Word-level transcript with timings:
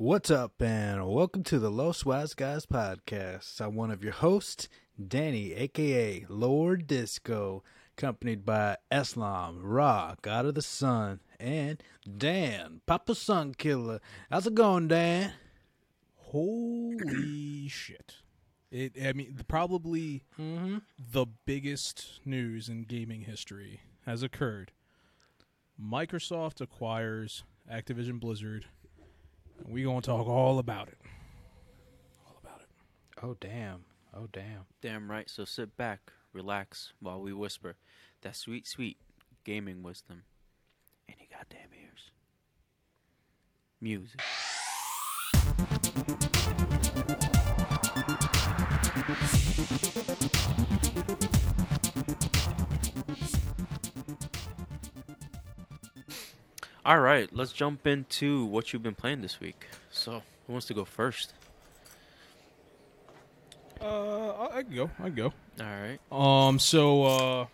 What's 0.00 0.30
up, 0.30 0.62
and 0.62 1.06
welcome 1.06 1.42
to 1.42 1.58
the 1.58 1.70
Los 1.70 2.06
Wise 2.06 2.32
Guys 2.32 2.64
podcast. 2.64 3.60
I'm 3.60 3.74
one 3.74 3.90
of 3.90 4.02
your 4.02 4.14
hosts, 4.14 4.66
Danny, 5.08 5.52
aka 5.52 6.24
Lord 6.30 6.86
Disco, 6.86 7.62
accompanied 7.98 8.46
by 8.46 8.78
Eslam, 8.90 9.58
Ra, 9.60 10.14
God 10.22 10.46
of 10.46 10.54
the 10.54 10.62
Sun, 10.62 11.20
and 11.38 11.82
Dan, 12.16 12.80
Papa 12.86 13.14
Sun 13.14 13.56
Killer. 13.58 14.00
How's 14.30 14.46
it 14.46 14.54
going, 14.54 14.88
Dan? 14.88 15.34
Holy 16.16 17.68
shit! 17.68 18.14
It. 18.70 18.92
I 19.04 19.12
mean, 19.12 19.38
probably 19.48 20.22
Mm-hmm. 20.40 20.78
the 21.12 21.26
biggest 21.44 22.20
news 22.24 22.70
in 22.70 22.84
gaming 22.84 23.22
history 23.22 23.80
has 24.06 24.22
occurred. 24.22 24.72
Microsoft 25.78 26.62
acquires 26.62 27.44
Activision 27.70 28.18
Blizzard. 28.18 28.64
And 29.64 29.74
we 29.74 29.82
gonna 29.82 30.00
talk 30.00 30.26
all 30.26 30.58
about 30.58 30.88
it. 30.88 30.98
All 32.26 32.36
about 32.42 32.60
it. 32.60 32.68
Oh, 33.22 33.36
damn. 33.40 33.84
Oh, 34.14 34.28
damn. 34.32 34.64
Damn 34.80 35.10
right. 35.10 35.28
So 35.28 35.44
sit 35.44 35.76
back, 35.76 36.12
relax 36.32 36.92
while 37.00 37.20
we 37.20 37.32
whisper 37.32 37.76
that 38.22 38.36
sweet, 38.36 38.66
sweet 38.66 38.98
gaming 39.44 39.82
wisdom 39.82 40.22
in 41.08 41.14
your 41.18 41.28
goddamn 41.30 41.70
ears. 41.72 42.10
Music. 43.80 44.20
All 56.84 56.98
right, 57.00 57.28
let's 57.32 57.52
jump 57.52 57.86
into 57.86 58.44
what 58.46 58.72
you've 58.72 58.82
been 58.82 58.94
playing 58.94 59.20
this 59.22 59.38
week. 59.40 59.66
So, 59.90 60.22
who 60.46 60.52
wants 60.54 60.66
to 60.68 60.74
go 60.74 60.84
first? 60.84 61.34
Uh, 63.80 64.30
I 64.30 64.58
I 64.58 64.62
can 64.62 64.74
go. 64.74 64.90
I 64.98 65.04
can 65.04 65.14
go. 65.14 65.32
All 65.60 65.66
right. 65.66 65.98
Um. 66.48 66.58
So, 66.58 67.04
uh, 67.04 67.46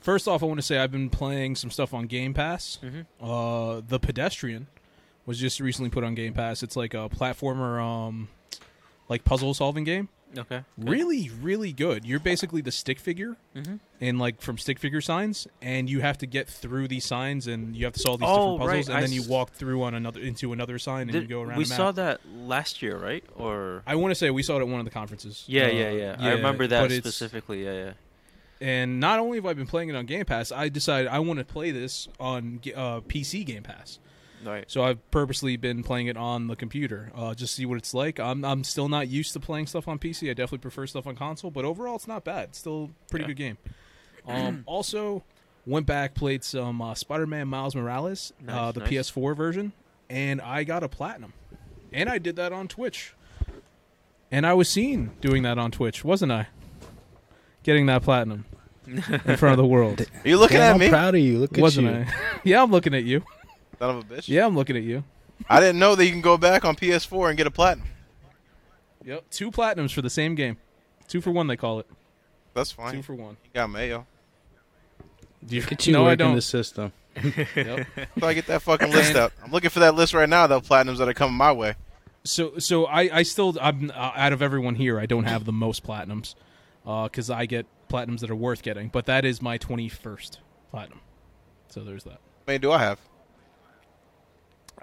first 0.00 0.28
off, 0.28 0.42
I 0.42 0.46
want 0.46 0.58
to 0.58 0.62
say 0.66 0.78
I've 0.78 0.92
been 0.92 1.10
playing 1.10 1.56
some 1.56 1.70
stuff 1.70 1.92
on 1.94 2.06
Game 2.06 2.34
Pass. 2.34 2.78
Mhm. 2.82 3.06
Uh, 3.20 3.82
The 3.86 3.98
Pedestrian 3.98 4.66
was 5.26 5.38
just 5.38 5.60
recently 5.60 5.90
put 5.90 6.04
on 6.04 6.14
Game 6.14 6.34
Pass. 6.34 6.62
It's 6.62 6.76
like 6.76 6.94
a 6.94 7.08
platformer, 7.08 7.80
um, 7.82 8.28
like 9.08 9.24
puzzle 9.24 9.54
solving 9.54 9.84
game. 9.84 10.08
Okay. 10.38 10.62
Really, 10.78 11.30
really 11.40 11.72
good. 11.72 12.04
You're 12.04 12.20
basically 12.20 12.60
the 12.60 12.72
stick 12.72 12.98
figure 12.98 13.36
Mm-hmm. 13.56 13.76
in 14.00 14.18
like 14.18 14.40
from 14.40 14.58
stick 14.58 14.78
figure 14.80 15.00
signs, 15.00 15.46
and 15.62 15.88
you 15.88 16.00
have 16.00 16.18
to 16.18 16.26
get 16.26 16.48
through 16.48 16.88
these 16.88 17.04
signs, 17.04 17.46
and 17.46 17.76
you 17.76 17.84
have 17.84 17.94
to 17.94 18.00
solve 18.00 18.20
these 18.20 18.28
Oh, 18.28 18.58
different 18.58 18.58
puzzles, 18.60 18.88
right. 18.88 18.88
and 18.88 18.96
I 18.96 19.00
then 19.02 19.12
you 19.12 19.22
walk 19.28 19.52
through 19.52 19.82
on 19.84 19.94
another 19.94 20.20
into 20.20 20.52
another 20.52 20.78
sign, 20.78 21.08
and 21.08 21.14
you 21.22 21.28
go 21.28 21.42
around. 21.42 21.58
we 21.58 21.64
saw 21.64 21.92
that 21.92 22.20
last 22.34 22.82
year, 22.82 22.96
right? 22.98 23.24
Or 23.36 23.82
I 23.86 23.94
want 23.94 24.10
to 24.10 24.14
say 24.16 24.30
we 24.30 24.42
saw 24.42 24.56
it 24.56 24.60
at 24.60 24.68
one 24.68 24.80
of 24.80 24.84
the 24.84 24.90
conferences. 24.90 25.44
yeah, 25.46 25.66
Uh, 25.66 25.70
yeah, 25.70 25.90
yeah, 25.90 26.16
I 26.18 26.32
remember 26.32 26.66
that 26.66 26.90
specifically. 26.90 27.64
Yeah, 27.64 27.72
yeah. 27.72 27.92
And 28.60 28.98
not 29.00 29.18
only 29.18 29.38
have 29.38 29.46
I 29.46 29.52
been 29.52 29.66
playing 29.66 29.88
it 29.90 29.96
on 29.96 30.06
Game 30.06 30.24
Pass, 30.24 30.50
I 30.52 30.68
decided 30.68 31.08
I 31.08 31.18
want 31.18 31.38
to 31.38 31.44
play 31.44 31.70
this 31.70 32.08
on 32.18 32.60
uh, 32.74 33.00
PC 33.00 33.44
Game 33.44 33.62
Pass. 33.62 33.98
Right. 34.44 34.64
So 34.70 34.82
I've 34.82 35.10
purposely 35.10 35.56
been 35.56 35.82
playing 35.82 36.06
it 36.08 36.16
on 36.16 36.46
the 36.48 36.56
computer, 36.56 37.10
uh, 37.14 37.34
just 37.34 37.54
see 37.54 37.64
what 37.66 37.78
it's 37.78 37.94
like. 37.94 38.20
I'm 38.20 38.44
I'm 38.44 38.62
still 38.64 38.88
not 38.88 39.08
used 39.08 39.32
to 39.32 39.40
playing 39.40 39.66
stuff 39.66 39.88
on 39.88 39.98
PC. 39.98 40.28
I 40.30 40.34
definitely 40.34 40.58
prefer 40.58 40.86
stuff 40.86 41.06
on 41.06 41.16
console, 41.16 41.50
but 41.50 41.64
overall 41.64 41.96
it's 41.96 42.06
not 42.08 42.24
bad. 42.24 42.50
It's 42.50 42.58
still 42.58 42.90
pretty 43.10 43.24
Yeah. 43.24 43.28
good 43.28 43.36
game. 43.36 43.58
Um, 44.26 44.62
also, 44.64 45.22
went 45.66 45.84
back 45.84 46.14
played 46.14 46.42
some 46.44 46.80
uh, 46.80 46.94
Spider-Man 46.94 47.46
Miles 47.46 47.74
Morales, 47.76 48.32
uh, 48.48 48.72
the 48.72 48.80
nice. 48.80 48.88
PS4 48.88 49.36
version, 49.36 49.72
and 50.08 50.40
I 50.40 50.64
got 50.64 50.82
a 50.82 50.88
platinum. 50.88 51.34
And 51.92 52.08
I 52.08 52.16
did 52.16 52.36
that 52.36 52.50
on 52.50 52.66
Twitch. 52.66 53.12
And 54.30 54.46
I 54.46 54.54
was 54.54 54.70
seen 54.70 55.10
doing 55.20 55.42
that 55.42 55.58
on 55.58 55.70
Twitch, 55.70 56.04
wasn't 56.04 56.32
I? 56.32 56.48
Getting 57.64 57.84
that 57.86 58.02
platinum 58.02 58.46
in 58.86 59.00
front 59.00 59.52
of 59.52 59.56
the 59.58 59.66
world, 59.66 60.00
Are 60.24 60.28
you 60.28 60.38
looking 60.38 60.56
Damn, 60.56 60.68
at 60.70 60.74
I'm 60.74 60.80
me? 60.80 60.88
proud 60.88 61.14
of 61.14 61.20
you. 61.20 61.38
Look 61.38 61.52
at 61.58 61.60
wasn't 61.60 61.88
you. 61.88 61.92
I? 61.92 62.14
yeah, 62.44 62.62
I'm 62.62 62.70
looking 62.70 62.94
at 62.94 63.04
you. 63.04 63.22
Son 63.84 63.96
of 63.98 64.10
a 64.10 64.14
bitch. 64.14 64.28
Yeah, 64.28 64.46
I'm 64.46 64.56
looking 64.56 64.76
at 64.76 64.82
you. 64.82 65.04
I 65.48 65.60
didn't 65.60 65.78
know 65.78 65.94
that 65.94 66.04
you 66.04 66.10
can 66.10 66.22
go 66.22 66.38
back 66.38 66.64
on 66.64 66.74
PS4 66.74 67.28
and 67.28 67.36
get 67.36 67.46
a 67.46 67.50
platinum. 67.50 67.86
Yep, 69.04 69.24
two 69.30 69.50
platinums 69.50 69.92
for 69.92 70.00
the 70.00 70.08
same 70.08 70.34
game. 70.34 70.56
Two 71.06 71.20
for 71.20 71.30
one, 71.32 71.48
they 71.48 71.56
call 71.56 71.80
it. 71.80 71.86
That's 72.54 72.72
fine. 72.72 72.92
Two 72.92 72.96
fine. 72.98 73.02
for 73.02 73.14
one. 73.14 73.36
You 73.44 73.50
got 73.52 73.68
mayo. 73.68 74.06
Look 75.50 75.72
at 75.72 75.86
you 75.86 75.92
no, 75.92 76.02
I 76.02 76.10
working 76.10 76.18
don't. 76.18 76.34
the 76.36 76.42
system. 76.42 76.92
Yep. 77.54 77.86
So 78.18 78.26
I 78.26 78.32
get 78.32 78.46
that 78.46 78.62
fucking 78.62 78.90
list 78.90 79.14
out. 79.16 79.32
I'm 79.44 79.52
looking 79.52 79.70
for 79.70 79.80
that 79.80 79.94
list 79.94 80.14
right 80.14 80.28
now. 80.28 80.46
The 80.46 80.60
platinums 80.60 80.98
that 80.98 81.08
are 81.08 81.14
coming 81.14 81.36
my 81.36 81.52
way. 81.52 81.74
So, 82.24 82.58
so 82.58 82.86
I, 82.86 83.18
I 83.18 83.22
still, 83.22 83.56
I'm 83.60 83.90
uh, 83.90 84.12
out 84.16 84.32
of 84.32 84.40
everyone 84.40 84.76
here. 84.76 84.98
I 84.98 85.04
don't 85.04 85.24
have 85.24 85.44
the 85.44 85.52
most 85.52 85.84
platinums, 85.84 86.34
because 86.84 87.28
I 87.28 87.44
get 87.44 87.66
platinums 87.90 88.20
that 88.20 88.30
are 88.30 88.36
worth 88.36 88.62
getting. 88.62 88.88
But 88.88 89.04
that 89.06 89.26
is 89.26 89.42
my 89.42 89.58
twenty-first 89.58 90.40
platinum. 90.70 91.00
So 91.68 91.84
there's 91.84 92.04
that. 92.04 92.12
How 92.14 92.44
many 92.46 92.58
do 92.60 92.72
I 92.72 92.78
have? 92.78 92.98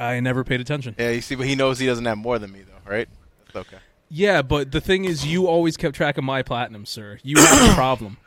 I 0.01 0.19
never 0.19 0.43
paid 0.43 0.61
attention. 0.61 0.95
Yeah, 0.97 1.11
you 1.11 1.21
see, 1.21 1.35
but 1.35 1.45
he 1.45 1.55
knows 1.55 1.77
he 1.77 1.85
doesn't 1.85 2.05
have 2.05 2.17
more 2.17 2.39
than 2.39 2.51
me, 2.51 2.63
though, 2.63 2.91
right? 2.91 3.07
That's 3.45 3.67
okay. 3.67 3.77
Yeah, 4.09 4.41
but 4.41 4.71
the 4.71 4.81
thing 4.81 5.05
is, 5.05 5.25
you 5.25 5.47
always 5.47 5.77
kept 5.77 5.95
track 5.95 6.17
of 6.17 6.23
my 6.23 6.41
platinum, 6.41 6.85
sir. 6.85 7.19
You 7.23 7.37
have 7.37 7.71
a 7.71 7.73
problem. 7.75 8.17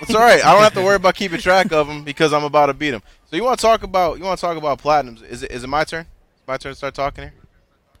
It's 0.00 0.14
all 0.14 0.20
right. 0.20 0.44
I 0.44 0.52
don't 0.52 0.62
have 0.62 0.74
to 0.74 0.82
worry 0.82 0.96
about 0.96 1.14
keeping 1.16 1.38
track 1.38 1.70
of 1.70 1.86
them 1.86 2.02
because 2.02 2.32
I'm 2.32 2.44
about 2.44 2.66
to 2.66 2.74
beat 2.74 2.94
him. 2.94 3.02
So 3.26 3.36
you 3.36 3.44
want 3.44 3.58
to 3.58 3.62
talk 3.62 3.82
about 3.82 4.18
you 4.18 4.24
want 4.24 4.38
to 4.38 4.40
talk 4.40 4.56
about 4.56 4.80
platinums? 4.80 5.22
Is 5.22 5.42
it 5.42 5.50
is 5.50 5.64
it 5.64 5.66
my 5.66 5.84
turn? 5.84 6.06
My 6.46 6.56
turn 6.56 6.72
to 6.72 6.76
start 6.76 6.94
talking 6.94 7.24
here. 7.24 7.34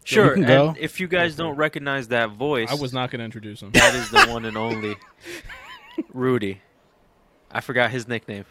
Sure. 0.04 0.32
And 0.32 0.46
go. 0.46 0.74
if 0.78 1.00
you 1.00 1.06
guys 1.06 1.36
don't 1.36 1.56
recognize 1.56 2.08
that 2.08 2.30
voice, 2.30 2.70
I 2.70 2.74
was 2.76 2.92
not 2.92 3.10
going 3.10 3.18
to 3.18 3.24
introduce 3.24 3.60
him. 3.60 3.72
that 3.72 3.94
is 3.94 4.10
the 4.10 4.26
one 4.32 4.44
and 4.44 4.56
only 4.56 4.96
Rudy. 6.14 6.62
I 7.50 7.60
forgot 7.60 7.90
his 7.90 8.08
nickname. 8.08 8.46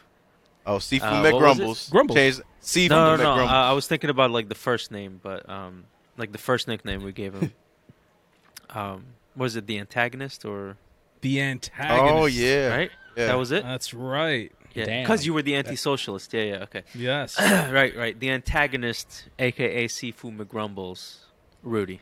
Oh, 0.67 0.79
Seafood 0.79 1.07
Uh, 1.09 1.31
what 1.31 1.41
was 1.41 1.59
it? 1.59 1.63
McGrumbles. 1.63 1.89
Grumbles. 1.91 2.15
Change 2.17 2.41
Seafood 2.59 2.95
No, 2.95 3.15
no, 3.15 3.35
no. 3.37 3.43
Uh, 3.45 3.47
I 3.47 3.71
was 3.71 3.87
thinking 3.87 4.09
about 4.09 4.31
like 4.31 4.49
the 4.49 4.55
first 4.55 4.91
name, 4.91 5.19
but 5.23 5.49
um, 5.49 5.85
like 6.17 6.31
the 6.33 6.37
first 6.37 6.67
nickname 6.67 7.03
we 7.03 7.13
gave 7.13 7.33
him. 7.33 7.53
um, 8.71 9.05
was 9.35 9.55
it 9.55 9.65
the 9.67 9.79
antagonist 9.79 10.43
or 10.45 10.77
The 11.21 11.41
antagonist. 11.41 12.13
oh 12.13 12.25
yeah, 12.25 12.67
right? 12.75 12.91
yeah. 13.15 13.27
That 13.27 13.37
was 13.37 13.51
it. 13.51 13.63
That's 13.63 13.93
right. 13.93 14.51
Yeah, 14.73 15.01
because 15.01 15.25
you 15.25 15.33
were 15.33 15.41
the 15.41 15.55
anti-socialist. 15.55 16.31
Yeah, 16.33 16.43
yeah. 16.43 16.63
Okay. 16.63 16.83
Yes. 16.93 17.39
right, 17.71 17.95
right. 17.97 18.19
The 18.19 18.29
antagonist, 18.29 19.25
aka 19.39 19.87
Seafood 19.87 20.37
McGrumbles, 20.37 21.19
Rudy. 21.63 21.99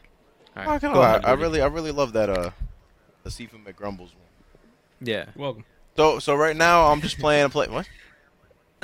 All 0.57 0.63
I'm 0.63 0.67
right. 0.67 0.73
not 0.73 0.81
gonna 0.81 0.93
go 0.95 0.99
lie. 0.99 1.09
ahead, 1.11 1.25
I 1.25 1.31
Rudy. 1.31 1.41
really 1.43 1.61
I 1.61 1.67
really 1.67 1.91
love 1.91 2.13
that 2.13 2.29
uh 2.29 2.49
the 3.23 3.31
Seafood 3.31 3.63
McGrumbles 3.63 3.99
one. 4.15 4.27
Yeah. 5.01 5.25
Welcome. 5.35 5.63
So 5.95 6.19
so 6.19 6.35
right 6.35 6.55
now 6.55 6.87
I'm 6.87 6.99
just 7.01 7.17
playing 7.19 7.45
a 7.45 7.49
play. 7.49 7.67
What? 7.67 7.87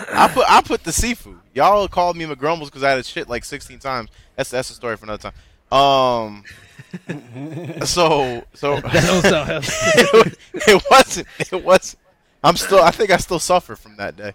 I 0.10 0.28
put 0.28 0.46
I 0.50 0.62
put 0.62 0.84
the 0.84 0.92
seafood. 0.92 1.40
Y'all 1.54 1.88
called 1.88 2.16
me 2.16 2.26
McGrumbles 2.26 2.66
because 2.66 2.84
I 2.84 2.90
had 2.90 3.00
a 3.00 3.04
shit 3.04 3.30
like 3.30 3.44
16 3.44 3.80
times. 3.80 4.10
That's 4.36 4.50
that's 4.50 4.70
a 4.70 4.74
story 4.74 4.98
for 4.98 5.06
another 5.06 5.32
time. 5.32 5.78
Um. 5.78 6.44
so 7.86 8.44
so 8.54 8.82
it, 8.84 10.38
it 10.54 10.84
wasn't 10.90 11.28
it 11.40 11.64
was. 11.64 11.96
I'm 12.44 12.58
still. 12.58 12.80
I 12.80 12.92
think 12.92 13.12
I 13.12 13.18
still 13.18 13.40
suffer 13.40 13.76
from 13.76 13.98
that 13.98 14.16
day. 14.18 14.34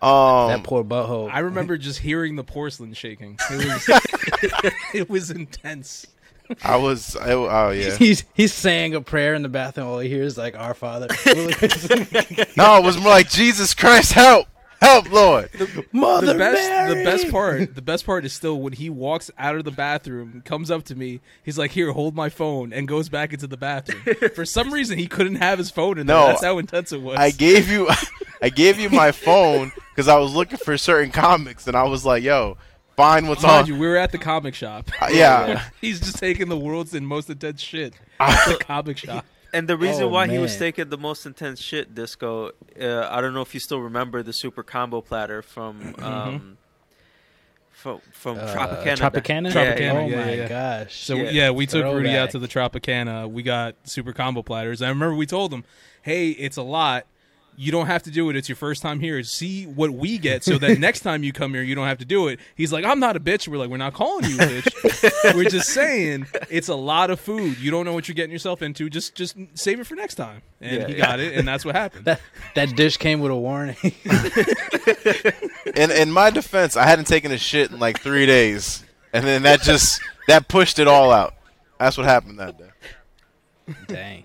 Um. 0.00 0.48
that 0.48 0.62
poor 0.62 0.84
butthole. 0.84 1.28
I 1.32 1.40
remember 1.40 1.76
just 1.76 1.98
hearing 1.98 2.36
the 2.36 2.44
porcelain 2.44 2.94
shaking. 2.94 3.38
It 3.50 3.88
was, 3.88 4.72
it 4.94 5.10
was 5.10 5.30
intense. 5.30 6.06
I 6.62 6.76
was. 6.76 7.16
I, 7.16 7.32
oh 7.32 7.70
yeah. 7.70 7.96
He's 7.96 8.24
he's 8.32 8.54
saying 8.54 8.94
a 8.94 9.00
prayer 9.00 9.34
in 9.34 9.42
the 9.42 9.48
bathroom. 9.48 9.88
All 9.88 9.98
he 9.98 10.08
hears 10.08 10.38
like 10.38 10.56
"Our 10.56 10.72
Father." 10.72 11.08
No, 12.56 12.76
it 12.76 12.84
was 12.84 12.96
more 12.96 13.10
like 13.10 13.28
Jesus 13.28 13.74
Christ, 13.74 14.12
help, 14.12 14.46
help, 14.80 15.10
Lord. 15.10 15.50
Mother 15.92 16.26
the 16.28 16.34
best 16.38 16.68
Mary. 16.68 16.94
the 16.94 17.04
best 17.04 17.30
part 17.30 17.74
the 17.74 17.82
best 17.82 18.06
part 18.06 18.24
is 18.24 18.32
still 18.32 18.60
when 18.60 18.72
he 18.72 18.88
walks 18.90 19.30
out 19.38 19.56
of 19.56 19.64
the 19.64 19.70
bathroom 19.70 20.42
comes 20.44 20.70
up 20.70 20.84
to 20.84 20.94
me 20.94 21.20
he's 21.42 21.58
like 21.58 21.72
here 21.72 21.92
hold 21.92 22.14
my 22.14 22.28
phone 22.28 22.72
and 22.72 22.86
goes 22.86 23.08
back 23.08 23.32
into 23.32 23.46
the 23.46 23.56
bathroom 23.56 24.02
for 24.34 24.44
some 24.44 24.72
reason 24.72 24.98
he 24.98 25.06
couldn't 25.06 25.36
have 25.36 25.58
his 25.58 25.70
phone 25.70 25.98
in 25.98 26.06
there 26.06 26.16
No, 26.16 26.26
that's 26.28 26.44
how 26.44 26.58
intense 26.58 26.92
it 26.92 27.02
was 27.02 27.18
I 27.18 27.30
gave 27.30 27.68
you, 27.68 27.88
I 28.42 28.48
gave 28.50 28.78
you 28.78 28.88
my 28.90 29.10
phone 29.12 29.72
because 29.90 30.08
I 30.08 30.16
was 30.18 30.32
looking 30.34 30.58
for 30.58 30.78
certain 30.78 31.10
comics, 31.10 31.66
and 31.66 31.76
I 31.76 31.82
was 31.82 32.04
like, 32.06 32.22
"Yo, 32.22 32.56
find 32.96 33.28
what's 33.28 33.42
Mind 33.42 33.62
on." 33.62 33.66
you, 33.66 33.76
we 33.76 33.86
were 33.88 33.96
at 33.96 34.12
the 34.12 34.18
comic 34.18 34.54
shop 34.54 34.90
Uh, 35.00 35.08
yeah. 35.12 35.64
he's 35.80 35.98
just 35.98 36.18
taking 36.18 36.48
the 36.48 36.56
world's 36.56 36.94
and 36.94 37.06
most 37.06 37.28
intense 37.28 37.60
shit 37.60 37.94
at 38.20 38.46
the 38.46 38.56
comic 38.64 38.96
shop 38.96 39.26
And 39.52 39.66
the 39.66 39.76
reason 39.76 40.04
Oh, 40.04 40.08
why 40.08 40.28
he 40.28 40.38
was 40.38 40.56
taking 40.56 40.90
the 40.90 40.98
most 40.98 41.24
intense 41.24 41.60
shit, 41.60 41.94
Disco, 41.94 42.50
uh, 42.80 43.08
I 43.10 43.20
don't 43.20 43.32
know 43.32 43.40
if 43.40 43.54
you 43.54 43.60
still 43.60 43.80
remember 43.80 44.22
the 44.22 44.32
super 44.32 44.62
combo 44.62 45.00
platter 45.00 45.40
from 45.42 45.94
um, 46.00 46.58
from 47.72 48.00
from 48.12 48.38
Uh, 48.38 48.54
Tropicana. 48.54 48.96
Tropicana. 48.96 49.54
Yeah, 49.54 49.74
Tropicana, 49.76 49.94
Oh 49.94 50.06
yeah, 50.08 50.16
my 50.24 50.32
yeah. 50.34 50.48
gosh. 50.48 50.94
So 51.04 51.14
Yeah. 51.16 51.30
yeah, 51.30 51.50
we 51.50 51.66
took 51.66 51.84
Rudy 51.84 52.16
out 52.16 52.30
to 52.30 52.38
the 52.38 52.48
Tropicana. 52.48 53.30
We 53.30 53.42
got 53.42 53.74
super 53.84 54.12
combo 54.12 54.42
platters. 54.42 54.82
I 54.82 54.88
remember 54.88 55.14
we 55.14 55.26
told 55.26 55.52
him, 55.52 55.64
"Hey, 56.02 56.30
it's 56.30 56.56
a 56.56 56.62
lot. 56.62 57.06
You 57.60 57.72
don't 57.72 57.86
have 57.88 58.04
to 58.04 58.10
do 58.12 58.30
it. 58.30 58.36
It's 58.36 58.48
your 58.48 58.54
first 58.54 58.82
time 58.82 59.00
here. 59.00 59.20
See 59.24 59.64
what 59.66 59.90
we 59.90 60.16
get, 60.16 60.44
so 60.44 60.58
that 60.58 60.78
next 60.88 61.00
time 61.00 61.24
you 61.24 61.32
come 61.32 61.52
here, 61.54 61.62
you 61.62 61.74
don't 61.74 61.88
have 61.88 61.98
to 61.98 62.04
do 62.04 62.28
it." 62.28 62.38
He's 62.54 62.72
like, 62.72 62.84
"I'm 62.84 63.00
not 63.00 63.16
a 63.16 63.20
bitch." 63.20 63.48
We're 63.48 63.58
like, 63.58 63.68
"We're 63.68 63.76
not 63.78 63.94
calling 63.94 64.24
you 64.30 64.36
a 64.36 64.38
bitch. 64.38 65.34
We're 65.34 65.50
just 65.50 65.70
saying 65.70 66.26
it's 66.48 66.68
a 66.68 66.74
lot 66.76 67.10
of 67.10 67.18
food. 67.18 67.58
You 67.58 67.72
don't 67.72 67.84
know 67.84 67.92
what 67.92 68.06
you're 68.06 68.14
getting 68.14 68.30
yourself 68.30 68.62
into. 68.62 68.88
Just 68.88 69.16
just 69.16 69.36
save 69.54 69.80
it 69.80 69.86
for 69.88 69.96
next 69.96 70.14
time." 70.14 70.42
And 70.60 70.82
Yeah, 70.82 70.86
he 70.86 70.92
yeah. 70.94 71.06
got 71.06 71.20
it, 71.20 71.34
and 71.34 71.46
that's 71.48 71.64
what 71.64 71.74
happened. 71.74 72.04
That 72.04 72.20
that 72.54 72.76
dish 72.76 72.96
came 72.96 73.18
with 73.20 73.32
a 73.32 73.36
warning. 73.36 73.76
In 75.74 75.90
in 75.90 76.10
my 76.12 76.30
defense, 76.30 76.76
I 76.76 76.86
hadn't 76.86 77.06
taken 77.06 77.32
a 77.32 77.38
shit 77.38 77.70
in 77.70 77.78
like 77.78 78.00
three 78.00 78.26
days, 78.26 78.84
and 79.12 79.24
then 79.24 79.42
that 79.42 79.62
just 79.62 80.00
that 80.28 80.48
pushed 80.48 80.78
it 80.78 80.86
all 80.88 81.10
out. 81.10 81.34
That's 81.78 81.96
what 81.96 82.06
happened 82.06 82.38
that 82.40 82.56
day. 82.58 83.74
Dang. 83.86 84.24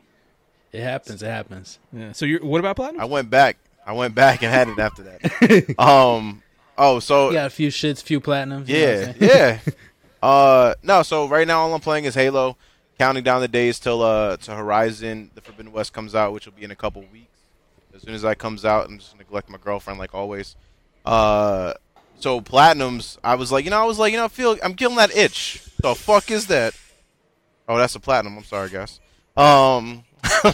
It 0.74 0.82
happens. 0.82 1.22
It 1.24 1.28
happens. 1.28 1.80
yeah. 1.94 2.12
So 2.12 2.26
you're 2.26 2.44
what 2.44 2.60
about 2.60 2.76
platinum? 2.76 3.02
I 3.02 3.06
went 3.06 3.30
back. 3.30 3.58
I 3.86 3.94
went 3.94 4.16
back 4.16 4.42
and 4.44 4.52
had 4.52 4.68
it 4.70 4.80
after 4.80 5.04
that. 5.04 5.76
Um. 5.80 6.42
Oh, 6.78 7.00
so 7.00 7.28
You 7.28 7.34
got 7.34 7.48
a 7.48 7.50
few 7.52 7.70
shits, 7.70 8.02
few 8.02 8.20
platinums. 8.20 8.68
you 8.68 8.74
know 8.80 9.14
yeah, 9.20 9.60
yeah. 9.60 9.60
Uh, 10.24 10.74
no. 10.82 11.04
So 11.04 11.28
right 11.28 11.46
now, 11.46 11.60
all 11.62 11.74
I'm 11.74 11.82
playing 11.82 12.06
is 12.06 12.16
Halo. 12.16 12.56
Counting 12.98 13.24
down 13.24 13.42
the 13.42 13.48
days 13.48 13.80
till 13.80 14.02
uh 14.02 14.38
to 14.38 14.56
Horizon, 14.56 15.30
the 15.36 15.42
Forbidden 15.42 15.72
West 15.72 15.92
comes 15.94 16.16
out, 16.16 16.32
which 16.34 16.46
will 16.46 16.54
be 16.54 16.64
in 16.64 16.72
a 16.72 16.76
couple 16.76 17.02
weeks. 17.12 17.28
As 17.94 18.02
soon 18.02 18.14
as 18.16 18.22
that 18.24 18.38
comes 18.40 18.64
out, 18.66 18.88
I'm 18.88 18.98
just 19.00 19.12
gonna 19.12 19.24
neglect 19.24 19.50
my 19.50 19.58
girlfriend 19.58 20.00
like 20.00 20.14
always. 20.16 20.56
Uh, 21.06 21.74
so 22.20 22.40
platinums, 22.40 23.18
I 23.24 23.36
was 23.36 23.52
like, 23.52 23.66
you 23.66 23.72
know, 23.72 23.82
I 23.82 23.86
was 23.86 24.00
like, 24.00 24.14
you 24.14 24.18
know, 24.18 24.26
I 24.26 24.30
feel 24.30 24.58
I'm 24.64 24.74
killing 24.76 24.96
that 24.96 25.16
itch. 25.16 25.62
The 25.82 25.94
fuck 25.94 26.32
is 26.32 26.48
that? 26.48 26.74
Oh, 27.68 27.78
that's 27.78 27.96
a 27.96 28.00
platinum. 28.00 28.38
I'm 28.38 28.44
sorry, 28.46 28.70
guys. 28.70 29.00
Um, 29.36 30.04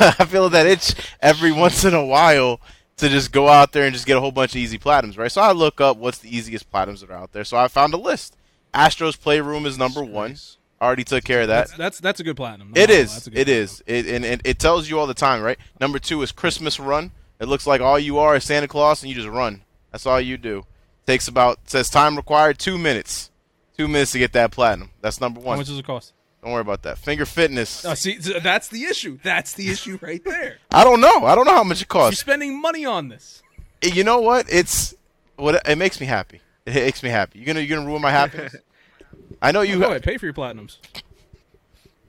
I 0.00 0.24
feel 0.26 0.48
that 0.50 0.66
itch 0.66 0.94
every 1.20 1.52
once 1.52 1.84
in 1.84 1.94
a 1.94 2.04
while 2.04 2.60
to 2.98 3.08
just 3.08 3.32
go 3.32 3.48
out 3.48 3.72
there 3.72 3.84
and 3.84 3.92
just 3.94 4.06
get 4.06 4.16
a 4.16 4.20
whole 4.20 4.32
bunch 4.32 4.52
of 4.52 4.56
easy 4.56 4.78
platinums, 4.78 5.16
right? 5.18 5.32
So 5.32 5.40
I 5.40 5.52
look 5.52 5.80
up 5.80 5.96
what's 5.96 6.18
the 6.18 6.34
easiest 6.34 6.70
platinums 6.70 7.00
that 7.00 7.10
are 7.10 7.16
out 7.16 7.32
there. 7.32 7.44
So 7.44 7.56
I 7.56 7.68
found 7.68 7.94
a 7.94 7.96
list. 7.96 8.36
Astro's 8.72 9.16
Playroom 9.16 9.66
is 9.66 9.76
number 9.78 10.02
one. 10.04 10.36
Already 10.80 11.04
took 11.04 11.24
care 11.24 11.42
of 11.42 11.48
that. 11.48 11.66
That's, 11.68 11.76
that's 11.78 12.00
that's 12.00 12.20
a 12.20 12.24
good 12.24 12.36
platinum. 12.36 12.72
No, 12.74 12.80
It 12.80 12.88
is. 12.90 13.12
that's 13.12 13.26
a 13.26 13.30
good 13.30 13.38
It 13.40 13.44
platinum. 13.46 13.64
is. 13.64 13.82
It, 13.86 14.06
and, 14.06 14.24
and 14.24 14.40
it 14.44 14.58
tells 14.58 14.88
you 14.88 14.98
all 14.98 15.06
the 15.06 15.14
time, 15.14 15.42
right? 15.42 15.58
Number 15.80 15.98
two 15.98 16.22
is 16.22 16.32
Christmas 16.32 16.78
Run. 16.80 17.10
It 17.38 17.48
looks 17.48 17.66
like 17.66 17.80
all 17.80 17.98
you 17.98 18.18
are 18.18 18.36
is 18.36 18.44
Santa 18.44 18.68
Claus, 18.68 19.02
and 19.02 19.08
you 19.10 19.16
just 19.16 19.28
run. 19.28 19.62
That's 19.92 20.06
all 20.06 20.20
you 20.20 20.36
do. 20.38 20.64
Takes 21.06 21.26
about 21.28 21.58
says 21.68 21.90
time 21.90 22.16
required 22.16 22.58
two 22.58 22.78
minutes. 22.78 23.30
Two 23.76 23.88
minutes 23.88 24.12
to 24.12 24.18
get 24.18 24.32
that 24.34 24.52
platinum. 24.52 24.90
That's 25.00 25.20
number 25.20 25.40
one. 25.40 25.54
How 25.56 25.60
much 25.60 25.66
does 25.68 25.78
it 25.78 25.84
cost? 25.86 26.12
Don't 26.42 26.52
worry 26.52 26.62
about 26.62 26.82
that. 26.84 26.96
Finger 26.98 27.26
Fitness. 27.26 27.84
Oh, 27.84 27.94
see, 27.94 28.16
that's 28.16 28.68
the 28.68 28.84
issue. 28.84 29.18
That's 29.22 29.52
the 29.52 29.68
issue 29.68 29.98
right 30.02 30.24
there. 30.24 30.58
I 30.70 30.84
don't 30.84 31.00
know. 31.00 31.26
I 31.26 31.34
don't 31.34 31.44
know 31.44 31.54
how 31.54 31.64
much 31.64 31.82
it 31.82 31.88
costs. 31.88 32.12
You're 32.18 32.32
spending 32.32 32.60
money 32.60 32.84
on 32.86 33.08
this. 33.08 33.42
Eh, 33.82 33.90
you 33.92 34.04
know 34.04 34.20
what? 34.20 34.46
It's 34.50 34.94
what 35.36 35.66
it 35.68 35.76
makes 35.76 36.00
me 36.00 36.06
happy. 36.06 36.40
It 36.64 36.74
makes 36.74 37.02
me 37.02 37.10
happy. 37.10 37.38
You're 37.38 37.46
gonna 37.46 37.60
you're 37.60 37.76
gonna 37.76 37.88
ruin 37.88 38.00
my 38.02 38.10
happiness? 38.10 38.56
I 39.42 39.52
know 39.52 39.60
you. 39.62 39.78
Go 39.78 39.86
ahead, 39.86 40.02
pay 40.02 40.16
for 40.16 40.26
your 40.26 40.34
platinums. 40.34 40.78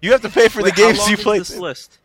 You 0.01 0.11
have 0.11 0.21
to 0.21 0.29
pay 0.29 0.47
for 0.47 0.61
Wait, 0.61 0.75
the 0.75 0.81
how 0.81 0.87
games 0.87 0.99
long 0.99 1.09
you 1.09 1.17
is 1.17 1.23
play. 1.23 1.39
This 1.39 1.57
list. 1.57 1.99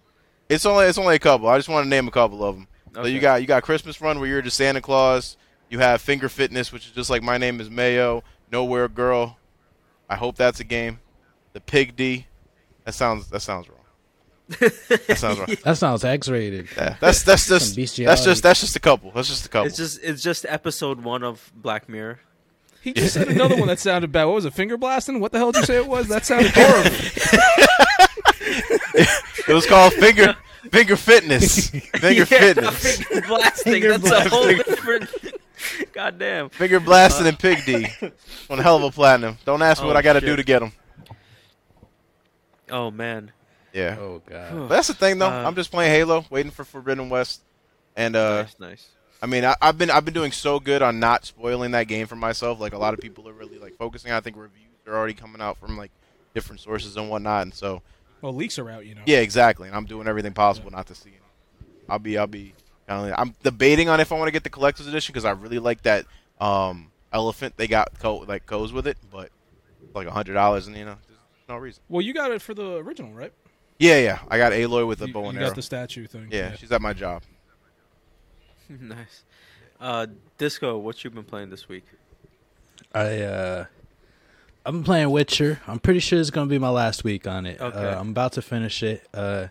It's 0.48 0.66
only 0.66 0.86
it's 0.86 0.98
only 0.98 1.16
a 1.16 1.18
couple. 1.18 1.48
I 1.48 1.56
just 1.58 1.68
want 1.68 1.84
to 1.84 1.88
name 1.88 2.06
a 2.08 2.10
couple 2.10 2.44
of 2.44 2.56
them. 2.56 2.68
So 2.94 3.04
you 3.04 3.20
got 3.20 3.40
you 3.40 3.46
got 3.46 3.62
Christmas 3.62 4.00
Run 4.00 4.18
where 4.18 4.28
you're 4.28 4.42
just 4.42 4.56
Santa 4.56 4.80
Claus. 4.80 5.36
You 5.68 5.78
have 5.80 6.00
Finger 6.00 6.28
Fitness, 6.28 6.72
which 6.72 6.86
is 6.86 6.92
just 6.92 7.10
like 7.10 7.22
my 7.22 7.38
name 7.38 7.60
is 7.60 7.70
Mayo. 7.70 8.22
Nowhere 8.52 8.88
Girl. 8.88 9.38
I 10.08 10.14
hope 10.16 10.36
that's 10.36 10.60
a 10.60 10.64
game. 10.64 11.00
The 11.56 11.60
Pig 11.62 11.96
D. 11.96 12.26
That 12.84 12.92
sounds 12.92 13.30
that 13.30 13.40
sounds 13.40 13.66
wrong. 13.70 13.78
That 14.60 15.16
sounds 15.16 15.38
wrong. 15.38 15.48
That 15.64 15.78
sounds 15.78 16.04
X-rated. 16.04 16.68
Yeah, 16.76 16.96
that's 17.00 17.22
that's 17.22 17.48
just 17.48 17.74
that's 17.74 18.24
just 18.24 18.42
that's 18.42 18.60
just 18.60 18.76
a 18.76 18.78
couple. 18.78 19.10
That's 19.12 19.28
just 19.28 19.46
a 19.46 19.48
couple. 19.48 19.68
It's 19.68 19.78
just 19.78 19.98
it's 20.02 20.22
just 20.22 20.44
episode 20.46 21.02
one 21.02 21.24
of 21.24 21.50
Black 21.56 21.88
Mirror. 21.88 22.20
He 22.82 22.92
just 22.92 23.14
said 23.14 23.28
another 23.28 23.56
one 23.56 23.68
that 23.68 23.78
sounded 23.78 24.12
bad. 24.12 24.26
What 24.26 24.34
was 24.34 24.44
it? 24.44 24.52
Finger 24.52 24.76
blasting? 24.76 25.18
What 25.18 25.32
the 25.32 25.38
hell 25.38 25.50
did 25.50 25.60
you 25.60 25.64
say 25.64 25.76
it 25.76 25.86
was? 25.86 26.08
That 26.08 26.26
sounded 26.26 26.52
horrible. 26.54 26.90
it 29.48 29.54
was 29.54 29.64
called 29.66 29.94
Finger 29.94 30.36
Finger 30.70 30.96
Fitness. 30.96 31.70
Finger 31.70 32.08
Yeah, 32.12 32.24
Fitness. 32.26 32.96
finger 33.02 33.26
blasting. 33.26 33.72
Finger 33.72 33.96
That's 33.96 34.26
a 34.26 34.28
whole 34.28 34.46
different. 34.46 35.08
God 35.94 36.18
damn. 36.18 36.50
Finger 36.50 36.80
blasting 36.80 37.24
uh, 37.24 37.30
and 37.30 37.38
Pig 37.38 37.64
D. 37.64 37.86
One 38.48 38.58
hell 38.58 38.76
of 38.76 38.82
a 38.82 38.90
platinum. 38.90 39.38
Don't 39.46 39.62
ask 39.62 39.80
me 39.80 39.86
what 39.86 39.96
Oh, 39.96 39.98
I 39.98 40.02
got 40.02 40.12
to 40.12 40.20
do 40.20 40.36
to 40.36 40.42
get 40.44 40.58
them. 40.60 40.72
Oh 42.70 42.90
man. 42.90 43.32
Yeah. 43.72 43.96
Oh 43.98 44.22
god. 44.28 44.52
But 44.52 44.68
that's 44.68 44.88
the 44.88 44.94
thing, 44.94 45.18
though. 45.18 45.28
Uh, 45.28 45.44
I'm 45.46 45.54
just 45.54 45.70
playing 45.70 45.92
Halo, 45.92 46.24
waiting 46.30 46.50
for 46.50 46.64
Forbidden 46.64 47.08
West, 47.08 47.42
and 47.96 48.16
uh, 48.16 48.42
nice, 48.42 48.56
nice. 48.58 48.88
I 49.22 49.26
mean, 49.26 49.44
I, 49.44 49.54
I've 49.60 49.78
been 49.78 49.90
I've 49.90 50.04
been 50.04 50.14
doing 50.14 50.32
so 50.32 50.60
good 50.60 50.82
on 50.82 50.98
not 51.00 51.24
spoiling 51.24 51.72
that 51.72 51.88
game 51.88 52.06
for 52.06 52.16
myself. 52.16 52.60
Like 52.60 52.72
a 52.72 52.78
lot 52.78 52.94
of 52.94 53.00
people 53.00 53.28
are 53.28 53.32
really 53.32 53.58
like 53.58 53.74
focusing. 53.76 54.12
I 54.12 54.20
think 54.20 54.36
reviews 54.36 54.70
are 54.86 54.96
already 54.96 55.14
coming 55.14 55.40
out 55.40 55.58
from 55.58 55.76
like 55.76 55.90
different 56.34 56.60
sources 56.60 56.96
and 56.96 57.10
whatnot, 57.10 57.42
and 57.42 57.54
so 57.54 57.82
well, 58.20 58.34
leaks 58.34 58.58
are 58.58 58.70
out, 58.70 58.86
you 58.86 58.94
know. 58.94 59.02
yeah, 59.06 59.18
exactly. 59.18 59.68
And 59.68 59.76
I'm 59.76 59.84
doing 59.84 60.06
everything 60.06 60.32
possible 60.32 60.70
not 60.70 60.86
to 60.86 60.94
see 60.94 61.10
it. 61.10 61.22
I'll 61.88 61.98
be 61.98 62.18
I'll 62.18 62.26
be. 62.26 62.54
kinda 62.88 63.14
I'm 63.18 63.34
debating 63.42 63.88
on 63.88 64.00
if 64.00 64.10
I 64.12 64.16
want 64.16 64.28
to 64.28 64.32
get 64.32 64.44
the 64.44 64.50
collector's 64.50 64.86
edition 64.86 65.12
because 65.12 65.24
I 65.24 65.32
really 65.32 65.58
like 65.58 65.82
that 65.82 66.06
um, 66.40 66.90
elephant 67.12 67.54
they 67.56 67.66
got 67.66 67.98
co- 67.98 68.18
like 68.18 68.46
goes 68.46 68.72
with 68.72 68.86
it, 68.86 68.96
but 69.10 69.30
like 69.94 70.06
a 70.06 70.10
hundred 70.10 70.34
dollars, 70.34 70.66
and 70.66 70.76
you 70.76 70.84
know, 70.84 70.96
there's 71.05 71.05
no 71.48 71.56
reason. 71.56 71.82
Well, 71.88 72.02
you 72.02 72.12
got 72.14 72.30
it 72.32 72.42
for 72.42 72.54
the 72.54 72.76
original, 72.76 73.12
right? 73.12 73.32
Yeah, 73.78 73.98
yeah. 73.98 74.18
I 74.28 74.38
got 74.38 74.52
Aloy 74.52 74.86
with 74.86 75.02
a 75.02 75.06
you 75.06 75.12
bow 75.12 75.24
and 75.26 75.34
you 75.34 75.40
arrow. 75.40 75.50
got 75.50 75.56
the 75.56 75.62
statue 75.62 76.06
thing. 76.06 76.28
yeah, 76.30 76.54
she's 76.56 76.72
at 76.72 76.80
my 76.80 76.92
job. 76.92 77.22
nice. 78.68 79.24
Uh, 79.80 80.06
Disco, 80.38 80.78
what 80.78 81.04
you 81.04 81.10
been 81.10 81.24
playing 81.24 81.50
this 81.50 81.68
week? 81.68 81.84
I 82.94 83.20
uh 83.20 83.64
I've 84.64 84.72
been 84.72 84.84
playing 84.84 85.10
Witcher. 85.10 85.60
I'm 85.66 85.78
pretty 85.78 86.00
sure 86.00 86.18
it's 86.18 86.30
gonna 86.30 86.48
be 86.48 86.58
my 86.58 86.70
last 86.70 87.04
week 87.04 87.26
on 87.26 87.44
it. 87.46 87.60
Okay. 87.60 87.78
Uh, 87.78 88.00
I'm 88.00 88.10
about 88.10 88.32
to 88.32 88.42
finish 88.42 88.82
it. 88.82 89.06
Uh 89.12 89.48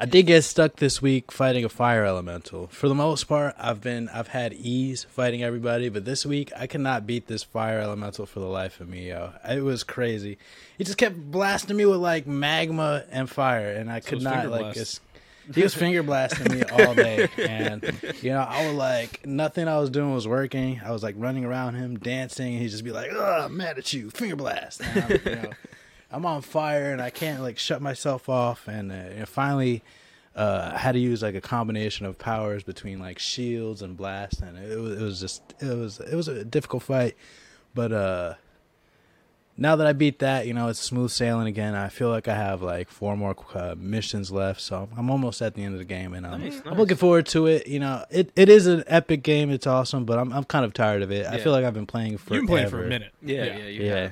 I 0.00 0.06
did 0.06 0.26
get 0.26 0.42
stuck 0.42 0.76
this 0.76 1.02
week 1.02 1.32
fighting 1.32 1.64
a 1.64 1.68
fire 1.68 2.04
elemental. 2.04 2.68
For 2.68 2.88
the 2.88 2.94
most 2.94 3.24
part, 3.24 3.56
I've 3.58 3.80
been 3.80 4.08
I've 4.10 4.28
had 4.28 4.52
ease 4.52 5.04
fighting 5.10 5.42
everybody, 5.42 5.88
but 5.88 6.04
this 6.04 6.24
week 6.24 6.52
I 6.56 6.68
cannot 6.68 7.04
beat 7.06 7.26
this 7.26 7.42
fire 7.42 7.80
elemental 7.80 8.24
for 8.24 8.38
the 8.38 8.46
life 8.46 8.80
of 8.80 8.88
me, 8.88 9.08
yo. 9.08 9.32
It 9.48 9.64
was 9.64 9.82
crazy. 9.82 10.38
He 10.76 10.84
just 10.84 10.98
kept 10.98 11.16
blasting 11.16 11.76
me 11.76 11.84
with 11.84 11.98
like 11.98 12.28
magma 12.28 13.04
and 13.10 13.28
fire, 13.28 13.70
and 13.72 13.90
I 13.90 13.98
could 14.00 14.22
not 14.22 14.48
like. 14.48 14.76
es- 14.76 15.00
He 15.52 15.62
was 15.64 15.74
finger 15.74 16.04
blasting 16.04 16.52
me 16.56 16.62
all 16.70 16.94
day, 16.94 17.26
and 17.36 17.82
you 18.22 18.30
know 18.30 18.40
I 18.48 18.66
was 18.68 18.76
like 18.76 19.26
nothing 19.26 19.66
I 19.66 19.78
was 19.78 19.90
doing 19.90 20.14
was 20.14 20.28
working. 20.28 20.80
I 20.84 20.92
was 20.92 21.02
like 21.02 21.16
running 21.18 21.44
around 21.44 21.74
him, 21.74 21.98
dancing, 21.98 22.52
and 22.52 22.62
he'd 22.62 22.68
just 22.68 22.84
be 22.84 22.92
like, 22.92 23.10
"Ugh, 23.10 23.44
I'm 23.46 23.56
mad 23.56 23.78
at 23.78 23.92
you, 23.92 24.10
finger 24.10 24.36
blast." 24.36 24.80
And 24.82 25.10
you 25.24 25.34
know, 25.36 25.50
I'm 26.10 26.24
on 26.24 26.42
fire, 26.42 26.92
and 26.92 27.00
I 27.02 27.10
can't 27.10 27.42
like 27.42 27.58
shut 27.58 27.82
myself 27.82 28.28
off. 28.28 28.66
And, 28.66 28.90
uh, 28.90 28.94
and 28.94 29.28
finally, 29.28 29.82
uh, 30.34 30.72
I 30.74 30.78
had 30.78 30.92
to 30.92 30.98
use 30.98 31.22
like 31.22 31.34
a 31.34 31.40
combination 31.40 32.06
of 32.06 32.18
powers 32.18 32.62
between 32.62 32.98
like 32.98 33.18
shields 33.18 33.82
and 33.82 33.96
blast, 33.96 34.40
and 34.40 34.56
it 34.56 34.78
was 34.78 35.00
it 35.00 35.02
was 35.02 35.20
just 35.20 35.42
it 35.60 35.76
was 35.76 36.00
it 36.00 36.14
was 36.14 36.28
a 36.28 36.44
difficult 36.44 36.84
fight, 36.84 37.16
but 37.74 37.92
uh 37.92 38.34
now 39.60 39.74
that 39.74 39.88
I 39.88 39.92
beat 39.92 40.20
that, 40.20 40.46
you 40.46 40.54
know, 40.54 40.68
it's 40.68 40.78
smooth 40.78 41.10
sailing 41.10 41.48
again. 41.48 41.74
I 41.74 41.88
feel 41.88 42.10
like 42.10 42.28
I 42.28 42.36
have 42.36 42.62
like 42.62 42.88
four 42.88 43.16
more 43.16 43.34
uh, 43.54 43.74
missions 43.76 44.30
left, 44.30 44.60
so 44.60 44.88
I'm 44.96 45.10
almost 45.10 45.42
at 45.42 45.54
the 45.54 45.64
end 45.64 45.74
of 45.74 45.80
the 45.80 45.84
game, 45.84 46.14
and 46.14 46.24
I'm, 46.24 46.44
Nice, 46.44 46.62
I'm 46.64 46.78
looking 46.78 46.96
forward 46.96 47.26
to 47.26 47.46
it. 47.46 47.66
You 47.66 47.80
know, 47.80 48.04
it, 48.08 48.30
it 48.36 48.48
is 48.48 48.68
an 48.68 48.84
epic 48.86 49.24
game. 49.24 49.50
It's 49.50 49.66
awesome, 49.66 50.04
but 50.04 50.16
I'm 50.18 50.32
I'm 50.32 50.44
kind 50.44 50.64
of 50.64 50.72
tired 50.72 51.02
of 51.02 51.10
it. 51.10 51.26
I 51.26 51.38
feel 51.38 51.50
like 51.50 51.64
I've 51.64 51.74
been 51.74 51.86
playing 51.86 52.18
for 52.18 52.34
You've 52.34 52.42
been 52.42 52.48
playing 52.48 52.68
for 52.68 52.84
a 52.84 52.88
minute. 52.88 53.12
Yeah, 53.20 53.44
yeah, 53.44 53.66
you 53.66 53.82
Yeah. 53.84 54.10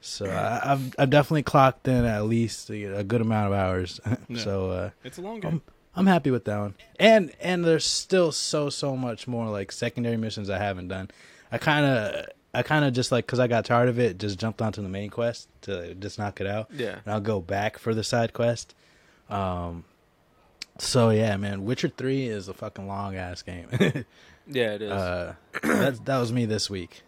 Have. 0.00 0.06
So 0.06 0.26
I, 0.26 0.72
I've 0.72 0.94
I've 0.98 1.10
definitely 1.10 1.42
clocked 1.42 1.86
in 1.88 2.04
at 2.04 2.24
least 2.24 2.70
a, 2.70 2.98
a 2.98 3.04
good 3.04 3.20
amount 3.20 3.48
of 3.48 3.58
hours. 3.58 4.00
Yeah. 4.28 4.38
so 4.42 4.70
uh, 4.70 4.90
It's 5.04 5.18
a 5.18 5.22
long 5.22 5.40
game. 5.40 5.50
I'm 5.52 5.62
I'm 5.96 6.06
happy 6.06 6.30
with 6.30 6.44
that 6.44 6.58
one. 6.58 6.74
And 6.98 7.32
and 7.40 7.64
there's 7.64 7.84
still 7.84 8.32
so 8.32 8.70
so 8.70 8.96
much 8.96 9.26
more 9.28 9.46
like 9.48 9.72
secondary 9.72 10.16
missions 10.16 10.48
I 10.50 10.58
haven't 10.58 10.88
done. 10.88 11.10
I 11.52 11.58
kind 11.58 11.84
of 11.84 12.26
I 12.54 12.62
kind 12.62 12.84
of 12.84 12.92
just 12.92 13.10
like 13.12 13.26
cuz 13.26 13.38
I 13.38 13.46
got 13.48 13.64
tired 13.64 13.88
of 13.88 13.98
it, 13.98 14.18
just 14.18 14.38
jumped 14.38 14.62
onto 14.62 14.82
the 14.82 14.88
main 14.88 15.10
quest 15.10 15.48
to 15.62 15.94
just 15.96 16.18
knock 16.18 16.40
it 16.40 16.46
out. 16.46 16.68
Yeah. 16.72 16.98
And 17.04 17.12
I'll 17.14 17.20
go 17.20 17.40
back 17.40 17.78
for 17.78 17.92
the 17.94 18.04
side 18.04 18.32
quest. 18.32 18.74
Um 19.28 19.84
so 20.78 21.10
yeah, 21.10 21.36
man, 21.36 21.64
Witcher 21.66 21.88
3 21.88 22.26
is 22.28 22.48
a 22.48 22.54
fucking 22.54 22.86
long 22.88 23.16
ass 23.16 23.42
game. 23.42 23.66
Yeah, 24.52 24.72
it 24.74 24.82
is. 24.82 24.90
uh 24.90 25.34
that 25.62 26.04
that 26.06 26.18
was 26.18 26.32
me 26.32 26.44
this 26.44 26.68
week. 26.70 27.02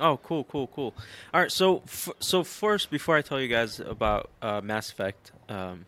Oh, 0.00 0.16
cool, 0.22 0.44
cool, 0.44 0.66
cool. 0.68 0.94
All 1.34 1.40
right, 1.40 1.52
so 1.52 1.82
f- 1.84 2.08
so 2.20 2.42
first, 2.42 2.90
before 2.90 3.16
I 3.16 3.22
tell 3.22 3.40
you 3.40 3.48
guys 3.48 3.78
about 3.80 4.30
uh, 4.40 4.60
Mass 4.62 4.90
Effect, 4.90 5.30
um, 5.48 5.84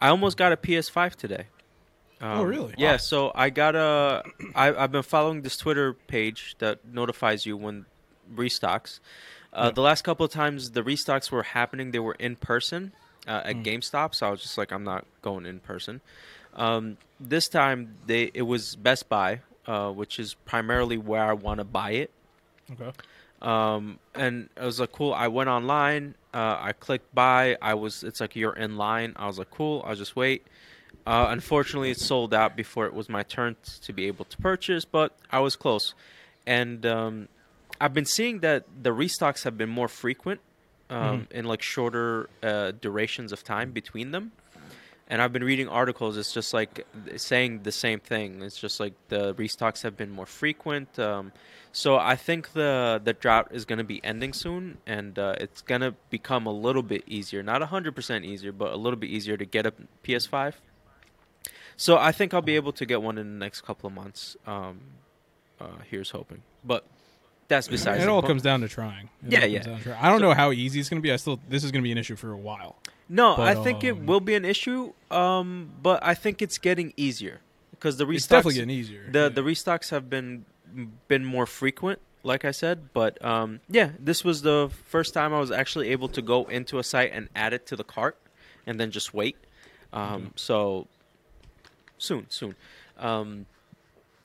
I 0.00 0.08
almost 0.08 0.36
got 0.36 0.52
a 0.52 0.56
PS5 0.56 1.14
today. 1.16 1.46
Um, 2.22 2.38
Oh, 2.40 2.42
really? 2.42 2.74
Yeah. 2.78 2.92
Wow. 2.92 2.96
So 2.98 3.32
I 3.34 3.50
got 3.50 3.74
a. 3.76 4.22
I, 4.54 4.72
I've 4.74 4.92
been 4.92 5.02
following 5.02 5.42
this 5.42 5.56
Twitter 5.56 5.92
page 5.94 6.56
that 6.58 6.78
notifies 6.86 7.44
you 7.46 7.56
when 7.56 7.86
restocks. 8.34 9.00
Uh, 9.52 9.64
Yeah. 9.66 9.70
The 9.72 9.80
last 9.82 10.02
couple 10.02 10.24
of 10.26 10.32
times 10.32 10.70
the 10.72 10.82
restocks 10.82 11.30
were 11.30 11.42
happening, 11.42 11.90
they 11.90 11.98
were 11.98 12.16
in 12.18 12.36
person 12.36 12.92
uh, 13.26 13.42
Mm. 13.42 13.46
at 13.50 13.56
GameStop. 13.56 14.14
So 14.14 14.26
I 14.28 14.30
was 14.30 14.40
just 14.42 14.56
like, 14.58 14.72
I'm 14.72 14.84
not 14.84 15.04
going 15.22 15.44
in 15.46 15.60
person. 15.60 16.00
Um, 16.54 16.96
this 17.18 17.48
time 17.48 17.96
they 18.06 18.30
it 18.34 18.42
was 18.42 18.76
Best 18.76 19.08
Buy, 19.08 19.40
uh, 19.66 19.90
which 19.90 20.18
is 20.18 20.34
primarily 20.34 20.96
where 20.98 21.22
I 21.24 21.32
want 21.34 21.58
to 21.58 21.64
buy 21.64 21.92
it. 21.92 22.10
Okay. 22.72 22.90
Um, 23.42 23.98
and 24.14 24.48
it 24.56 24.64
was 24.64 24.80
like 24.80 24.92
cool. 24.92 25.14
I 25.14 25.28
went 25.28 25.48
online. 25.48 26.14
Uh, 26.32 26.56
I 26.60 26.72
clicked 26.72 27.14
buy. 27.14 27.56
I 27.60 27.74
was. 27.74 28.04
It's 28.04 28.20
like 28.20 28.36
you're 28.36 28.52
in 28.52 28.76
line. 28.76 29.14
I 29.16 29.26
was 29.26 29.38
like 29.38 29.50
cool. 29.50 29.82
I'll 29.86 29.96
just 29.96 30.14
wait. 30.16 30.46
Uh, 31.06 31.26
unfortunately, 31.30 31.90
it 31.90 31.98
sold 31.98 32.34
out 32.34 32.56
before 32.56 32.86
it 32.86 32.94
was 32.94 33.08
my 33.08 33.22
turn 33.22 33.56
to 33.82 33.92
be 33.92 34.06
able 34.06 34.24
to 34.26 34.36
purchase, 34.38 34.84
but 34.84 35.16
I 35.30 35.40
was 35.40 35.56
close. 35.56 35.94
And 36.46 36.84
um, 36.84 37.28
I've 37.80 37.94
been 37.94 38.04
seeing 38.04 38.40
that 38.40 38.64
the 38.82 38.90
restocks 38.90 39.44
have 39.44 39.56
been 39.56 39.70
more 39.70 39.88
frequent 39.88 40.40
um, 40.90 41.26
in 41.30 41.46
like 41.46 41.62
shorter 41.62 42.28
uh, 42.42 42.72
durations 42.72 43.32
of 43.32 43.42
time 43.42 43.72
between 43.72 44.10
them. 44.10 44.32
And 45.08 45.20
I've 45.20 45.32
been 45.32 45.42
reading 45.42 45.68
articles. 45.68 46.16
It's 46.16 46.32
just 46.32 46.54
like 46.54 46.86
saying 47.16 47.62
the 47.62 47.72
same 47.72 47.98
thing. 47.98 48.42
It's 48.42 48.58
just 48.58 48.78
like 48.78 48.92
the 49.08 49.34
restocks 49.34 49.82
have 49.82 49.96
been 49.96 50.10
more 50.10 50.26
frequent. 50.26 50.98
Um, 50.98 51.32
so 51.72 51.96
I 51.96 52.16
think 52.16 52.52
the 52.52 53.00
the 53.02 53.12
drought 53.12 53.48
is 53.52 53.64
going 53.64 53.78
to 53.78 53.84
be 53.84 54.02
ending 54.04 54.32
soon, 54.32 54.78
and 54.86 55.18
uh, 55.18 55.34
it's 55.38 55.62
going 55.62 55.80
to 55.82 55.94
become 56.10 56.46
a 56.46 56.52
little 56.52 56.82
bit 56.82 57.02
easier. 57.06 57.42
Not 57.42 57.62
hundred 57.62 57.94
percent 57.94 58.24
easier, 58.24 58.52
but 58.52 58.72
a 58.72 58.76
little 58.76 58.98
bit 58.98 59.10
easier 59.10 59.36
to 59.36 59.44
get 59.44 59.66
a 59.66 59.72
PS5. 60.04 60.54
So 61.76 61.96
I 61.96 62.12
think 62.12 62.34
I'll 62.34 62.42
be 62.42 62.56
able 62.56 62.72
to 62.72 62.84
get 62.84 63.00
one 63.02 63.16
in 63.18 63.38
the 63.38 63.38
next 63.44 63.62
couple 63.62 63.86
of 63.86 63.94
months. 63.94 64.36
Um, 64.46 64.80
uh, 65.60 65.66
here's 65.90 66.10
hoping, 66.10 66.42
but 66.64 66.84
that's 67.48 67.68
besides. 67.68 68.02
It 68.02 68.08
all 68.08 68.22
comes 68.22 68.42
down 68.42 68.60
to 68.60 68.68
trying. 68.68 69.08
It 69.26 69.32
Yeah, 69.32 69.44
yeah. 69.44 69.62
trying. 69.62 69.98
I 69.98 70.08
don't 70.10 70.20
So- 70.20 70.28
know 70.28 70.34
how 70.34 70.52
easy 70.52 70.80
it's 70.80 70.88
going 70.88 71.00
to 71.00 71.06
be. 71.06 71.12
I 71.12 71.16
still 71.16 71.40
this 71.48 71.64
is 71.64 71.70
going 71.70 71.82
to 71.82 71.86
be 71.86 71.92
an 71.92 71.98
issue 71.98 72.16
for 72.16 72.32
a 72.32 72.36
while. 72.36 72.76
No, 73.08 73.34
But, 73.36 73.48
I 73.48 73.62
think 73.64 73.82
it 73.82 73.92
um, 73.92 74.06
will 74.06 74.20
be 74.20 74.34
an 74.36 74.44
issue. 74.44 74.92
Um, 75.10 75.70
but 75.82 75.98
I 76.04 76.14
think 76.14 76.40
it's 76.42 76.58
getting 76.58 76.92
easier 76.96 77.40
because 77.72 77.96
the 77.96 78.04
restocks. 78.06 78.14
It's 78.16 78.26
definitely 78.28 78.54
getting 78.54 78.70
easier. 78.70 79.08
the 79.10 79.18
Yeah. 79.22 79.28
the 79.30 79.40
restocks 79.42 79.90
have 79.90 80.08
been 80.08 80.44
been 81.08 81.24
more 81.24 81.46
frequent 81.46 81.98
like 82.22 82.44
i 82.44 82.50
said 82.50 82.90
but 82.92 83.22
um 83.24 83.60
yeah 83.68 83.90
this 83.98 84.22
was 84.24 84.42
the 84.42 84.70
first 84.86 85.14
time 85.14 85.32
i 85.32 85.38
was 85.40 85.50
actually 85.50 85.88
able 85.88 86.08
to 86.08 86.20
go 86.22 86.44
into 86.44 86.78
a 86.78 86.84
site 86.84 87.10
and 87.12 87.28
add 87.34 87.52
it 87.52 87.66
to 87.66 87.76
the 87.76 87.84
cart 87.84 88.16
and 88.66 88.78
then 88.78 88.90
just 88.90 89.14
wait 89.14 89.36
um 89.92 90.12
Okay. 90.14 90.24
so 90.36 90.86
soon 91.98 92.26
soon 92.28 92.54
um 92.98 93.46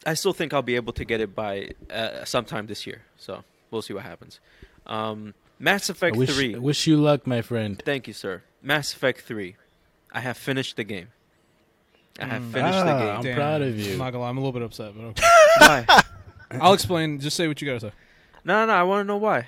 i 0.06 0.14
still 0.14 0.34
think 0.34 0.54
i'll 0.54 0.62
be 0.62 0.75
able 0.75 0.94
to 0.94 1.06
get 1.06 1.20
it 1.22 1.36
by 1.36 1.70
uh, 1.90 2.24
sometime 2.25 2.68
this 2.68 2.86
year 2.88 3.02
so 3.18 3.44
we'll 3.72 3.82
see 3.82 3.94
what 3.94 4.04
happens 4.04 4.40
um 4.88 5.34
mass 5.60 5.90
I 5.90 5.94
effect 5.94 6.18
wish, 6.18 6.34
3 6.34 6.56
I 6.56 6.58
wish 6.60 6.88
you 6.88 6.98
luck, 6.98 7.25
my 7.25 7.42
friend. 7.42 7.82
thank 7.86 8.08
you 8.08 8.14
sir 8.14 8.44
mass 8.62 8.94
effect 8.94 9.22
3 9.22 9.56
i 10.12 10.20
have 10.20 10.38
finished 10.38 10.75
the 10.78 10.84
game 10.84 11.08
i 12.20 12.25
have 12.25 12.44
Mm. 12.44 12.52
finished 12.52 12.78
Ah, 12.80 12.86
the 12.86 12.94
game. 13.04 13.16
I'm 13.18 13.24
Damn, 13.24 13.36
proud 13.36 13.62
of 13.62 13.78
you. 13.80 13.92
I'm 13.94 13.98
not 14.00 14.12
gonna 14.12 14.24
lie, 14.24 14.30
I'm 14.30 14.38
a 14.38 14.42
little 14.42 14.54
bit 14.54 14.62
upset, 14.62 14.94
but 14.96 15.04
okay. 15.06 15.24
why 15.60 15.86
I'll 16.62 16.74
explain. 16.74 17.20
Just 17.20 17.36
say 17.38 17.48
what 17.48 17.62
you 17.62 17.68
gotta 17.68 17.80
say. 17.80 17.92
no 18.44 18.62
no 18.62 18.66
no 18.68 18.74
i 18.74 18.84
want 18.84 19.04
to 19.04 19.08
know 19.08 19.18
why 19.18 19.48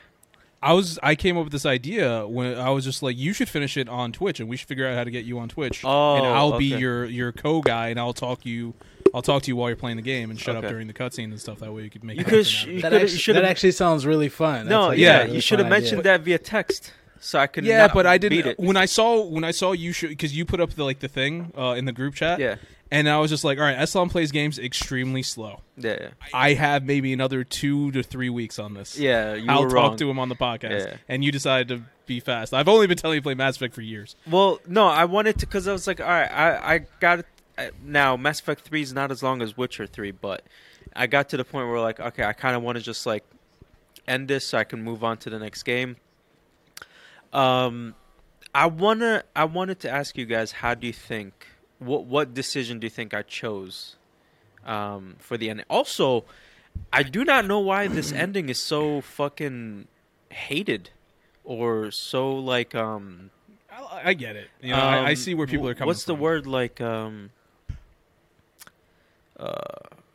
I 0.59 0.73
was 0.73 0.97
I 1.03 1.13
came 1.13 1.37
up 1.37 1.43
with 1.43 1.51
this 1.53 1.67
idea 1.67 2.25
when 2.27 2.57
I 2.57 2.71
was 2.71 2.83
just 2.83 3.03
like, 3.03 3.15
you 3.15 3.31
should 3.31 3.47
finish 3.47 3.77
it 3.77 3.87
on 3.87 4.11
Twitch, 4.11 4.39
and 4.39 4.49
we 4.49 4.57
should 4.57 4.67
figure 4.67 4.87
out 4.87 4.95
how 4.97 5.03
to 5.03 5.11
get 5.11 5.23
you 5.23 5.37
on 5.37 5.49
Twitch. 5.49 5.83
Oh, 5.85 6.15
and 6.15 6.25
I'll 6.25 6.57
be 6.57 6.65
your 6.65 7.05
your 7.05 7.31
co 7.31 7.61
guy, 7.61 7.89
and 7.89 7.99
I'll 7.99 8.11
talk 8.11 8.43
you. 8.43 8.73
I'll 9.13 9.21
talk 9.21 9.43
to 9.43 9.49
you 9.51 9.55
while 9.55 9.69
you're 9.69 9.75
playing 9.77 9.97
the 9.97 10.01
game, 10.03 10.31
and 10.31 10.39
shut 10.39 10.55
up 10.55 10.65
during 10.67 10.87
the 10.87 10.93
cutscene 10.95 11.25
and 11.25 11.39
stuff. 11.39 11.59
That 11.59 11.71
way 11.73 11.83
you 11.83 11.91
could 11.91 12.03
make. 12.03 12.17
You 12.17 12.23
content 12.23 12.39
could 12.39 12.47
sh- 12.47 12.65
it. 12.65 12.73
you 12.73 12.81
That, 12.81 12.91
actually, 12.93 13.33
that 13.35 13.45
actually 13.45 13.71
sounds 13.71 14.07
really 14.07 14.29
fun. 14.29 14.65
That's 14.65 14.69
No, 14.71 14.87
like 14.87 14.97
a 14.97 15.01
yeah, 15.01 15.17
really 15.21 15.35
you 15.35 15.41
should 15.41 15.59
have 15.59 15.67
mentioned 15.69 15.99
idea. 15.99 16.11
that 16.17 16.21
via 16.21 16.39
text, 16.39 16.91
so 17.19 17.39
I 17.39 17.47
could. 17.47 17.65
Yeah, 17.65 17.87
but 17.93 18.05
I 18.05 18.17
didn't. 18.17 18.45
it. 18.45 18.59
When 18.59 18.77
I 18.77 18.85
saw 18.85 19.23
when 19.23 19.43
I 19.43 19.51
saw 19.51 19.71
you 19.71 19.93
because 20.01 20.35
you 20.35 20.45
put 20.45 20.59
up 20.59 20.71
the 20.71 20.83
like 20.83 20.99
the 20.99 21.07
thing 21.07 21.51
uh, 21.57 21.71
in 21.77 21.85
the 21.85 21.91
group 21.91 22.15
chat. 22.15 22.39
Yeah, 22.39 22.55
And 22.91 23.09
I 23.09 23.17
was 23.19 23.29
just 23.29 23.43
like, 23.43 23.57
all 23.57 23.63
right, 23.65 23.77
Eslam 23.77 24.09
plays 24.09 24.31
games 24.31 24.57
extremely 24.59 25.23
slow. 25.23 25.61
yeah, 25.77 25.97
yeah. 26.01 26.07
I 26.33 26.53
have 26.53 26.83
maybe 26.83 27.11
another 27.13 27.43
two 27.43 27.91
to 27.91 28.03
three 28.03 28.29
weeks 28.29 28.59
on 28.59 28.73
this. 28.73 28.97
yeah 28.97 29.33
you 29.33 29.45
I'll 29.49 29.63
talk 29.63 29.73
wrong. 29.73 29.97
to 29.97 30.09
him 30.09 30.19
on 30.19 30.29
the 30.29 30.35
podcast, 30.35 30.85
Yeah. 30.87 30.97
and 31.07 31.23
you 31.23 31.31
decided 31.31 31.67
to 31.69 31.83
be 32.05 32.19
fast. 32.19 32.53
I've 32.53 32.67
only 32.69 32.87
been 32.87 32.97
telling 32.97 33.15
you 33.15 33.21
to 33.21 33.23
play 33.23 33.33
Mass 33.35 33.55
Effect 33.57 33.73
for 33.73 33.81
years. 33.81 34.15
Well, 34.29 34.59
no, 34.67 34.87
I 34.87 35.05
wanted 35.05 35.39
to 35.39 35.45
because 35.45 35.67
I 35.67 35.73
was 35.73 35.87
like, 35.87 35.99
all 35.99 36.07
right, 36.07 36.31
I 36.31 36.75
I 36.75 36.77
got 36.99 37.19
it. 37.19 37.73
Now, 37.83 38.15
Mass 38.15 38.39
Effect 38.39 38.61
Three 38.61 38.81
is 38.83 38.93
not 38.93 39.11
as 39.11 39.21
long 39.23 39.41
as 39.41 39.57
Witcher 39.57 39.87
Three, 39.87 40.11
but 40.11 40.43
I 40.95 41.07
got 41.07 41.29
to 41.29 41.37
the 41.37 41.43
point 41.43 41.67
where 41.67 41.79
like, 41.81 41.99
okay, 41.99 42.23
I 42.23 42.33
kind 42.33 42.55
of 42.55 42.61
want 42.63 42.77
to 42.77 42.83
just 42.83 43.05
like 43.05 43.23
end 44.07 44.27
this 44.29 44.45
so 44.47 44.57
I 44.57 44.63
can 44.63 44.81
move 44.83 45.03
on 45.03 45.17
to 45.17 45.29
the 45.29 45.39
next 45.39 45.63
game. 45.63 45.97
Um, 47.33 47.95
I 48.53 48.65
wanna 48.65 49.23
I 49.35 49.45
wanted 49.45 49.79
to 49.81 49.89
ask 49.89 50.17
you 50.17 50.25
guys, 50.25 50.51
how 50.51 50.73
do 50.73 50.87
you 50.87 50.93
think 50.93 51.47
what 51.79 52.05
what 52.05 52.33
decision 52.33 52.79
do 52.79 52.85
you 52.85 52.91
think 52.91 53.13
I 53.13 53.21
chose 53.21 53.97
um, 54.65 55.15
for 55.19 55.37
the 55.37 55.49
ending? 55.49 55.65
Also, 55.69 56.25
I 56.91 57.03
do 57.03 57.23
not 57.23 57.45
know 57.45 57.59
why 57.59 57.87
this 57.87 58.11
ending 58.25 58.49
is 58.49 58.59
so 58.61 59.01
fucking 59.01 59.87
hated 60.29 60.89
or 61.43 61.91
so 61.91 62.33
like 62.35 62.75
um 62.75 63.29
I, 63.71 64.09
I 64.09 64.13
get 64.13 64.35
it. 64.35 64.49
You 64.61 64.71
know, 64.73 64.79
I, 64.79 64.97
I 64.97 65.09
um, 65.11 65.15
see 65.15 65.33
where 65.35 65.47
people 65.47 65.67
are 65.69 65.75
coming. 65.75 65.87
What's 65.87 66.05
the 66.05 66.15
word 66.15 66.47
like? 66.47 66.81
Um, 66.81 67.29
uh, 69.39 69.53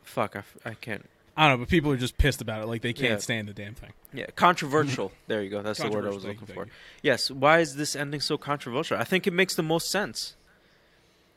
fuck, 0.03 0.35
I, 0.35 0.39
f- 0.39 0.57
I 0.65 0.73
can't. 0.73 1.09
I 1.35 1.47
don't 1.49 1.57
know, 1.57 1.65
but 1.65 1.69
people 1.69 1.91
are 1.91 1.97
just 1.97 2.17
pissed 2.17 2.41
about 2.41 2.61
it. 2.61 2.67
Like 2.67 2.81
they 2.83 2.93
can't 2.93 3.13
Yeah. 3.13 3.17
stand 3.17 3.47
the 3.47 3.53
damn 3.53 3.73
thing. 3.73 3.93
Yeah, 4.13 4.27
controversial. 4.35 5.11
there 5.27 5.41
you 5.41 5.49
go. 5.49 5.61
That's 5.63 5.79
the 5.79 5.89
word 5.89 6.05
I 6.05 6.09
was 6.09 6.23
looking 6.23 6.45
for. 6.47 6.65
you, 6.65 6.71
Yes. 7.01 7.31
Why 7.31 7.59
is 7.59 7.75
this 7.75 7.95
ending 7.95 8.21
so 8.21 8.37
controversial? 8.37 8.97
I 8.97 9.03
think 9.03 9.25
it 9.25 9.33
makes 9.33 9.55
the 9.55 9.63
most 9.63 9.89
sense. 9.89 10.35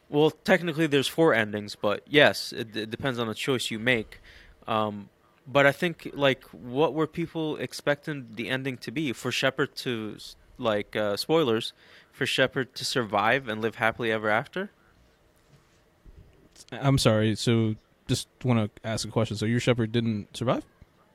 Well, 0.09 0.31
technically, 0.31 0.87
there's 0.87 1.09
four 1.09 1.35
endings, 1.35 1.75
but 1.75 2.03
yes, 2.07 2.53
it, 2.53 2.77
it 2.77 2.91
depends 2.91 3.19
on 3.19 3.27
the 3.27 3.35
choice 3.35 3.71
you 3.71 3.79
make. 3.79 4.21
Um, 4.69 5.09
but 5.49 5.67
I 5.67 5.73
think, 5.73 6.11
like, 6.13 6.45
what 6.51 6.93
were 6.95 7.07
people 7.09 7.57
expecting 7.57 8.29
the 8.35 8.49
ending 8.49 8.77
to 8.79 8.91
be? 8.93 9.13
For 9.13 9.33
Shepard 9.33 9.75
to, 9.77 10.17
like, 10.59 10.95
uh, 10.95 11.17
spoilers, 11.17 11.73
for 12.13 12.25
Shepard 12.27 12.75
to 12.77 12.85
survive 12.85 13.49
and 13.49 13.61
live 13.61 13.77
happily 13.77 14.13
ever 14.13 14.29
after? 14.29 14.71
I'm 16.73 16.99
sorry. 16.99 17.35
So 17.35 17.75
just 18.09 18.29
want 18.45 18.75
to 18.75 18.87
ask 18.89 19.07
a 19.07 19.11
question. 19.11 19.37
So 19.37 19.47
your 19.47 19.61
Shepard 19.61 19.93
didn't 19.93 20.37
survive? 20.37 20.65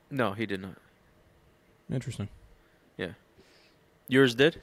No, 0.10 0.34
he 0.34 0.46
did 0.46 0.62
not. 0.62 0.76
Interesting. 1.92 2.30
Yeah. 2.98 3.14
Yours 4.08 4.36
did? 4.36 4.62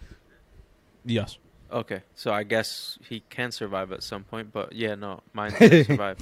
Yes. 1.05 1.39
Okay, 1.71 2.01
so 2.15 2.33
I 2.33 2.45
guess 2.45 2.99
he 3.07 3.21
can 3.29 3.53
survive 3.53 3.93
at 3.93 4.03
some 4.03 4.25
point, 4.25 4.53
but 4.55 4.73
yeah, 4.73 4.95
no, 4.95 5.21
mine 5.35 5.53
didn't 5.59 5.85
survive. 5.87 6.17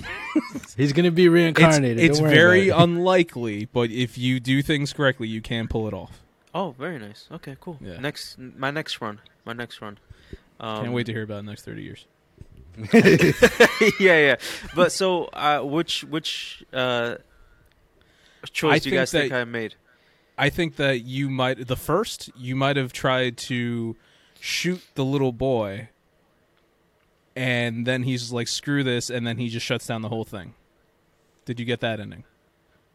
He's 0.76 0.92
gonna 0.92 1.12
be 1.12 1.28
reincarnated. 1.28 2.00
it's 2.00 2.18
Don't 2.18 2.30
very 2.30 2.68
it. 2.70 2.74
unlikely, 2.76 3.66
but 3.66 3.90
if 3.92 4.18
you 4.18 4.40
do 4.40 4.60
things 4.60 4.92
correctly, 4.92 5.28
you 5.28 5.40
can 5.40 5.68
pull 5.68 5.86
it 5.86 5.94
off. 5.94 6.20
Oh, 6.52 6.74
very 6.76 6.98
nice. 6.98 7.28
Okay, 7.30 7.56
cool. 7.60 7.78
Yeah. 7.80 7.98
Next, 8.00 8.36
my 8.38 8.72
next 8.72 9.00
run, 9.00 9.20
my 9.44 9.52
next 9.52 9.80
run. 9.80 9.98
Um, 10.58 10.82
Can't 10.82 10.92
wait 10.92 11.06
to 11.06 11.12
hear 11.12 11.22
about 11.22 11.36
the 11.44 11.50
next 11.50 11.64
30 11.64 11.82
years. 11.82 12.06
yeah, 12.92 14.18
yeah. 14.18 14.36
But 14.74 14.92
so, 14.92 15.24
uh, 15.26 15.60
which 15.60 16.04
which 16.04 16.64
uh, 16.72 17.16
choice 18.52 18.74
I 18.74 18.78
do 18.78 18.90
you 18.90 18.96
guys 18.96 19.10
think 19.10 19.32
I 19.32 19.44
made? 19.44 19.74
I 20.38 20.50
think 20.50 20.76
that 20.76 21.00
you 21.00 21.30
might 21.30 21.66
the 21.66 21.76
first 21.76 22.30
you 22.36 22.54
might 22.54 22.76
have 22.76 22.92
tried 22.92 23.36
to 23.38 23.96
shoot 24.40 24.82
the 24.94 25.04
little 25.04 25.32
boy, 25.32 25.88
and 27.34 27.86
then 27.86 28.02
he's 28.02 28.32
like, 28.32 28.48
"Screw 28.48 28.84
this," 28.84 29.08
and 29.08 29.26
then 29.26 29.38
he 29.38 29.48
just 29.48 29.64
shuts 29.64 29.86
down 29.86 30.02
the 30.02 30.10
whole 30.10 30.24
thing. 30.24 30.54
Did 31.46 31.58
you 31.58 31.66
get 31.66 31.80
that 31.80 32.00
ending? 32.00 32.24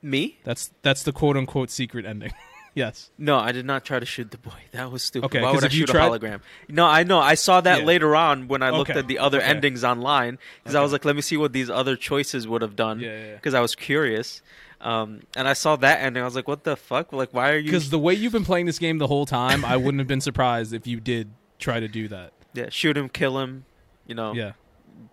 Me? 0.01 0.37
That's 0.43 0.71
that's 0.81 1.03
the 1.03 1.11
quote 1.11 1.37
unquote 1.37 1.71
secret 1.71 2.05
ending. 2.05 2.33
yes. 2.73 3.09
No, 3.17 3.37
I 3.37 3.51
did 3.51 3.65
not 3.65 3.83
try 3.85 3.99
to 3.99 4.05
shoot 4.05 4.31
the 4.31 4.37
boy. 4.37 4.51
That 4.71 4.91
was 4.91 5.03
stupid. 5.03 5.25
Okay, 5.27 5.41
Why 5.41 5.51
would 5.51 5.63
I 5.63 5.67
shoot 5.67 5.87
tried- 5.89 6.07
a 6.07 6.09
hologram? 6.19 6.41
No, 6.69 6.85
I 6.85 7.03
know. 7.03 7.19
I 7.19 7.35
saw 7.35 7.61
that 7.61 7.79
Yeah. 7.81 7.85
later 7.85 8.15
on 8.15 8.47
when 8.47 8.61
I 8.63 8.69
looked 8.69 8.91
Okay, 8.91 8.99
at 8.99 9.07
the 9.07 9.19
other 9.19 9.39
okay. 9.39 9.47
endings 9.47 9.83
online 9.83 10.37
because 10.63 10.75
I 10.75 10.81
was 10.81 10.91
like, 10.91 11.03
let 11.05 11.15
me 11.15 11.21
see 11.21 11.37
what 11.37 11.53
these 11.53 11.69
other 11.69 11.95
choices 11.95 12.47
would 12.47 12.61
have 12.61 12.75
done. 12.75 12.99
Yeah, 12.99 13.09
yeah, 13.09 13.25
yeah. 13.27 13.35
because 13.35 13.53
I 13.53 13.59
was 13.59 13.75
curious. 13.75 14.41
Um, 14.79 15.21
and 15.35 15.47
I 15.47 15.53
saw 15.53 15.75
that 15.75 16.01
ending. 16.01 16.23
I 16.23 16.25
was 16.25 16.33
like, 16.35 16.47
"What 16.47 16.63
the 16.63 16.75
fuck? 16.75 17.13
Like, 17.13 17.31
why 17.35 17.51
are 17.51 17.57
you?" 17.57 17.65
Because 17.65 17.91
the 17.91 17.99
way 17.99 18.15
you've 18.15 18.31
been 18.33 18.43
playing 18.45 18.65
this 18.65 18.79
game 18.79 18.97
the 18.97 19.05
whole 19.05 19.27
time, 19.27 19.63
I 19.63 19.77
wouldn't 19.77 19.99
have 19.99 20.07
been 20.07 20.21
surprised 20.21 20.73
if 20.73 20.87
you 20.87 20.99
did 20.99 21.29
try 21.59 21.79
to 21.79 21.87
do 21.87 22.07
that. 22.07 22.33
yeah, 22.55 22.69
shoot 22.69 22.97
him, 22.97 23.07
kill 23.07 23.37
him, 23.39 23.65
you 24.07 24.15
know, 24.15 24.33
Yeah. 24.33 24.53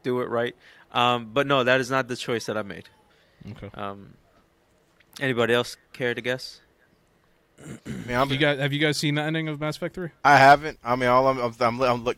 do 0.02 0.22
it 0.22 0.30
right. 0.30 0.56
Um, 0.90 1.28
but 1.34 1.46
no, 1.46 1.64
that 1.64 1.80
is 1.82 1.90
not 1.90 2.08
the 2.08 2.16
choice 2.16 2.46
that 2.46 2.56
I 2.56 2.62
made. 2.62 2.88
Okay. 3.50 3.68
Um, 3.74 4.14
anybody 5.20 5.52
else 5.52 5.76
care 5.92 6.14
to 6.14 6.20
guess? 6.22 6.62
Man, 8.06 8.20
I'm, 8.20 8.30
You 8.30 8.36
guys, 8.38 8.58
have 8.58 8.72
you 8.72 8.78
guys 8.78 8.96
seen 8.96 9.16
the 9.16 9.22
ending 9.22 9.48
of 9.48 9.60
Mass 9.60 9.76
Effect 9.76 9.94
Three? 9.94 10.10
I 10.24 10.36
haven't. 10.36 10.78
I 10.84 10.96
mean, 10.96 11.08
all 11.08 11.26
I'm, 11.26 11.38
I'm, 11.38 11.54
I'm, 11.60 11.82
I'm 11.82 12.04
look. 12.04 12.16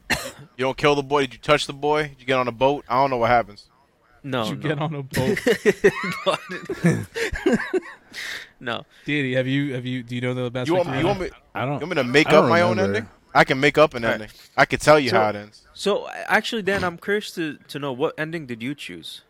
You 0.56 0.64
don't 0.64 0.76
kill 0.76 0.94
the 0.94 1.02
boy. 1.02 1.22
Did 1.22 1.32
you 1.34 1.38
touch 1.38 1.66
the 1.66 1.72
boy? 1.72 2.08
Did 2.08 2.20
you 2.20 2.26
get 2.26 2.38
on 2.38 2.46
a 2.48 2.52
boat? 2.52 2.84
I 2.88 2.96
don't 3.00 3.10
know 3.10 3.16
what 3.16 3.30
happens. 3.30 3.66
No, 4.22 4.44
Did 4.44 4.50
you 4.50 4.56
no. 4.56 4.68
get 4.68 4.78
on 4.82 4.94
a 4.94 5.02
boat? 5.02 5.38
no, 8.60 8.76
I 8.80 8.84
Diddy, 9.06 9.34
have 9.34 9.46
you 9.46 9.74
have 9.74 9.86
you 9.86 10.02
do 10.02 10.14
you 10.14 10.20
know 10.20 10.34
the 10.34 10.50
Mass 10.50 10.66
You 10.68 10.74
Effect 10.74 10.86
want, 10.88 10.94
3 10.96 10.98
you 11.00 11.06
want 11.06 11.20
me? 11.20 11.30
I 11.54 11.60
don't. 11.64 11.74
You 11.80 11.86
want 11.86 11.90
me 11.90 11.94
to 11.96 12.04
make 12.04 12.28
up 12.30 12.48
my 12.48 12.60
own 12.60 12.78
ending? 12.78 13.08
I 13.34 13.44
can 13.44 13.60
make 13.60 13.78
up 13.78 13.94
an 13.94 14.04
Alright. 14.04 14.20
ending. 14.22 14.36
I 14.56 14.64
could 14.66 14.80
tell 14.80 14.98
you 15.00 15.10
So- 15.10 15.16
how 15.20 15.30
it 15.30 15.36
ends. 15.36 15.62
So 15.72 16.08
actually, 16.26 16.62
Dan, 16.62 16.84
I'm 16.84 16.98
curious 16.98 17.30
to 17.36 17.56
to 17.68 17.78
know 17.78 17.92
what 17.92 18.14
ending 18.18 18.44
did 18.46 18.62
you 18.62 18.74
choose? 18.74 19.22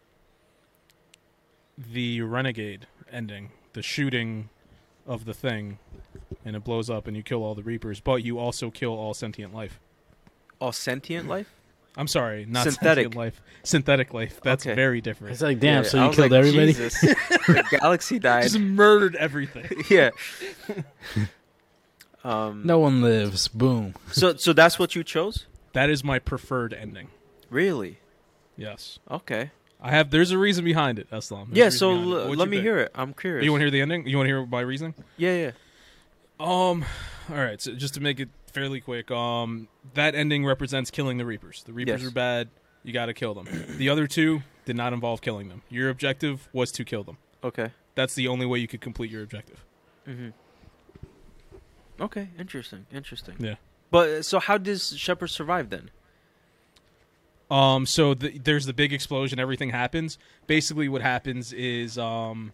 The 1.78 2.20
renegade 2.22 2.86
ending, 3.12 3.52
the 3.74 3.82
shooting 3.82 4.48
of 5.10 5.24
the 5.24 5.34
thing, 5.34 5.78
and 6.44 6.54
it 6.54 6.62
blows 6.64 6.88
up 6.88 7.06
and 7.08 7.16
you 7.16 7.22
kill 7.22 7.42
all 7.42 7.54
the 7.56 7.62
reapers, 7.64 7.98
but 8.00 8.22
you 8.24 8.38
also 8.38 8.70
kill 8.70 8.92
all 8.92 9.12
sentient 9.12 9.52
life. 9.52 9.80
All 10.60 10.72
sentient 10.72 11.28
life. 11.28 11.52
I'm 11.96 12.06
sorry, 12.06 12.46
not 12.46 12.62
Synthetic. 12.64 13.06
sentient 13.06 13.14
life. 13.16 13.42
Synthetic 13.64 14.14
life. 14.14 14.40
That's 14.42 14.64
Okay. 14.64 14.74
very 14.76 15.00
different. 15.00 15.32
It's 15.32 15.42
like, 15.42 15.58
damn, 15.58 15.82
Yeah, 15.82 15.88
so 15.90 16.04
you 16.06 16.12
killed 16.12 16.30
like, 16.30 16.38
everybody? 16.38 16.72
Jesus. 16.72 17.00
the 17.00 17.64
galaxy 17.80 18.20
died. 18.20 18.44
Just 18.44 18.58
murdered 18.60 19.16
everything. 19.16 19.68
yeah. 19.90 20.10
um. 22.24 22.62
No 22.64 22.78
one 22.78 23.02
lives. 23.02 23.48
Boom. 23.48 23.94
So 24.12 24.36
so 24.36 24.52
that's 24.52 24.78
what 24.78 24.94
you 24.94 25.02
chose? 25.02 25.46
That 25.72 25.90
is 25.90 26.04
my 26.04 26.18
preferred 26.20 26.72
ending. 26.72 27.08
Really? 27.50 27.98
Yes. 28.56 28.98
Okay. 29.10 29.50
I 29.82 29.90
have. 29.90 30.10
There's 30.10 30.30
a 30.30 30.38
reason 30.38 30.64
behind 30.64 30.98
it, 30.98 31.10
Eslam. 31.10 31.46
There's 31.46 31.56
a 31.56 31.58
yeah. 31.58 31.68
So 31.70 31.90
l- 31.92 32.34
let 32.34 32.48
me 32.48 32.58
pick? 32.58 32.64
hear 32.64 32.78
it. 32.78 32.90
I'm 32.94 33.14
curious. 33.14 33.44
You 33.44 33.50
want 33.52 33.60
to 33.60 33.64
hear 33.64 33.70
the 33.70 33.80
ending? 33.80 34.06
You 34.06 34.16
want 34.16 34.26
to 34.26 34.30
hear 34.30 34.46
my 34.46 34.60
reasoning? 34.60 34.94
Yeah. 35.16 35.34
Yeah. 35.34 35.50
Um, 36.38 36.84
all 37.30 37.36
right. 37.36 37.60
So 37.60 37.72
just 37.74 37.94
to 37.94 38.00
make 38.00 38.20
it 38.20 38.28
fairly 38.52 38.80
quick, 38.80 39.10
um, 39.10 39.68
that 39.94 40.14
ending 40.14 40.44
represents 40.44 40.90
killing 40.90 41.18
the 41.18 41.24
Reapers. 41.24 41.62
The 41.64 41.72
Reapers 41.72 42.02
Yes. 42.02 42.10
are 42.10 42.14
bad. 42.14 42.48
You 42.82 42.92
got 42.92 43.06
to 43.06 43.14
kill 43.14 43.34
them. 43.34 43.46
the 43.76 43.88
other 43.90 44.06
two 44.06 44.42
did 44.64 44.76
not 44.76 44.92
involve 44.92 45.20
killing 45.20 45.48
them. 45.48 45.62
Your 45.68 45.88
objective 45.90 46.48
was 46.52 46.72
to 46.72 46.84
kill 46.84 47.04
them. 47.04 47.18
Okay. 47.44 47.70
That's 47.94 48.14
the 48.14 48.28
only 48.28 48.46
way 48.46 48.58
you 48.58 48.68
could 48.68 48.80
complete 48.80 49.10
your 49.10 49.22
objective. 49.22 49.64
Mm-hmm. 50.08 50.28
Okay. 52.02 52.28
Interesting. 52.38 52.86
Interesting. 52.92 53.34
Yeah. 53.38 53.56
But 53.90 54.24
so 54.24 54.38
how 54.38 54.56
does 54.58 54.96
Shepard 54.96 55.30
survive 55.30 55.68
then? 55.70 55.90
Um, 57.50 57.84
so 57.86 58.14
the, 58.14 58.38
there's 58.38 58.66
the 58.66 58.72
big 58.72 58.92
explosion. 58.92 59.38
Everything 59.38 59.70
happens. 59.70 60.18
Basically, 60.46 60.88
what 60.88 61.02
happens 61.02 61.52
is 61.52 61.98
um, 61.98 62.52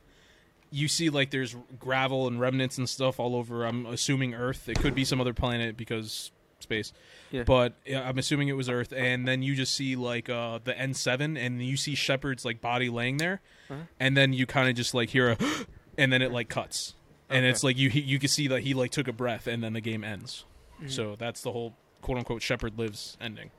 you 0.71 0.88
see 0.88 1.11
like 1.11 1.31
there's 1.31 1.55
gravel 1.79 2.26
and 2.26 2.41
remnants 2.41 2.79
and 2.79 2.88
stuff 2.88 3.21
all 3.21 3.37
over. 3.37 3.65
I'm 3.65 3.87
assuming 3.87 4.35
Earth. 4.35 4.69
It 4.69 4.79
could 4.79 4.95
be 4.95 5.05
some 5.05 5.21
other 5.21 5.35
planet 5.35 5.76
because 5.76 6.31
space. 6.61 6.93
Yeah. 7.31 7.43
But 7.45 7.75
yeah, 7.85 8.09
I'm 8.09 8.17
assuming 8.19 8.49
it 8.49 8.55
was 8.55 8.69
Earth. 8.71 8.93
And 8.97 9.29
then 9.29 9.43
you 9.43 9.55
just 9.55 9.75
see 9.75 9.95
like 9.97 10.31
uh, 10.31 10.61
the 10.65 10.73
N7, 10.73 11.38
and 11.38 11.62
you 11.62 11.76
see 11.76 11.95
Shepard's 11.95 12.45
like 12.45 12.61
body 12.62 12.88
laying 12.88 13.19
there, 13.19 13.41
Uh-huh. 13.69 13.83
and 14.00 14.17
then 14.17 14.33
you 14.33 14.47
kind 14.47 14.69
of 14.71 14.75
just 14.75 14.95
like 14.95 15.11
hear 15.11 15.31
a, 15.33 15.37
and 15.99 16.11
then 16.12 16.23
it 16.23 16.33
like 16.33 16.49
cuts, 16.49 16.95
and 17.29 17.41
Okay. 17.45 17.50
it's 17.50 17.62
like 17.62 17.76
you 17.76 17.91
you 17.91 18.19
can 18.19 18.29
see 18.31 18.49
that 18.49 18.62
he 18.62 18.73
like 18.73 18.91
took 18.93 19.09
a 19.09 19.12
breath, 19.12 19.47
and 19.47 19.62
then 19.62 19.75
the 19.75 19.81
game 19.83 20.03
ends. 20.03 20.45
Mhm. 20.83 20.91
So 20.91 21.17
that's 21.17 21.43
the 21.43 21.53
whole 21.53 21.75
quote 22.00 22.17
unquote 22.19 22.41
Shepard 22.43 22.79
lives 22.79 23.19
ending. 23.21 23.50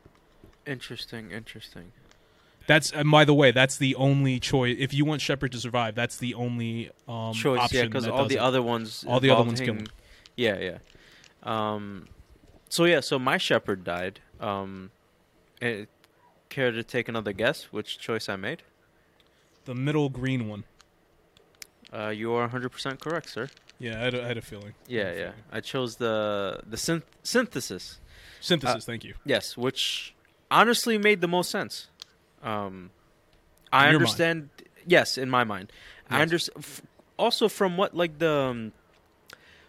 Interesting. 0.68 1.32
Interesting. 1.32 1.92
That's 2.68 2.92
and 2.92 3.10
by 3.10 3.24
the 3.24 3.34
way, 3.34 3.52
that's 3.52 3.78
the 3.78 3.96
only 3.96 4.40
choice. 4.40 4.76
If 4.78 4.94
you 4.94 5.06
want 5.06 5.22
Shepard 5.22 5.54
to 5.54 5.58
survive, 5.60 5.96
that's 5.96 6.18
the 6.18 6.34
only 6.34 6.92
um, 7.08 7.34
Choice. 7.34 7.60
option. 7.62 7.78
Yeah. 7.80 7.86
Because 7.86 8.08
all 8.08 8.26
the 8.26 8.36
it. 8.36 8.40
other 8.40 8.62
ones. 8.62 9.06
All 9.08 9.20
the 9.22 9.30
other 9.30 9.44
ones 9.44 9.60
kill 9.62 9.76
him- 9.76 9.80
him. 9.80 9.88
Yeah. 10.36 10.60
Yeah. 10.60 10.78
Um. 11.44 12.08
So 12.70 12.84
yeah. 12.84 13.00
So 13.00 13.18
my 13.18 13.38
Shepard 13.38 13.84
died. 13.86 14.20
Um. 14.42 14.92
eh, 15.62 15.86
care 16.50 16.72
to 16.72 16.84
take 16.84 17.08
another 17.10 17.32
guess 17.34 17.66
which 17.72 18.00
choice 18.00 18.28
I 18.30 18.36
made? 18.36 18.64
the 19.66 19.76
middle 19.76 20.08
green 20.10 20.48
one. 20.48 20.64
Uh, 21.92 22.08
you 22.08 22.32
are 22.34 22.48
100% 22.48 23.00
correct, 23.02 23.30
sir. 23.30 23.50
Yeah, 23.80 24.00
I 24.00 24.04
had 24.06 24.14
a, 24.14 24.24
I 24.24 24.28
had 24.28 24.38
a 24.38 24.42
feeling. 24.42 24.74
Yeah, 24.88 25.14
yeah. 25.14 25.32
I 25.52 25.60
chose 25.60 25.98
the 25.98 26.62
the 26.66 26.78
synth- 26.78 27.04
synthesis. 27.24 28.00
Synthesis. 28.40 28.86
thank 28.86 29.04
you. 29.04 29.14
Yes, 29.26 29.58
which 29.58 30.14
honestly 30.50 30.98
made 30.98 31.22
the 31.22 31.28
most 31.28 31.50
sense. 31.50 31.88
Um, 32.44 32.92
I 33.72 33.90
your 33.90 34.00
mind. 34.00 34.02
understand. 34.02 34.50
Yes, 34.86 35.18
in 35.18 35.30
my 35.30 35.44
mind, 35.44 35.72
I 36.10 36.22
understand. 36.22 36.64
F- 36.64 36.82
also, 37.18 37.50
from 37.50 37.78
what 37.78 37.96
like 37.96 38.20
the 38.20 38.32
um, 38.32 38.72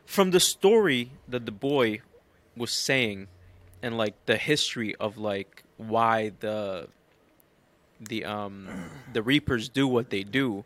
from 0.06 0.30
the 0.30 0.40
story 0.40 1.10
that 1.26 1.46
the 1.46 1.52
boy 1.52 2.00
was 2.56 2.70
saying, 2.72 3.28
and 3.82 3.96
like 3.96 4.14
the 4.26 4.36
history 4.36 4.94
of 4.96 5.18
like 5.18 5.64
why 5.76 6.32
the 6.40 6.88
the 8.00 8.24
um 8.24 8.68
the 9.12 9.22
Reapers 9.22 9.68
do 9.68 9.88
what 9.88 10.10
they 10.10 10.22
do, 10.22 10.64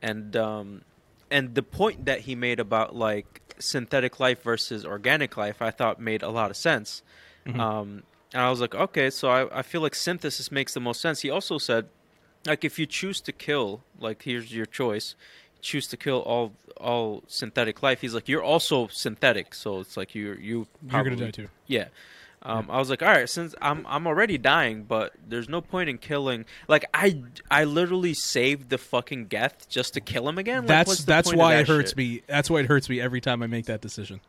and 0.00 0.34
um 0.36 0.82
and 1.30 1.54
the 1.54 1.62
point 1.62 2.06
that 2.06 2.20
he 2.20 2.34
made 2.34 2.60
about 2.60 2.94
like 2.94 3.40
synthetic 3.58 4.18
life 4.20 4.42
versus 4.42 4.84
organic 4.84 5.36
life, 5.36 5.60
I 5.60 5.70
thought 5.70 6.00
made 6.00 6.22
a 6.22 6.30
lot 6.30 6.50
of 6.50 6.56
sense. 6.56 7.02
Mhm. 7.46 7.60
Um, 7.60 8.02
and 8.34 8.42
I 8.42 8.50
was 8.50 8.60
like, 8.60 8.74
okay, 8.74 9.08
so 9.08 9.28
I, 9.30 9.60
I 9.60 9.62
feel 9.62 9.80
like 9.80 9.94
synthesis 9.94 10.52
makes 10.52 10.74
the 10.74 10.80
most 10.80 11.00
sense. 11.00 11.22
He 11.22 11.30
also 11.30 11.56
said, 11.56 11.86
like, 12.46 12.64
if 12.64 12.78
you 12.78 12.84
choose 12.84 13.22
to 13.22 13.32
kill, 13.32 13.82
like, 13.98 14.22
here's 14.24 14.52
your 14.54 14.66
choice, 14.66 15.14
choose 15.62 15.86
to 15.88 15.96
kill 15.96 16.18
all 16.20 16.52
all 16.76 17.22
synthetic 17.28 17.82
life. 17.82 18.02
He's 18.02 18.12
like, 18.14 18.28
you're 18.28 18.42
also 18.42 18.88
synthetic, 18.88 19.54
so 19.54 19.78
it's 19.80 19.96
like 19.96 20.14
you 20.14 20.34
you 20.34 20.66
You're 20.90 21.04
gonna 21.04 21.16
die 21.16 21.30
too. 21.30 21.48
yeah. 21.66 21.88
Um, 22.46 22.66
I 22.70 22.78
was 22.78 22.90
like, 22.90 23.02
all 23.02 23.08
right, 23.08 23.26
since 23.26 23.54
I'm 23.62 23.86
I'm 23.88 24.06
already 24.06 24.36
dying, 24.36 24.82
but 24.82 25.14
there's 25.26 25.48
no 25.48 25.62
point 25.62 25.88
in 25.88 25.96
killing. 25.96 26.44
Like 26.68 26.84
I 26.92 27.22
I 27.50 27.64
literally 27.64 28.12
saved 28.12 28.68
the 28.68 28.76
fucking 28.76 29.28
Geth 29.28 29.66
just 29.70 29.94
to 29.94 30.02
kill 30.02 30.28
him 30.28 30.36
again. 30.36 30.62
Like, 30.64 30.68
That's 30.68 30.88
what's 30.88 31.00
the 31.04 31.06
that's 31.06 31.32
why 31.32 31.54
it 31.56 31.68
hurts 31.68 31.92
shit? 31.92 31.96
me. 31.96 32.22
That's 32.26 32.50
why 32.50 32.60
it 32.60 32.66
hurts 32.66 32.90
me 32.90 33.00
every 33.00 33.22
time 33.22 33.42
I 33.42 33.46
make 33.46 33.64
that 33.66 33.80
decision. 33.80 34.20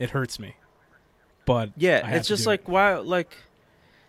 It 0.00 0.10
hurts 0.10 0.40
me. 0.40 0.56
But 1.44 1.70
Yeah, 1.76 2.06
it's 2.16 2.28
just 2.28 2.44
do 2.44 2.50
it. 2.50 2.52
like 2.52 2.68
why 2.68 2.96
like. 2.98 3.36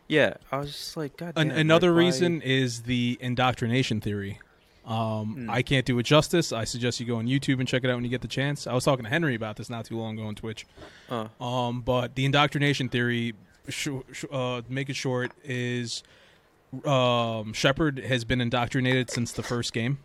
Yeah, 0.07 0.33
I 0.51 0.57
was 0.57 0.71
just 0.71 0.97
like, 0.97 1.15
God. 1.17 1.33
An, 1.37 1.47
damn, 1.47 1.57
another 1.57 1.89
like, 1.91 1.95
why- 1.95 2.05
reason 2.05 2.41
is 2.41 2.83
the 2.83 3.17
indoctrination 3.21 4.01
theory. 4.01 4.39
Um, 4.85 5.37
Mm. 5.37 5.49
I 5.49 5.61
can't 5.61 5.85
do 5.85 5.97
it 5.97 6.03
justice. 6.03 6.51
I 6.51 6.65
suggest 6.65 6.99
you 6.99 7.05
go 7.05 7.15
on 7.15 7.25
YouTube 7.25 7.59
and 7.59 7.67
check 7.67 7.85
it 7.85 7.89
out 7.89 7.95
when 7.95 8.03
you 8.03 8.09
get 8.09 8.21
the 8.21 8.27
chance. 8.27 8.67
I 8.67 8.73
was 8.73 8.83
talking 8.83 9.05
to 9.05 9.09
Henry 9.09 9.33
about 9.33 9.55
this 9.55 9.69
not 9.69 9.85
too 9.85 9.97
long 9.97 10.19
ago 10.19 10.27
on 10.27 10.35
Twitch. 10.35 10.65
Uh, 11.09 11.27
Um, 11.41 11.81
but 11.81 12.15
the 12.15 12.25
indoctrination 12.25 12.89
theory, 12.89 13.33
sh- 13.69 13.87
sh- 14.11 14.25
uh, 14.29 14.61
make 14.67 14.89
it 14.89 14.97
short, 14.97 15.31
is 15.45 16.03
um, 16.85 17.53
Shepard 17.53 17.99
has 17.99 18.25
been 18.25 18.41
indoctrinated 18.41 19.09
since 19.09 19.31
the 19.31 19.43
first 19.43 19.71
game, 19.73 19.99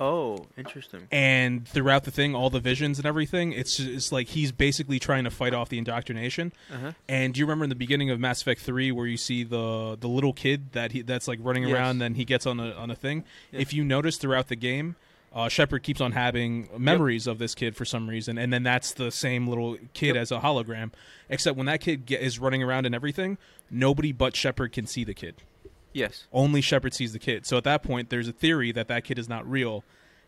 oh, 0.00 0.46
interesting. 0.56 1.06
and 1.12 1.68
throughout 1.68 2.04
the 2.04 2.10
thing, 2.10 2.34
all 2.34 2.50
the 2.50 2.58
visions 2.60 2.98
and 2.98 3.06
everything, 3.06 3.52
it's 3.52 3.78
it's 3.78 4.10
like 4.10 4.28
he's 4.28 4.50
basically 4.50 4.98
trying 4.98 5.24
to 5.24 5.30
fight 5.30 5.54
off 5.54 5.68
the 5.68 5.78
indoctrination. 5.78 6.52
Uh-huh. 6.72 6.92
And 7.08 7.34
do 7.34 7.38
you 7.40 7.46
remember 7.46 7.64
in 7.64 7.68
the 7.68 7.76
beginning 7.76 8.10
of 8.10 8.18
Mass 8.18 8.40
Effect 8.40 8.60
Three 8.60 8.90
where 8.90 9.06
you 9.06 9.16
see 9.16 9.44
the 9.44 9.96
the 10.00 10.08
little 10.08 10.32
kid 10.32 10.72
that 10.72 10.92
he 10.92 11.02
that's 11.02 11.28
like 11.28 11.38
running 11.42 11.64
Yes. 11.64 11.72
around, 11.74 11.98
then 11.98 12.14
he 12.14 12.24
gets 12.24 12.46
on 12.46 12.58
a 12.58 12.72
on 12.72 12.90
a 12.90 12.96
thing. 12.96 13.24
If 13.52 13.72
you 13.74 13.84
notice 13.84 14.16
throughout 14.16 14.48
the 14.48 14.56
game. 14.56 14.96
Uh, 15.32 15.48
Shepard 15.48 15.84
keeps 15.84 16.00
on 16.00 16.10
having 16.10 16.68
memories 16.76 17.28
of 17.28 17.38
this 17.38 17.54
kid 17.54 17.76
for 17.76 17.84
some 17.84 18.10
reason, 18.10 18.36
and 18.36 18.52
then 18.52 18.64
that's 18.64 18.90
the 18.94 19.12
same 19.12 19.46
little 19.46 19.76
kid 19.94 20.16
Yep. 20.16 20.22
as 20.22 20.32
a 20.32 20.40
hologram. 20.40 20.90
Except 21.28 21.56
when 21.56 21.66
that 21.66 21.80
kid 21.80 22.04
get, 22.04 22.20
is 22.20 22.40
running 22.40 22.64
around 22.64 22.84
and 22.84 22.96
everything, 22.96 23.38
nobody 23.70 24.10
but 24.10 24.34
Shepard 24.34 24.72
can 24.72 24.88
see 24.88 25.04
the 25.04 25.14
kid. 25.14 25.36
Yes. 25.92 26.26
Only 26.32 26.60
Shepard 26.60 26.94
sees 26.94 27.12
the 27.12 27.18
kid. 27.18 27.46
So 27.46 27.56
at 27.56 27.64
that 27.64 27.82
point, 27.82 28.10
there's 28.10 28.28
a 28.28 28.32
theory 28.32 28.72
that 28.72 28.88
that 28.88 29.04
kid 29.04 29.18
is 29.18 29.28
not 29.28 29.48
real. 29.50 29.84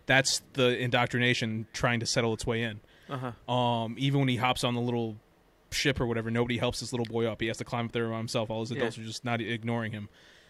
That's 0.07 0.43
the 0.55 0.77
indoctrination 0.79 1.67
trying 1.73 2.01
to 2.01 2.07
settle 2.07 2.35
its 2.35 2.47
way 2.47 2.63
in. 2.63 2.81
Uh 3.09 3.33
huh. 3.47 3.53
Um, 3.53 3.95
even 3.99 4.21
when 4.21 4.29
he 4.29 4.37
hops 4.37 4.65
on 4.65 4.75
the 4.75 4.81
little 4.81 5.17
ship 5.71 6.01
or 6.01 6.07
whatever, 6.07 6.31
nobody 6.31 6.59
helps 6.59 6.81
this 6.81 6.93
little 6.93 7.07
boy 7.07 7.27
up. 7.27 7.41
He 7.41 7.47
has 7.47 7.59
to 7.59 7.65
climb 7.65 7.87
up 7.87 7.93
there 7.93 8.09
by 8.09 8.19
himself. 8.19 8.51
All 8.51 8.61
his 8.61 8.71
Yeah. 8.73 8.79
adults 8.79 8.99
are 8.99 9.05
just 9.05 9.25
not 9.25 9.41
ignoring 9.41 9.93
him. 9.93 10.09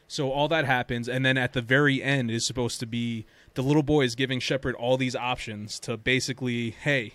So 0.08 0.30
all 0.30 0.48
that 0.48 0.64
happens, 0.66 1.08
and 1.08 1.24
then 1.24 1.38
at 1.38 1.52
the 1.54 1.62
very 1.62 2.02
end 2.02 2.30
is 2.30 2.46
supposed 2.46 2.80
to 2.80 2.86
be 2.86 3.24
the 3.54 3.62
little 3.62 3.82
boy 3.82 4.02
is 4.02 4.14
giving 4.14 4.40
Shepard 4.40 4.74
all 4.74 4.96
these 4.98 5.16
options 5.16 5.78
to 5.80 5.96
basically, 5.96 6.70
hey, 6.70 7.12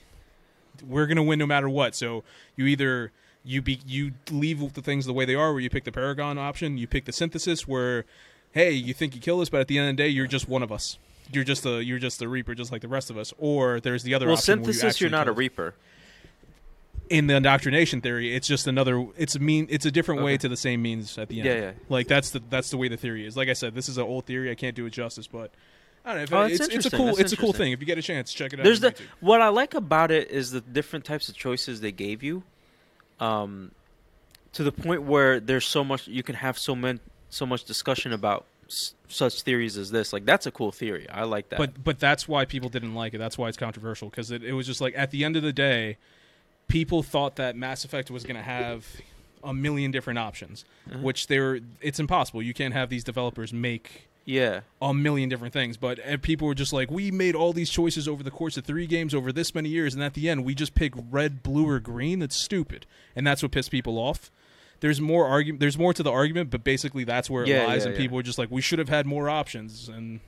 we're 0.85 1.05
gonna 1.05 1.21
win 1.23 1.37
no 1.39 1.45
matter 1.45 1.69
what. 1.69 1.95
So 1.95 2.23
you 2.55 2.65
either 2.65 3.11
you 3.47 3.61
be 3.61 3.79
you 3.87 4.11
leave 4.29 4.73
the 4.73 4.81
things 4.81 5.05
the 5.05 5.13
way 5.13 5.25
they 5.25 5.35
are, 5.35 5.51
where 5.53 5.61
you 5.61 5.69
pick 5.69 5.85
the 5.85 5.91
Paragon 5.91 6.37
option, 6.37 6.77
you 6.77 6.85
pick 6.87 7.05
the 7.05 7.13
Synthesis, 7.13 7.67
where 7.67 8.05
hey, 8.51 8.71
you 8.71 8.93
think 8.93 9.15
you 9.15 9.21
kill 9.21 9.39
us, 9.41 9.49
but 9.49 9.61
at 9.61 9.67
the 9.67 9.77
end 9.79 9.89
of 9.89 9.97
the 9.97 10.03
day, 10.03 10.09
you're 10.09 10.27
just 10.27 10.47
one 10.49 10.63
of 10.63 10.71
us. 10.71 10.97
You're 11.31 11.43
just 11.43 11.65
a 11.65 11.83
you're 11.83 11.99
just 11.99 12.21
a 12.21 12.27
Reaper, 12.27 12.55
just 12.55 12.71
like 12.71 12.81
the 12.81 12.87
rest 12.87 13.09
of 13.09 13.17
us. 13.17 13.33
Or 13.37 13.79
there's 13.79 14.03
the 14.03 14.13
other 14.13 14.27
Well, 14.27 14.35
option 14.37 14.59
where 14.61 14.67
you 14.67 14.73
synthesis, 14.73 15.01
you're 15.01 15.09
not 15.09 15.27
a 15.27 15.31
reaper. 15.31 15.73
in 17.09 17.27
the 17.27 17.35
indoctrination 17.35 18.01
theory, 18.01 18.35
it's 18.35 18.47
just 18.47 18.67
another. 18.67 19.05
It's 19.17 19.35
a 19.35 19.39
mean. 19.39 19.67
It's 19.69 19.85
a 19.85 19.91
different 19.91 20.21
way 20.23 20.37
to 20.37 20.49
the 20.49 20.57
same 20.57 20.81
means 20.81 21.17
at 21.17 21.29
the 21.29 21.39
end. 21.39 21.47
Yeah, 21.47 21.55
yeah. 21.55 21.71
Like 21.89 22.07
that's 22.07 22.31
the 22.31 22.41
that's 22.49 22.69
the 22.69 22.77
way 22.77 22.87
the 22.89 22.97
theory 22.97 23.25
is. 23.25 23.37
Like 23.37 23.49
I 23.49 23.53
said, 23.53 23.75
this 23.75 23.87
is 23.89 23.97
an 23.97 24.03
old 24.03 24.25
theory. 24.25 24.51
I 24.51 24.55
can't 24.55 24.75
do 24.75 24.85
it 24.85 24.91
justice, 24.91 25.27
but 25.27 25.51
I 26.05 26.09
don't 26.13 26.17
know. 26.17 26.23
If 26.23 26.33
Oh, 26.33 26.41
it's 26.43 26.59
it's, 26.65 26.75
it's 26.75 26.85
a 26.85 26.91
cool. 26.97 27.07
That's 27.07 27.19
It's 27.19 27.33
a 27.33 27.37
cool 27.37 27.53
thing. 27.53 27.71
If 27.71 27.79
you 27.79 27.85
get 27.85 27.97
a 27.97 28.01
chance, 28.01 28.33
check 28.33 28.51
it 28.53 28.59
out. 28.59 28.63
There's 28.63 28.79
the 28.81 28.91
YouTube. 28.91 29.01
what 29.19 29.41
I 29.41 29.49
like 29.49 29.73
about 29.73 30.11
it 30.11 30.29
is 30.31 30.51
the 30.51 30.61
different 30.61 31.05
types 31.05 31.27
of 31.29 31.35
choices 31.35 31.79
they 31.81 31.91
gave 31.93 32.23
you, 32.23 32.43
um, 33.19 33.71
to 34.53 34.63
the 34.63 34.71
point 34.71 35.03
where 35.03 35.39
there's 35.39 35.65
so 35.65 35.83
much 35.83 36.07
you 36.07 36.23
can 36.23 36.35
have 36.35 36.57
so 36.57 36.75
many 36.75 36.99
so 37.29 37.45
much 37.45 37.63
discussion 37.65 38.13
about 38.13 38.45
s- 38.67 38.93
such 39.07 39.41
theories 39.41 39.77
as 39.77 39.91
this. 39.91 40.13
Like 40.13 40.25
that's 40.25 40.45
a 40.45 40.51
cool 40.51 40.71
theory. 40.71 41.07
I 41.09 41.23
like 41.23 41.49
that. 41.49 41.57
But 41.59 41.83
but 41.83 41.99
that's 41.99 42.27
why 42.27 42.45
people 42.45 42.69
didn't 42.69 42.95
like 42.95 43.13
it. 43.13 43.17
That's 43.17 43.37
why 43.37 43.47
it's 43.49 43.57
controversial 43.57 44.09
because 44.09 44.31
it, 44.31 44.43
it 44.43 44.53
was 44.53 44.65
just 44.65 44.81
like 44.81 44.93
at 44.97 45.11
the 45.11 45.23
end 45.23 45.35
of 45.35 45.43
the 45.43 45.53
day, 45.53 45.97
people 46.67 47.03
thought 47.03 47.35
that 47.35 47.55
Mass 47.55 47.83
Effect 47.85 48.09
was 48.11 48.23
going 48.23 48.35
to 48.37 48.41
have 48.41 48.85
a 49.43 49.53
million 49.53 49.91
different 49.91 50.19
options, 50.19 50.65
Uh-huh. 50.89 50.99
which 50.99 51.27
they're 51.27 51.59
it's 51.81 51.99
impossible. 51.99 52.41
You 52.41 52.53
can't 52.53 52.73
have 52.73 52.89
these 52.89 53.03
developers 53.03 53.53
make 53.53 54.06
Yeah. 54.27 54.59
a 54.81 54.93
million 54.93 55.29
different 55.29 55.53
things. 55.53 55.77
But 55.77 55.99
uh, 56.05 56.17
people 56.17 56.47
were 56.47 56.53
just 56.53 56.73
like, 56.73 56.91
we 56.91 57.11
made 57.11 57.33
all 57.33 57.53
these 57.53 57.69
choices 57.69 58.07
over 58.09 58.21
the 58.23 58.29
course 58.29 58.57
of 58.57 58.65
three 58.65 58.85
games 58.85 59.15
over 59.15 59.31
this 59.31 59.55
many 59.55 59.69
years, 59.69 59.93
and 59.93 60.03
at 60.03 60.13
the 60.15 60.29
end, 60.29 60.43
we 60.43 60.53
just 60.53 60.75
pick 60.75 60.93
red, 61.09 61.41
blue, 61.41 61.67
or 61.67 61.79
green. 61.79 62.19
That's 62.19 62.35
stupid, 62.35 62.85
and 63.15 63.25
that's 63.25 63.41
what 63.41 63.53
pissed 63.53 63.71
people 63.71 63.97
off. 63.97 64.29
There's 64.81 64.99
more 65.01 65.25
argument. 65.25 65.61
There's 65.61 65.77
more 65.77 65.93
to 65.93 66.03
the 66.03 66.11
argument, 66.11 66.49
but 66.51 66.63
basically, 66.63 67.05
that's 67.05 67.29
where 67.29 67.43
it 67.43 67.49
Yeah, 67.49 67.65
lies. 67.65 67.83
yeah, 67.83 67.87
and 67.87 67.95
yeah. 67.95 68.01
people 68.01 68.17
were 68.17 68.23
just 68.23 68.37
like, 68.37 68.51
we 68.51 68.61
should 68.61 68.79
have 68.79 68.89
had 68.89 69.05
more 69.07 69.29
options, 69.29 69.87
and 69.89 70.19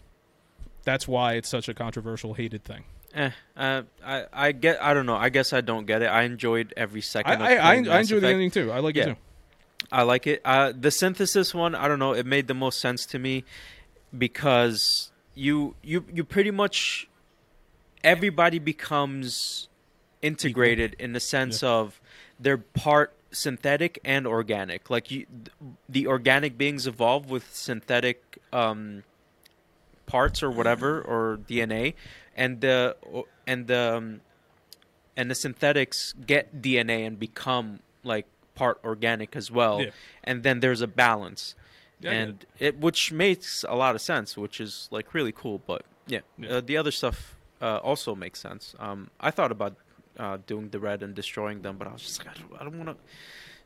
that's 0.85 1.05
why 1.07 1.33
it's 1.33 1.49
such 1.49 1.67
a 1.67 1.73
controversial, 1.73 2.33
hated 2.35 2.63
thing. 2.63 2.85
Eh, 3.13 3.31
uh, 3.57 3.81
I 4.05 4.25
I 4.31 4.51
get 4.53 4.81
I 4.81 4.93
don't 4.93 5.07
know. 5.07 5.15
I 5.17 5.29
guess 5.29 5.51
I 5.51 5.61
don't 5.61 5.85
get 5.85 6.03
it. 6.03 6.05
I 6.05 6.23
enjoyed 6.23 6.73
every 6.77 6.99
I 6.99 7.01
second. 7.01 7.33
of 7.33 7.41
I, 7.41 7.55
I, 7.57 7.73
I 7.75 7.81
Mass 7.81 8.01
enjoy 8.09 8.19
the 8.21 8.27
ending 8.29 8.51
too. 8.51 8.71
I 8.71 8.79
like 8.79 8.95
Yeah. 8.95 9.03
it 9.03 9.05
too. 9.07 9.15
I 9.91 10.03
like 10.03 10.27
it. 10.27 10.41
Uh, 10.45 10.71
the 10.79 10.91
synthesis 10.91 11.53
one, 11.53 11.73
I 11.73 11.87
don't 11.87 11.97
know. 11.99 12.13
It 12.13 12.25
made 12.27 12.47
the 12.47 12.53
most 12.53 12.79
sense 12.79 13.05
to 13.07 13.17
me 13.19 13.43
because 14.17 15.11
you 15.35 15.75
you 15.81 16.05
you 16.13 16.23
pretty 16.23 16.51
much 16.51 17.07
everybody 18.03 18.59
becomes 18.59 19.67
integrated 20.21 20.95
in 20.99 21.13
the 21.13 21.19
sense 21.19 21.63
of 21.63 21.99
they're 22.39 22.57
part 22.57 23.13
synthetic 23.31 23.99
and 24.03 24.25
organic. 24.25 24.89
Like 24.89 25.11
you, 25.11 25.25
the 25.87 26.07
organic 26.07 26.57
beings 26.57 26.87
evolve 26.87 27.29
with 27.29 27.53
synthetic 27.55 28.39
um, 28.51 29.03
parts 30.05 30.41
or 30.41 30.49
whatever 30.49 31.01
or 31.01 31.37
DNA, 31.47 31.93
and 32.35 32.61
the 32.61 32.95
and 33.45 33.67
the 33.67 33.95
um, 33.97 34.21
and 35.15 35.29
the 35.29 35.35
synthetics 35.35 36.13
get 36.25 36.61
DNA 36.61 37.05
and 37.05 37.19
become 37.19 37.79
like 38.03 38.25
part 38.55 38.79
organic 38.83 39.35
as 39.37 39.49
well 39.49 39.81
Yeah. 39.81 39.91
and 40.23 40.43
then 40.43 40.59
there's 40.59 40.81
a 40.81 40.87
balance 40.87 41.55
Yeah, 42.01 42.09
I 42.11 42.13
get 42.13 42.21
and 42.23 42.45
it 42.59 42.77
which 42.79 43.11
makes 43.11 43.65
a 43.67 43.75
lot 43.75 43.93
of 43.95 44.01
sense 44.01 44.37
which 44.37 44.59
is 44.61 44.87
like 44.91 45.13
really 45.13 45.31
cool 45.33 45.57
but 45.67 45.81
yeah, 46.07 46.19
Yeah. 46.37 46.49
Uh, 46.57 46.61
the 46.61 46.77
other 46.77 46.91
stuff 46.91 47.35
uh, 47.61 47.77
also 47.89 48.15
makes 48.15 48.39
sense 48.39 48.73
um 48.79 49.09
i 49.19 49.29
thought 49.31 49.51
about 49.51 49.75
uh 50.17 50.37
doing 50.47 50.69
the 50.69 50.79
red 50.79 51.03
and 51.03 51.13
destroying 51.13 51.61
them 51.61 51.75
but 51.77 51.87
i 51.89 51.91
was 51.91 52.01
just 52.01 52.17
like 52.19 52.29
i 52.33 52.39
don't, 52.39 52.61
I 52.61 52.63
don't 52.63 52.77
want 52.77 52.89
to 52.89 52.95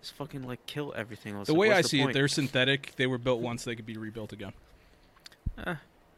just 0.02 0.14
fucking 0.16 0.44
like 0.52 0.66
kill 0.66 0.94
everything 0.98 1.34
The 1.44 1.52
Like, 1.54 1.60
way 1.60 1.70
I 1.72 1.76
what's 1.78 1.90
see 1.92 2.02
the 2.04 2.10
it, 2.10 2.14
they're 2.14 2.28
synthetic. 2.28 2.94
They 2.98 3.08
were 3.08 3.18
built 3.20 3.40
once; 3.50 3.64
they 3.64 3.76
could 3.78 3.86
be 3.86 3.98
rebuilt 3.98 4.34
again. 4.34 4.52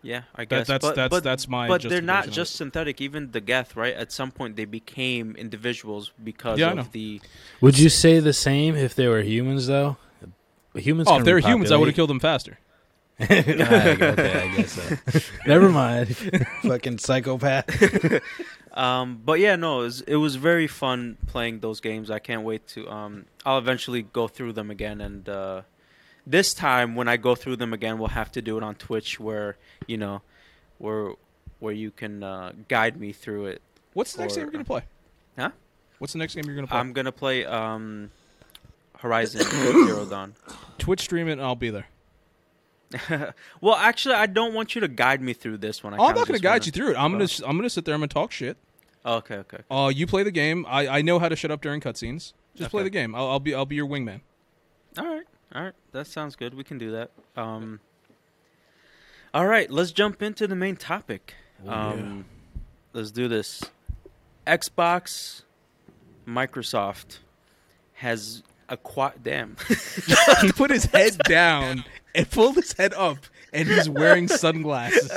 yeah 0.01 0.21
i 0.35 0.45
That- 0.45 0.49
guess 0.49 0.67
that's 0.67 0.81
but, 0.85 0.95
that's 0.95 1.11
but, 1.11 1.23
that's 1.23 1.47
my. 1.47 1.67
but 1.67 1.81
they're 1.81 2.01
not 2.01 2.25
justification 2.25 2.29
of 2.29 2.33
it. 2.33 2.35
just 2.35 2.55
synthetic 2.55 3.01
even 3.01 3.31
the 3.31 3.41
geth 3.41 3.75
right 3.75 3.93
at 3.93 4.11
some 4.11 4.31
point 4.31 4.55
they 4.55 4.65
became 4.65 5.35
individuals 5.35 6.11
because 6.23 6.59
Yeah, 6.59 6.71
of 6.73 6.91
the 6.91 7.21
Would 7.61 7.77
you 7.79 7.89
say 7.89 8.19
the 8.19 8.33
same 8.33 8.75
if 8.75 8.95
they 8.95 9.07
were 9.07 9.21
humans, 9.21 9.67
though? 9.67 9.97
Humans. 10.75 11.07
Oh, 11.07 11.11
can 11.11 11.21
if 11.21 11.25
they're 11.25 11.39
humans, 11.39 11.71
I 11.71 11.77
would 11.77 11.87
have 11.87 11.95
killed 11.95 12.09
them 12.09 12.19
faster. 12.19 12.59
okay, 13.21 13.53
I 13.53 14.55
guess 14.55 14.73
so. 14.73 15.19
Never 15.47 15.69
mind. 15.69 16.15
Fucking 16.63 16.97
psychopath. 16.97 18.21
Um, 18.75 19.21
but 19.23 19.39
yeah, 19.39 19.55
no, 19.55 19.79
it 19.79 19.83
was, 19.83 20.01
it 20.01 20.15
was 20.17 20.35
very 20.35 20.67
fun 20.67 21.17
playing 21.27 21.61
those 21.61 21.79
games. 21.79 22.11
I 22.11 22.19
can't 22.19 22.43
wait 22.43 22.67
to. 22.69 22.89
Um, 22.89 23.25
I'll 23.45 23.57
eventually 23.57 24.01
go 24.01 24.27
through 24.27 24.53
them 24.53 24.69
again, 24.69 24.99
and 24.99 25.27
uh, 25.29 25.61
this 26.27 26.53
time 26.53 26.95
when 26.95 27.07
I 27.07 27.15
go 27.15 27.35
through 27.35 27.55
them 27.55 27.71
again, 27.73 27.99
we'll 27.99 28.09
have 28.09 28.31
to 28.33 28.41
do 28.41 28.57
it 28.57 28.63
on 28.63 28.75
Twitch, 28.75 29.17
where 29.17 29.55
you 29.87 29.97
know, 29.97 30.21
where 30.77 31.13
where 31.59 31.73
you 31.73 31.89
can 31.89 32.21
uh, 32.21 32.51
guide 32.67 32.99
me 32.99 33.13
through 33.13 33.45
it. 33.45 33.61
What's 33.93 34.13
the 34.13 34.23
next 34.23 34.35
game 34.35 34.43
you're 34.43 34.51
gonna 34.51 34.65
play? 34.65 34.83
Huh? 35.37 35.51
What's 35.99 36.11
the 36.11 36.19
next 36.19 36.35
game 36.35 36.43
you're 36.45 36.55
gonna 36.55 36.67
play? 36.67 36.79
I'm 36.79 36.91
gonna 36.91 37.13
play 37.13 37.45
um, 37.45 38.11
Horizon 39.05 39.41
Zero 39.87 40.05
Dawn. 40.05 40.33
Twitch 40.79 41.01
stream 41.01 41.27
it, 41.27 41.33
and 41.33 41.41
I'll 41.41 41.55
be 41.55 41.69
there. 41.69 41.85
well, 43.61 43.75
actually, 43.75 44.15
I 44.15 44.25
don't 44.25 44.53
want 44.53 44.73
you 44.75 44.81
to 44.81 44.87
guide 44.87 45.21
me 45.21 45.33
through 45.33 45.57
this 45.57 45.83
one. 45.83 45.93
I 45.93 45.97
Oh, 45.97 46.05
I'm 46.07 46.15
not 46.15 46.27
gonna 46.27 46.39
guide 46.39 46.49
wanna- 46.61 46.65
you 46.65 46.71
through 46.71 46.91
it. 46.91 46.95
I'm 46.97 47.11
Oh. 47.11 47.15
gonna 47.15 47.23
s- 47.25 47.41
I'm 47.45 47.55
gonna 47.57 47.69
sit 47.69 47.85
there. 47.85 47.93
I'm 47.93 48.01
gonna 48.01 48.07
talk 48.07 48.31
shit. 48.31 48.57
Okay, 49.05 49.35
okay. 49.35 49.59
Uh, 49.69 49.91
you 49.93 50.07
play 50.07 50.23
the 50.23 50.31
game. 50.31 50.65
I, 50.67 50.87
I 50.87 51.01
know 51.03 51.19
how 51.19 51.29
to 51.29 51.35
shut 51.35 51.51
up 51.51 51.61
during 51.61 51.79
cutscenes. 51.81 52.33
Just 52.55 52.71
play 52.71 52.81
the 52.83 52.89
game. 52.89 53.13
I'll, 53.13 53.27
I'll 53.27 53.39
be 53.39 53.53
I'll 53.53 53.65
be 53.65 53.75
your 53.75 53.87
wingman. 53.87 54.21
All 54.97 55.05
right, 55.05 55.25
all 55.53 55.63
right. 55.63 55.73
That 55.91 56.07
sounds 56.07 56.35
good. 56.35 56.53
We 56.55 56.63
can 56.63 56.77
do 56.79 56.91
that. 56.91 57.11
Um, 57.35 57.79
all 59.33 59.45
right, 59.45 59.69
let's 59.69 59.91
jump 59.91 60.21
into 60.23 60.47
the 60.47 60.55
main 60.55 60.75
topic. 60.77 61.35
Oh, 61.65 61.69
um, 61.71 62.25
Let's 62.93 63.11
do 63.11 63.27
this. 63.27 63.61
Xbox, 64.47 65.41
Microsoft 66.25 67.19
has 67.95 68.41
acquired. 68.69 69.23
Damn. 69.23 69.57
he 70.41 70.51
put 70.51 70.71
his 70.71 70.85
head 70.85 71.17
down 71.19 71.83
and 72.13 72.29
pulled 72.29 72.55
his 72.55 72.73
head 72.73 72.93
up, 72.93 73.17
and 73.53 73.67
he's 73.67 73.89
wearing 73.89 74.27
sunglasses. 74.27 75.11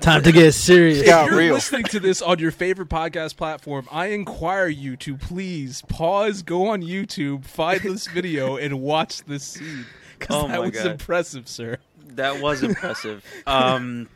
Time 0.00 0.22
to 0.22 0.32
get 0.32 0.52
serious. 0.52 1.02
Got 1.02 1.26
If 1.26 1.30
you're 1.30 1.38
real. 1.40 1.54
listening 1.54 1.84
to 1.84 2.00
this 2.00 2.22
on 2.22 2.38
your 2.38 2.50
favorite 2.50 2.88
podcast 2.88 3.36
platform, 3.36 3.86
I 3.90 4.06
inquire 4.06 4.68
you 4.68 4.96
to 4.98 5.16
please 5.16 5.82
pause, 5.88 6.42
go 6.42 6.68
on 6.68 6.82
YouTube, 6.82 7.44
find 7.44 7.80
this 7.80 8.06
video, 8.12 8.56
and 8.56 8.80
watch 8.80 9.24
this 9.24 9.44
scene. 9.44 9.84
Because 10.18 10.44
Oh 10.44 10.48
that 10.48 10.60
was 10.60 10.70
God. 10.72 10.86
impressive, 10.86 11.48
sir. 11.48 11.78
that 12.08 12.40
was 12.42 12.62
impressive. 12.62 13.24
Um, 13.46 14.08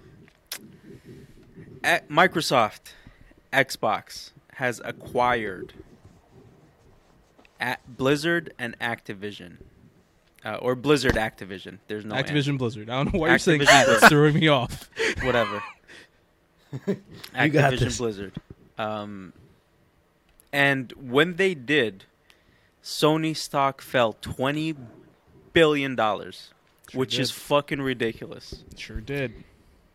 at 1.83 2.09
Microsoft, 2.09 2.93
Xbox 3.53 4.31
has 4.55 4.81
acquired 4.85 5.73
at 5.73 5.94
Blizzard 7.89 8.53
and 8.59 8.79
Activision, 8.79 9.57
uh, 10.45 10.55
or 10.57 10.75
Blizzard 10.75 11.15
Activision. 11.15 11.79
There's 11.89 12.05
no 12.05 12.15
Activision 12.15 12.59
Blizzard. 12.59 12.91
I 12.91 13.03
don't 13.03 13.15
know 13.15 13.21
why 13.21 13.29
you're 13.31 13.39
saying 13.39 13.61
that. 13.65 13.89
It's 13.89 14.09
throwing 14.09 14.35
me 14.35 14.49
off. 14.49 14.89
and 15.17 15.23
whatever. 15.27 15.63
got 16.87 16.97
Activision 17.35 17.79
this. 17.79 17.99
Blizzard. 17.99 18.33
Um, 18.79 19.33
and 20.53 20.93
when 20.93 21.37
they 21.37 21.55
did, 21.55 22.05
Sony 22.83 23.37
stock 23.37 23.81
fell 23.81 24.13
twenty 24.15 24.75
billion 25.53 25.95
dollars, 25.97 26.51
Sure 26.91 26.99
which 27.01 27.13
did. 27.13 27.21
is 27.21 27.31
fucking 27.31 27.81
ridiculous. 27.81 28.65
Sure 28.77 29.01
did. 29.01 29.33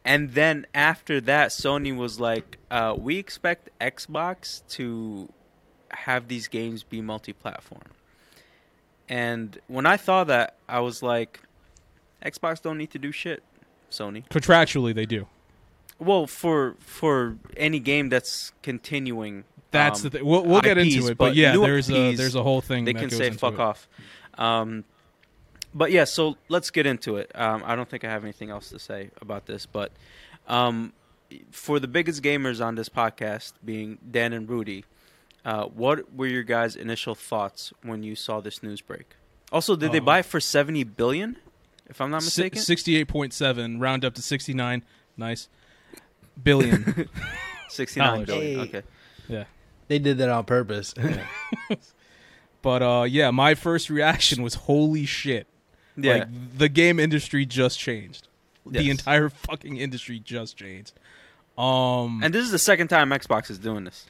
And 0.06 0.32
then 0.32 0.66
after 0.74 1.20
that, 1.22 1.50
Sony 1.50 1.96
was 1.96 2.20
like, 2.20 2.58
uh, 2.72 2.96
"We 2.98 3.18
expect 3.18 3.70
Xbox 3.80 4.66
to 4.70 5.30
have 6.06 6.28
these 6.28 6.48
games 6.48 6.84
be 6.84 7.02
multi-platform." 7.02 7.82
And 9.08 9.58
when 9.68 9.86
I 9.86 9.98
thought 9.98 10.28
that, 10.28 10.56
I 10.68 10.80
was 10.80 11.02
like, 11.02 11.42
"Xbox 12.24 12.62
don't 12.62 12.78
need 12.78 12.92
to 12.92 13.00
do 13.00 13.12
shit." 13.12 13.44
Sony. 13.90 14.28
Contractually, 14.30 14.94
they 14.94 15.06
do. 15.06 15.28
Well, 16.00 16.28
for 16.28 16.76
for 16.80 17.38
any 17.58 17.80
game 17.80 18.10
that's 18.10 18.54
continuing, 18.64 19.44
That's 19.72 20.00
um, 20.00 20.04
the 20.04 20.18
thing. 20.18 20.26
We'll, 20.26 20.44
we'll 20.46 20.62
get 20.62 20.78
IPs, 20.78 20.96
into 20.96 21.08
it, 21.08 21.18
but 21.18 21.30
but 21.30 21.36
yeah, 21.36 21.58
there's 21.58 21.90
a 21.92 22.16
there's 22.16 22.36
a 22.36 22.44
whole 22.44 22.62
thing 22.62 22.86
they 22.86 22.94
that 22.94 23.00
can 23.00 23.10
goes 23.10 23.18
say 23.18 23.32
"fuck 23.32 23.56
it. 23.56 23.60
off." 23.60 23.88
Um, 24.38 24.86
but 25.74 25.92
yeah, 25.92 26.06
so 26.06 26.38
let's 26.48 26.72
get 26.72 26.86
into 26.86 27.18
it. 27.18 27.32
Um, 27.36 27.64
I 27.66 27.76
don't 27.76 27.90
think 27.90 28.04
I 28.04 28.10
have 28.10 28.24
anything 28.24 28.50
else 28.50 28.70
to 28.70 28.80
say 28.80 29.12
about 29.22 29.46
this, 29.46 29.66
but 29.66 29.92
um, 30.48 30.94
for 31.52 31.80
the 31.80 31.88
biggest 31.88 32.24
gamers 32.24 32.66
on 32.66 32.76
this 32.76 32.90
podcast, 32.90 33.54
being 33.64 33.98
Dan 34.10 34.34
and 34.34 34.50
Rudy, 34.50 34.86
uh, 35.50 35.66
what 35.66 36.14
were 36.14 36.28
your 36.28 36.44
guys' 36.44 36.76
initial 36.76 37.16
thoughts 37.16 37.74
when 37.82 38.04
you 38.04 38.16
saw 38.16 38.40
this 38.40 38.62
news 38.62 38.82
break? 38.82 39.16
Also, 39.52 39.76
did 39.76 39.92
they 39.92 39.98
Uh, 40.00 40.02
buy 40.12 40.20
it 40.20 40.26
for 40.26 40.40
seventy 40.40 40.84
billion? 40.84 41.38
If 41.88 42.00
I'm 42.02 42.12
not 42.12 42.24
mistaken, 42.24 42.60
Sixty-eight 42.62 43.08
point 43.08 43.34
seven, 43.34 43.80
round 43.80 44.06
up 44.06 44.14
to 44.16 44.22
sixty-nine. 44.22 44.84
Nice 45.18 45.50
billion. 46.42 47.10
sixty-nine 47.70 48.26
dollars. 48.26 48.28
billion. 48.28 48.60
Hey. 48.70 48.78
Okay. 48.78 49.46
They 49.88 49.98
did 49.98 50.20
that 50.20 50.30
on 50.30 50.44
purpose. 50.46 50.94
but 52.62 52.82
uh, 52.84 53.06
yeah, 53.10 53.32
my 53.32 53.56
first 53.56 53.90
reaction 53.90 54.44
was 54.44 54.54
holy 54.54 55.06
shit. 55.06 55.48
Yeah. 55.98 56.14
Like 56.14 56.58
the 56.60 56.70
game 56.70 57.00
industry 57.00 57.46
just 57.46 57.80
changed. 57.80 58.28
The 58.68 58.92
entire 58.92 59.30
fucking 59.30 59.78
industry 59.78 60.20
just 60.20 60.58
changed. 60.58 60.94
Um, 61.58 62.22
and 62.24 62.32
this 62.34 62.46
is 62.46 62.52
the 62.52 62.60
second 62.60 62.90
time 62.90 63.10
Xbox 63.10 63.50
is 63.50 63.58
doing 63.58 63.84
this. 63.84 64.06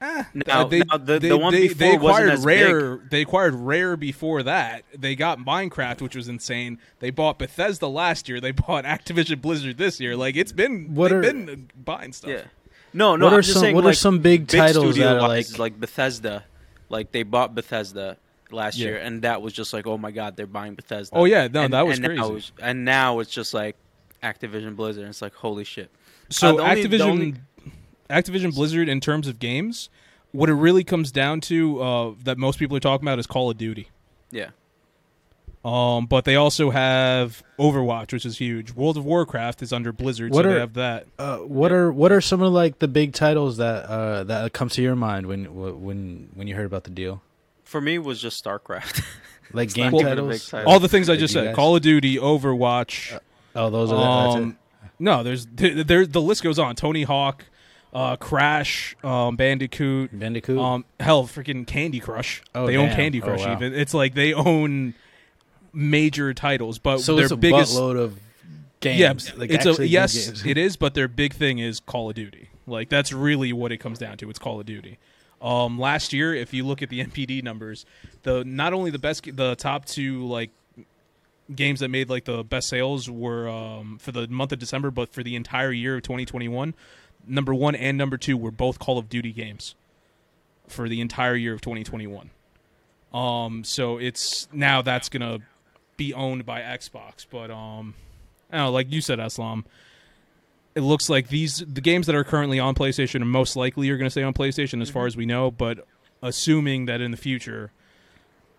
Eh, 0.00 0.24
Now- 0.34 0.64
they, 0.64 0.78
now 0.80 0.96
the- 0.96 1.18
they, 1.18 1.28
the 1.28 1.38
one 1.38 1.52
they, 1.52 1.68
before 1.68 1.78
they 1.78 1.96
wasn't 1.98 2.28
acquired 2.28 2.30
as 2.30 2.44
Rare. 2.44 2.96
They 3.10 3.22
acquired 3.22 3.54
Rare 3.54 3.96
before 3.96 4.42
that. 4.44 4.84
They 4.96 5.14
got 5.16 5.38
Minecraft, 5.38 6.00
which 6.00 6.16
was 6.16 6.28
insane. 6.28 6.78
They 7.00 7.10
bought 7.10 7.38
Bethesda 7.38 7.86
last 7.88 8.28
year. 8.28 8.40
They 8.40 8.50
bought 8.66 8.84
Activision 8.84 9.40
Blizzard 9.40 9.78
this 9.78 10.00
year. 10.00 10.16
Like 10.16 10.36
it's 10.36 10.52
been 10.52 10.94
What 10.94 11.12
are- 11.12 11.20
been 11.22 11.48
uh, 11.50 11.54
buying 11.84 12.12
stuff. 12.12 12.30
Yeah. 12.30 12.42
No, 12.92 13.14
no. 13.16 13.26
what 13.26 13.32
I'm 13.34 13.38
are 13.38 13.42
just 13.42 13.52
some 13.54 13.60
saying, 13.62 13.74
What 13.76 13.84
like, 13.84 13.92
are 13.92 13.94
some 13.96 14.18
big, 14.18 14.46
big 14.48 14.58
titles 14.60 14.96
that 14.96 15.16
are 15.16 15.28
like? 15.28 15.58
like 15.58 15.78
Bethesda, 15.78 16.44
like 16.88 17.12
they 17.12 17.22
bought 17.22 17.54
Bethesda 17.54 18.16
last 18.50 18.78
Yeah. 18.78 18.86
year, 18.88 18.96
and 18.98 19.22
that 19.22 19.42
was 19.42 19.52
just 19.52 19.72
like, 19.72 19.86
oh 19.86 19.96
my 19.96 20.10
god, 20.10 20.36
they're 20.36 20.48
buying 20.48 20.74
Bethesda. 20.74 21.14
Oh, 21.16 21.24
yeah, 21.24 21.46
no, 21.46 21.62
and, 21.62 21.72
that 21.72 21.86
was 21.86 21.98
and 21.98 22.06
crazy. 22.06 22.20
Now 22.20 22.34
it's, 22.34 22.52
and 22.60 22.84
now 22.84 23.18
it's 23.20 23.30
just 23.30 23.54
like 23.54 23.76
Activision 24.24 24.74
Blizzard. 24.74 25.02
And 25.04 25.10
it's 25.10 25.22
like 25.22 25.34
holy 25.34 25.62
shit. 25.62 25.88
So 26.30 26.58
Uh, 26.58 26.62
only- 26.62 26.82
Activision, 26.84 27.00
only- 27.00 27.34
Activision 28.10 28.54
Blizzard, 28.54 28.88
in 28.88 29.00
terms 29.00 29.26
of 29.28 29.38
games, 29.38 29.88
what 30.32 30.48
it 30.50 30.54
really 30.54 30.84
comes 30.84 31.10
down 31.12 31.40
to 31.42 31.80
uh, 31.82 32.12
that 32.24 32.38
most 32.38 32.58
people 32.58 32.76
are 32.76 32.80
talking 32.80 33.06
about 33.06 33.18
is 33.18 33.26
Call 33.26 33.50
of 33.50 33.56
Duty. 33.58 33.88
Yeah. 34.30 34.50
Um, 35.62 36.06
but 36.06 36.24
they 36.24 36.36
also 36.36 36.70
have 36.70 37.42
Overwatch, 37.58 38.12
which 38.14 38.24
is 38.24 38.38
huge. 38.38 38.72
World 38.72 38.96
of 38.96 39.04
Warcraft 39.04 39.60
is 39.60 39.74
under 39.74 39.92
Blizzard, 39.92 40.32
What 40.32 40.44
so 40.44 40.48
are- 40.50 40.54
they 40.54 40.60
have 40.60 40.74
that. 40.74 41.06
Uh, 41.18 41.36
what 41.38 41.70
are 41.70 41.92
what 41.92 42.12
are 42.12 42.22
some 42.22 42.40
of 42.40 42.50
like 42.52 42.78
the 42.78 42.88
big 42.88 43.12
titles 43.12 43.58
that 43.58 43.84
uh, 43.84 44.24
that 44.24 44.52
come 44.54 44.70
to 44.70 44.80
your 44.82 44.96
mind 44.96 45.26
when 45.26 45.54
when 45.82 46.30
when 46.34 46.46
you 46.48 46.54
heard 46.54 46.64
about 46.64 46.84
the 46.84 46.90
deal? 46.90 47.20
For 47.64 47.80
me, 47.80 47.96
it 47.96 48.04
was 48.04 48.20
just 48.20 48.42
StarCraft. 48.44 49.02
Like 49.52 49.74
game 49.74 49.90
not 49.90 49.94
even 50.02 50.06
a 50.06 50.14
titles? 50.14 50.48
title. 50.48 50.70
All 50.72 50.78
the 50.78 50.86
things 50.88 51.10
I 51.10 51.16
just 51.16 51.34
said: 51.34 51.46
guys? 51.46 51.56
Call 51.56 51.74
of 51.74 51.82
Duty, 51.82 52.18
Overwatch. 52.18 53.18
Oh, 53.56 53.68
those 53.68 53.90
are 53.90 53.96
that's 53.96 54.36
it. 54.36 54.42
Um, 54.44 54.58
no, 55.00 55.24
there's 55.24 55.44
there, 55.46 55.82
there. 55.82 56.06
The 56.06 56.20
list 56.22 56.44
goes 56.44 56.56
on. 56.60 56.76
Tony 56.76 57.02
Hawk, 57.02 57.44
uh, 57.92 58.16
Crash, 58.16 58.96
um, 59.02 59.36
Bandicoot, 59.36 60.16
Bandicoot. 60.18 60.58
um, 60.58 60.84
hell, 61.00 61.24
freaking 61.24 61.66
Candy 61.66 62.00
Crush. 62.00 62.42
Oh, 62.54 62.66
they 62.66 62.76
own 62.76 62.88
damn. 62.88 62.96
Candy 62.96 63.20
Oh, 63.22 63.24
Crush. 63.24 63.40
wow. 63.40 63.52
Even 63.54 63.74
it's 63.74 63.94
like 63.94 64.14
they 64.14 64.32
own 64.32 64.94
major 65.72 66.32
titles, 66.34 66.78
but 66.78 66.98
so 67.00 67.14
their 67.16 67.24
it's 67.24 67.32
a 67.32 67.36
biggest. 67.36 67.74
buttload 67.76 67.98
of 67.98 68.18
games. 68.80 69.28
Yeah, 69.30 69.34
like 69.38 69.50
it's 69.50 69.66
a 69.78 69.86
yes, 69.86 70.26
games. 70.26 70.46
it 70.46 70.56
is, 70.58 70.76
but 70.76 70.94
their 70.94 71.08
big 71.08 71.34
thing 71.34 71.58
is 71.58 71.80
Call 71.80 72.08
of 72.10 72.14
Duty. 72.16 72.50
Like 72.66 72.88
that's 72.88 73.12
really 73.12 73.52
what 73.52 73.72
it 73.72 73.78
comes 73.78 73.98
down 73.98 74.16
to. 74.18 74.30
It's 74.30 74.38
Call 74.38 74.60
of 74.60 74.66
Duty. 74.66 74.98
Um, 75.42 75.78
last 75.78 76.12
year, 76.12 76.34
if 76.34 76.52
you 76.52 76.66
look 76.66 76.82
at 76.82 76.90
the 76.90 77.00
NPD 77.04 77.42
numbers, 77.42 77.86
the 78.22 78.44
not 78.44 78.72
only 78.72 78.90
the 78.90 78.98
best, 78.98 79.34
the 79.36 79.56
top 79.56 79.84
two 79.86 80.26
like 80.26 80.50
games 81.54 81.80
that 81.80 81.88
made 81.88 82.08
like 82.08 82.24
the 82.26 82.44
best 82.44 82.68
sales 82.68 83.10
were 83.10 83.48
um, 83.48 83.98
for 83.98 84.12
the 84.12 84.28
month 84.28 84.52
of 84.52 84.58
December, 84.60 84.90
but 84.92 85.08
for 85.08 85.22
the 85.24 85.34
entire 85.34 85.72
year 85.72 85.96
of 85.96 86.02
2021, 86.02 86.74
number 87.26 87.54
one 87.54 87.74
and 87.74 87.96
number 87.98 88.16
two 88.16 88.36
were 88.36 88.50
both 88.50 88.78
Call 88.78 88.98
of 88.98 89.08
Duty 89.08 89.32
games 89.32 89.74
for 90.68 90.88
the 90.88 91.00
entire 91.00 91.34
year 91.34 91.52
of 91.52 91.60
2021. 91.60 92.30
Um, 93.12 93.64
so 93.64 93.98
it's 93.98 94.48
now 94.52 94.82
that's 94.82 95.08
gonna 95.08 95.40
be 95.96 96.14
owned 96.14 96.46
by 96.46 96.60
Xbox, 96.60 97.26
but 97.28 97.50
um, 97.50 97.94
I 98.50 98.56
don't 98.56 98.66
know, 98.66 98.72
like 98.72 98.92
you 98.92 99.00
said, 99.00 99.18
Eslam, 99.18 99.64
it 100.74 100.80
looks 100.80 101.08
like 101.08 101.28
these 101.28 101.58
the 101.58 101.80
games 101.80 102.06
that 102.06 102.14
are 102.14 102.24
currently 102.24 102.58
on 102.58 102.74
PlayStation 102.74 103.22
are 103.22 103.26
most 103.26 103.56
likely 103.56 103.90
are 103.90 103.96
going 103.96 104.06
to 104.06 104.10
stay 104.10 104.22
on 104.22 104.32
PlayStation 104.32 104.80
as 104.80 104.90
far 104.90 105.06
as 105.06 105.16
we 105.16 105.26
know. 105.26 105.50
But 105.50 105.86
assuming 106.22 106.86
that 106.86 107.00
in 107.00 107.10
the 107.10 107.16
future, 107.16 107.72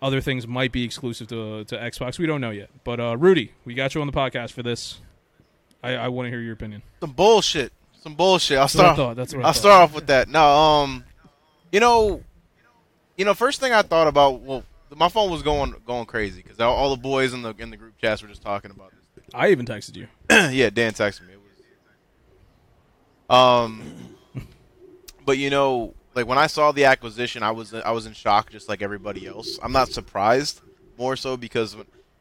other 0.01 0.21
things 0.21 0.47
might 0.47 0.71
be 0.71 0.83
exclusive 0.83 1.27
to 1.29 1.63
to 1.65 1.77
Xbox, 1.77 2.19
we 2.19 2.25
don't 2.25 2.41
know 2.41 2.51
yet. 2.51 2.69
But 2.83 2.99
uh, 2.99 3.17
Rudy, 3.17 3.53
we 3.65 3.73
got 3.73 3.95
you 3.95 4.01
on 4.01 4.07
the 4.07 4.13
podcast 4.13 4.51
for 4.51 4.63
this. 4.63 4.99
I, 5.83 5.95
I 5.95 6.07
want 6.09 6.27
to 6.27 6.29
hear 6.29 6.41
your 6.41 6.53
opinion. 6.53 6.83
Some 6.99 7.13
bullshit. 7.13 7.73
Some 8.03 8.15
bullshit. 8.15 8.57
I'll 8.57 8.63
That's 8.63 8.75
what 8.75 8.83
I 8.85 8.93
start. 8.93 8.97
thought. 8.97 9.15
That's 9.15 9.33
what 9.33 9.43
I 9.43 9.47
I'll 9.47 9.53
thought. 9.53 9.59
start 9.59 9.83
off 9.89 9.95
with 9.95 10.07
that. 10.07 10.27
No, 10.29 10.43
um, 10.43 11.03
you 11.71 11.79
know, 11.79 12.23
you 13.17 13.25
know, 13.25 13.33
first 13.33 13.59
thing 13.59 13.73
I 13.73 13.81
thought 13.83 14.07
about. 14.07 14.41
Well, 14.41 14.63
my 14.95 15.07
phone 15.07 15.29
was 15.31 15.41
going 15.43 15.75
going 15.85 16.05
crazy 16.05 16.41
because 16.41 16.59
all, 16.59 16.75
all 16.75 16.89
the 16.95 17.01
boys 17.01 17.33
in 17.33 17.41
the 17.43 17.53
in 17.59 17.69
the 17.69 17.77
group 17.77 17.97
chats 17.99 18.21
were 18.21 18.27
just 18.27 18.41
talking 18.41 18.71
about 18.71 18.91
this. 18.91 19.25
I 19.33 19.49
even 19.51 19.65
texted 19.65 19.95
you. 19.95 20.07
yeah, 20.29 20.69
Dan 20.69 20.91
texted 20.93 21.27
me. 21.27 21.33
It 21.33 21.39
was, 23.29 23.67
um, 23.69 23.81
but 25.25 25.37
you 25.37 25.49
know, 25.49 25.93
like 26.15 26.27
when 26.27 26.37
I 26.37 26.47
saw 26.47 26.71
the 26.71 26.85
acquisition, 26.85 27.43
I 27.43 27.51
was 27.51 27.73
I 27.73 27.91
was 27.91 28.05
in 28.05 28.13
shock, 28.13 28.49
just 28.49 28.67
like 28.67 28.81
everybody 28.81 29.27
else. 29.27 29.59
I'm 29.61 29.71
not 29.71 29.89
surprised, 29.89 30.61
more 30.97 31.15
so 31.15 31.37
because 31.37 31.75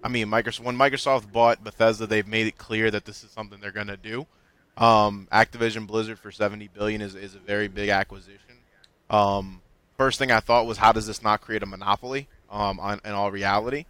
I 0.04 0.08
mean, 0.08 0.28
Microsoft 0.28 0.60
when 0.60 0.76
Microsoft 0.76 1.32
bought 1.32 1.64
Bethesda, 1.64 2.06
they've 2.06 2.28
made 2.28 2.46
it 2.46 2.58
clear 2.58 2.90
that 2.90 3.04
this 3.06 3.24
is 3.24 3.30
something 3.30 3.60
they're 3.60 3.72
gonna 3.72 3.96
do. 3.96 4.26
Um, 4.80 5.28
Activision 5.30 5.86
Blizzard 5.86 6.18
for 6.18 6.32
70 6.32 6.68
billion 6.68 7.02
is 7.02 7.14
is 7.14 7.34
a 7.34 7.38
very 7.38 7.68
big 7.68 7.90
acquisition. 7.90 8.56
Um, 9.10 9.60
first 9.98 10.18
thing 10.18 10.32
I 10.32 10.40
thought 10.40 10.66
was, 10.66 10.78
how 10.78 10.92
does 10.92 11.06
this 11.06 11.22
not 11.22 11.42
create 11.42 11.62
a 11.62 11.66
monopoly? 11.66 12.26
Um, 12.50 12.80
on, 12.80 13.00
in 13.04 13.12
all 13.12 13.30
reality, 13.30 13.84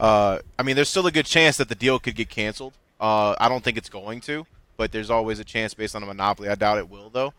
uh, 0.00 0.38
I 0.58 0.62
mean, 0.62 0.74
there's 0.74 0.88
still 0.88 1.06
a 1.06 1.12
good 1.12 1.26
chance 1.26 1.58
that 1.58 1.68
the 1.68 1.74
deal 1.74 1.98
could 1.98 2.14
get 2.14 2.30
canceled. 2.30 2.72
Uh, 2.98 3.34
I 3.38 3.48
don't 3.50 3.62
think 3.62 3.76
it's 3.76 3.90
going 3.90 4.22
to, 4.22 4.46
but 4.78 4.92
there's 4.92 5.10
always 5.10 5.38
a 5.38 5.44
chance 5.44 5.74
based 5.74 5.94
on 5.94 6.02
a 6.02 6.06
monopoly. 6.06 6.48
I 6.48 6.54
doubt 6.54 6.78
it 6.78 6.88
will, 6.88 7.10
though. 7.10 7.34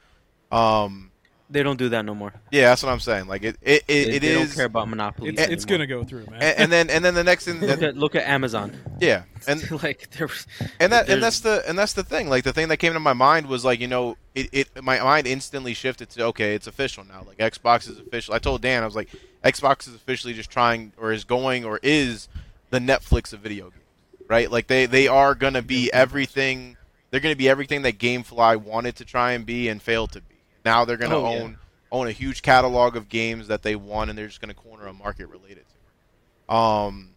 Um, 0.51 1.09
They 1.49 1.63
don't 1.63 1.77
do 1.77 1.87
that 1.89 2.03
no 2.03 2.13
more. 2.13 2.33
yeah, 2.51 2.69
that's 2.69 2.83
what 2.83 2.91
I'm 2.91 2.99
saying. 2.99 3.27
Like 3.27 3.41
it, 3.43 3.55
it, 3.61 3.83
it, 3.83 3.87
They, 3.87 4.01
it 4.15 4.19
they 4.21 4.27
is- 4.41 4.49
don't 4.49 4.55
care 4.57 4.65
about 4.65 4.89
monopolies. 4.89 5.35
It's, 5.39 5.51
it's 5.53 5.65
gonna 5.65 5.87
go 5.87 6.03
through, 6.03 6.25
man. 6.25 6.41
and, 6.41 6.59
and 6.59 6.71
then 6.71 6.89
and 6.89 7.05
then 7.05 7.13
the 7.13 7.23
next 7.23 7.45
thing, 7.45 7.61
look 7.61 7.81
at 7.81 7.95
look 7.95 8.15
at 8.15 8.27
Amazon. 8.27 8.75
yeah, 8.99 9.23
and 9.47 9.59
like 9.81 10.09
there, 10.11 10.27
Was, 10.27 10.45
and 10.79 10.91
that 10.91 11.07
and 11.09 11.23
that's 11.23 11.39
the 11.39 11.63
and 11.65 11.79
that's 11.79 11.93
the 11.93 12.03
thing. 12.03 12.27
Like 12.29 12.43
the 12.43 12.51
thing 12.51 12.67
that 12.67 12.77
came 12.77 12.91
to 12.93 12.99
my 12.99 13.13
mind 13.13 13.47
was 13.47 13.63
like 13.63 13.79
you 13.79 13.87
know 13.87 14.17
it, 14.35 14.49
it 14.51 14.83
my 14.83 14.99
mind 14.99 15.25
instantly 15.25 15.73
shifted 15.73 16.09
to 16.11 16.23
okay 16.25 16.53
it's 16.53 16.67
official 16.67 17.05
now. 17.05 17.23
Like 17.25 17.37
Xbox 17.37 17.89
is 17.89 17.97
official. 17.97 18.33
I 18.33 18.39
told 18.39 18.61
Dan 18.61 18.83
I 18.83 18.85
was 18.85 18.95
like 18.97 19.09
Xbox 19.43 19.87
is 19.87 19.95
officially 19.95 20.33
just 20.33 20.49
trying 20.49 20.91
or 20.97 21.13
is 21.13 21.23
going 21.23 21.63
or 21.63 21.79
is 21.81 22.27
the 22.71 22.79
Netflix 22.79 23.31
of 23.31 23.39
video 23.39 23.69
games, 23.69 23.83
right? 24.27 24.51
Like 24.51 24.67
they 24.67 24.85
they 24.85 25.07
are 25.07 25.33
gonna 25.33 25.61
be 25.61 25.89
everything. 25.93 26.75
They're 27.09 27.21
gonna 27.21 27.37
be 27.37 27.47
everything 27.47 27.83
that 27.83 27.97
GameFly 27.97 28.57
wanted 28.57 28.97
to 28.97 29.05
try 29.05 29.31
and 29.31 29.45
be 29.45 29.69
and 29.69 29.81
failed 29.81 30.11
to 30.11 30.19
be. 30.19 30.35
Now 30.67 30.83
they're 30.85 30.97
gonna 30.97 31.17
Oh, 31.17 31.31
yeah. 31.33 31.39
own 31.43 31.57
own 31.91 32.07
a 32.07 32.11
huge 32.11 32.41
catalog 32.41 32.97
of 32.97 33.07
games 33.07 33.47
that 33.47 33.63
they 33.63 33.75
won 33.75 34.09
and 34.09 34.17
they're 34.17 34.27
just 34.27 34.41
gonna 34.41 34.53
corner 34.53 34.85
a 34.87 34.93
market 34.93 35.27
related 35.27 35.63
to. 35.69 35.75
it. 35.75 36.53
Um, 36.53 37.13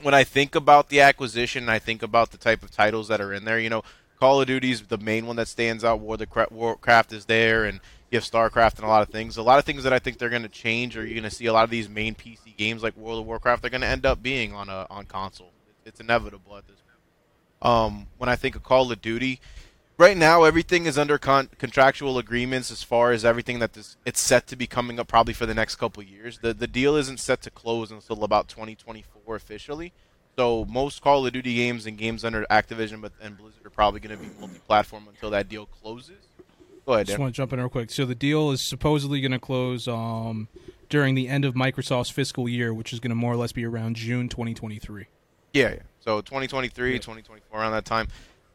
when 0.00 0.14
I 0.14 0.24
think 0.24 0.54
about 0.54 0.88
the 0.88 1.00
acquisition, 1.00 1.68
I 1.68 1.78
think 1.78 2.02
about 2.02 2.30
the 2.30 2.38
type 2.38 2.62
of 2.62 2.70
titles 2.70 3.08
that 3.08 3.20
are 3.20 3.32
in 3.32 3.44
there. 3.44 3.58
You 3.58 3.70
know, 3.70 3.82
Call 4.18 4.40
of 4.40 4.46
Duty's 4.46 4.80
the 4.82 4.96
main 4.98 5.26
one 5.26 5.36
that 5.36 5.48
stands 5.48 5.84
out. 5.84 6.00
War 6.00 6.16
the 6.16 6.26
Warcraft 6.50 7.12
is 7.12 7.26
there, 7.26 7.64
and 7.66 7.80
you 8.10 8.16
have 8.16 8.24
StarCraft 8.24 8.76
and 8.76 8.84
a 8.84 8.88
lot 8.88 9.02
of 9.02 9.08
things. 9.08 9.36
A 9.36 9.42
lot 9.42 9.58
of 9.58 9.64
things 9.64 9.82
that 9.84 9.92
I 9.92 9.98
think 9.98 10.16
they're 10.18 10.30
going 10.30 10.42
to 10.42 10.48
change, 10.48 10.96
or 10.96 11.04
you're 11.04 11.18
going 11.20 11.28
to 11.30 11.34
see 11.34 11.46
a 11.46 11.52
lot 11.52 11.64
of 11.64 11.70
these 11.70 11.88
main 11.88 12.14
PC 12.14 12.56
games 12.56 12.82
like 12.82 12.96
World 12.96 13.20
of 13.20 13.26
Warcraft. 13.26 13.60
They're 13.62 13.70
going 13.70 13.80
to 13.82 13.86
end 13.86 14.06
up 14.06 14.22
being 14.22 14.54
on 14.54 14.68
a 14.70 14.86
on 14.90 15.04
console. 15.06 15.50
It's 15.84 16.00
inevitable 16.00 16.56
at 16.56 16.66
this 16.66 16.76
point. 16.80 17.72
Um, 17.72 18.06
when 18.18 18.28
I 18.28 18.36
think 18.36 18.54
of 18.56 18.62
Call 18.62 18.90
of 18.92 19.00
Duty, 19.02 19.40
right 19.98 20.16
now 20.16 20.44
everything 20.44 20.86
is 20.86 20.98
under 20.98 21.18
con- 21.18 21.50
contractual 21.58 22.18
agreements 22.18 22.70
as 22.70 22.82
far 22.82 23.12
as 23.12 23.24
everything 23.24 23.58
that 23.58 23.72
this 23.72 23.96
it's 24.04 24.20
set 24.20 24.46
to 24.48 24.56
be 24.56 24.66
coming 24.66 25.00
up 25.00 25.08
probably 25.08 25.34
for 25.34 25.46
the 25.46 25.54
next 25.54 25.76
couple 25.76 26.02
of 26.02 26.08
years. 26.08 26.38
The 26.38 26.54
the 26.54 26.66
deal 26.66 26.96
isn't 26.96 27.20
set 27.20 27.42
to 27.42 27.50
close 27.50 27.90
until 27.90 28.24
about 28.24 28.48
2024 28.48 29.36
officially. 29.36 29.92
So 30.36 30.66
most 30.66 31.00
Call 31.00 31.26
of 31.26 31.32
Duty 31.32 31.54
games 31.54 31.86
and 31.86 31.96
games 31.96 32.24
under 32.24 32.44
Activision 32.50 33.00
but 33.00 33.12
and 33.22 33.36
Blizzard 33.38 33.64
are 33.64 33.70
probably 33.70 34.00
going 34.00 34.18
to 34.18 34.22
be 34.22 34.30
multi-platform 34.38 35.08
until 35.08 35.30
that 35.30 35.48
deal 35.48 35.66
closes. 35.66 36.18
Go 36.84 36.92
ahead, 36.92 37.06
Just 37.06 37.18
want 37.18 37.34
to 37.34 37.36
jump 37.36 37.52
in 37.52 37.58
real 37.58 37.68
quick. 37.68 37.90
So 37.90 38.04
the 38.04 38.14
deal 38.14 38.52
is 38.52 38.68
supposedly 38.68 39.20
going 39.20 39.32
to 39.32 39.40
close 39.40 39.88
um, 39.88 40.46
during 40.88 41.16
the 41.16 41.26
end 41.26 41.44
of 41.44 41.54
Microsoft's 41.54 42.10
fiscal 42.10 42.48
year, 42.48 42.72
which 42.72 42.92
is 42.92 43.00
going 43.00 43.10
to 43.10 43.16
more 43.16 43.32
or 43.32 43.36
less 43.36 43.50
be 43.50 43.64
around 43.64 43.96
June 43.96 44.28
2023. 44.28 45.06
Yeah, 45.52 45.70
yeah. 45.70 45.78
So 45.98 46.20
2023, 46.20 46.92
2024 46.98 47.58
around 47.58 47.72
that 47.72 47.84
time. 47.84 48.06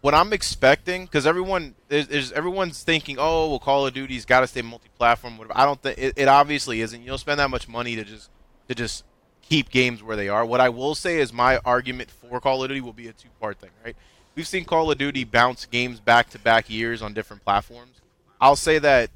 What 0.02 0.16
I'm 0.16 0.34
expecting, 0.34 1.06
because 1.06 1.28
everyone 1.28 1.76
there's 1.88 2.32
everyone's 2.32 2.84
thinking, 2.84 3.18
oh, 3.20 3.50
well, 3.50 3.60
Call 3.60 3.86
of 3.86 3.94
Duty's 3.94 4.26
got 4.26 4.40
to 4.40 4.48
stay 4.48 4.64
multi-platform. 4.64 5.40
I 5.52 5.66
don't 5.66 5.80
think 5.82 5.98
it, 5.98 6.14
it 6.18 6.28
obviously 6.28 6.82
isn't. 6.82 7.02
You 7.02 7.08
don't 7.10 7.20
spend 7.20 7.40
that 7.40 7.52
much 7.52 7.68
money 7.68 7.96
to 7.96 8.04
just 8.04 8.30
to 8.68 8.74
just 8.74 9.04
keep 9.44 9.70
games 9.70 10.02
where 10.02 10.16
they 10.16 10.28
are. 10.28 10.44
What 10.44 10.60
I 10.60 10.70
will 10.70 10.96
say 10.96 11.20
is 11.20 11.32
my 11.32 11.60
argument 11.66 12.10
for 12.10 12.40
Call 12.40 12.64
of 12.64 12.70
Duty 12.70 12.82
will 12.82 12.94
be 12.94 13.10
a 13.10 13.14
two-part 13.14 13.60
thing, 13.60 13.70
right? 13.86 13.96
We've 14.34 14.48
seen 14.48 14.66
Call 14.66 14.90
of 14.90 14.98
Duty 14.98 15.24
bounce 15.24 15.66
games 15.66 16.00
back-to-back 16.00 16.70
years 16.70 17.02
on 17.02 17.14
different 17.14 17.44
platforms. 17.44 18.02
I'll 18.40 18.56
say 18.56 18.80
that 18.80 19.12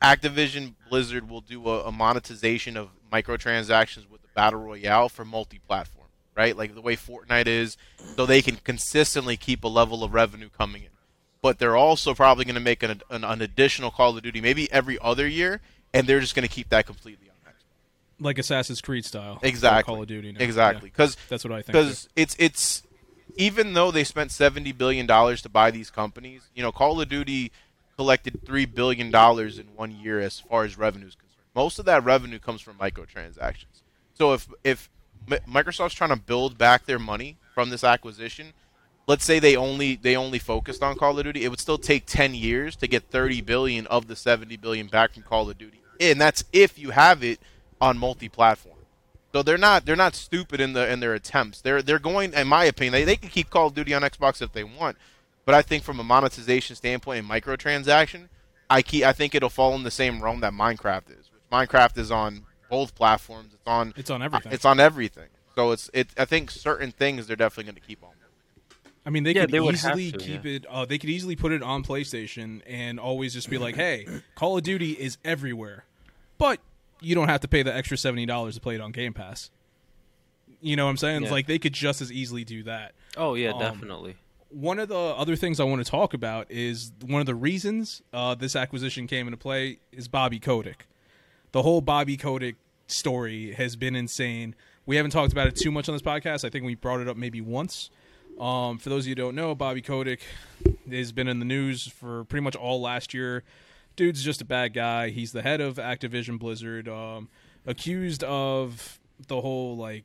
Activision 0.00 0.74
Blizzard 0.88 1.28
will 1.28 1.40
do 1.40 1.66
a, 1.68 1.86
a 1.86 1.92
monetization 1.92 2.76
of 2.76 2.90
microtransactions 3.12 4.08
with 4.08 4.22
the 4.22 4.28
battle 4.34 4.60
royale 4.60 5.08
for 5.08 5.24
multi-platform, 5.24 5.97
right? 6.38 6.56
Like 6.56 6.74
the 6.74 6.80
way 6.80 6.96
Fortnite 6.96 7.48
is, 7.48 7.76
so 8.16 8.24
they 8.24 8.40
can 8.40 8.56
consistently 8.56 9.36
keep 9.36 9.64
a 9.64 9.68
level 9.68 10.04
of 10.04 10.14
revenue 10.14 10.48
coming 10.56 10.84
in. 10.84 10.90
But 11.42 11.58
they're 11.58 11.76
also 11.76 12.14
probably 12.14 12.44
going 12.44 12.54
to 12.54 12.60
make 12.60 12.82
an, 12.82 13.02
an, 13.10 13.24
an 13.24 13.42
additional 13.42 13.90
Call 13.90 14.16
of 14.16 14.22
Duty 14.22 14.40
maybe 14.40 14.70
every 14.72 14.98
other 15.00 15.26
year, 15.26 15.60
and 15.92 16.06
they're 16.06 16.20
just 16.20 16.34
going 16.34 16.46
to 16.48 16.52
keep 16.54 16.68
that 16.70 16.86
completely 16.86 17.28
on 17.28 17.52
Xbox. 17.52 18.24
Like 18.24 18.38
Assassin's 18.38 18.80
Creed 18.80 19.04
style. 19.04 19.38
Exactly. 19.42 19.92
Call 19.92 20.02
of 20.02 20.08
Duty. 20.08 20.32
Now. 20.32 20.40
Exactly, 20.40 20.88
Yeah, 20.88 20.92
because 20.96 21.16
that's 21.28 21.44
what 21.44 21.52
I 21.52 21.56
think. 21.56 21.66
because 21.66 22.08
it's 22.16 22.36
it's 22.38 22.82
even 23.36 23.74
though 23.74 23.90
they 23.90 24.04
spent 24.04 24.30
seventy 24.30 24.72
billion 24.72 25.06
dollars 25.06 25.42
to 25.42 25.48
buy 25.48 25.70
these 25.70 25.90
companies, 25.90 26.48
you 26.54 26.62
know, 26.62 26.72
Call 26.72 27.00
of 27.00 27.08
Duty 27.08 27.50
collected 27.96 28.40
three 28.46 28.64
billion 28.64 29.10
dollars 29.10 29.58
in 29.58 29.66
one 29.74 29.90
year 29.90 30.20
as 30.20 30.38
far 30.38 30.64
as 30.64 30.78
revenue 30.78 31.06
is 31.08 31.14
concerned. 31.16 31.46
Most 31.54 31.80
of 31.80 31.84
that 31.86 32.04
revenue 32.04 32.38
comes 32.38 32.60
from 32.60 32.74
microtransactions. 32.76 33.82
So 34.14 34.32
if 34.34 34.48
if 34.64 34.88
Microsoft's 35.26 35.94
trying 35.94 36.10
to 36.10 36.16
build 36.16 36.58
back 36.58 36.86
their 36.86 36.98
money 36.98 37.36
from 37.54 37.70
this 37.70 37.84
acquisition, 37.84 38.52
let's 39.06 39.24
say 39.24 39.38
they 39.38 39.56
only 39.56 39.96
they 39.96 40.14
only 40.14 40.38
focused 40.38 40.82
on 40.82 40.96
Call 40.96 41.18
of 41.18 41.24
Duty, 41.24 41.44
it 41.44 41.48
would 41.48 41.58
still 41.58 41.78
take 41.78 42.06
10 42.06 42.34
years 42.34 42.76
to 42.76 42.86
get 42.86 43.10
30 43.10 43.40
billion 43.40 43.86
of 43.88 44.06
the 44.06 44.14
70 44.14 44.56
billion 44.58 44.86
back 44.86 45.14
from 45.14 45.24
Call 45.24 45.50
of 45.50 45.58
Duty. 45.58 45.80
And 46.00 46.20
that's 46.20 46.44
if 46.52 46.78
you 46.78 46.90
have 46.90 47.24
it 47.24 47.40
on 47.80 47.98
multi-platform. 47.98 48.76
So 49.32 49.42
they're 49.42 49.58
not 49.58 49.84
they're 49.84 49.96
not 49.96 50.14
stupid 50.14 50.60
in 50.60 50.72
the 50.72 50.90
in 50.90 51.00
their 51.00 51.14
attempts. 51.14 51.60
They're 51.60 51.82
they're 51.82 51.98
going 51.98 52.32
in 52.32 52.46
my 52.48 52.64
opinion, 52.64 52.92
they, 52.92 53.04
they 53.04 53.16
can 53.16 53.28
keep 53.28 53.50
Call 53.50 53.66
of 53.66 53.74
Duty 53.74 53.92
on 53.94 54.02
Xbox 54.02 54.40
if 54.40 54.52
they 54.52 54.64
want. 54.64 54.96
But 55.44 55.54
I 55.54 55.62
think 55.62 55.82
from 55.82 55.98
a 55.98 56.04
monetization 56.04 56.76
standpoint 56.76 57.20
and 57.20 57.28
microtransaction, 57.28 58.28
I 58.70 58.82
keep 58.82 59.04
I 59.04 59.12
think 59.12 59.34
it'll 59.34 59.48
fall 59.48 59.74
in 59.74 59.82
the 59.82 59.90
same 59.90 60.22
realm 60.22 60.40
that 60.40 60.52
Minecraft 60.52 61.10
is, 61.18 61.30
Minecraft 61.50 61.98
is 61.98 62.10
on 62.10 62.44
both 62.70 62.94
platforms. 62.94 63.54
It's 63.54 63.66
on 63.66 63.92
It's 63.96 64.10
on 64.10 64.22
everything. 64.22 64.52
it's 64.52 64.64
on 64.64 64.80
everything. 64.80 65.28
So 65.54 65.72
it's 65.72 65.90
it. 65.92 66.08
I 66.16 66.24
think 66.24 66.50
certain 66.50 66.92
things 66.92 67.26
they're 67.26 67.36
definitely 67.36 67.64
going 67.72 67.80
to 67.82 67.86
keep 67.86 68.02
on. 68.02 68.10
I 69.06 69.10
mean, 69.10 69.22
they 69.24 69.32
Yeah, 69.32 69.42
could 69.46 69.52
they 69.52 69.58
easily 69.60 70.12
to, 70.12 70.18
keep 70.18 70.44
yeah. 70.44 70.50
it. 70.52 70.66
Uh, 70.68 70.84
they 70.84 70.98
could 70.98 71.08
easily 71.08 71.34
put 71.34 71.50
it 71.52 71.62
on 71.62 71.82
PlayStation 71.82 72.60
and 72.66 73.00
always 73.00 73.32
just 73.32 73.48
be 73.48 73.56
like, 73.56 73.74
"Hey, 73.74 74.06
Call 74.34 74.58
of 74.58 74.62
Duty 74.64 74.92
is 74.92 75.16
everywhere," 75.24 75.84
but 76.36 76.60
you 77.00 77.14
don't 77.14 77.28
have 77.28 77.40
to 77.40 77.48
pay 77.48 77.62
the 77.62 77.74
extra 77.74 77.96
seventy 77.96 78.26
dollars 78.26 78.54
to 78.56 78.60
play 78.60 78.74
it 78.74 78.80
on 78.82 78.92
Game 78.92 79.14
Pass. 79.14 79.50
You 80.60 80.76
know 80.76 80.84
what 80.84 80.90
I'm 80.90 80.96
saying? 80.98 81.22
Yeah. 81.24 81.30
Like 81.30 81.46
they 81.46 81.58
could 81.58 81.72
just 81.72 82.02
as 82.02 82.12
easily 82.12 82.44
do 82.44 82.64
that. 82.64 82.92
Oh 83.16 83.34
yeah, 83.34 83.50
Um, 83.50 83.60
definitely. 83.60 84.16
One 84.50 84.78
of 84.78 84.88
the 84.88 84.96
other 84.98 85.36
things 85.36 85.60
I 85.60 85.64
want 85.64 85.84
to 85.84 85.90
talk 85.90 86.14
about 86.14 86.50
is 86.50 86.92
one 87.04 87.20
of 87.20 87.26
the 87.26 87.34
reasons 87.34 88.02
uh, 88.12 88.34
this 88.34 88.56
acquisition 88.56 89.06
came 89.06 89.26
into 89.26 89.36
play 89.36 89.78
is 89.92 90.08
Bobby 90.08 90.38
Kotick. 90.38 90.86
The 91.52 91.62
whole 91.62 91.80
Bobby 91.80 92.16
Kotick 92.16 92.56
story 92.86 93.52
has 93.52 93.76
been 93.76 93.96
insane. 93.96 94.54
We 94.86 94.96
haven't 94.96 95.12
talked 95.12 95.32
about 95.32 95.46
it 95.46 95.56
too 95.56 95.70
much 95.70 95.88
on 95.88 95.94
this 95.94 96.02
podcast. 96.02 96.44
I 96.44 96.50
think 96.50 96.64
we 96.64 96.74
brought 96.74 97.00
it 97.00 97.08
up 97.08 97.16
maybe 97.16 97.40
once. 97.40 97.90
Um, 98.38 98.78
for 98.78 98.88
those 98.90 99.04
of 99.04 99.08
you 99.08 99.12
who 99.12 99.16
don't 99.16 99.34
know, 99.34 99.54
Bobby 99.54 99.82
Kotick 99.82 100.20
has 100.90 101.12
been 101.12 101.28
in 101.28 101.38
the 101.38 101.44
news 101.44 101.86
for 101.86 102.24
pretty 102.24 102.44
much 102.44 102.54
all 102.54 102.80
last 102.80 103.12
year. 103.12 103.44
Dude's 103.96 104.22
just 104.22 104.40
a 104.40 104.44
bad 104.44 104.74
guy. 104.74 105.08
He's 105.08 105.32
the 105.32 105.42
head 105.42 105.60
of 105.60 105.76
Activision 105.76 106.38
Blizzard, 106.38 106.88
um, 106.88 107.28
accused 107.66 108.22
of 108.24 109.00
the 109.26 109.40
whole 109.40 109.76
like 109.76 110.04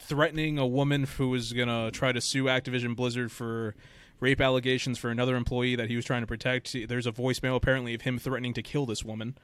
threatening 0.00 0.58
a 0.58 0.66
woman 0.66 1.04
who 1.04 1.30
was 1.30 1.52
gonna 1.52 1.90
try 1.90 2.12
to 2.12 2.20
sue 2.20 2.44
Activision 2.44 2.94
Blizzard 2.94 3.32
for 3.32 3.74
rape 4.18 4.40
allegations 4.40 4.98
for 4.98 5.08
another 5.08 5.36
employee 5.36 5.76
that 5.76 5.88
he 5.88 5.96
was 5.96 6.04
trying 6.04 6.20
to 6.20 6.26
protect. 6.26 6.76
There's 6.88 7.06
a 7.06 7.12
voicemail 7.12 7.56
apparently 7.56 7.94
of 7.94 8.02
him 8.02 8.18
threatening 8.18 8.52
to 8.54 8.62
kill 8.62 8.84
this 8.84 9.04
woman. 9.04 9.38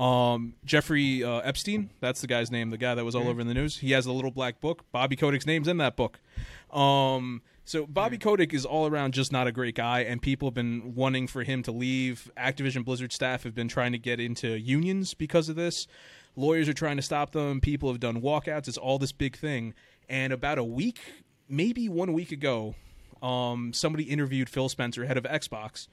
Um, 0.00 0.54
Jeffrey 0.64 1.24
uh, 1.24 1.38
Epstein, 1.38 1.90
that's 2.00 2.20
the 2.20 2.28
guy's 2.28 2.50
name, 2.50 2.70
the 2.70 2.78
guy 2.78 2.94
that 2.94 3.04
was 3.04 3.16
all 3.16 3.28
over 3.28 3.40
in 3.40 3.48
the 3.48 3.54
news. 3.54 3.78
He 3.78 3.92
has 3.92 4.06
a 4.06 4.12
little 4.12 4.30
black 4.30 4.60
book. 4.60 4.84
Bobby 4.92 5.16
Kotick's 5.16 5.46
name's 5.46 5.66
in 5.66 5.78
that 5.78 5.96
book. 5.96 6.20
Um, 6.72 7.42
so 7.64 7.84
Bobby 7.84 8.16
Kotick 8.16 8.54
is 8.54 8.64
all 8.64 8.86
around 8.86 9.12
just 9.12 9.32
not 9.32 9.46
a 9.46 9.52
great 9.52 9.74
guy, 9.74 10.00
and 10.00 10.22
people 10.22 10.48
have 10.48 10.54
been 10.54 10.94
wanting 10.94 11.26
for 11.26 11.42
him 11.42 11.62
to 11.64 11.72
leave. 11.72 12.30
Activision 12.36 12.84
Blizzard 12.84 13.12
staff 13.12 13.42
have 13.42 13.54
been 13.54 13.68
trying 13.68 13.92
to 13.92 13.98
get 13.98 14.20
into 14.20 14.58
unions 14.58 15.14
because 15.14 15.48
of 15.48 15.56
this. 15.56 15.86
Lawyers 16.36 16.68
are 16.68 16.74
trying 16.74 16.96
to 16.96 17.02
stop 17.02 17.32
them. 17.32 17.60
People 17.60 17.90
have 17.90 17.98
done 17.98 18.22
walkouts. 18.22 18.68
It's 18.68 18.78
all 18.78 18.98
this 18.98 19.12
big 19.12 19.36
thing. 19.36 19.74
And 20.08 20.32
about 20.32 20.58
a 20.58 20.64
week, 20.64 21.00
maybe 21.48 21.88
one 21.88 22.12
week 22.12 22.30
ago, 22.30 22.76
um, 23.20 23.72
somebody 23.72 24.04
interviewed 24.04 24.48
Phil 24.48 24.68
Spencer, 24.68 25.04
head 25.04 25.18
of 25.18 25.24
Xbox, 25.24 25.88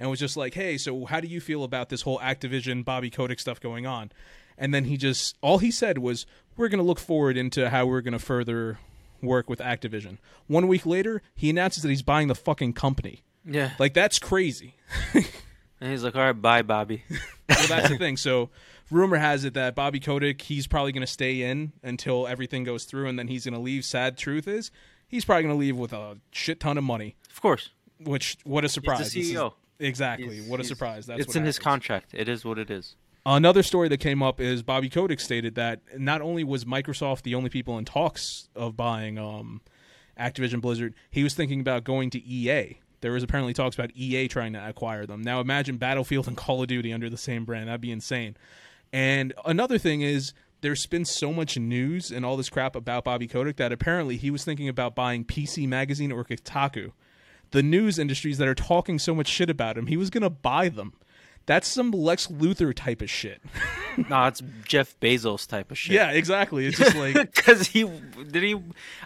and 0.00 0.10
was 0.10 0.18
just 0.18 0.36
like, 0.36 0.54
"Hey, 0.54 0.76
so 0.78 1.04
how 1.04 1.20
do 1.20 1.28
you 1.28 1.40
feel 1.40 1.62
about 1.62 1.90
this 1.90 2.02
whole 2.02 2.18
Activision 2.18 2.84
Bobby 2.84 3.10
Kotick 3.10 3.38
stuff 3.38 3.60
going 3.60 3.86
on?" 3.86 4.10
And 4.58 4.74
then 4.74 4.86
he 4.86 4.96
just 4.96 5.36
all 5.42 5.58
he 5.58 5.70
said 5.70 5.98
was, 5.98 6.26
"We're 6.56 6.68
going 6.68 6.80
to 6.80 6.84
look 6.84 6.98
forward 6.98 7.36
into 7.36 7.70
how 7.70 7.86
we're 7.86 8.00
going 8.00 8.12
to 8.12 8.18
further 8.18 8.80
work 9.22 9.48
with 9.48 9.60
Activision." 9.60 10.18
One 10.48 10.66
week 10.66 10.84
later, 10.84 11.22
he 11.36 11.50
announces 11.50 11.84
that 11.84 11.90
he's 11.90 12.02
buying 12.02 12.26
the 12.26 12.34
fucking 12.34 12.72
company. 12.72 13.22
Yeah. 13.44 13.70
Like 13.78 13.94
that's 13.94 14.18
crazy. 14.18 14.74
And 15.80 15.90
he's 15.90 16.04
like, 16.04 16.14
"All 16.14 16.20
right, 16.22 16.32
bye, 16.32 16.60
Bobby." 16.62 17.04
well, 17.48 17.66
that's 17.68 17.88
the 17.88 17.96
thing. 17.96 18.18
So, 18.18 18.50
rumor 18.90 19.16
has 19.16 19.46
it 19.46 19.54
that 19.54 19.74
Bobby 19.74 19.98
Kotick, 19.98 20.42
he's 20.42 20.66
probably 20.66 20.92
going 20.92 21.06
to 21.06 21.10
stay 21.10 21.40
in 21.40 21.72
until 21.82 22.26
everything 22.26 22.64
goes 22.64 22.84
through, 22.84 23.08
and 23.08 23.18
then 23.18 23.28
he's 23.28 23.44
going 23.46 23.54
to 23.54 23.60
leave. 23.60 23.86
Sad 23.86 24.18
truth 24.18 24.46
is, 24.46 24.70
he's 25.08 25.24
probably 25.24 25.44
going 25.44 25.54
to 25.54 25.58
leave 25.58 25.76
with 25.78 25.94
a 25.94 26.18
shit 26.32 26.60
ton 26.60 26.76
of 26.76 26.84
money. 26.84 27.16
of 27.30 27.40
course. 27.40 27.70
Which, 27.98 28.36
what 28.44 28.62
a 28.64 28.68
surprise! 28.68 28.98
This 28.98 29.16
is- 29.16 29.32
CEO. 29.32 29.54
Exactly. 29.80 30.36
He's- 30.36 30.48
what 30.48 30.60
a 30.60 30.64
surprise! 30.64 31.06
That's 31.06 31.20
it's 31.22 31.36
in 31.36 31.44
his 31.44 31.58
contract. 31.58 32.10
It 32.14 32.28
is 32.28 32.44
what 32.44 32.58
it 32.58 32.70
is. 32.70 32.96
Another 33.26 33.62
story 33.62 33.88
that 33.88 33.98
came 33.98 34.22
up 34.22 34.40
is 34.40 34.62
Bobby 34.62 34.88
Kotick 34.88 35.20
stated 35.20 35.54
that 35.54 35.80
not 35.98 36.22
only 36.22 36.42
was 36.42 36.64
Microsoft 36.64 37.22
the 37.22 37.34
only 37.34 37.50
people 37.50 37.76
in 37.76 37.84
talks 37.84 38.48
of 38.56 38.76
buying 38.78 39.18
um, 39.18 39.60
Activision 40.18 40.60
Blizzard, 40.60 40.94
he 41.10 41.22
was 41.22 41.34
thinking 41.34 41.60
about 41.60 41.84
going 41.84 42.08
to 42.10 42.24
EA. 42.24 42.78
There 43.02 43.12
was 43.12 43.22
apparently 43.22 43.52
talks 43.52 43.74
about 43.76 43.90
EA 43.94 44.26
trying 44.28 44.54
to 44.54 44.68
acquire 44.68 45.04
them. 45.06 45.20
Now 45.22 45.40
imagine 45.40 45.76
Battlefield 45.76 46.28
and 46.28 46.36
Call 46.36 46.62
of 46.62 46.68
Duty 46.68 46.92
under 46.92 47.10
the 47.10 47.16
same 47.18 47.44
brand. 47.44 47.68
That'd 47.68 47.80
be 47.82 47.92
insane. 47.92 48.36
And 48.92 49.32
another 49.44 49.78
thing 49.78 50.00
is 50.00 50.32
there's 50.62 50.86
been 50.86 51.04
so 51.04 51.32
much 51.32 51.58
news 51.58 52.10
and 52.10 52.24
all 52.24 52.36
this 52.36 52.48
crap 52.50 52.74
about 52.76 53.04
Bobby 53.04 53.26
Kotick 53.26 53.56
that 53.56 53.72
apparently 53.72 54.16
he 54.16 54.30
was 54.30 54.44
thinking 54.44 54.68
about 54.68 54.94
buying 54.94 55.24
PC 55.24 55.66
Magazine 55.68 56.12
or 56.12 56.24
Kotaku. 56.24 56.92
The 57.52 57.62
news 57.62 57.98
industries 57.98 58.38
that 58.38 58.46
are 58.48 58.54
talking 58.54 58.98
so 58.98 59.14
much 59.14 59.26
shit 59.28 59.50
about 59.50 59.76
him, 59.76 59.86
he 59.86 59.96
was 59.96 60.10
going 60.10 60.22
to 60.22 60.30
buy 60.30 60.68
them. 60.68 60.92
That's 61.46 61.66
some 61.66 61.90
Lex 61.90 62.28
Luthor 62.28 62.72
type 62.72 63.02
of 63.02 63.10
shit. 63.10 63.40
no, 64.08 64.26
it's 64.26 64.40
Jeff 64.68 64.94
Bezos 65.00 65.48
type 65.48 65.72
of 65.72 65.78
shit. 65.78 65.94
Yeah, 65.94 66.10
exactly. 66.12 66.66
It's 66.66 66.78
just 66.78 66.94
like 66.94 67.14
because 67.34 67.66
he 67.66 67.90
did 68.30 68.42
he. 68.42 68.56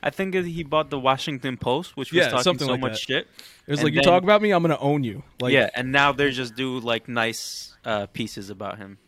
I 0.03 0.11
think 0.11 0.35
he 0.35 0.63
bought 0.63 0.91
the 0.91 0.99
Washington 0.99 1.57
Post, 1.57 1.97
which 1.97 2.13
was 2.13 2.19
Yeah, 2.19 2.29
talking 2.31 2.59
so 2.59 2.67
like 2.73 2.81
much 2.81 2.93
that. 2.93 2.99
shit. 2.99 3.29
it 3.67 3.71
was 3.71 3.79
And 3.81 3.85
like 3.85 3.95
you 3.95 4.03
talk 4.03 4.25
about 4.25 4.43
me, 4.43 4.51
I'm 4.51 4.61
gonna 4.63 4.77
own 4.79 5.05
you. 5.05 5.23
Like 5.41 5.55
yeah, 5.55 5.71
and 5.75 5.91
now 5.91 6.13
they 6.13 6.33
just 6.33 6.55
do 6.55 6.81
like 6.81 7.09
nice 7.09 7.75
uh, 7.85 8.07
pieces 8.09 8.51
about 8.51 8.77
him, 8.77 8.99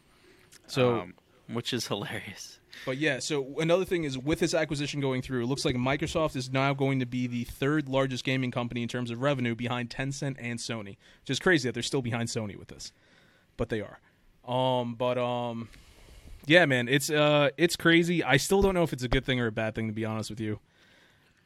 So, 0.66 1.00
um, 1.00 1.14
which 1.48 1.74
is 1.74 1.88
hilarious. 1.88 2.58
But 2.84 2.98
yeah. 2.98 3.18
So 3.18 3.54
another 3.58 3.84
thing 3.84 4.04
is 4.04 4.18
with 4.18 4.40
this 4.40 4.54
acquisition 4.54 5.00
going 5.00 5.22
through, 5.22 5.42
it 5.42 5.46
looks 5.46 5.64
like 5.64 5.76
Microsoft 5.76 6.36
is 6.36 6.50
now 6.52 6.74
going 6.74 7.00
to 7.00 7.06
be 7.06 7.26
the 7.26 7.44
third 7.44 7.88
largest 7.88 8.24
gaming 8.24 8.50
company 8.50 8.82
in 8.82 8.88
terms 8.88 9.10
of 9.10 9.22
revenue 9.22 9.54
behind 9.54 9.90
Tencent 9.90 10.36
and 10.38 10.58
Sony. 10.58 10.96
Which 11.22 11.30
is 11.30 11.38
crazy 11.38 11.68
that 11.68 11.74
they're 11.74 11.82
still 11.82 12.02
behind 12.02 12.28
Sony 12.28 12.56
with 12.56 12.68
this, 12.68 12.92
but 13.56 13.68
they 13.68 13.80
are. 13.80 13.98
Um, 14.46 14.94
but 14.94 15.18
um, 15.18 15.68
yeah, 16.46 16.64
man, 16.66 16.88
it's 16.88 17.10
uh, 17.10 17.50
it's 17.56 17.76
crazy. 17.76 18.22
I 18.22 18.36
still 18.36 18.62
don't 18.62 18.74
know 18.74 18.84
if 18.84 18.92
it's 18.92 19.02
a 19.02 19.08
good 19.08 19.24
thing 19.24 19.40
or 19.40 19.46
a 19.46 19.52
bad 19.52 19.74
thing 19.74 19.88
to 19.88 19.92
be 19.92 20.04
honest 20.04 20.30
with 20.30 20.40
you. 20.40 20.60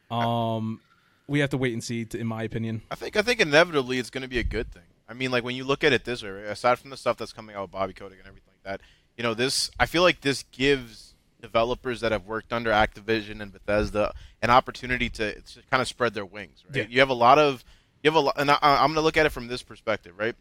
Um, 0.09 0.81
we 1.27 1.39
have 1.39 1.49
to 1.51 1.57
wait 1.57 1.73
and 1.73 1.83
see, 1.83 2.05
in 2.13 2.27
my 2.27 2.43
opinion. 2.43 2.81
I 2.91 2.95
think 2.95 3.15
I 3.15 3.21
think 3.21 3.39
inevitably 3.39 3.97
it's 3.97 4.09
going 4.09 4.23
to 4.23 4.27
be 4.27 4.39
a 4.39 4.43
good 4.43 4.71
thing. 4.71 4.83
I 5.09 5.13
mean, 5.13 5.31
like 5.31 5.43
when 5.43 5.55
you 5.55 5.63
look 5.63 5.83
at 5.83 5.91
it 5.91 6.05
this 6.05 6.23
way, 6.23 6.29
aside 6.45 6.79
from 6.79 6.89
the 6.89 6.97
stuff 6.97 7.17
that's 7.17 7.33
coming 7.33 7.55
out 7.55 7.63
with 7.63 7.71
Bobby 7.71 7.93
Kotick 7.93 8.19
and 8.19 8.27
everything 8.27 8.53
like 8.53 8.63
that, 8.63 8.81
you 9.17 9.23
know, 9.23 9.33
this 9.33 9.71
I 9.79 9.85
feel 9.85 10.03
like 10.03 10.21
this 10.21 10.43
gives 10.51 11.10
developers 11.41 12.01
that 12.01 12.11
have 12.11 12.25
worked 12.25 12.53
under 12.53 12.71
Activision 12.71 13.41
and 13.41 13.51
Bethesda 13.51 14.13
an 14.41 14.49
opportunity 14.49 15.09
to, 15.09 15.39
to 15.41 15.61
kind 15.69 15.81
of 15.81 15.87
spread 15.87 16.13
their 16.13 16.25
wings. 16.25 16.63
Right? 16.67 16.77
Yeah. 16.77 16.85
You 16.89 16.99
have 16.99 17.09
a 17.09 17.13
lot 17.13 17.39
of 17.39 17.63
you 18.03 18.09
have 18.09 18.15
a 18.15 18.19
lot, 18.19 18.35
and 18.37 18.49
I, 18.49 18.57
I'm 18.61 18.87
going 18.87 18.95
to 18.95 19.01
look 19.01 19.17
at 19.17 19.25
it 19.25 19.31
from 19.31 19.47
this 19.47 19.61
perspective, 19.61 20.13
right? 20.17 20.35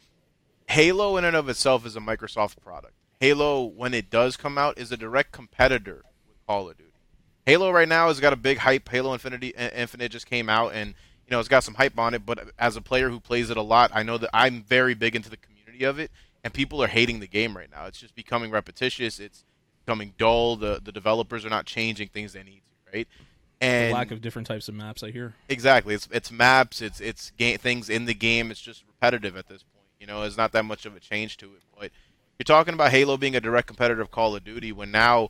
Halo 0.69 1.17
in 1.17 1.25
and 1.25 1.37
of 1.37 1.49
itself 1.49 1.85
is 1.85 1.97
a 1.97 2.01
Microsoft 2.01 2.61
product. 2.63 2.95
Halo, 3.19 3.65
when 3.65 3.93
it 3.93 4.09
does 4.09 4.37
come 4.37 4.57
out, 4.57 4.79
is 4.79 4.91
a 4.93 4.97
direct 4.97 5.33
competitor 5.33 6.05
with 6.27 6.37
Call 6.47 6.71
of 6.71 6.79
Duty. 6.79 6.91
Halo 7.45 7.71
right 7.71 7.89
now 7.89 8.09
has 8.09 8.21
got 8.21 8.33
a 8.33 8.37
big 8.37 8.59
hype. 8.59 8.89
Halo 8.89 9.13
Infinity 9.13 9.49
Infinite 9.49 10.13
just 10.13 10.27
came 10.27 10.49
out, 10.49 10.73
and 10.73 10.95
you 11.27 11.31
know 11.31 11.41
it's 11.41 11.49
got 11.49 11.65
some 11.65 11.75
hype 11.75 11.99
on 11.99 12.15
it. 12.15 12.25
But 12.25 12.51
as 12.59 12.77
a 12.77 12.81
player 12.81 13.11
who 13.11 13.21
plays 13.21 13.51
it 13.51 13.57
a 13.57 13.63
lot, 13.63 13.91
I 13.93 14.03
know 14.03 14.17
that 14.19 14.31
I'm 14.33 14.63
very 14.63 14.95
big 14.95 15.17
into 15.17 15.29
the 15.29 15.37
community 15.37 15.85
of 15.85 15.99
it, 15.99 16.11
and 16.45 16.55
people 16.55 16.83
are 16.83 16.87
hating 16.87 17.21
the 17.21 17.27
game 17.27 17.57
right 17.57 17.71
now. 17.71 17.87
It's 17.87 17.99
just 17.99 18.15
becoming 18.15 18.51
repetitious. 18.51 19.19
It's 19.19 19.45
becoming 19.91 20.15
dull. 20.19 20.57
The 20.57 20.81
the 20.83 20.93
developers 20.93 21.45
are 21.45 21.51
not 21.51 21.67
changing 21.67 22.09
things 22.09 22.33
they 22.33 22.43
need 22.43 22.63
to, 22.67 22.97
right? 22.97 23.09
And 23.61 23.93
lack 23.93 24.11
of 24.11 24.21
different 24.21 24.47
types 24.47 24.69
of 24.69 24.75
maps, 24.75 25.03
I 25.03 25.11
hear. 25.11 25.35
Exactly. 25.49 25.95
It's 25.95 26.09
it's 26.13 26.31
maps. 26.31 26.81
It's 26.81 27.01
it's 27.01 27.33
game 27.33 27.59
things 27.59 27.91
in 27.91 28.05
the 28.05 28.15
game. 28.15 28.51
It's 28.51 28.61
just 28.61 28.85
repetitive 28.87 29.37
at 29.37 29.49
this 29.49 29.63
point. 29.63 29.87
You 29.99 30.07
know, 30.07 30.23
it's 30.23 30.37
not 30.37 30.53
that 30.53 30.65
much 30.65 30.87
of 30.87 30.97
a 30.97 31.01
change 31.01 31.37
to 31.39 31.47
it. 31.47 31.63
But 31.79 31.91
you're 32.39 32.45
talking 32.45 32.75
about 32.75 32.91
Halo 32.91 33.17
being 33.17 33.37
a 33.37 33.41
direct 33.41 33.67
competitor 33.67 34.01
of 34.01 34.11
Call 34.11 34.37
of 34.37 34.45
Duty 34.45 34.73
when 34.73 34.91
now, 34.91 35.29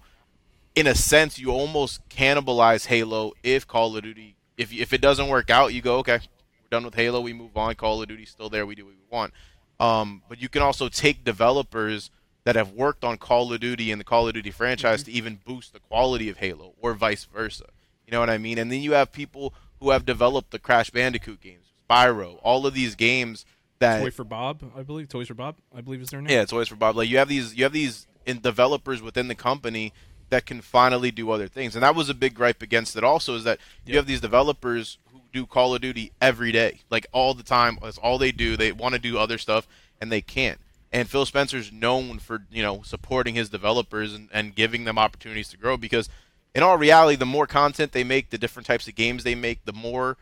in 0.75 0.87
a 0.87 0.95
sense, 0.95 1.39
you 1.39 1.51
almost 1.51 2.07
cannibalize 2.09 2.87
Halo 2.87 3.33
if 3.43 3.67
Call 3.67 3.97
of 3.97 4.03
Duty. 4.03 4.37
If 4.57 4.73
if 4.73 4.93
it 4.93 5.01
doesn't 5.01 5.29
work 5.29 5.51
out, 5.51 5.73
you 5.73 5.81
go 5.81 5.97
okay. 5.99 6.21
We're 6.63 6.77
done 6.77 6.85
with 6.85 6.95
Halo. 6.95 7.21
We 7.21 7.33
move 7.33 7.57
on. 7.57 7.75
Call 7.75 8.03
of 8.03 8.09
Duty's 8.09 8.31
still 8.31 8.51
there. 8.51 8.67
We 8.67 8.75
do 8.75 8.85
what 8.85 8.95
we 8.95 9.17
want. 9.17 9.33
Um, 9.81 10.23
but 10.29 10.43
you 10.43 10.51
can 10.51 10.61
also 10.61 10.91
take 10.91 11.25
developers 11.25 12.11
that 12.45 12.57
have 12.57 12.73
worked 12.73 13.05
on 13.05 13.19
Call 13.19 13.53
of 13.53 13.61
Duty 13.61 13.91
and 13.91 14.01
the 14.01 14.05
Call 14.05 14.27
of 14.27 14.35
Duty 14.35 14.51
franchise 14.51 15.03
mm-hmm. 15.03 15.11
to 15.11 15.17
even 15.17 15.41
boost 15.45 15.73
the 15.73 15.81
quality 15.81 16.29
of 16.29 16.39
Halo, 16.39 16.75
or 16.81 16.95
vice 16.95 17.25
versa. 17.25 17.67
You 18.07 18.13
know 18.13 18.21
what 18.21 18.31
I 18.31 18.39
mean? 18.39 18.59
And 18.59 18.73
then 18.73 18.81
you 18.81 18.93
have 18.93 19.13
people 19.13 19.55
who 19.79 19.91
have 19.91 20.05
developed 20.05 20.51
the 20.51 20.59
Crash 20.59 20.91
Bandicoot 20.91 21.41
games, 21.41 21.73
Spyro, 21.89 22.39
all 22.43 22.67
of 22.67 22.75
these 22.75 22.95
games 22.95 23.45
that 23.81 24.01
Toy 24.01 24.11
for 24.11 24.25
Bob, 24.25 24.63
I 24.77 24.83
believe. 24.83 25.09
Toys 25.09 25.29
for 25.29 25.35
Bob, 25.35 25.57
I 25.75 25.81
believe 25.81 26.01
is 26.01 26.11
their 26.11 26.21
name. 26.21 26.31
yeah, 26.31 26.45
Toys 26.45 26.69
for 26.69 26.77
Bob. 26.77 26.97
Like 26.97 27.09
you 27.09 27.19
have 27.19 27.29
these, 27.29 27.55
you 27.55 27.65
have 27.65 27.73
these 27.73 28.07
in 28.27 28.41
developers 28.41 29.03
within 29.03 29.29
the 29.29 29.35
company 29.35 29.93
that 30.29 30.47
can 30.47 30.61
finally 30.61 31.11
do 31.11 31.31
other 31.31 31.49
things, 31.49 31.75
and 31.75 31.83
that 31.83 31.95
was 31.95 32.09
a 32.09 32.15
big 32.15 32.35
gripe 32.35 32.63
against 32.63 32.97
it. 32.97 33.03
Also, 33.03 33.35
is 33.35 33.45
that 33.45 33.59
you 33.85 33.97
have 33.97 34.07
these 34.07 34.21
developers 34.21 34.99
who 35.13 35.21
do 35.33 35.47
Call 35.47 35.75
of 35.75 35.81
Duty 35.81 36.13
every 36.21 36.53
day, 36.53 36.81
like 36.91 37.07
all 37.13 37.35
the 37.35 37.43
time. 37.43 37.79
That's 37.83 37.99
all 37.99 38.19
they 38.19 38.33
do. 38.33 38.57
They 38.57 38.71
want 38.73 38.95
to 38.95 39.01
do 39.01 39.19
other 39.19 39.39
stuff, 39.39 39.67
and 40.01 40.13
they 40.13 40.21
can't. 40.21 40.59
And 40.93 41.09
Phil 41.09 41.25
Spencer's 41.25 41.71
known 41.71 42.19
for 42.19 42.45
you 42.51 42.63
know 42.63 42.83
supporting 42.83 43.35
his 43.35 43.49
developers 43.49 44.15
and, 44.15 44.29
and 44.33 44.55
giving 44.55 44.85
them 44.85 44.99
opportunities 44.99 45.49
to 45.51 45.57
grow 45.57 45.77
because 45.77 46.09
in 46.55 46.63
all 46.63 46.77
reality, 46.77 47.17
the 47.17 47.27
more 47.27 47.47
content 47.47 47.93
they 47.93 48.05
make, 48.05 48.31
the 48.31 48.39
different 48.39 48.67
types 48.67 48.89
of 48.89 48.95
games 48.95 49.23
they 49.23 49.35
make, 49.35 49.65
the 49.65 49.73
more 49.73 50.17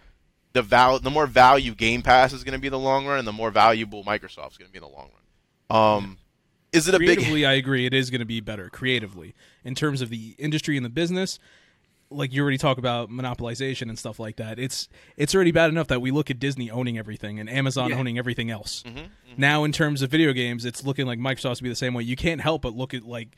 the 0.52 0.62
val 0.62 0.98
the 0.98 1.10
more 1.10 1.26
value 1.26 1.74
Game 1.74 2.02
Pass 2.02 2.32
is 2.32 2.44
going 2.44 2.52
to 2.52 2.58
be 2.58 2.66
in 2.66 2.72
the 2.72 2.78
long 2.78 3.06
run, 3.06 3.18
and 3.18 3.28
the 3.28 3.32
more 3.32 3.50
valuable 3.50 4.04
Microsoft's 4.04 4.58
going 4.58 4.68
to 4.68 4.72
be 4.72 4.78
in 4.78 4.82
the 4.82 4.88
long 4.88 5.10
run. 5.70 5.94
Um, 5.96 6.18
Is 6.72 6.88
it 6.88 6.94
a 6.94 6.98
big? 6.98 7.18
creatively, 7.18 7.46
I 7.46 7.52
agree. 7.54 7.86
It 7.86 7.94
is 7.94 8.10
going 8.10 8.20
to 8.20 8.26
be 8.26 8.40
better 8.40 8.68
creatively 8.68 9.34
in 9.64 9.74
terms 9.74 10.02
of 10.02 10.10
the 10.10 10.34
industry 10.38 10.76
and 10.76 10.84
the 10.84 10.90
business. 10.90 11.38
Like 12.10 12.32
you 12.32 12.40
already 12.42 12.56
talk 12.58 12.78
about 12.78 13.10
monopolization 13.10 13.88
and 13.90 13.98
stuff 13.98 14.18
like 14.18 14.36
that. 14.36 14.58
It's 14.58 14.88
it's 15.16 15.34
already 15.34 15.50
bad 15.52 15.68
enough 15.70 15.88
that 15.88 16.00
we 16.00 16.10
look 16.10 16.30
at 16.30 16.38
Disney 16.38 16.70
owning 16.70 16.96
everything 16.98 17.38
and 17.38 17.50
Amazon 17.50 17.90
Yeah. 17.90 17.98
owning 17.98 18.18
everything 18.18 18.50
else. 18.50 18.82
Mm-hmm, 18.86 19.06
Now, 19.36 19.64
in 19.64 19.72
terms 19.72 20.00
of 20.02 20.10
video 20.10 20.32
games, 20.32 20.64
it's 20.64 20.84
looking 20.84 21.06
like 21.06 21.18
Microsoft's 21.18 21.58
to 21.58 21.62
be 21.64 21.68
the 21.68 21.74
same 21.76 21.92
way. 21.94 22.02
You 22.04 22.16
can't 22.16 22.40
help 22.40 22.62
but 22.62 22.74
look 22.74 22.94
at 22.94 23.02
like, 23.04 23.36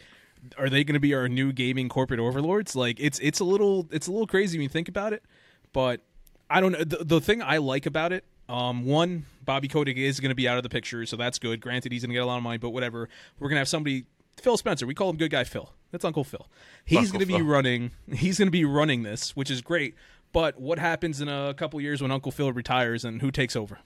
are 0.56 0.70
they 0.70 0.84
going 0.84 0.94
to 0.94 1.00
be 1.00 1.14
our 1.14 1.28
new 1.28 1.52
gaming 1.52 1.88
corporate 1.88 2.20
overlords? 2.20 2.76
Like, 2.76 2.98
it's 3.00 3.18
it's 3.18 3.40
a 3.40 3.44
little 3.44 3.88
it's 3.90 4.06
a 4.06 4.12
little 4.12 4.26
crazy 4.28 4.56
when 4.56 4.62
you 4.62 4.68
think 4.68 4.88
about 4.88 5.12
it. 5.12 5.24
But 5.72 6.02
I 6.48 6.60
don't 6.60 6.72
know. 6.72 6.84
The, 6.84 7.04
the 7.04 7.20
thing 7.20 7.42
I 7.42 7.56
like 7.58 7.86
about 7.86 8.12
it, 8.12 8.24
um, 8.48 8.84
one, 8.84 9.26
Bobby 9.44 9.68
Kotick 9.68 9.96
is 9.96 10.20
going 10.20 10.30
to 10.30 10.34
be 10.36 10.48
out 10.48 10.56
of 10.56 10.62
the 10.62 10.68
picture, 10.68 11.04
so 11.06 11.16
that's 11.16 11.38
good. 11.38 11.60
Granted, 11.60 11.92
he's 11.92 12.02
going 12.02 12.10
to 12.10 12.14
get 12.14 12.22
a 12.22 12.26
lot 12.26 12.36
of 12.38 12.42
money, 12.44 12.58
but 12.58 12.70
whatever. 12.70 13.08
We're 13.38 13.48
going 13.48 13.56
to 13.56 13.60
have 13.60 13.68
somebody, 13.68 14.04
Phil 14.40 14.56
Spencer. 14.56 14.86
We 14.86 14.94
call 14.94 15.10
him 15.10 15.16
Good 15.16 15.30
Guy 15.30 15.44
Phil. 15.44 15.72
That's 15.90 16.04
Uncle 16.04 16.24
Phil. 16.24 16.46
He's 16.84 17.10
going 17.10 17.20
to 17.20 17.26
be 17.26 17.42
running. 17.42 17.92
He's 18.12 18.38
going 18.38 18.46
to 18.48 18.52
be 18.52 18.64
running 18.64 19.02
this, 19.02 19.36
which 19.36 19.50
is 19.50 19.60
great. 19.60 19.94
But 20.32 20.60
what 20.60 20.78
happens 20.78 21.20
in 21.20 21.28
a 21.28 21.54
couple 21.54 21.80
years 21.80 22.00
when 22.00 22.10
Uncle 22.10 22.30
Phil 22.32 22.52
retires 22.52 23.04
and 23.04 23.20
who 23.20 23.30
takes 23.30 23.56
over? 23.56 23.78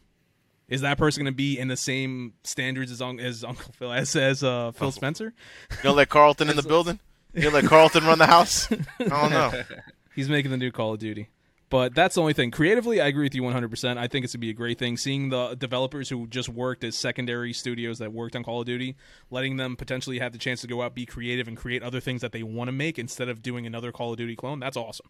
Is 0.69 0.81
that 0.81 0.99
person 0.99 1.23
going 1.25 1.33
to 1.33 1.37
be 1.37 1.59
in 1.59 1.69
the 1.69 1.77
same 1.77 2.35
standards 2.43 2.91
as, 2.91 3.03
as 3.21 3.45
Uncle 3.45 3.73
Phil 3.73 3.93
as 3.93 4.15
as 4.17 4.43
uh, 4.43 4.73
Phil 4.73 4.91
Spencer? 4.91 5.35
You 5.71 5.77
gonna 5.83 5.97
let 5.97 6.09
Carlton 6.09 6.49
in 6.49 6.57
the 6.57 6.63
building? 6.75 6.99
You 7.35 7.43
gonna 7.43 7.57
let 7.57 7.67
Carlton 7.67 8.05
run 8.05 8.19
the 8.19 8.27
house? 8.27 8.71
I 8.73 9.05
don't 9.05 9.31
know. 9.31 9.63
He's 10.15 10.29
making 10.29 10.51
the 10.51 10.57
new 10.57 10.71
Call 10.71 10.95
of 10.95 11.01
Duty. 11.01 11.29
But 11.71 11.95
that's 11.95 12.15
the 12.15 12.21
only 12.21 12.35
thing. 12.35 12.51
Creatively, 12.51 13.01
I 13.01 13.07
agree 13.09 13.25
with 13.25 13.35
you 13.35 13.43
100%. 13.43 13.97
I 13.97 14.07
think 14.07 14.25
it's 14.25 14.33
going 14.35 14.39
to 14.41 14.47
be 14.47 14.51
a 14.51 14.55
great 14.55 14.79
thing. 14.79 14.97
Seeing 14.97 15.31
the 15.31 15.55
developers 15.55 16.09
who 16.09 16.27
just 16.27 16.49
worked 16.49 16.85
as 16.85 16.95
secondary 16.97 17.53
studios 17.53 17.99
that 17.99 18.13
worked 18.13 18.37
on 18.37 18.45
Call 18.45 18.61
of 18.61 18.67
Duty, 18.67 18.97
letting 19.31 19.57
them 19.57 19.75
potentially 19.75 20.19
have 20.21 20.33
the 20.33 20.39
chance 20.39 20.61
to 20.61 20.67
go 20.67 20.83
out, 20.83 20.95
be 20.95 21.07
creative, 21.07 21.49
and 21.49 21.57
create 21.57 21.83
other 21.83 22.01
things 22.01 22.21
that 22.21 22.33
they 22.33 22.43
want 22.43 22.69
to 22.69 22.73
make 22.73 22.99
instead 22.99 23.29
of 23.29 23.43
doing 23.43 23.67
another 23.67 23.91
Call 23.93 24.13
of 24.13 24.19
Duty 24.19 24.37
clone, 24.37 24.61
that's 24.61 24.77
awesome. 24.77 25.09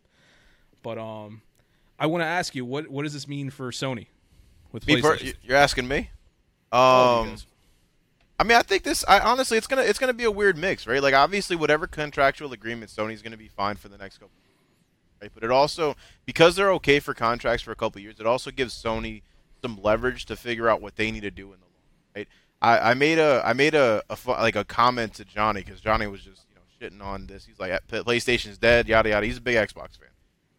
But 0.82 0.96
um, 0.96 1.42
I 1.98 2.06
want 2.06 2.22
to 2.22 2.26
ask 2.26 2.54
you, 2.54 2.64
what 2.64 2.88
what 2.88 3.02
does 3.02 3.12
this 3.12 3.26
mean 3.28 3.50
for 3.50 3.70
Sony 3.70 4.06
with 4.72 4.86
Me 4.86 5.02
per- 5.02 5.18
you're 5.42 5.56
asking 5.56 5.88
me? 5.88 6.10
All 6.72 7.18
of 7.20 7.24
you 7.26 7.30
Um, 7.30 7.34
guys. 7.36 7.46
I 8.38 8.44
mean, 8.44 8.58
I 8.58 8.62
think 8.62 8.82
this. 8.84 9.04
I 9.06 9.20
honestly, 9.20 9.58
it's 9.58 9.66
gonna 9.66 9.82
it's 9.82 9.98
gonna 9.98 10.12
be 10.12 10.24
a 10.24 10.30
weird 10.30 10.56
mix, 10.56 10.86
right? 10.86 11.02
Like, 11.02 11.14
obviously, 11.14 11.56
whatever 11.56 11.86
contractual 11.86 12.52
agreement 12.52 12.90
Sony's 12.90 13.22
gonna 13.22 13.36
be 13.36 13.48
fine 13.48 13.76
for 13.76 13.88
the 13.88 13.96
next 13.98 14.18
couple, 14.18 14.32
of 14.36 14.42
years, 14.42 14.43
right? 15.24 15.32
But 15.34 15.42
it 15.44 15.50
also 15.50 15.96
because 16.26 16.54
they're 16.56 16.72
okay 16.72 17.00
for 17.00 17.14
contracts 17.14 17.62
for 17.62 17.72
a 17.72 17.76
couple 17.76 18.00
years, 18.00 18.20
it 18.20 18.26
also 18.26 18.50
gives 18.50 18.74
Sony 18.74 19.22
some 19.62 19.80
leverage 19.82 20.26
to 20.26 20.36
figure 20.36 20.68
out 20.68 20.82
what 20.82 20.96
they 20.96 21.10
need 21.10 21.22
to 21.22 21.30
do 21.30 21.46
in 21.52 21.58
the 21.60 21.64
long, 21.64 21.72
run, 22.14 22.26
right? 22.26 22.28
I, 22.60 22.90
I 22.90 22.94
made 22.94 23.18
a 23.18 23.42
I 23.44 23.54
made 23.54 23.74
a, 23.74 24.02
a 24.10 24.16
like 24.26 24.56
a 24.56 24.64
comment 24.64 25.14
to 25.14 25.24
Johnny 25.24 25.62
because 25.62 25.80
Johnny 25.80 26.06
was 26.06 26.20
just 26.22 26.44
you 26.50 26.56
know 26.56 26.62
shitting 26.80 27.02
on 27.04 27.26
this. 27.26 27.46
He's 27.46 27.58
like, 27.58 27.72
PlayStation's 27.88 28.58
dead, 28.58 28.86
yada 28.88 29.08
yada. 29.08 29.26
He's 29.26 29.38
a 29.38 29.40
big 29.40 29.56
Xbox 29.56 29.98
fan. 29.98 30.08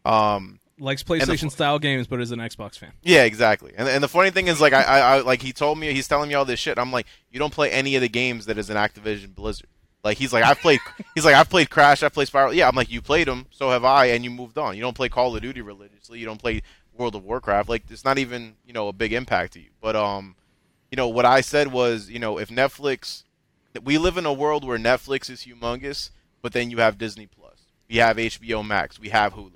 Um, 0.04 0.58
Likes 0.78 1.02
the- 1.02 1.14
PlayStation 1.14 1.50
style 1.50 1.78
games, 1.78 2.06
but 2.06 2.20
is 2.20 2.32
an 2.32 2.38
Xbox 2.38 2.78
fan. 2.78 2.92
yeah, 3.02 3.22
exactly. 3.24 3.72
And 3.76 3.88
and 3.88 4.02
the 4.04 4.08
funny 4.08 4.30
thing 4.30 4.48
is, 4.48 4.60
like, 4.60 4.72
I, 4.74 4.82
I, 4.82 4.98
I 4.98 5.20
like 5.20 5.40
he 5.40 5.52
told 5.52 5.78
me 5.78 5.92
he's 5.92 6.06
telling 6.06 6.28
me 6.28 6.34
all 6.34 6.44
this 6.44 6.60
shit. 6.60 6.78
I'm 6.78 6.92
like, 6.92 7.06
you 7.30 7.38
don't 7.38 7.52
play 7.52 7.70
any 7.70 7.94
of 7.96 8.02
the 8.02 8.08
games 8.08 8.44
that 8.46 8.58
is 8.58 8.68
an 8.70 8.76
Activision 8.76 9.34
Blizzard. 9.34 9.68
Like 10.06 10.18
he's 10.18 10.32
like, 10.32 10.44
I've 10.44 10.60
played. 10.60 10.78
He's 11.16 11.24
like, 11.24 11.34
I've 11.34 11.50
played 11.50 11.68
Crash. 11.68 12.04
I've 12.04 12.12
played 12.12 12.28
Spyro. 12.28 12.54
Yeah, 12.54 12.68
I'm 12.68 12.76
like, 12.76 12.92
you 12.92 13.02
played 13.02 13.26
them, 13.26 13.46
so 13.50 13.70
have 13.70 13.84
I, 13.84 14.06
and 14.06 14.22
you 14.22 14.30
moved 14.30 14.56
on. 14.56 14.76
You 14.76 14.82
don't 14.82 14.96
play 14.96 15.08
Call 15.08 15.34
of 15.34 15.42
Duty 15.42 15.62
religiously. 15.62 16.20
You 16.20 16.26
don't 16.26 16.40
play 16.40 16.62
World 16.96 17.16
of 17.16 17.24
Warcraft. 17.24 17.68
Like 17.68 17.82
it's 17.90 18.04
not 18.04 18.16
even 18.16 18.54
you 18.64 18.72
know 18.72 18.86
a 18.86 18.92
big 18.92 19.12
impact 19.12 19.54
to 19.54 19.60
you. 19.60 19.70
But 19.80 19.96
um, 19.96 20.36
you 20.92 20.96
know 20.96 21.08
what 21.08 21.24
I 21.24 21.40
said 21.40 21.72
was, 21.72 22.08
you 22.08 22.20
know, 22.20 22.38
if 22.38 22.50
Netflix, 22.50 23.24
we 23.82 23.98
live 23.98 24.16
in 24.16 24.26
a 24.26 24.32
world 24.32 24.64
where 24.64 24.78
Netflix 24.78 25.28
is 25.28 25.44
humongous, 25.44 26.10
but 26.40 26.52
then 26.52 26.70
you 26.70 26.78
have 26.78 26.98
Disney 26.98 27.26
Plus, 27.26 27.62
we 27.88 27.96
have 27.96 28.16
HBO 28.16 28.64
Max, 28.64 29.00
we 29.00 29.08
have 29.08 29.34
Hulu. 29.34 29.50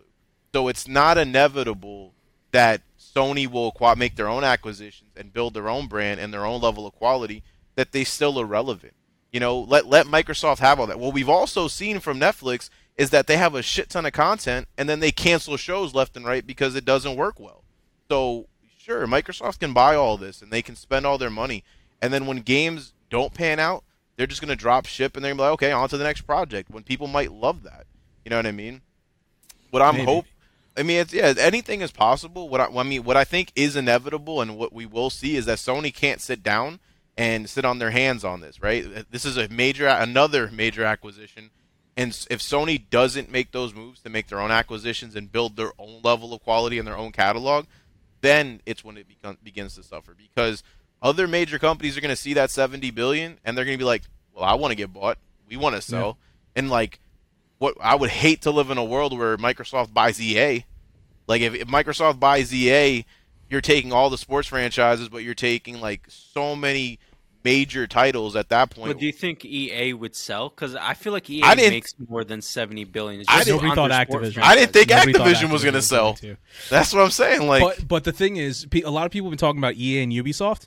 So 0.53 0.67
it's 0.67 0.89
not 0.89 1.17
inevitable 1.17 2.13
that 2.51 2.83
Sony 2.99 3.49
will 3.49 3.73
make 3.97 4.17
their 4.17 4.29
own 4.29 4.43
acquisitions 4.43 5.13
and 5.17 5.33
build 5.33 5.55
their 5.55 5.69
own 5.69 5.87
brand 5.87 6.19
and 6.19 6.35
their 6.35 6.45
own 6.45 6.61
level 6.61 6.89
of 6.89 6.95
quality 6.95 7.45
that 7.77 7.93
they 7.93 8.03
still 8.03 8.41
are 8.41 8.45
relevant. 8.45 8.95
You 9.33 9.41
know, 9.41 9.61
let 9.61 9.87
let 9.87 10.07
Microsoft 10.07 10.59
have 10.59 10.81
all 10.81 10.87
that. 10.87 10.99
What 10.99 11.15
we've 11.15 11.29
also 11.29 11.69
seen 11.69 12.01
from 12.01 12.19
Netflix 12.19 12.69
is 12.97 13.11
that 13.11 13.27
they 13.27 13.37
have 13.37 13.55
a 13.55 13.63
shit 13.63 13.89
ton 13.89 14.05
of 14.05 14.13
content 14.13 14.67
and 14.77 14.89
then 14.89 15.01
they 15.01 15.13
cancel 15.13 15.57
shows 15.57 15.95
left 15.95 16.17
and 16.17 16.27
right 16.27 16.47
because 16.47 16.75
it 16.75 16.85
doesn't 16.85 17.17
work 17.17 17.39
well. 17.39 17.63
So 18.09 18.49
sure, 18.77 19.07
Microsoft 19.07 19.61
can 19.61 19.73
buy 19.73 19.95
all 19.95 20.17
this 20.17 20.43
and 20.43 20.51
they 20.51 20.63
can 20.63 20.75
spend 20.75 21.07
all 21.07 21.17
their 21.17 21.31
money, 21.31 21.65
and 22.03 22.13
then 22.13 22.27
when 22.27 22.39
games 22.39 22.93
don't 23.09 23.33
pan 23.33 23.59
out, 23.59 23.85
they're 24.17 24.27
just 24.27 24.41
gonna 24.41 24.57
drop 24.57 24.87
ship 24.87 25.17
and 25.17 25.25
they're 25.25 25.31
gonna 25.31 25.43
be 25.43 25.45
like, 25.45 25.53
okay, 25.53 25.73
on 25.73 25.89
to 25.89 25.97
the 25.97 26.05
next 26.05 26.23
project. 26.23 26.71
When 26.71 26.83
people 26.83 27.07
might 27.07 27.33
love 27.33 27.63
that, 27.63 27.87
you 28.25 28.31
know 28.31 28.37
what 28.37 28.47
I 28.47 28.53
mean? 28.53 28.83
What 29.71 29.83
I'm 29.83 29.95
Maybe. 29.95 30.07
hope, 30.07 30.27
I 30.77 30.83
mean, 30.83 30.99
it's 30.99 31.13
yeah, 31.13 31.35
anything 31.39 31.83
is 31.83 31.91
possible. 31.93 32.49
What 32.49 32.61
I, 32.61 32.67
I 32.67 32.83
mean, 32.83 33.05
what 33.05 33.17
I 33.17 33.25
think 33.25 33.53
is 33.55 33.77
inevitable, 33.77 34.41
and 34.41 34.57
what 34.57 34.73
we 34.73 34.87
will 34.87 35.11
see 35.11 35.37
is 35.37 35.47
that 35.47 35.59
Sony 35.59 35.95
can't 35.95 36.21
sit 36.21 36.43
down 36.43 36.81
and 37.21 37.51
sit 37.51 37.67
on 37.67 37.79
their 37.79 37.91
hands 37.91 38.25
on 38.25 38.41
this. 38.41 38.63
Right? 38.63 39.05
This 39.11 39.27
is 39.27 39.37
a 39.37 39.47
major, 39.49 39.87
another 39.87 40.51
major 40.51 40.85
acquisition, 40.85 41.51
and 41.97 42.11
if 42.31 42.41
Sony 42.41 42.83
doesn't 42.89 43.31
make 43.31 43.53
those 43.53 43.75
moves 43.75 44.01
to 44.01 44.09
make 44.09 44.29
their 44.29 44.41
own 44.41 44.51
acquisitions 44.51 45.15
and 45.15 45.31
build 45.31 45.57
their 45.57 45.73
own 45.79 46.01
level 46.03 46.33
of 46.33 46.43
quality 46.43 46.79
in 46.79 46.87
their 46.87 46.97
own 46.97 47.13
catalog, 47.13 47.67
then 48.23 48.63
it's 48.65 48.83
when 48.83 48.97
it 48.97 49.07
become, 49.07 49.37
begins 49.45 49.75
to 49.75 49.83
suffer 49.83 50.15
because 50.17 50.63
other 51.03 51.29
major 51.29 51.59
companies 51.59 51.97
are 51.99 52.01
going 52.01 52.09
to 52.09 52.17
see 52.17 52.33
that 52.35 52.51
70 52.51 52.91
billion 52.91 53.39
and 53.45 53.57
they're 53.57 53.67
going 53.67 53.77
to 53.77 53.83
be 53.83 53.85
like, 53.85 54.03
"Well, 54.33 54.45
I 54.45 54.55
want 54.55 54.73
to 54.73 54.77
get 54.77 54.93
bought. 54.93 55.19
We 55.47 55.59
want 55.59 55.77
to 55.77 55.83
sell." 55.83 56.17
And 56.57 56.71
like 56.71 57.01
what 57.59 57.77
I 57.81 57.97
would 57.97 58.11
hate 58.11 58.41
to 58.43 58.51
live 58.51 58.71
in 58.71 58.79
a 58.79 58.85
world 58.85 59.17
where 59.17 59.37
Microsoft 59.37 59.93
buys 59.93 60.21
EA. 60.21 60.65
Like 61.27 61.43
if, 61.43 61.55
if 61.55 61.69
Microsoft 61.69 62.19
buys 62.19 62.53
EA, 62.55 63.05
you're 63.51 63.61
taking 63.61 63.93
all 63.93 64.09
the 64.09 64.17
sports 64.17 64.49
franchises, 64.49 65.11
but 65.11 65.23
you're 65.23 65.35
taking 65.35 65.83
like 65.83 66.07
so 66.09 66.57
many 66.57 66.99
major 67.45 67.87
titles 67.87 68.37
at 68.37 68.49
that 68.51 68.71
point. 68.71 68.89
But 68.89 68.99
do 68.99 69.07
you 69.07 69.13
think 69.13 69.45
EA 69.45 69.93
would 69.95 70.15
sell? 70.15 70.49
Because 70.49 70.75
I 70.75 70.95
feel 70.95 71.13
like 71.13 71.29
EA 71.31 71.43
I 71.43 71.55
didn't- 71.55 71.71
makes 71.71 71.95
more 72.09 72.25
than 72.25 72.43
seventy 72.43 72.85
billion. 72.85 73.21
It's 73.21 73.29
I 73.29 73.37
just 73.37 73.47
didn't- 73.47 73.63
Nobody 73.63 73.75
thought 73.75 73.89
their 73.89 74.05
sports 74.07 74.29
Activision. 74.29 74.43
I 74.43 74.55
didn't 74.57 74.73
think 74.73 74.89
Nobody 74.91 75.13
thought 75.13 75.27
Activision 75.29 75.51
was 75.53 75.65
gonna 75.65 75.83
sell. 75.83 76.15
going. 76.21 76.37
That's 76.69 76.93
what 76.93 77.03
I'm 77.03 77.11
saying. 77.11 77.47
Like 77.47 77.63
but 77.63 77.89
but 77.89 78.05
the 78.05 78.13
thing 78.13 78.37
is, 78.37 78.67
a 78.85 78.91
lot 78.91 79.07
of 79.07 79.13
people 79.13 79.27
have 79.29 79.33
been 79.33 79.39
talking 79.39 79.59
about 79.59 79.75
EA 79.77 80.03
and 80.03 80.13
Ubisoft. 80.13 80.67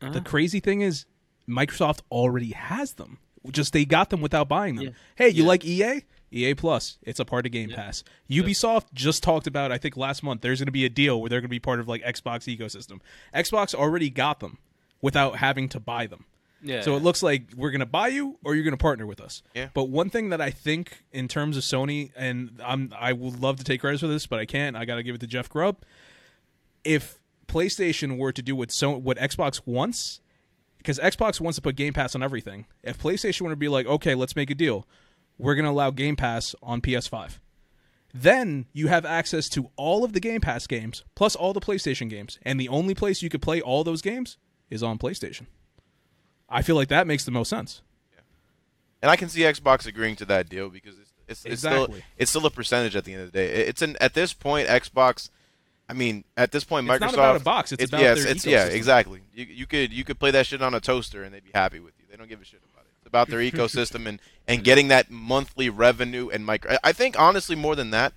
The 0.00 0.06
Uh-huh. 0.08 0.20
crazy 0.24 0.60
thing 0.60 0.80
is, 0.80 1.06
Microsoft 1.48 2.00
already 2.10 2.52
has 2.52 2.94
them. 2.94 3.18
Just 3.50 3.72
they 3.72 3.84
got 3.84 4.10
them 4.10 4.20
without 4.20 4.48
buying 4.48 4.76
them. 4.76 4.84
Yeah. 4.86 4.90
Hey, 5.16 5.28
you 5.30 5.42
Yeah. 5.42 5.48
like 5.48 5.64
EA? 5.64 6.02
EA 6.34 6.54
Plus, 6.54 6.96
it's 7.02 7.20
a 7.20 7.24
part 7.26 7.44
of 7.44 7.52
Game 7.52 7.68
Pass. 7.70 8.04
Ubisoft 8.30 8.84
just 8.94 9.22
talked 9.22 9.46
about, 9.46 9.70
I 9.70 9.76
think 9.76 9.98
last 9.98 10.22
month, 10.22 10.40
there's 10.40 10.60
going 10.60 10.66
to 10.66 10.72
be 10.72 10.86
a 10.86 10.88
deal 10.88 11.20
where 11.20 11.28
they're 11.28 11.40
going 11.40 11.48
to 11.48 11.54
be 11.54 11.58
part 11.60 11.78
of 11.78 11.88
like 11.88 12.02
Xbox 12.04 12.46
ecosystem. 12.56 13.00
Xbox 13.34 13.74
already 13.74 14.08
got 14.08 14.40
them 14.40 14.56
without 15.02 15.36
having 15.36 15.68
to 15.68 15.80
buy 15.80 16.06
them. 16.06 16.24
Yeah. 16.62 16.82
So 16.82 16.96
it 16.96 17.02
looks 17.02 17.22
like 17.22 17.48
we're 17.56 17.70
going 17.70 17.80
to 17.80 17.86
buy 17.86 18.08
you 18.08 18.38
or 18.44 18.54
you're 18.54 18.64
going 18.64 18.72
to 18.72 18.78
partner 18.78 19.04
with 19.04 19.20
us. 19.20 19.42
Yeah. 19.54 19.68
But 19.74 19.84
one 19.84 20.10
thing 20.10 20.30
that 20.30 20.40
I 20.40 20.50
think 20.50 21.02
in 21.10 21.28
terms 21.28 21.56
of 21.56 21.64
Sony, 21.64 22.12
and 22.16 22.60
I'm 22.64 22.92
I 22.98 23.12
would 23.12 23.40
love 23.40 23.58
to 23.58 23.64
take 23.64 23.80
credit 23.80 24.00
for 24.00 24.06
this, 24.06 24.26
but 24.26 24.38
I 24.38 24.46
can't. 24.46 24.76
I 24.76 24.84
got 24.84 24.94
to 24.94 25.02
give 25.02 25.14
it 25.14 25.20
to 25.22 25.26
Jeff 25.26 25.48
Grubb. 25.48 25.82
If 26.84 27.18
PlayStation 27.48 28.16
were 28.16 28.32
to 28.32 28.42
do 28.42 28.56
what 28.56 28.70
so 28.70 28.96
what 28.96 29.18
Xbox 29.18 29.60
wants, 29.66 30.20
because 30.78 30.98
Xbox 30.98 31.40
wants 31.40 31.56
to 31.56 31.62
put 31.62 31.76
Game 31.76 31.92
Pass 31.92 32.14
on 32.14 32.22
everything. 32.22 32.66
If 32.82 32.98
PlayStation 32.98 33.42
were 33.42 33.50
to 33.50 33.56
be 33.56 33.68
like, 33.68 33.86
okay, 33.86 34.14
let's 34.14 34.36
make 34.36 34.50
a 34.50 34.54
deal, 34.54 34.86
we're 35.38 35.54
going 35.54 35.64
to 35.64 35.70
allow 35.70 35.90
Game 35.90 36.16
Pass 36.16 36.54
on 36.62 36.80
PS5. 36.80 37.38
Then 38.14 38.66
you 38.72 38.88
have 38.88 39.06
access 39.06 39.48
to 39.50 39.70
all 39.76 40.04
of 40.04 40.12
the 40.12 40.20
Game 40.20 40.40
Pass 40.40 40.66
games 40.66 41.02
plus 41.14 41.34
all 41.34 41.52
the 41.52 41.60
PlayStation 41.60 42.08
games, 42.08 42.38
and 42.42 42.60
the 42.60 42.68
only 42.68 42.94
place 42.94 43.22
you 43.22 43.28
could 43.28 43.42
play 43.42 43.60
all 43.60 43.82
those 43.82 44.02
games 44.02 44.38
is 44.72 44.82
on 44.82 44.98
PlayStation. 44.98 45.46
I 46.48 46.62
feel 46.62 46.76
like 46.76 46.88
that 46.88 47.06
makes 47.06 47.24
the 47.24 47.30
most 47.30 47.48
sense. 47.48 47.82
and 49.00 49.10
I 49.10 49.16
can 49.16 49.28
see 49.28 49.40
Xbox 49.40 49.86
agreeing 49.86 50.16
to 50.16 50.24
that 50.26 50.48
deal 50.48 50.68
because 50.68 50.96
it's 50.98 51.12
it's, 51.28 51.44
it's 51.44 51.60
still 51.62 51.94
it's 52.18 52.30
still 52.30 52.44
a 52.46 52.50
percentage 52.50 52.96
at 52.96 53.04
the 53.04 53.12
end 53.12 53.22
of 53.22 53.32
the 53.32 53.38
day. 53.38 53.46
It's 53.66 53.82
an 53.82 53.96
at 54.00 54.14
this 54.14 54.32
point 54.32 54.68
Xbox. 54.68 55.30
I 55.88 55.94
mean, 55.94 56.24
at 56.36 56.52
this 56.52 56.64
point, 56.64 56.88
It's 56.88 56.94
Microsoft. 56.96 57.00
not 57.00 57.14
about 57.14 57.36
a 57.36 57.40
box, 57.44 57.72
it's 57.72 57.84
about 57.84 58.00
yeah, 58.00 58.14
their 58.14 58.28
it's, 58.28 58.46
yeah, 58.46 58.64
exactly. 58.66 59.20
You, 59.34 59.44
you 59.44 59.66
could 59.66 59.92
you 59.92 60.04
could 60.04 60.18
play 60.18 60.30
that 60.30 60.46
shit 60.46 60.62
on 60.62 60.74
a 60.74 60.80
toaster 60.80 61.22
and 61.22 61.34
they'd 61.34 61.44
be 61.44 61.50
happy 61.54 61.80
with 61.80 61.94
you. 61.98 62.04
They 62.10 62.16
don't 62.16 62.28
give 62.28 62.40
a 62.40 62.44
shit 62.44 62.60
about 62.72 62.84
it. 62.84 62.90
It's 63.00 63.06
about 63.08 63.28
their 63.28 63.40
ecosystem 63.50 64.06
and 64.06 64.20
and 64.48 64.64
getting 64.64 64.88
that 64.88 65.10
monthly 65.10 65.68
revenue 65.70 66.28
and 66.30 66.44
micro. 66.46 66.72
I- 66.72 66.78
I 66.90 66.92
think 66.92 67.18
honestly 67.18 67.56
more 67.56 67.76
than 67.76 67.90
that, 67.90 68.12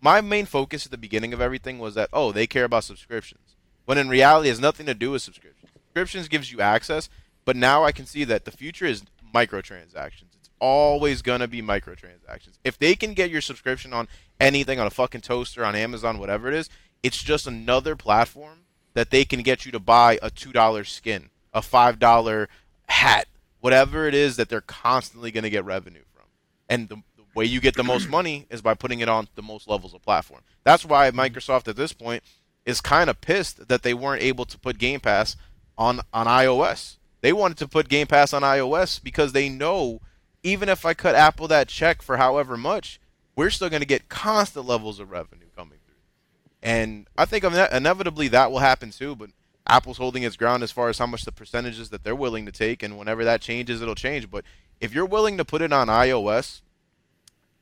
my 0.00 0.20
main 0.20 0.46
focus 0.46 0.86
at 0.86 0.90
the 0.92 0.98
beginning 0.98 1.32
of 1.32 1.40
everything 1.40 1.78
was 1.78 1.94
that 1.94 2.08
oh 2.12 2.30
they 2.32 2.46
care 2.46 2.64
about 2.64 2.84
subscriptions, 2.84 3.54
when 3.84 3.98
in 3.98 4.08
reality 4.08 4.48
it 4.48 4.52
has 4.52 4.60
nothing 4.60 4.86
to 4.86 4.94
do 4.94 5.10
with 5.12 5.22
subscriptions. 5.22 5.59
Subscriptions 6.00 6.28
gives 6.28 6.50
you 6.50 6.62
access, 6.62 7.10
but 7.44 7.56
now 7.56 7.84
I 7.84 7.92
can 7.92 8.06
see 8.06 8.24
that 8.24 8.46
the 8.46 8.50
future 8.50 8.86
is 8.86 9.02
microtransactions. 9.34 10.34
It's 10.34 10.48
always 10.58 11.20
gonna 11.20 11.46
be 11.46 11.60
microtransactions. 11.60 12.58
If 12.64 12.78
they 12.78 12.94
can 12.94 13.12
get 13.12 13.30
your 13.30 13.42
subscription 13.42 13.92
on 13.92 14.08
anything 14.40 14.80
on 14.80 14.86
a 14.86 14.90
fucking 14.90 15.20
toaster 15.20 15.62
on 15.62 15.76
Amazon, 15.76 16.18
whatever 16.18 16.48
it 16.48 16.54
is, 16.54 16.70
it's 17.02 17.22
just 17.22 17.46
another 17.46 17.96
platform 17.96 18.60
that 18.94 19.10
they 19.10 19.26
can 19.26 19.42
get 19.42 19.66
you 19.66 19.72
to 19.72 19.78
buy 19.78 20.18
a 20.22 20.30
two 20.30 20.52
dollar 20.52 20.84
skin, 20.84 21.28
a 21.52 21.60
five 21.60 21.98
dollar 21.98 22.48
hat, 22.86 23.26
whatever 23.60 24.08
it 24.08 24.14
is 24.14 24.36
that 24.36 24.48
they're 24.48 24.62
constantly 24.62 25.30
going 25.30 25.44
to 25.44 25.50
get 25.50 25.66
revenue 25.66 26.04
from. 26.14 26.24
And 26.68 26.88
the, 26.88 26.96
the 27.16 27.24
way 27.34 27.44
you 27.44 27.60
get 27.60 27.76
the 27.76 27.84
most 27.84 28.08
money 28.18 28.46
is 28.48 28.62
by 28.62 28.72
putting 28.72 29.00
it 29.00 29.08
on 29.10 29.28
the 29.34 29.42
most 29.42 29.68
levels 29.68 29.92
of 29.92 30.02
platform. 30.02 30.40
That's 30.64 30.86
why 30.86 31.10
Microsoft 31.10 31.68
at 31.68 31.76
this 31.76 31.92
point 31.92 32.22
is 32.64 32.80
kind 32.80 33.10
of 33.10 33.20
pissed 33.20 33.68
that 33.68 33.82
they 33.82 33.94
weren't 33.94 34.22
able 34.22 34.44
to 34.46 34.58
put 34.58 34.78
Game 34.78 35.00
Pass 35.00 35.36
on 35.80 36.00
on 36.12 36.26
iOS. 36.26 36.98
They 37.22 37.32
wanted 37.32 37.56
to 37.58 37.66
put 37.68 37.88
Game 37.88 38.06
Pass 38.06 38.32
on 38.32 38.42
iOS 38.42 39.02
because 39.02 39.32
they 39.32 39.48
know 39.48 40.00
even 40.42 40.68
if 40.68 40.86
I 40.86 40.94
cut 40.94 41.14
Apple 41.14 41.48
that 41.48 41.68
check 41.68 42.02
for 42.02 42.16
however 42.18 42.56
much, 42.56 43.00
we're 43.34 43.50
still 43.50 43.68
going 43.68 43.80
to 43.82 43.86
get 43.86 44.08
constant 44.08 44.66
levels 44.66 45.00
of 45.00 45.10
revenue 45.10 45.46
coming 45.56 45.78
through. 45.84 45.96
And 46.62 47.08
I 47.18 47.24
think 47.24 47.44
inevitably 47.44 48.28
that 48.28 48.50
will 48.50 48.60
happen 48.60 48.90
too, 48.90 49.16
but 49.16 49.30
Apple's 49.66 49.98
holding 49.98 50.22
its 50.22 50.36
ground 50.36 50.62
as 50.62 50.70
far 50.72 50.88
as 50.88 50.98
how 50.98 51.06
much 51.06 51.24
the 51.24 51.32
percentages 51.32 51.90
that 51.90 52.04
they're 52.04 52.14
willing 52.14 52.46
to 52.46 52.52
take, 52.52 52.82
and 52.82 52.98
whenever 52.98 53.24
that 53.24 53.40
changes, 53.40 53.82
it'll 53.82 53.94
change. 53.94 54.30
But 54.30 54.44
if 54.80 54.94
you're 54.94 55.06
willing 55.06 55.36
to 55.38 55.44
put 55.44 55.62
it 55.62 55.72
on 55.72 55.88
iOS, 55.88 56.62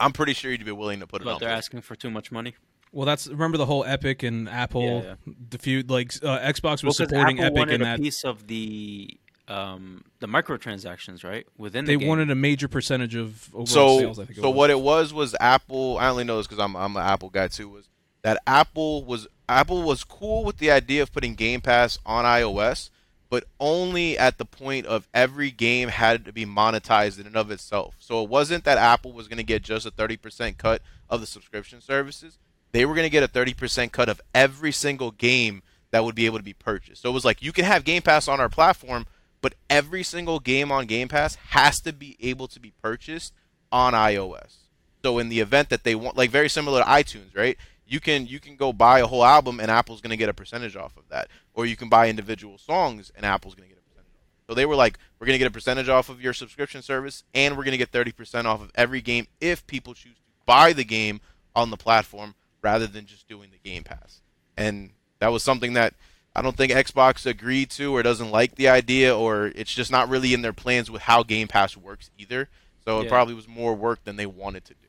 I'm 0.01 0.13
pretty 0.13 0.33
sure 0.35 0.51
you'd 0.51 0.65
be 0.65 0.71
willing 0.73 1.01
to 1.01 1.07
put 1.07 1.23
it 1.23 1.25
But 1.25 1.35
on. 1.35 1.41
they're 1.41 1.49
asking 1.49 1.83
for 1.83 1.97
too 1.97 2.11
much 2.11 2.31
money. 2.31 2.55
Well, 2.93 3.07
that's 3.07 3.27
remember 3.29 3.59
the 3.59 3.67
whole 3.67 3.85
Epic 3.85 4.23
and 4.23 4.49
Apple 4.49 5.03
Yeah, 5.05 5.33
the 5.51 5.59
feud 5.59 5.91
like 5.91 6.13
uh, 6.23 6.39
Xbox 6.41 6.83
was 6.83 6.99
Well, 6.99 7.09
supporting 7.09 7.41
Apple 7.41 7.59
Epic 7.63 7.75
in 7.75 7.83
a 7.83 7.85
that 7.85 8.01
piece 8.01 8.25
of 8.25 8.47
the 8.47 9.19
um, 9.49 10.05
the 10.21 10.27
microtransactions, 10.27 11.25
right? 11.25 11.47
Within 11.57 11.85
the 11.87 11.93
they 11.93 11.99
game. 11.99 12.09
wanted 12.09 12.31
a 12.31 12.35
major 12.35 12.69
percentage 12.69 13.15
of 13.15 13.49
overall 13.55 13.67
so 13.67 13.99
sales. 13.99 14.19
I 14.19 14.25
think. 14.27 14.39
so 14.39 14.51
what 14.51 14.71
it 14.71 14.81
was 14.81 15.13
was 15.13 15.35
Apple. 15.41 15.99
I 15.99 16.09
only 16.09 16.25
know 16.25 16.37
this 16.39 16.47
because 16.47 16.63
I'm 16.63 16.77
I'm 16.77 16.97
an 16.97 17.03
Apple 17.03 17.31
guy 17.31 17.49
too. 17.49 17.69
Was 17.69 17.89
that 18.23 18.39
Apple 18.47 19.05
was 19.05 19.27
Apple 19.49 19.83
was 19.83 20.05
cool 20.05 20.45
with 20.45 20.59
the 20.59 20.71
idea 20.71 21.03
of 21.03 21.13
putting 21.13 21.35
Game 21.35 21.61
Pass 21.61 21.99
on 22.05 22.25
iOS, 22.25 22.91
but 23.31 23.45
only 23.59 24.19
at 24.19 24.39
the 24.39 24.45
point 24.45 24.87
of 24.87 25.09
every 25.15 25.51
game 25.51 25.89
had 25.89 26.25
to 26.27 26.33
be 26.33 26.45
monetized 26.45 27.19
in 27.19 27.27
and 27.27 27.37
of 27.37 27.51
itself. 27.51 27.95
So 27.99 28.23
it 28.23 28.29
wasn't 28.29 28.65
that 28.65 28.77
Apple 28.77 29.13
was 29.13 29.29
going 29.29 29.39
to 29.39 29.45
get 29.45 29.63
just 29.63 29.87
a 29.87 29.91
30% 29.91 30.59
cut 30.59 30.83
of 31.09 31.21
the 31.21 31.27
subscription 31.27 31.81
services. 31.81 32.39
They 32.73 32.85
were 32.85 32.95
going 32.95 33.07
to 33.07 33.11
get 33.11 33.23
a 33.23 33.29
30% 33.29 33.93
cut 33.93 34.09
of 34.09 34.21
every 34.35 34.73
single 34.73 35.11
game 35.11 35.63
that 35.91 36.05
would 36.05 36.15
be 36.15 36.27
able 36.27 36.39
to 36.39 36.45
be 36.45 36.53
purchased. 36.53 37.03
So 37.03 37.11
it 37.11 37.15
was 37.15 37.25
like 37.25 37.43
you 37.43 37.53
can 37.53 37.65
have 37.65 37.85
Game 37.85 38.03
Pass 38.03 38.29
on 38.29 38.41
our 38.41 38.49
platform, 38.49 39.07
but 39.41 39.55
every 39.71 40.03
single 40.03 40.41
game 40.41 40.71
on 40.71 40.87
Game 40.87 41.09
Pass 41.09 41.37
has 41.51 41.81
to 41.81 41.93
be 41.93 42.17
able 42.21 42.49
to 42.49 42.61
be 42.61 42.73
purchased 42.83 43.33
on 43.73 43.95
iOS. 43.95 44.57
So 45.03 45.19
in 45.19 45.29
the 45.29 45.41
event 45.41 45.71
that 45.71 45.85
they 45.85 45.95
want, 45.95 46.17
like 46.17 46.31
very 46.31 46.49
similar 46.49 46.83
to 46.83 46.89
iTunes, 46.89 47.37
right? 47.37 47.57
You 47.87 48.01
can 48.01 48.27
you 48.27 48.41
can 48.41 48.57
go 48.57 48.73
buy 48.73 49.01
a 49.01 49.07
whole 49.07 49.25
album 49.25 49.61
and 49.61 49.71
Apple's 49.71 50.03
going 50.03 50.11
to 50.11 50.17
get 50.17 50.29
a 50.29 50.35
percentage 50.35 50.77
off 50.77 50.97
of 50.97 51.09
that, 51.09 51.29
or 51.55 51.65
you 51.65 51.77
can 51.77 51.89
buy 51.89 52.09
individual 52.09 52.59
songs 52.59 53.11
and 53.17 53.25
Apple's 53.25 53.55
going 53.55 53.69
to 53.69 53.75
get 53.75 53.83
a 53.83 53.89
percentage. 53.89 54.13
Off. 54.13 54.47
So 54.49 54.55
they 54.55 54.67
were 54.67 54.77
like, 54.77 54.99
we're 55.19 55.27
going 55.27 55.35
to 55.35 55.39
get 55.39 55.49
a 55.49 55.53
percentage 55.53 55.89
off 55.89 56.11
of 56.11 56.21
your 56.21 56.35
subscription 56.35 56.83
service, 56.83 57.25
and 57.33 57.57
we're 57.57 57.65
going 57.65 57.73
to 57.73 57.79
get 57.79 57.91
thirty 57.91 58.13
percent 58.13 58.47
off 58.47 58.61
of 58.61 58.71
every 58.75 59.01
game 59.01 59.27
if 59.41 59.67
people 59.67 59.95
choose 59.95 60.17
to 60.17 60.21
buy 60.45 60.75
the 60.75 60.85
game 60.85 61.21
on 61.57 61.71
the 61.71 61.79
platform 61.79 62.35
rather 62.63 62.87
than 62.87 63.07
just 63.07 63.29
doing 63.29 63.51
the 63.51 63.69
Game 63.69 63.85
Pass. 63.85 64.21
And 64.57 64.91
that 65.21 65.29
was 65.33 65.43
something 65.43 65.75
that 65.75 65.95
I 66.35 66.43
don't 66.43 66.57
think 66.57 66.73
Xbox 66.73 67.27
agreed 67.27 67.71
to 67.71 67.95
or 67.97 68.03
doesn't 68.03 68.31
like 68.31 68.55
the 68.57 68.69
idea 68.69 69.17
or 69.17 69.47
it's 69.55 69.73
just 69.75 69.91
not 69.91 70.09
really 70.09 70.35
in 70.35 70.43
their 70.43 70.53
plans 70.53 70.91
with 70.91 71.03
how 71.03 71.23
Game 71.23 71.49
Pass 71.49 71.77
works 71.77 72.11
either. 72.19 72.49
So 72.85 73.01
it 73.01 73.05
probably 73.09 73.35
was 73.35 73.49
more 73.49 73.75
work 73.75 74.05
than 74.05 74.17
they 74.17 74.27
wanted 74.27 74.65
to 74.67 74.75
do. 74.75 74.87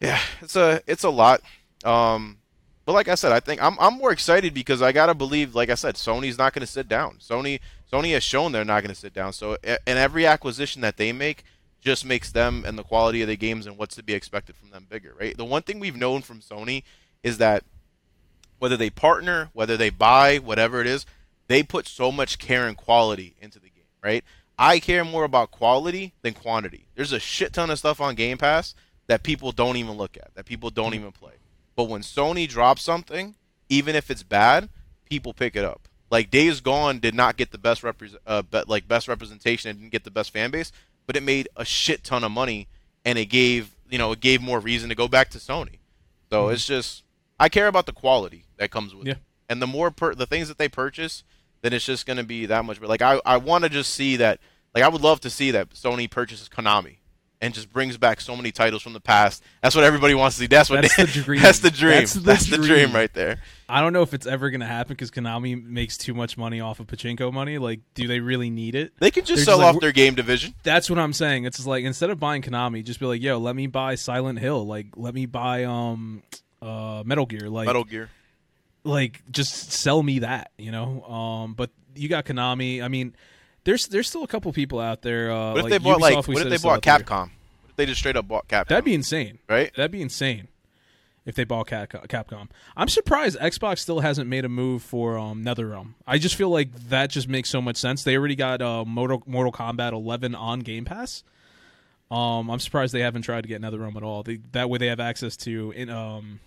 Yeah, 0.00 0.20
it's 0.40 0.56
a 0.56 0.80
it's 0.86 1.04
a 1.04 1.10
lot. 1.10 1.40
Um 1.84 2.38
but 2.86 2.92
like 2.94 3.08
I 3.08 3.14
said, 3.14 3.32
I 3.32 3.40
think 3.40 3.62
I'm 3.62 3.76
I'm 3.78 3.98
more 3.98 4.10
excited 4.12 4.54
because 4.54 4.82
I 4.82 4.92
gotta 4.92 5.14
believe, 5.14 5.54
like 5.54 5.70
I 5.70 5.74
said, 5.74 5.94
Sony's 5.96 6.38
not 6.38 6.52
going 6.54 6.62
to 6.66 6.66
sit 6.72 6.88
down. 6.88 7.18
Sony 7.20 7.60
Sony 7.92 8.12
has 8.14 8.22
shown 8.24 8.52
they're 8.52 8.64
not 8.64 8.82
going 8.82 8.94
to 8.94 8.98
sit 9.00 9.12
down. 9.12 9.32
So 9.32 9.56
a- 9.64 9.78
and 9.88 9.98
every 9.98 10.26
acquisition 10.26 10.80
that 10.82 10.96
they 10.96 11.12
make 11.12 11.44
just 11.80 12.04
makes 12.04 12.30
them 12.30 12.64
and 12.66 12.78
the 12.78 12.82
quality 12.82 13.22
of 13.22 13.28
the 13.28 13.36
games 13.36 13.66
and 13.66 13.76
what's 13.76 13.96
to 13.96 14.02
be 14.02 14.14
expected 14.14 14.56
from 14.56 14.70
them 14.70 14.86
bigger, 14.88 15.14
right? 15.18 15.36
The 15.36 15.44
one 15.44 15.62
thing 15.62 15.80
we've 15.80 15.96
known 15.96 16.22
from 16.22 16.40
Sony 16.40 16.82
is 17.22 17.38
that 17.38 17.64
whether 18.58 18.76
they 18.76 18.90
partner, 18.90 19.50
whether 19.52 19.76
they 19.76 19.90
buy, 19.90 20.36
whatever 20.38 20.80
it 20.80 20.86
is, 20.86 21.06
they 21.48 21.62
put 21.62 21.88
so 21.88 22.12
much 22.12 22.38
care 22.38 22.68
and 22.68 22.76
quality 22.76 23.34
into 23.40 23.58
the 23.58 23.70
game, 23.70 23.84
right? 24.02 24.22
I 24.58 24.78
care 24.78 25.04
more 25.04 25.24
about 25.24 25.50
quality 25.50 26.12
than 26.20 26.34
quantity. 26.34 26.86
There's 26.94 27.12
a 27.12 27.18
shit 27.18 27.54
ton 27.54 27.70
of 27.70 27.78
stuff 27.78 28.00
on 28.00 28.14
Game 28.14 28.36
Pass 28.36 28.74
that 29.06 29.22
people 29.22 29.50
don't 29.50 29.76
even 29.76 29.96
look 29.96 30.16
at, 30.18 30.34
that 30.34 30.44
people 30.44 30.68
don't 30.68 30.94
even 30.94 31.12
play. 31.12 31.32
But 31.74 31.88
when 31.88 32.02
Sony 32.02 32.46
drops 32.46 32.82
something, 32.82 33.34
even 33.70 33.96
if 33.96 34.10
it's 34.10 34.22
bad, 34.22 34.68
people 35.08 35.32
pick 35.32 35.56
it 35.56 35.64
up. 35.64 35.88
Like 36.10 36.30
Days 36.30 36.60
Gone 36.60 36.98
did 36.98 37.14
not 37.14 37.36
get 37.36 37.52
the 37.52 37.58
best 37.58 37.82
repre- 37.82 38.16
uh, 38.26 38.42
be- 38.42 38.62
like 38.66 38.86
best 38.86 39.08
representation, 39.08 39.70
it 39.70 39.74
didn't 39.74 39.92
get 39.92 40.04
the 40.04 40.10
best 40.10 40.30
fan 40.30 40.50
base, 40.50 40.72
but 41.10 41.16
it 41.16 41.24
made 41.24 41.48
a 41.56 41.64
shit 41.64 42.04
ton 42.04 42.22
of 42.22 42.30
money 42.30 42.68
and 43.04 43.18
it 43.18 43.24
gave, 43.24 43.74
you 43.90 43.98
know, 43.98 44.12
it 44.12 44.20
gave 44.20 44.40
more 44.40 44.60
reason 44.60 44.88
to 44.90 44.94
go 44.94 45.08
back 45.08 45.28
to 45.28 45.38
Sony. 45.38 45.80
So 46.30 46.44
mm-hmm. 46.44 46.54
it's 46.54 46.64
just 46.64 47.02
I 47.40 47.48
care 47.48 47.66
about 47.66 47.86
the 47.86 47.92
quality 47.92 48.44
that 48.58 48.70
comes 48.70 48.94
with 48.94 49.08
Yeah. 49.08 49.14
it. 49.14 49.18
And 49.48 49.60
the 49.60 49.66
more 49.66 49.90
per- 49.90 50.14
the 50.14 50.24
things 50.24 50.46
that 50.46 50.56
they 50.56 50.68
purchase, 50.68 51.24
then 51.62 51.72
it's 51.72 51.84
just 51.84 52.06
going 52.06 52.18
to 52.18 52.22
be 52.22 52.46
that 52.46 52.64
much. 52.64 52.78
But 52.78 52.88
like 52.88 53.02
I, 53.02 53.20
I 53.24 53.38
want 53.38 53.64
to 53.64 53.70
just 53.70 53.92
see 53.92 54.14
that. 54.18 54.38
Like 54.72 54.84
I 54.84 54.88
would 54.88 55.00
love 55.00 55.18
to 55.22 55.30
see 55.30 55.50
that 55.50 55.70
Sony 55.70 56.08
purchases 56.08 56.48
Konami 56.48 56.98
and 57.42 57.54
just 57.54 57.72
brings 57.72 57.96
back 57.96 58.20
so 58.20 58.36
many 58.36 58.52
titles 58.52 58.82
from 58.82 58.92
the 58.92 59.00
past. 59.00 59.42
That's 59.62 59.74
what 59.74 59.82
everybody 59.84 60.14
wants 60.14 60.36
to 60.36 60.40
see. 60.42 60.46
That's 60.46 60.68
what 60.68 60.82
That's 60.82 60.96
they- 60.96 61.04
the 61.06 61.22
dream. 61.22 61.40
That's 61.42 61.58
the 61.60 61.70
dream. 61.70 61.90
That's 62.00 62.14
That's 62.14 62.44
the 62.46 62.58
the, 62.58 62.66
dream. 62.66 62.78
dream. 62.86 62.94
right 62.94 63.12
there. 63.14 63.38
I 63.68 63.80
don't 63.80 63.92
know 63.92 64.02
if 64.02 64.12
it's 64.14 64.26
ever 64.26 64.50
gonna 64.50 64.66
happen 64.66 64.94
because 64.94 65.10
Konami 65.10 65.62
makes 65.62 65.96
too 65.96 66.12
much 66.12 66.36
money 66.36 66.60
off 66.60 66.80
of 66.80 66.86
pachinko 66.88 67.32
money. 67.32 67.58
Like, 67.58 67.80
do 67.94 68.06
they 68.08 68.20
really 68.20 68.50
need 68.50 68.74
it? 68.74 68.92
They 68.98 69.10
can 69.10 69.24
just 69.24 69.36
They're 69.38 69.44
sell 69.44 69.58
just 69.58 69.66
like, 69.66 69.74
off 69.76 69.80
their 69.80 69.92
game 69.92 70.14
division. 70.14 70.54
That's 70.64 70.90
what 70.90 70.98
I'm 70.98 71.12
saying. 71.12 71.44
It's 71.44 71.64
like 71.66 71.84
instead 71.84 72.10
of 72.10 72.18
buying 72.20 72.42
Konami, 72.42 72.84
just 72.84 73.00
be 73.00 73.06
like, 73.06 73.22
yo, 73.22 73.38
let 73.38 73.54
me 73.56 73.66
buy 73.68 73.94
Silent 73.94 74.38
Hill. 74.38 74.66
Like, 74.66 74.88
let 74.96 75.14
me 75.14 75.26
buy 75.26 75.64
um 75.64 76.22
uh 76.60 77.02
Metal 77.06 77.26
Gear. 77.26 77.48
Like, 77.48 77.66
Metal 77.66 77.84
Gear. 77.84 78.10
like 78.84 79.22
just 79.30 79.72
sell 79.72 80.02
me 80.02 80.18
that, 80.20 80.50
you 80.58 80.72
know. 80.72 81.02
Um, 81.04 81.54
but 81.54 81.70
you 81.94 82.08
got 82.08 82.24
Konami. 82.24 82.82
I 82.82 82.88
mean, 82.88 83.14
there's 83.64 83.86
there's 83.88 84.08
still 84.08 84.22
a 84.24 84.28
couple 84.28 84.52
people 84.52 84.78
out 84.80 85.02
there. 85.02 85.30
Uh, 85.30 85.50
What 85.52 85.58
if 85.58 85.62
like 85.64 85.70
they 85.70 85.78
bought 85.78 85.98
Ubisoft, 86.00 86.00
like? 86.00 86.28
What 86.28 86.42
if 86.46 86.48
they 86.50 86.58
bought 86.58 86.82
there. 86.82 86.98
Capcom? 86.98 87.20
What 87.20 87.70
if 87.70 87.76
they 87.76 87.86
just 87.86 88.00
straight 88.00 88.16
up 88.16 88.26
bought 88.28 88.48
Capcom? 88.48 88.68
That'd 88.68 88.84
be 88.84 88.94
insane. 88.94 89.38
right. 89.48 89.72
That'd 89.74 89.90
be 89.90 90.02
insane 90.02 90.48
if 91.26 91.34
they 91.34 91.44
bought 91.44 91.66
Capcom. 91.68 92.48
I'm 92.76 92.88
surprised 92.88 93.38
Xbox 93.38 93.78
still 93.78 94.00
hasn't 94.00 94.28
made 94.28 94.44
a 94.44 94.48
move 94.48 94.82
for 94.82 95.18
um, 95.18 95.44
NetherRealm. 95.44 95.94
I 96.06 96.18
just 96.18 96.34
feel 96.34 96.48
like 96.48 96.72
that 96.88 97.10
just 97.10 97.28
makes 97.28 97.48
so 97.50 97.60
much 97.60 97.76
sense. 97.76 98.02
They 98.02 98.16
already 98.16 98.36
got 98.36 98.62
uh, 98.62 98.84
Mortal 98.84 99.22
Mortal 99.26 99.52
Kombat 99.52 99.92
11 99.92 100.34
on 100.34 100.60
Game 100.60 100.84
Pass. 100.84 101.22
Um, 102.10 102.50
I'm 102.50 102.58
surprised 102.58 102.92
they 102.92 103.00
haven't 103.02 103.22
tried 103.22 103.42
to 103.42 103.48
get 103.48 103.62
NetherRealm 103.62 103.94
at 103.96 104.02
all. 104.02 104.24
They, 104.24 104.40
that 104.52 104.68
way, 104.68 104.78
they 104.78 104.88
have 104.88 104.98
access 104.98 105.36
to 105.38 105.70
in 105.76 105.88
um, 105.90 106.40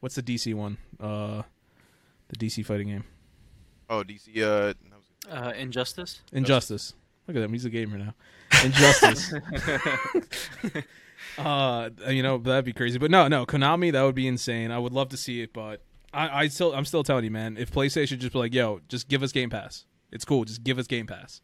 what's 0.00 0.16
the 0.16 0.22
DC 0.22 0.52
one? 0.54 0.76
Uh, 1.00 1.42
the 2.28 2.36
DC 2.36 2.66
fighting 2.66 2.88
game, 2.88 3.04
Oh, 3.88 4.02
DC. 4.04 4.36
Uh, 4.42 4.74
Uh, 5.30 5.52
Injustice. 5.56 6.20
Injustice. 6.32 6.94
Look 7.26 7.36
at 7.36 7.42
him; 7.42 7.52
he's 7.52 7.64
a 7.64 7.70
gamer 7.70 7.98
now. 7.98 8.14
Injustice. 8.64 9.34
Uh, 11.36 11.90
you 12.08 12.22
know 12.22 12.38
that'd 12.38 12.64
be 12.64 12.72
crazy, 12.72 12.98
but 12.98 13.10
no, 13.10 13.28
no, 13.28 13.46
Konami, 13.46 13.92
that 13.92 14.02
would 14.02 14.14
be 14.14 14.26
insane. 14.26 14.72
I 14.72 14.78
would 14.78 14.92
love 14.92 15.08
to 15.10 15.16
see 15.16 15.40
it, 15.40 15.52
but 15.52 15.82
I, 16.12 16.44
I 16.44 16.48
still, 16.48 16.74
I'm 16.74 16.84
still 16.84 17.04
telling 17.04 17.24
you, 17.24 17.30
man. 17.30 17.56
If 17.56 17.70
PlayStation 17.70 18.18
just 18.18 18.32
be 18.32 18.38
like, 18.38 18.54
yo, 18.54 18.80
just 18.88 19.08
give 19.08 19.22
us 19.22 19.30
Game 19.30 19.50
Pass, 19.50 19.84
it's 20.10 20.24
cool. 20.24 20.44
Just 20.44 20.64
give 20.64 20.78
us 20.78 20.86
Game 20.86 21.06
Pass. 21.06 21.40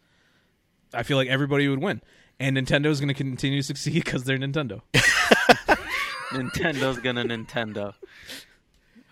I 0.93 1.05
feel 1.05 1.17
like 1.17 1.29
everybody 1.29 1.69
would 1.69 1.81
win, 1.81 2.03
and 2.41 2.57
Nintendo's 2.57 3.01
going 3.01 3.09
to 3.09 3.15
continue 3.15 3.61
to 3.61 3.67
succeed 3.67 3.95
because 4.05 4.25
they're 4.25 4.39
Nintendo. 4.39 4.81
Nintendo's 6.31 6.99
gonna 6.99 7.25
Nintendo. 7.25 7.95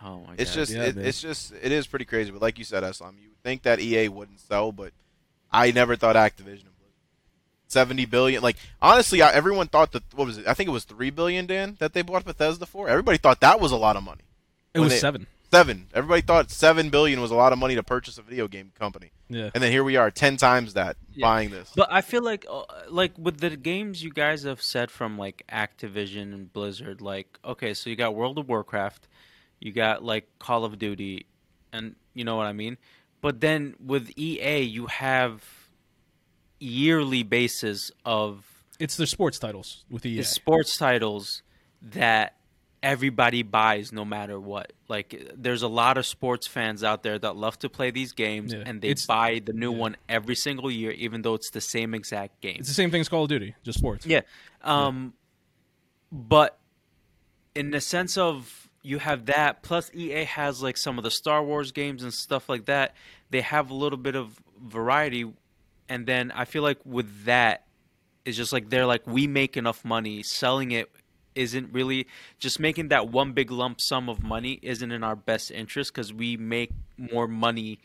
Oh 0.04 0.18
my 0.20 0.26
god. 0.26 0.34
it's 0.40 0.54
just 0.54 0.72
yeah, 0.72 0.84
it, 0.84 0.96
man. 0.96 1.04
it's 1.04 1.20
just 1.20 1.52
it 1.62 1.70
is 1.72 1.86
pretty 1.86 2.04
crazy. 2.04 2.30
But 2.30 2.42
like 2.42 2.58
you 2.58 2.64
said, 2.64 2.82
Eslam, 2.82 3.14
you 3.20 3.28
would 3.28 3.42
think 3.42 3.62
that 3.62 3.80
EA 3.80 4.08
wouldn't 4.08 4.40
sell, 4.40 4.72
but 4.72 4.92
I 5.50 5.70
never 5.70 5.96
thought 5.96 6.16
Activision 6.16 6.44
would. 6.44 6.46
Blizzard. 6.46 6.68
Seventy 7.68 8.04
billion, 8.04 8.42
like 8.42 8.56
honestly, 8.82 9.22
I, 9.22 9.32
everyone 9.32 9.68
thought 9.68 9.92
that 9.92 10.02
what 10.14 10.26
was 10.26 10.38
it? 10.38 10.46
I 10.46 10.54
think 10.54 10.68
it 10.68 10.72
was 10.72 10.84
three 10.84 11.10
billion, 11.10 11.46
Dan, 11.46 11.76
that 11.80 11.94
they 11.94 12.02
bought 12.02 12.24
Bethesda 12.24 12.66
for. 12.66 12.88
Everybody 12.88 13.16
thought 13.18 13.40
that 13.40 13.60
was 13.60 13.72
a 13.72 13.76
lot 13.76 13.96
of 13.96 14.02
money. 14.02 14.22
It 14.74 14.80
was 14.80 14.90
they- 14.92 14.98
seven. 14.98 15.26
Seven. 15.50 15.88
Everybody 15.92 16.22
thought 16.22 16.50
seven 16.50 16.88
billion 16.88 17.20
was 17.20 17.30
a 17.30 17.34
lot 17.34 17.52
of 17.52 17.58
money 17.58 17.74
to 17.74 17.82
purchase 17.82 18.16
a 18.16 18.22
video 18.22 18.48
game 18.48 18.72
company, 18.78 19.10
Yeah, 19.28 19.50
and 19.52 19.62
then 19.62 19.70
here 19.70 19.84
we 19.84 19.96
are, 19.96 20.10
ten 20.10 20.38
times 20.38 20.72
that 20.72 20.96
Yeah. 21.12 21.26
buying 21.26 21.50
this. 21.50 21.70
But 21.76 21.88
I 21.92 22.00
feel 22.00 22.22
like, 22.22 22.46
uh, 22.48 22.62
like 22.88 23.12
with 23.18 23.38
the 23.40 23.54
games 23.58 24.02
you 24.02 24.10
guys 24.14 24.44
have 24.44 24.62
said 24.62 24.90
from 24.90 25.18
like 25.18 25.42
Activision 25.52 26.32
and 26.32 26.50
Blizzard, 26.50 27.02
like 27.02 27.38
okay, 27.44 27.74
so 27.74 27.90
you 27.90 27.96
got 27.96 28.14
World 28.14 28.38
of 28.38 28.48
Warcraft, 28.48 29.08
you 29.62 29.70
got 29.72 30.02
like 30.04 30.26
Call 30.38 30.64
of 30.64 30.78
Duty, 30.78 31.26
and 31.72 31.94
you 32.14 32.24
know 32.24 32.36
what 32.36 32.46
I 32.46 32.52
mean. 32.52 32.76
But 33.20 33.40
then 33.40 33.74
with 33.78 34.10
EA, 34.18 34.60
you 34.62 34.86
have 34.88 35.44
yearly 36.58 37.22
basis 37.22 37.90
of 38.04 38.44
it's 38.78 38.96
their 38.96 39.06
sports 39.06 39.38
titles 39.38 39.84
with 39.90 40.04
EA. 40.06 40.16
the 40.18 40.24
sports 40.24 40.76
titles 40.76 41.42
that 41.80 42.36
everybody 42.82 43.42
buys 43.44 43.92
no 43.92 44.04
matter 44.04 44.38
what. 44.40 44.72
Like 44.88 45.30
there's 45.36 45.62
a 45.62 45.68
lot 45.68 45.98
of 45.98 46.04
sports 46.06 46.48
fans 46.48 46.82
out 46.82 47.04
there 47.04 47.16
that 47.18 47.36
love 47.36 47.56
to 47.60 47.68
play 47.68 47.92
these 47.92 48.12
games 48.12 48.52
Yeah. 48.52 48.64
and 48.66 48.80
they 48.80 48.88
It's- 48.88 49.06
buy 49.06 49.40
the 49.44 49.52
new 49.52 49.72
yeah. 49.72 49.78
one 49.78 49.96
every 50.08 50.34
single 50.34 50.68
year 50.70 50.90
even 50.92 51.22
though 51.22 51.34
it's 51.34 51.50
the 51.50 51.60
same 51.60 51.94
exact 51.94 52.40
game. 52.40 52.56
It's 52.58 52.68
the 52.68 52.74
same 52.74 52.90
thing 52.90 53.00
as 53.00 53.08
Call 53.08 53.22
of 53.24 53.28
Duty, 53.28 53.54
just 53.62 53.78
sports. 53.78 54.04
Yeah. 54.04 54.22
Um 54.62 55.14
but 56.10 56.58
in 57.54 57.70
the 57.70 57.80
sense 57.80 58.18
of 58.18 58.68
you 58.82 58.98
have 58.98 59.26
that 59.26 59.62
plus 59.62 59.90
EA 59.94 60.24
has 60.24 60.62
like 60.62 60.76
some 60.76 60.98
of 60.98 61.04
the 61.04 61.10
Star 61.10 61.42
Wars 61.42 61.72
games 61.72 62.02
and 62.02 62.12
stuff 62.12 62.48
like 62.48 62.66
that. 62.66 62.94
They 63.30 63.40
have 63.40 63.70
a 63.70 63.74
little 63.74 63.98
bit 63.98 64.16
of 64.16 64.40
variety 64.60 65.32
and 65.88 66.06
then 66.06 66.30
I 66.32 66.44
feel 66.44 66.62
like 66.62 66.78
with 66.84 67.24
that 67.24 67.66
it's 68.24 68.36
just 68.36 68.52
like 68.52 68.70
they're 68.70 68.86
like 68.86 69.06
we 69.06 69.26
make 69.26 69.56
enough 69.56 69.84
money 69.84 70.22
selling 70.22 70.70
it 70.70 70.90
isn't 71.34 71.72
really 71.72 72.06
just 72.38 72.60
making 72.60 72.88
that 72.88 73.08
one 73.08 73.32
big 73.32 73.50
lump 73.50 73.80
sum 73.80 74.08
of 74.08 74.22
money 74.22 74.58
isn't 74.62 74.92
in 74.92 75.02
our 75.02 75.16
best 75.16 75.50
interest 75.50 75.94
cuz 75.94 76.12
we 76.12 76.36
make 76.36 76.70
more 76.96 77.26
money 77.26 77.78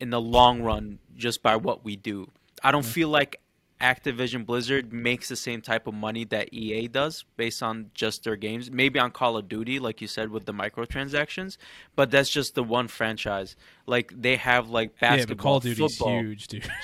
in 0.00 0.10
the 0.10 0.20
long 0.20 0.62
run 0.62 0.98
just 1.16 1.42
by 1.42 1.54
what 1.54 1.84
we 1.84 1.96
do. 1.96 2.28
I 2.62 2.72
don't 2.72 2.82
mm. 2.82 2.92
feel 2.92 3.08
like 3.08 3.40
Activision 3.82 4.46
Blizzard 4.46 4.92
makes 4.92 5.28
the 5.28 5.36
same 5.36 5.60
type 5.60 5.86
of 5.86 5.94
money 5.94 6.24
that 6.26 6.54
EA 6.54 6.86
does 6.88 7.24
based 7.36 7.62
on 7.62 7.90
just 7.92 8.24
their 8.24 8.36
games. 8.36 8.70
Maybe 8.70 8.98
on 8.98 9.10
Call 9.10 9.36
of 9.36 9.48
Duty, 9.48 9.78
like 9.80 10.00
you 10.00 10.06
said, 10.06 10.30
with 10.30 10.46
the 10.46 10.54
microtransactions, 10.54 11.56
but 11.96 12.10
that's 12.10 12.30
just 12.30 12.54
the 12.54 12.62
one 12.62 12.88
franchise. 12.88 13.56
Like 13.86 14.12
they 14.16 14.36
have 14.36 14.70
like 14.70 14.92
Yeah, 15.02 15.10
basketball, 15.10 15.36
but 15.36 15.42
Call 15.42 15.56
of 15.56 15.62
Duty's 15.64 15.96
football. 15.96 16.20
huge, 16.20 16.46
dude. 16.48 16.70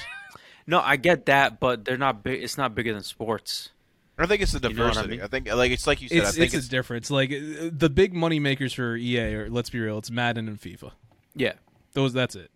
No, 0.71 0.81
I 0.81 0.97
get 0.97 1.25
that, 1.27 1.61
but 1.61 1.87
they're 1.87 1.97
not 1.97 2.23
big. 2.23 2.43
It's 2.43 2.59
not 2.59 2.75
bigger 2.75 2.93
than 2.93 3.03
sports. 3.03 3.71
I 4.19 4.23
don't 4.23 4.29
think 4.29 4.43
it's 4.43 4.53
the 4.53 4.69
You 4.69 4.75
know 4.75 4.85
I 4.85 4.89
diversity. 4.89 5.23
I, 5.23 5.27
think 5.27 5.55
like 5.55 5.71
it's 5.71 5.87
like 5.87 6.03
you 6.03 6.09
said. 6.11 6.19
it's 6.19 6.29
I 6.29 6.33
think 6.33 6.53
it's, 6.53 6.67
a 6.67 6.69
difference. 6.69 7.11
Like 7.11 7.31
the 7.31 7.89
big 7.89 8.13
money 8.13 8.39
makers 8.39 8.75
for 8.75 8.95
EA, 8.95 9.35
or 9.35 9.49
let's 9.49 9.71
be 9.71 9.81
real, 9.81 9.97
it's 9.97 10.11
Madden 10.11 10.47
and 10.47 10.61
FIFA. 10.61 10.93
Yeah, 11.35 11.55
Those, 11.95 12.13
that's 12.13 12.35
it. 12.35 12.51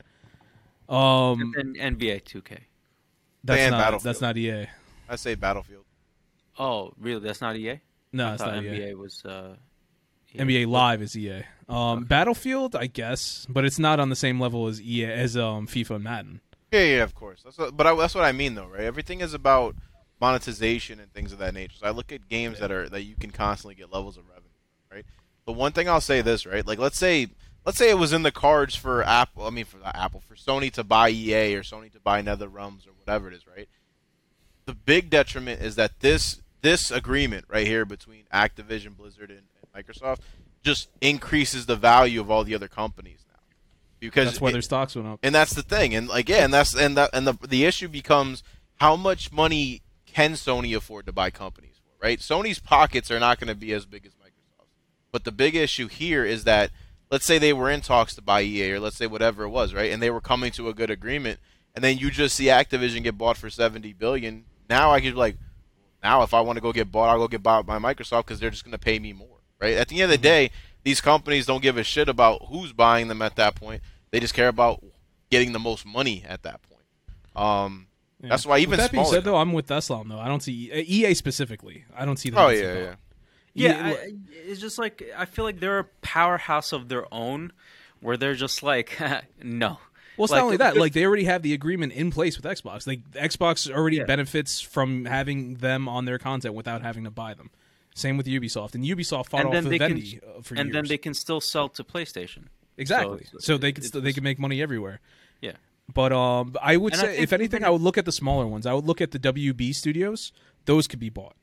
Um, 0.90 1.54
and 1.56 1.74
NBA 1.76 2.24
2K. 2.24 2.58
That's 3.44 3.60
and 3.60 3.72
not 3.72 3.78
Battlefield. 3.78 4.02
that's 4.04 4.20
not 4.20 4.36
EA. 4.36 4.66
I 5.08 5.16
say 5.16 5.34
Battlefield. 5.34 5.84
Oh, 6.58 6.92
really? 6.98 7.20
That's 7.20 7.40
not 7.40 7.56
EA. 7.56 7.80
No, 8.12 8.28
I 8.28 8.34
it's 8.34 8.42
not 8.42 8.62
EA. 8.62 8.68
NBA 8.68 8.96
was. 8.96 9.24
Uh, 9.24 9.56
EA. 10.34 10.38
NBA 10.38 10.66
Live 10.68 11.02
is 11.02 11.16
EA. 11.16 11.42
Um, 11.68 12.04
Battlefield, 12.04 12.76
I 12.76 12.86
guess, 12.86 13.46
but 13.48 13.64
it's 13.64 13.78
not 13.78 14.00
on 14.00 14.08
the 14.08 14.16
same 14.16 14.40
level 14.40 14.66
as 14.66 14.80
EA 14.80 15.06
as 15.06 15.36
um 15.36 15.66
FIFA 15.66 15.96
and 15.96 16.04
Madden. 16.04 16.40
Yeah, 16.70 16.84
yeah, 16.84 17.02
of 17.02 17.14
course. 17.14 17.42
That's 17.42 17.58
what, 17.58 17.76
but 17.76 17.86
I, 17.86 17.94
that's 17.94 18.14
what 18.14 18.24
I 18.24 18.32
mean, 18.32 18.54
though, 18.54 18.66
right? 18.66 18.82
Everything 18.84 19.20
is 19.20 19.34
about 19.34 19.76
monetization 20.20 21.00
and 21.00 21.12
things 21.12 21.32
of 21.32 21.38
that 21.38 21.52
nature. 21.52 21.76
So 21.80 21.86
I 21.86 21.90
look 21.90 22.12
at 22.12 22.28
games 22.28 22.60
that 22.60 22.70
are 22.70 22.88
that 22.88 23.02
you 23.02 23.14
can 23.16 23.30
constantly 23.30 23.74
get 23.74 23.92
levels 23.92 24.16
of 24.16 24.28
revenue, 24.28 24.48
right? 24.90 25.04
But 25.44 25.52
one 25.54 25.72
thing 25.72 25.88
I'll 25.88 26.00
say 26.00 26.22
this, 26.22 26.46
right? 26.46 26.66
Like, 26.66 26.78
let's 26.78 26.96
say, 26.96 27.26
let's 27.64 27.78
say 27.78 27.90
it 27.90 27.98
was 27.98 28.12
in 28.12 28.22
the 28.22 28.32
cards 28.32 28.74
for 28.74 29.02
Apple. 29.02 29.46
I 29.46 29.50
mean, 29.50 29.64
for 29.64 29.78
Apple, 29.84 30.20
for 30.20 30.34
Sony 30.34 30.70
to 30.72 30.84
buy 30.84 31.08
EA 31.10 31.54
or 31.54 31.62
Sony 31.62 31.90
to 31.92 32.00
buy 32.00 32.20
Nether 32.22 32.48
Realms 32.48 32.86
or 32.86 32.90
whatever 32.92 33.28
it 33.28 33.34
is, 33.34 33.46
right? 33.46 33.68
The 34.66 34.74
big 34.74 35.10
detriment 35.10 35.60
is 35.62 35.76
that 35.76 36.00
this 36.00 36.40
this 36.60 36.90
agreement 36.92 37.44
right 37.48 37.66
here 37.66 37.84
between 37.84 38.24
Activision, 38.32 38.96
Blizzard, 38.96 39.30
and, 39.30 39.40
and 39.40 39.84
Microsoft 39.86 40.18
just 40.62 40.88
increases 41.00 41.66
the 41.66 41.74
value 41.74 42.20
of 42.20 42.30
all 42.30 42.44
the 42.44 42.54
other 42.54 42.68
companies 42.68 43.24
now. 43.28 43.40
Because 43.98 44.26
That's 44.26 44.40
why 44.40 44.50
it- 44.50 44.52
their 44.52 44.62
stocks 44.62 44.94
went 44.94 45.08
up. 45.08 45.18
and 45.24 45.34
that's 45.34 45.54
the 45.54 45.62
thing 45.64 45.92
and 45.94 46.06
like 46.08 46.28
yeah 46.28 46.44
and 46.44 46.54
that's 46.54 46.74
and 46.76 46.96
that 46.96 47.10
and 47.12 47.26
the 47.26 47.34
the 47.48 47.64
issue 47.64 47.88
becomes 47.88 48.44
how 48.76 48.94
much 48.94 49.32
money 49.32 49.82
can 50.06 50.32
sony 50.34 50.76
afford 50.76 51.06
to 51.06 51.12
buy 51.12 51.30
companies 51.30 51.80
for 51.82 52.04
right 52.06 52.20
sony's 52.20 52.58
pockets 52.60 53.10
are 53.10 53.18
not 53.18 53.40
going 53.40 53.48
to 53.48 53.54
be 53.56 53.72
as 53.72 53.84
big 53.86 54.04
as 54.06 54.12
microsoft's 54.12 54.70
but 55.10 55.24
the 55.24 55.32
big 55.32 55.56
issue 55.56 55.88
here 55.88 56.24
is 56.24 56.44
that 56.44 56.70
let's 57.12 57.24
say 57.24 57.38
they 57.38 57.52
were 57.52 57.70
in 57.70 57.80
talks 57.80 58.16
to 58.16 58.20
buy 58.22 58.42
ea 58.42 58.72
or 58.72 58.80
let's 58.80 58.96
say 58.96 59.06
whatever 59.06 59.44
it 59.44 59.50
was 59.50 59.72
right 59.72 59.92
and 59.92 60.02
they 60.02 60.10
were 60.10 60.20
coming 60.20 60.50
to 60.50 60.68
a 60.68 60.74
good 60.74 60.90
agreement 60.90 61.38
and 61.76 61.84
then 61.84 61.96
you 61.96 62.10
just 62.10 62.34
see 62.34 62.46
activision 62.46 63.04
get 63.04 63.16
bought 63.16 63.36
for 63.36 63.48
70 63.48 63.92
billion 63.92 64.44
now 64.68 64.90
i 64.90 65.00
could 65.00 65.14
be 65.14 65.18
like 65.20 65.36
now 66.02 66.22
if 66.22 66.34
i 66.34 66.40
want 66.40 66.56
to 66.56 66.60
go 66.60 66.72
get 66.72 66.90
bought 66.90 67.08
i'll 67.08 67.18
go 67.18 67.28
get 67.28 67.44
bought 67.44 67.64
by 67.64 67.78
microsoft 67.78 68.24
because 68.24 68.40
they're 68.40 68.50
just 68.50 68.64
going 68.64 68.72
to 68.72 68.78
pay 68.78 68.98
me 68.98 69.12
more 69.12 69.38
right 69.60 69.74
at 69.76 69.86
the 69.86 70.02
end 70.02 70.10
of 70.10 70.18
the 70.18 70.22
day 70.22 70.50
these 70.82 71.00
companies 71.00 71.46
don't 71.46 71.62
give 71.62 71.76
a 71.76 71.84
shit 71.84 72.08
about 72.08 72.46
who's 72.48 72.72
buying 72.72 73.06
them 73.06 73.22
at 73.22 73.36
that 73.36 73.54
point 73.54 73.80
they 74.10 74.18
just 74.18 74.34
care 74.34 74.48
about 74.48 74.82
getting 75.32 75.52
the 75.52 75.58
most 75.58 75.84
money 75.84 76.22
at 76.28 76.42
that 76.44 76.60
point. 76.62 76.84
Um, 77.34 77.88
Yeah. 78.20 78.28
That's 78.28 78.46
why 78.46 78.58
even 78.58 78.70
with 78.70 78.78
that 78.78 78.92
being 78.92 79.04
said, 79.06 79.24
though, 79.24 79.36
I'm 79.36 79.52
with 79.52 79.66
Eslam 79.66 80.08
though. 80.08 80.20
I 80.20 80.28
don't 80.28 80.42
see 80.42 80.70
uh, 80.70 80.76
EA 80.76 81.14
specifically. 81.14 81.84
I 81.96 82.04
don't 82.04 82.18
see 82.18 82.30
them. 82.30 82.38
oh 82.38 82.50
yeah, 82.50 82.74
yeah. 82.74 82.94
Yeah, 83.54 83.90
EA 83.90 83.92
I, 83.92 84.12
it's 84.48 84.60
just 84.60 84.78
like 84.78 85.02
I 85.16 85.24
feel 85.26 85.44
like 85.44 85.60
they're 85.60 85.80
a 85.80 85.84
powerhouse 86.00 86.72
of 86.72 86.88
their 86.88 87.12
own, 87.12 87.52
where 88.00 88.16
they're 88.16 88.34
just 88.34 88.62
like, 88.62 88.98
no. 89.42 89.78
Well, 90.18 90.24
it's 90.26 90.30
Like, 90.32 90.38
not 90.40 90.44
only 90.44 90.56
that. 90.58 90.76
Like 90.76 90.92
they 90.92 91.04
already 91.06 91.24
have 91.24 91.42
the 91.42 91.54
agreement 91.54 91.92
in 91.94 92.10
place 92.10 92.36
with 92.36 92.44
Xbox. 92.44 92.86
Like 92.86 93.10
Xbox 93.12 93.70
already 93.70 93.96
Yeah. 93.96 94.04
benefits 94.04 94.60
from 94.60 95.06
having 95.06 95.54
them 95.56 95.88
on 95.88 96.04
their 96.04 96.18
content 96.18 96.54
without 96.54 96.82
having 96.82 97.04
to 97.04 97.10
buy 97.10 97.34
them. 97.34 97.50
Same 97.94 98.16
with 98.16 98.26
Ubisoft, 98.26 98.74
and 98.74 98.84
Ubisoft 98.84 99.28
fought 99.28 99.40
And 99.46 99.48
off 99.54 99.64
they 99.64 99.78
can- 99.78 99.88
Vivendi 99.96 100.20
uh, 100.22 100.40
for 100.42 100.54
and 100.54 100.66
years. 100.68 100.72
then 100.74 100.84
they 100.86 100.98
can 100.98 101.12
still 101.14 101.40
sell 101.40 101.68
to 101.70 101.84
PlayStation. 101.84 102.44
exactly. 102.78 103.24
so 103.32 103.38
So, 103.38 103.58
they 103.58 103.72
can 103.72 103.84
still, 103.84 104.00
they 104.00 104.12
can 104.14 104.24
make 104.24 104.38
money 104.38 104.62
everywhere. 104.62 105.00
Yeah. 105.42 105.52
But 105.92 106.12
um, 106.12 106.56
I 106.62 106.76
would 106.78 106.92
And 106.94 107.00
say, 107.00 107.06
think 107.08 107.22
if 107.22 107.32
anything, 107.34 107.64
I 107.64 107.70
would 107.70 107.82
look 107.82 107.98
at 107.98 108.04
the 108.06 108.12
smaller 108.12 108.46
ones. 108.46 108.66
I 108.66 108.72
would 108.72 108.86
look 108.86 109.00
at 109.02 109.10
the 109.10 109.18
WB 109.18 109.74
studios; 109.74 110.32
those 110.64 110.86
could 110.86 111.00
be 111.00 111.10
bought. 111.10 111.34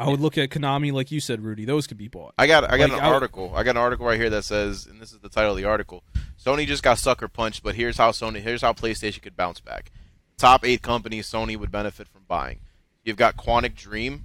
I 0.00 0.08
would 0.08 0.20
look 0.20 0.38
at 0.38 0.48
Konami, 0.50 0.92
like 0.92 1.10
you 1.10 1.20
said, 1.20 1.42
Rudy; 1.42 1.64
those 1.64 1.86
could 1.86 1.98
be 1.98 2.08
bought. 2.08 2.34
I 2.38 2.46
got 2.46 2.64
I 2.64 2.78
got 2.78 2.90
Like, 2.90 2.98
an 3.00 3.04
I- 3.06 3.12
article. 3.12 3.52
I 3.54 3.62
got 3.62 3.72
an 3.72 3.76
article 3.78 4.06
right 4.06 4.18
here 4.18 4.30
that 4.30 4.44
says, 4.44 4.86
and 4.86 5.00
this 5.00 5.12
is 5.12 5.18
the 5.18 5.28
title 5.28 5.50
of 5.52 5.56
the 5.56 5.64
article. 5.64 6.02
Sony 6.42 6.66
just 6.66 6.82
got 6.82 6.98
sucker 6.98 7.28
punched, 7.28 7.62
but 7.62 7.74
here's 7.74 7.98
how 7.98 8.10
Sony, 8.12 8.40
here's 8.40 8.62
how 8.62 8.72
PlayStation 8.72 9.20
could 9.22 9.36
bounce 9.36 9.60
back. 9.60 9.90
Top 10.38 10.64
eight 10.64 10.80
companies 10.82 11.30
Sony 11.30 11.56
would 11.56 11.70
benefit 11.70 12.08
from 12.08 12.22
buying. 12.26 12.60
You've 13.04 13.16
got 13.18 13.36
Quantic 13.36 13.74
Dream. 13.74 14.24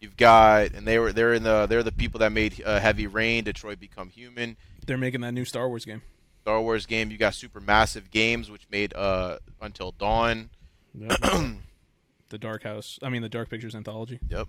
You've 0.00 0.16
got, 0.16 0.72
and 0.74 0.86
they 0.86 0.98
were 0.98 1.12
they're 1.12 1.34
in 1.34 1.42
the 1.42 1.66
they're 1.66 1.82
the 1.82 1.90
people 1.90 2.20
that 2.20 2.30
made 2.30 2.62
uh, 2.64 2.78
Heavy 2.78 3.06
Rain, 3.06 3.42
Detroit 3.44 3.80
Become 3.80 4.10
Human, 4.10 4.56
They're 4.86 4.98
making 4.98 5.22
that 5.22 5.32
new 5.32 5.44
Star 5.44 5.68
Wars 5.68 5.84
game. 5.84 6.02
Star 6.42 6.60
Wars 6.60 6.84
game. 6.86 7.10
You 7.10 7.16
got 7.16 7.34
Super 7.34 7.58
Massive 7.58 8.10
Games, 8.10 8.50
which 8.50 8.66
made 8.70 8.92
uh 8.94 9.38
Until 9.60 9.92
Dawn. 9.92 10.50
the 10.94 12.38
Dark 12.38 12.62
House. 12.64 12.98
I 13.02 13.08
mean, 13.08 13.22
the 13.22 13.28
Dark 13.28 13.48
Pictures 13.50 13.74
anthology. 13.74 14.18
Yep. 14.28 14.48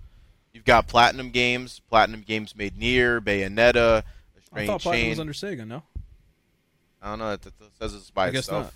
You've 0.56 0.64
got 0.64 0.88
Platinum 0.88 1.28
Games. 1.30 1.82
Platinum 1.90 2.22
Games 2.22 2.56
made 2.56 2.78
NieR, 2.78 3.20
Bayonetta, 3.20 3.72
The 3.74 4.02
I 4.54 4.66
thought 4.66 4.80
Platinum 4.80 5.02
Chain. 5.02 5.10
was 5.10 5.20
under 5.20 5.32
Sega. 5.34 5.66
No. 5.68 5.82
I 7.02 7.10
don't 7.10 7.18
know. 7.18 7.32
It, 7.32 7.44
it 7.44 7.52
says 7.78 7.94
it's 7.94 8.10
by 8.10 8.28
I 8.28 8.30
guess 8.30 8.44
itself. 8.46 8.74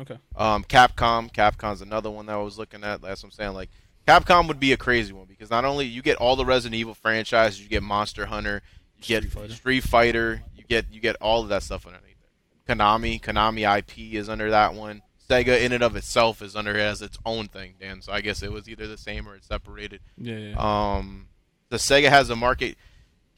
Okay. 0.00 0.16
Um, 0.36 0.62
Capcom. 0.62 1.32
Capcom's 1.32 1.82
another 1.82 2.10
one 2.12 2.26
that 2.26 2.34
I 2.34 2.36
was 2.42 2.58
looking 2.58 2.84
at. 2.84 3.02
That's 3.02 3.24
what 3.24 3.28
I'm 3.28 3.32
saying. 3.32 3.54
Like, 3.54 3.70
Capcom 4.06 4.46
would 4.46 4.60
be 4.60 4.72
a 4.72 4.76
crazy 4.76 5.12
one 5.12 5.26
because 5.26 5.50
not 5.50 5.64
only 5.64 5.86
you 5.86 6.00
get 6.00 6.16
all 6.18 6.36
the 6.36 6.44
Resident 6.44 6.78
Evil 6.78 6.94
franchises, 6.94 7.60
you 7.60 7.68
get 7.68 7.82
Monster 7.82 8.26
Hunter, 8.26 8.62
you 8.96 9.02
Street 9.02 9.20
get 9.22 9.32
Fighter. 9.32 9.52
Street 9.52 9.82
Fighter, 9.82 10.42
you 10.56 10.62
get 10.62 10.86
you 10.92 11.00
get 11.00 11.16
all 11.16 11.42
of 11.42 11.48
that 11.48 11.64
stuff 11.64 11.86
underneath 11.86 12.16
it. 12.22 12.72
Konami, 12.72 13.20
Konami 13.20 13.78
IP 13.78 14.14
is 14.14 14.28
under 14.28 14.50
that 14.50 14.74
one. 14.74 15.02
Sega 15.28 15.60
in 15.60 15.72
and 15.72 15.82
of 15.82 15.96
itself 15.96 16.40
is 16.42 16.54
under 16.54 16.78
as 16.78 17.02
its 17.02 17.18
own 17.26 17.48
thing, 17.48 17.74
Dan. 17.80 18.00
So 18.02 18.12
I 18.12 18.20
guess 18.20 18.42
it 18.42 18.52
was 18.52 18.68
either 18.68 18.86
the 18.86 18.98
same 18.98 19.28
or 19.28 19.34
it's 19.34 19.46
separated. 19.48 20.00
Yeah. 20.16 20.36
yeah. 20.36 20.54
Um, 20.58 21.28
the 21.68 21.76
Sega 21.78 22.08
has 22.08 22.30
a 22.30 22.36
market 22.36 22.76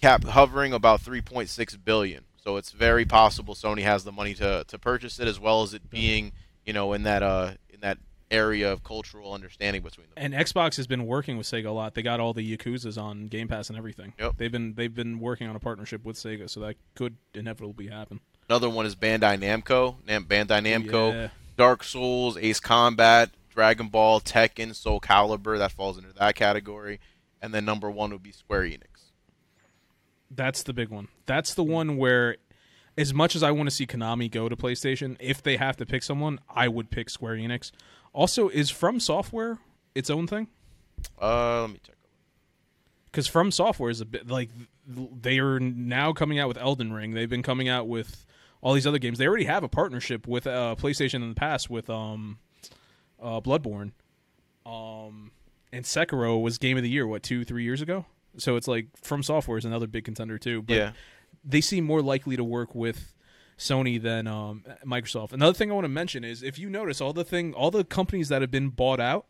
cap 0.00 0.24
hovering 0.24 0.72
about 0.72 1.00
3.6 1.00 1.84
billion. 1.84 2.24
So 2.36 2.56
it's 2.56 2.70
very 2.72 3.04
possible 3.04 3.54
Sony 3.54 3.82
has 3.82 4.04
the 4.04 4.12
money 4.12 4.34
to, 4.34 4.64
to 4.66 4.78
purchase 4.78 5.18
it, 5.18 5.28
as 5.28 5.38
well 5.40 5.62
as 5.62 5.74
it 5.74 5.90
being, 5.90 6.32
you 6.64 6.72
know, 6.72 6.92
in 6.92 7.02
that 7.02 7.22
uh 7.22 7.52
in 7.70 7.80
that 7.80 7.98
area 8.30 8.70
of 8.70 8.84
cultural 8.84 9.32
understanding 9.32 9.82
between 9.82 10.06
them. 10.06 10.14
And 10.16 10.34
Xbox 10.34 10.76
has 10.76 10.86
been 10.86 11.06
working 11.06 11.36
with 11.38 11.46
Sega 11.46 11.66
a 11.66 11.70
lot. 11.70 11.94
They 11.94 12.02
got 12.02 12.20
all 12.20 12.32
the 12.34 12.56
Yakuza's 12.56 12.98
on 12.98 13.28
Game 13.28 13.48
Pass 13.48 13.70
and 13.70 13.78
everything. 13.78 14.12
Yep. 14.18 14.34
They've 14.36 14.52
been 14.52 14.74
they've 14.74 14.94
been 14.94 15.18
working 15.18 15.48
on 15.48 15.56
a 15.56 15.60
partnership 15.60 16.04
with 16.04 16.16
Sega, 16.16 16.48
so 16.48 16.60
that 16.60 16.76
could 16.94 17.16
inevitably 17.34 17.88
happen. 17.88 18.20
Another 18.48 18.70
one 18.70 18.86
is 18.86 18.94
Bandai 18.96 19.38
Namco. 19.38 19.96
Nam- 20.06 20.24
Bandai 20.24 20.62
Namco, 20.62 21.12
Yeah. 21.12 21.28
Dark 21.58 21.82
Souls, 21.82 22.38
Ace 22.38 22.60
Combat, 22.60 23.30
Dragon 23.50 23.88
Ball, 23.88 24.20
Tekken, 24.20 24.74
Soul 24.74 25.00
Calibur. 25.00 25.58
That 25.58 25.72
falls 25.72 25.98
into 25.98 26.12
that 26.14 26.36
category. 26.36 27.00
And 27.42 27.52
then 27.52 27.64
number 27.64 27.90
one 27.90 28.12
would 28.12 28.22
be 28.22 28.32
Square 28.32 28.62
Enix. 28.62 29.10
That's 30.30 30.62
the 30.62 30.72
big 30.72 30.88
one. 30.88 31.08
That's 31.26 31.54
the 31.54 31.64
one 31.64 31.96
where, 31.96 32.36
as 32.96 33.12
much 33.12 33.34
as 33.34 33.42
I 33.42 33.50
want 33.50 33.68
to 33.68 33.74
see 33.74 33.86
Konami 33.86 34.30
go 34.30 34.48
to 34.48 34.56
PlayStation, 34.56 35.16
if 35.18 35.42
they 35.42 35.56
have 35.56 35.76
to 35.78 35.86
pick 35.86 36.02
someone, 36.02 36.38
I 36.48 36.68
would 36.68 36.90
pick 36.90 37.10
Square 37.10 37.36
Enix. 37.36 37.72
Also, 38.12 38.48
is 38.48 38.70
From 38.70 39.00
Software 39.00 39.58
its 39.94 40.10
own 40.10 40.26
thing? 40.26 40.48
Uh, 41.20 41.62
let 41.62 41.70
me 41.70 41.80
check. 41.84 41.96
Because 43.10 43.26
From 43.26 43.50
Software 43.50 43.90
is 43.90 44.00
a 44.00 44.06
bit 44.06 44.28
like 44.28 44.50
they 44.86 45.38
are 45.38 45.58
now 45.58 46.12
coming 46.12 46.38
out 46.38 46.46
with 46.46 46.58
Elden 46.58 46.92
Ring. 46.92 47.14
They've 47.14 47.28
been 47.28 47.42
coming 47.42 47.68
out 47.68 47.88
with 47.88 48.24
all 48.60 48.74
these 48.74 48.86
other 48.86 48.98
games. 48.98 49.18
They 49.18 49.26
already 49.26 49.44
have 49.44 49.62
a 49.62 49.68
partnership 49.68 50.26
with 50.26 50.46
uh, 50.46 50.76
PlayStation 50.78 51.16
in 51.16 51.28
the 51.28 51.34
past 51.34 51.70
with 51.70 51.88
um, 51.88 52.38
uh, 53.22 53.40
Bloodborne. 53.40 53.92
Um, 54.66 55.32
and 55.72 55.84
Sekiro 55.84 56.40
was 56.42 56.58
Game 56.58 56.76
of 56.76 56.82
the 56.82 56.88
Year 56.88 57.06
what 57.06 57.22
two 57.22 57.44
three 57.44 57.64
years 57.64 57.80
ago. 57.80 58.06
So 58.36 58.56
it's 58.56 58.68
like 58.68 58.88
From 59.02 59.22
Software 59.22 59.58
is 59.58 59.64
another 59.64 59.86
big 59.86 60.04
contender 60.04 60.38
too. 60.38 60.62
But 60.62 60.76
yeah. 60.76 60.92
they 61.44 61.60
seem 61.60 61.84
more 61.84 62.02
likely 62.02 62.36
to 62.36 62.44
work 62.44 62.74
with 62.74 63.14
Sony 63.58 64.00
than 64.00 64.26
um, 64.26 64.64
Microsoft. 64.86 65.32
Another 65.32 65.54
thing 65.54 65.70
I 65.70 65.74
want 65.74 65.84
to 65.84 65.90
mention 65.90 66.24
is 66.24 66.42
if 66.42 66.58
you 66.58 66.70
notice 66.70 67.00
all 67.00 67.12
the 67.12 67.24
thing, 67.24 67.54
all 67.54 67.70
the 67.70 67.84
companies 67.84 68.28
that 68.28 68.40
have 68.40 68.50
been 68.50 68.68
bought 68.68 69.00
out 69.00 69.26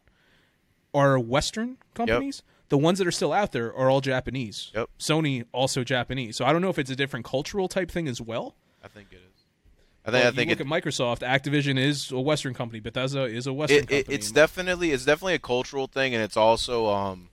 are 0.95 1.19
Western 1.19 1.79
companies. 1.95 2.43
The 2.69 2.79
ones 2.79 2.99
that 2.99 3.07
are 3.07 3.13
still 3.13 3.33
out 3.33 3.53
there 3.53 3.75
are 3.75 3.89
all 3.89 4.03
Japanese. 4.03 4.71
Yep. 4.75 4.91
Sony 4.99 5.47
also 5.53 5.85
Japanese. 5.85 6.37
So 6.37 6.45
I 6.45 6.53
don't 6.53 6.61
know 6.61 6.69
if 6.69 6.79
it's 6.79 6.91
a 6.91 6.97
different 6.97 7.25
cultural 7.25 7.67
type 7.67 7.91
thing 7.91 8.07
as 8.07 8.21
well. 8.21 8.57
I 8.83 8.89
think 8.89 9.09
it 9.11 9.17
is. 9.17 9.23
I 10.05 10.11
think 10.11 10.23
Well, 10.23 10.33
I 10.33 10.35
think 10.35 10.49
you 10.49 10.53
it, 10.53 10.59
look 10.59 10.83
at 10.83 10.85
Microsoft. 10.85 11.19
Activision 11.21 11.79
is 11.79 12.11
a 12.11 12.21
Western 12.21 12.55
company. 12.55 12.81
Bethesda 12.81 13.25
is 13.25 13.47
a 13.47 13.53
Western 13.53 13.79
it, 13.79 13.83
it, 13.83 13.89
company. 13.89 14.15
it's 14.15 14.31
definitely 14.31 14.91
it's 14.93 15.05
definitely 15.05 15.35
a 15.35 15.39
cultural 15.39 15.87
thing, 15.87 16.15
and 16.15 16.23
it's 16.23 16.37
also 16.37 16.87
um, 16.87 17.29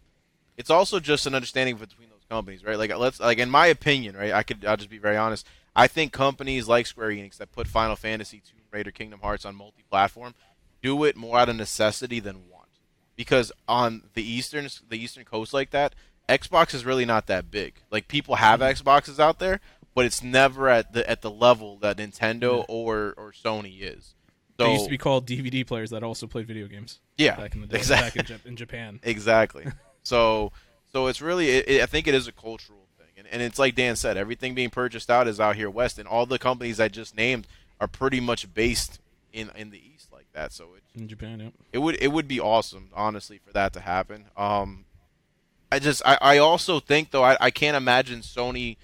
it's 0.58 0.70
also 0.70 1.00
just 1.00 1.26
an 1.26 1.36
understanding 1.36 1.78
between 1.78 2.10
those 2.10 2.26
companies, 2.30 2.64
right? 2.64 2.78
Like 2.78 2.96
let's 2.98 3.20
like 3.20 3.38
in 3.38 3.50
my 3.50 3.68
opinion, 3.68 4.18
right? 4.18 4.34
I 4.34 4.43
could 4.43 4.66
I'll 4.66 4.78
just 4.78 4.89
be 4.89 4.98
very 4.98 5.18
honest. 5.18 5.46
I 5.76 5.88
think 5.88 6.12
companies 6.12 6.68
like 6.68 6.88
Square 6.88 7.10
Enix 7.10 7.38
that 7.38 7.52
put 7.52 7.68
Final 7.68 7.96
Fantasy, 7.96 8.41
Tomb 8.46 8.62
Raider, 8.72 8.91
Kingdom 8.91 9.20
Hearts 9.22 9.46
on 9.46 9.56
multi-platform 9.56 10.34
do 10.82 11.04
it 11.04 11.16
more 11.16 11.39
out 11.39 11.50
of 11.50 11.56
necessity 11.56 12.20
than 12.20 12.48
want, 12.48 12.70
because 13.16 13.52
on 13.68 14.04
the 14.14 14.24
eastern 14.24 14.68
the 14.89 14.98
eastern 14.98 15.26
coast 15.26 15.54
like 15.54 15.72
that, 15.72 15.96
Xbox 16.30 16.74
is 16.74 16.86
really 16.86 17.06
not 17.06 17.28
that 17.28 17.50
big. 17.50 17.76
Like 17.89 18.08
people 18.08 18.36
have 18.36 18.60
Xboxes 18.60 19.20
out 19.20 19.39
there, 19.39 19.62
but 19.96 20.06
it's 20.06 20.22
never 20.22 20.70
at 20.70 20.93
the 20.93 21.10
at 21.10 21.22
the 21.22 21.32
level 21.32 21.78
that 21.78 21.98
Nintendo 21.98 22.64
or 22.68 23.16
or 23.18 23.32
Sony 23.32 23.82
is. 23.82 24.14
So 24.58 24.66
they 24.66 24.74
used 24.74 24.86
to 24.86 24.89
be 24.89 24.98
called 24.98 25.26
DVD 25.26 25.66
players 25.66 25.89
that 25.89 26.04
also 26.04 26.28
played 26.28 26.48
video 26.48 26.68
games. 26.68 27.00
yeah, 27.18 27.36
back 27.36 27.56
in 27.56 27.62
the 27.62 27.68
day, 27.68 27.78
exactly. 27.78 28.22
back 28.22 28.30
in, 28.30 28.38
Jap- 28.38 28.46
in 28.46 28.56
Japan. 28.56 29.00
Exactly. 29.04 29.66
so, 30.04 30.54
so 30.93 31.08
it's 31.08 31.22
really, 31.22 31.50
it, 31.50 31.68
it, 31.68 31.82
I 31.82 31.86
think 31.88 32.08
it 32.08 32.14
is 32.16 32.30
a 32.30 32.32
cultural 32.32 32.88
thing, 32.98 33.08
and, 33.18 33.28
and 33.30 33.41
it's 33.41 33.60
like 33.60 33.76
Dan 33.76 33.98
said, 33.98 34.16
everything 34.16 34.56
being 34.56 34.70
purchased 34.70 35.10
out 35.10 35.28
is 35.28 35.41
out 35.41 35.58
here 35.58 35.70
west, 35.70 36.00
and 36.00 36.08
all 36.08 36.26
the 36.26 36.39
companies 36.39 36.80
I 36.80 36.88
just 36.88 37.18
named 37.18 37.48
are 37.82 37.88
pretty 37.88 38.22
much 38.22 38.54
based 38.54 39.02
in 39.34 39.52
in 39.58 39.72
the 39.72 39.82
east 39.93 40.14
like 40.14 40.28
that. 40.32 40.54
So 40.54 40.70
it 40.76 40.84
In 40.98 41.10
Japan, 41.10 41.41
yeah. 41.41 41.50
it 41.74 41.80
would 41.80 41.98
it 42.02 42.14
would 42.14 42.28
be 42.28 42.39
awesome, 42.39 42.91
honestly, 42.93 43.39
for 43.46 43.52
that 43.52 43.74
to 43.74 43.82
happen. 43.82 44.28
Um, 44.38 44.86
I 45.70 45.80
just 45.80 46.02
I, 46.06 46.18
I 46.22 46.38
also 46.38 46.80
think 46.80 47.12
though 47.12 47.26
I, 47.26 47.36
I 47.41 47.52
can't 47.52 47.76
imagine 47.76 48.22
Sony 48.22 48.78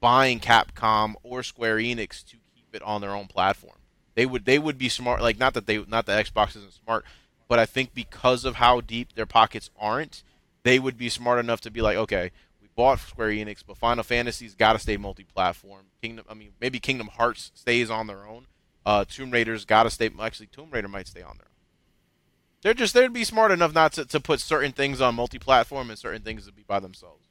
buying 0.00 0.40
Capcom 0.40 1.14
or 1.22 1.42
Square 1.42 1.76
Enix 1.76 2.24
to 2.26 2.36
keep 2.54 2.74
it 2.74 2.82
on 2.82 3.00
their 3.00 3.14
own 3.14 3.26
platform. 3.26 3.78
They 4.14 4.26
would 4.26 4.44
they 4.44 4.58
would 4.58 4.78
be 4.78 4.88
smart 4.88 5.22
like 5.22 5.38
not 5.38 5.54
that 5.54 5.66
they 5.66 5.84
not 5.86 6.06
that 6.06 6.26
Xbox 6.26 6.56
isn't 6.56 6.72
smart, 6.72 7.04
but 7.46 7.58
I 7.58 7.66
think 7.66 7.94
because 7.94 8.44
of 8.44 8.56
how 8.56 8.80
deep 8.80 9.14
their 9.14 9.26
pockets 9.26 9.70
aren't, 9.78 10.22
they 10.64 10.78
would 10.78 10.98
be 10.98 11.08
smart 11.08 11.38
enough 11.38 11.60
to 11.62 11.70
be 11.70 11.80
like, 11.80 11.96
okay, 11.96 12.30
we 12.60 12.68
bought 12.74 12.98
Square 13.00 13.30
Enix, 13.30 13.62
but 13.66 13.78
Final 13.78 14.04
Fantasy's 14.04 14.54
got 14.54 14.72
to 14.72 14.78
stay 14.78 14.96
multi-platform. 14.96 15.86
Kingdom, 16.02 16.24
I 16.28 16.34
mean, 16.34 16.50
maybe 16.60 16.80
Kingdom 16.80 17.08
Hearts 17.08 17.52
stays 17.54 17.90
on 17.90 18.06
their 18.06 18.26
own. 18.26 18.46
Uh, 18.84 19.04
Tomb 19.08 19.30
Raider's 19.30 19.64
got 19.64 19.84
to 19.84 19.90
stay. 19.90 20.10
Actually, 20.20 20.46
Tomb 20.46 20.70
Raider 20.70 20.88
might 20.88 21.06
stay 21.06 21.22
on 21.22 21.36
their 21.36 21.46
own. 21.46 21.54
They're 22.62 22.74
just 22.74 22.94
they'd 22.94 23.12
be 23.12 23.24
smart 23.24 23.52
enough 23.52 23.72
not 23.72 23.92
to, 23.92 24.04
to 24.04 24.18
put 24.18 24.40
certain 24.40 24.72
things 24.72 25.00
on 25.00 25.14
multi-platform 25.14 25.90
and 25.90 25.98
certain 25.98 26.22
things 26.22 26.46
to 26.46 26.52
be 26.52 26.64
by 26.66 26.80
themselves. 26.80 27.27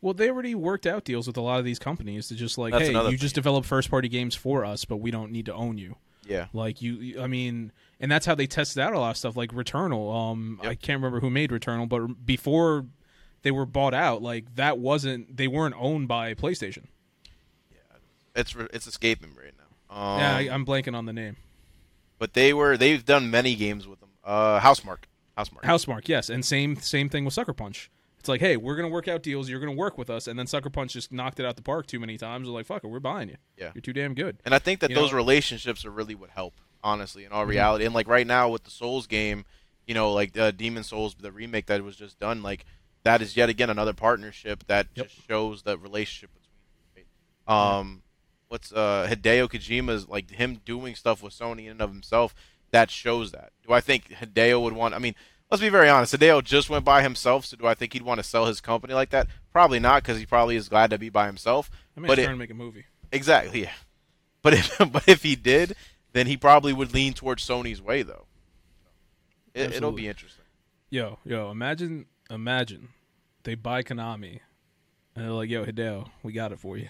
Well, 0.00 0.14
they 0.14 0.30
already 0.30 0.54
worked 0.54 0.86
out 0.86 1.04
deals 1.04 1.26
with 1.26 1.36
a 1.36 1.40
lot 1.40 1.58
of 1.58 1.64
these 1.64 1.78
companies 1.78 2.28
to 2.28 2.34
just 2.34 2.56
like, 2.58 2.72
That's 2.72 2.84
hey, 2.84 2.90
another 2.90 3.10
you 3.10 3.16
just 3.16 3.34
thing. 3.34 3.40
develop 3.40 3.64
first-party 3.64 4.08
games 4.08 4.34
for 4.34 4.64
us, 4.64 4.84
but 4.84 4.98
we 4.98 5.10
don't 5.10 5.32
need 5.32 5.46
to 5.46 5.54
own 5.54 5.76
you. 5.78 5.96
Yeah, 6.26 6.46
Like 6.52 6.82
you, 6.82 7.20
I 7.22 7.26
mean, 7.26 7.72
and 8.00 8.12
that's 8.12 8.26
how 8.26 8.34
they 8.34 8.46
tested 8.46 8.82
out 8.82 8.92
a 8.92 8.98
lot 9.00 9.10
of 9.12 9.16
stuff, 9.16 9.34
like 9.36 9.50
Returnal. 9.52 10.14
Um, 10.32 10.60
Yep. 10.62 10.70
I 10.70 10.74
can't 10.74 10.98
remember 10.98 11.20
who 11.20 11.30
made 11.30 11.50
Returnal, 11.50 11.88
but 11.88 12.26
before 12.26 12.84
they 13.42 13.50
were 13.50 13.64
bought 13.64 13.94
out, 13.94 14.20
like 14.22 14.54
that 14.56 14.78
wasn't 14.78 15.36
they 15.38 15.48
weren't 15.48 15.74
owned 15.78 16.06
by 16.06 16.34
PlayStation. 16.34 16.84
Yeah, 17.72 17.78
it's 18.36 18.54
it's 18.74 18.86
escaping 18.86 19.30
me 19.30 19.36
right 19.44 19.54
now. 19.56 19.96
Um, 19.96 20.20
yeah, 20.20 20.36
I, 20.36 20.54
I'm 20.54 20.66
blanking 20.66 20.94
on 20.94 21.06
the 21.06 21.14
name. 21.14 21.36
but 22.18 22.34
they 22.34 22.52
were 22.52 22.76
they've 22.76 23.04
done 23.04 23.30
many 23.30 23.54
games 23.54 23.86
with 23.88 24.00
them. 24.00 24.10
Uh, 24.22 24.60
Housemarque, 24.60 25.04
Housemarque. 25.38 25.62
Housemarque, 25.62 26.08
yes, 26.08 26.28
and 26.28 26.44
same 26.44 26.76
same 26.76 27.08
thing 27.08 27.24
with 27.24 27.32
Sucker 27.32 27.54
Punch. 27.54 27.90
It's 28.18 28.28
like, 28.28 28.40
hey, 28.40 28.56
we're 28.56 28.74
gonna 28.76 28.88
work 28.88 29.06
out 29.08 29.22
deals. 29.22 29.48
You're 29.48 29.60
gonna 29.60 29.72
work 29.72 29.96
with 29.96 30.10
us, 30.10 30.26
and 30.26 30.38
then 30.38 30.46
Sucker 30.46 30.70
Punch 30.70 30.92
just 30.92 31.12
knocked 31.12 31.38
it 31.40 31.46
out 31.46 31.56
the 31.56 31.62
park 31.62 31.86
too 31.86 32.00
many 32.00 32.18
times. 32.18 32.48
We're 32.48 32.54
like, 32.54 32.66
fuck 32.66 32.82
it, 32.84 32.88
we're 32.88 32.98
buying 33.00 33.28
you. 33.28 33.36
Yeah. 33.56 33.70
you're 33.74 33.82
too 33.82 33.92
damn 33.92 34.14
good. 34.14 34.38
And 34.44 34.54
I 34.54 34.58
think 34.58 34.80
that 34.80 34.90
You 34.90 34.96
those 34.96 35.10
know- 35.12 35.16
relationships 35.18 35.84
are 35.84 35.90
really 35.90 36.14
what 36.16 36.30
help, 36.30 36.54
honestly, 36.82 37.24
in 37.24 37.32
all 37.32 37.42
Mm-hmm. 37.42 37.50
reality. 37.50 37.84
And 37.84 37.94
like 37.94 38.08
right 38.08 38.26
now 38.26 38.48
with 38.48 38.64
the 38.64 38.70
Souls 38.70 39.06
game, 39.06 39.44
you 39.86 39.94
know, 39.94 40.12
like 40.12 40.36
uh, 40.36 40.50
Demon 40.50 40.82
Souls, 40.82 41.14
the 41.14 41.30
remake 41.32 41.66
that 41.66 41.82
was 41.84 41.96
just 41.96 42.18
done, 42.18 42.42
like 42.42 42.64
that 43.04 43.22
is 43.22 43.36
yet 43.36 43.48
again 43.48 43.70
another 43.70 43.92
partnership 43.94 44.64
that 44.66 44.88
Yep. 44.94 45.06
just 45.08 45.26
shows 45.28 45.62
the 45.62 45.78
relationship 45.78 46.30
between. 46.34 47.06
Um, 47.46 48.02
what's 48.48 48.72
uh 48.72 49.06
Hideo 49.10 49.48
Kojima's 49.48 50.08
like 50.08 50.30
him 50.30 50.60
doing 50.64 50.94
stuff 50.94 51.22
with 51.22 51.32
Sony 51.32 51.64
in 51.66 51.70
and 51.72 51.80
of 51.82 51.90
himself 51.90 52.34
that 52.72 52.90
shows 52.90 53.30
that. 53.32 53.52
Do 53.66 53.72
I 53.72 53.80
think 53.80 54.08
Hideo 54.10 54.60
would 54.62 54.72
want? 54.74 54.94
I 54.94 54.98
mean. 54.98 55.14
Let's 55.50 55.62
be 55.62 55.68
very 55.70 55.88
honest. 55.88 56.14
Hideo 56.14 56.44
just 56.44 56.68
went 56.68 56.84
by 56.84 57.02
himself, 57.02 57.46
so 57.46 57.56
do 57.56 57.66
I 57.66 57.74
think 57.74 57.94
he'd 57.94 58.02
want 58.02 58.18
to 58.18 58.24
sell 58.24 58.44
his 58.46 58.60
company 58.60 58.92
like 58.92 59.10
that? 59.10 59.28
Probably 59.52 59.78
not, 59.80 60.02
because 60.02 60.18
he 60.18 60.26
probably 60.26 60.56
is 60.56 60.68
glad 60.68 60.90
to 60.90 60.98
be 60.98 61.08
by 61.08 61.26
himself. 61.26 61.70
I 61.96 62.00
mean, 62.00 62.08
but 62.08 62.18
it, 62.18 62.24
trying 62.24 62.36
to 62.36 62.38
make 62.38 62.50
a 62.50 62.54
movie. 62.54 62.84
Exactly. 63.12 63.62
Yeah. 63.62 63.72
But 64.42 64.54
if 64.54 64.76
but 64.92 65.08
if 65.08 65.22
he 65.22 65.36
did, 65.36 65.74
then 66.12 66.26
he 66.26 66.36
probably 66.36 66.72
would 66.72 66.92
lean 66.92 67.14
towards 67.14 67.46
Sony's 67.46 67.80
way, 67.80 68.02
though. 68.02 68.26
It, 69.54 69.72
it'll 69.72 69.92
be 69.92 70.06
interesting. 70.06 70.44
Yo, 70.90 71.18
yo, 71.24 71.50
imagine, 71.50 72.06
imagine, 72.30 72.88
they 73.42 73.54
buy 73.54 73.82
Konami, 73.82 74.40
and 75.14 75.24
they're 75.24 75.32
like, 75.32 75.50
"Yo, 75.50 75.64
Hideo, 75.64 76.08
we 76.22 76.32
got 76.32 76.52
it 76.52 76.60
for 76.60 76.76
you. 76.76 76.88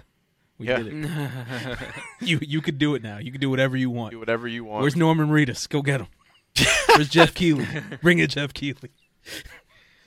We 0.59 0.67
Yeah. 0.67 0.79
did 0.83 1.05
it. 1.05 1.79
you 2.21 2.39
you 2.43 2.61
could 2.61 2.79
do 2.79 2.95
it 2.97 3.03
now. 3.03 3.19
You 3.19 3.31
can 3.31 3.41
do 3.41 3.51
whatever 3.51 3.77
you 3.77 3.91
want. 3.91 4.11
Do 4.11 4.19
whatever 4.19 4.49
you 4.49 4.65
want. 4.65 4.83
Where's 4.83 4.97
Norman 4.97 5.29
Reedus? 5.29 5.69
Go 5.69 5.81
get 5.83 6.01
him. 6.01 6.09
Where's 6.89 7.09
Geoff 7.09 7.35
Keighley? 7.35 7.67
Bring 8.03 8.19
it, 8.19 8.31
Geoff 8.31 8.53
Keighley. 8.55 8.91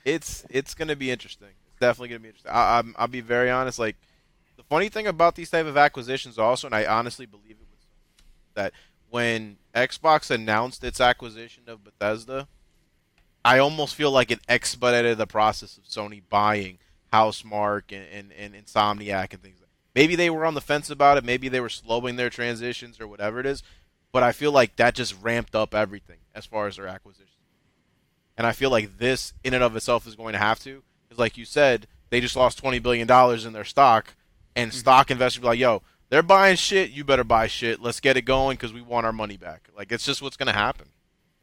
it's 0.05 0.45
it's 0.49 0.73
gonna 0.73 0.95
be 0.95 1.11
interesting. 1.11 1.49
It's 1.69 1.79
definitely 1.79 2.09
gonna 2.09 2.19
be 2.19 2.27
interesting. 2.29 2.51
I, 2.51 2.79
I'm, 2.79 2.95
I'll 2.97 3.07
be 3.07 3.21
very 3.21 3.49
honest. 3.49 3.79
Like 3.79 3.95
the 4.57 4.63
funny 4.63 4.89
thing 4.89 5.07
about 5.07 5.35
these 5.35 5.49
type 5.49 5.65
of 5.65 5.77
acquisitions, 5.77 6.37
also, 6.37 6.67
and 6.67 6.75
I 6.75 6.85
honestly 6.85 7.25
believe 7.25 7.51
it 7.51 7.67
was 7.71 7.85
that 8.55 8.73
when 9.09 9.57
Xbox 9.75 10.31
announced 10.31 10.83
its 10.83 10.99
acquisition 10.99 11.63
of 11.67 11.83
Bethesda, 11.83 12.47
I 13.43 13.59
almost 13.59 13.95
feel 13.95 14.11
like 14.11 14.31
it 14.31 14.39
expedited 14.47 15.17
the 15.17 15.27
process 15.27 15.77
of 15.77 15.83
Sony 15.83 16.21
buying 16.29 16.77
Housemarque 17.11 17.91
and, 17.91 18.05
and, 18.11 18.31
and 18.31 18.65
Insomniac 18.65 19.33
and 19.33 19.41
things. 19.41 19.59
like 19.59 19.69
Maybe 19.95 20.15
they 20.15 20.29
were 20.29 20.45
on 20.45 20.53
the 20.53 20.61
fence 20.61 20.89
about 20.89 21.17
it. 21.17 21.25
Maybe 21.25 21.49
they 21.49 21.59
were 21.59 21.69
slowing 21.69 22.15
their 22.15 22.29
transitions 22.29 22.99
or 22.99 23.07
whatever 23.07 23.39
it 23.39 23.45
is. 23.45 23.63
But 24.11 24.23
I 24.23 24.31
feel 24.31 24.51
like 24.51 24.75
that 24.75 24.95
just 24.95 25.15
ramped 25.21 25.55
up 25.55 25.73
everything 25.73 26.17
as 26.35 26.45
far 26.45 26.67
as 26.67 26.77
their 26.77 26.87
acquisitions. 26.87 27.27
And 28.37 28.47
I 28.47 28.53
feel 28.53 28.69
like 28.69 28.97
this, 28.97 29.33
in 29.43 29.53
and 29.53 29.63
of 29.63 29.75
itself, 29.75 30.07
is 30.07 30.15
going 30.15 30.33
to 30.33 30.39
have 30.39 30.59
to. 30.61 30.83
Because, 31.03 31.19
like 31.19 31.37
you 31.37 31.45
said, 31.45 31.87
they 32.09 32.21
just 32.21 32.35
lost 32.35 32.57
twenty 32.57 32.79
billion 32.79 33.07
dollars 33.07 33.45
in 33.45 33.53
their 33.53 33.65
stock, 33.65 34.15
and 34.55 34.71
mm-hmm. 34.71 34.79
stock 34.79 35.11
investors 35.11 35.41
be 35.41 35.47
like, 35.47 35.59
"Yo, 35.59 35.81
they're 36.09 36.23
buying 36.23 36.55
shit. 36.55 36.91
You 36.91 37.03
better 37.03 37.23
buy 37.23 37.47
shit. 37.47 37.81
Let's 37.81 37.99
get 37.99 38.17
it 38.17 38.23
going 38.23 38.55
because 38.57 38.73
we 38.73 38.81
want 38.81 39.05
our 39.05 39.13
money 39.13 39.37
back." 39.37 39.67
Like 39.75 39.91
it's 39.91 40.05
just 40.05 40.21
what's 40.21 40.37
going 40.37 40.47
to 40.47 40.53
happen. 40.53 40.87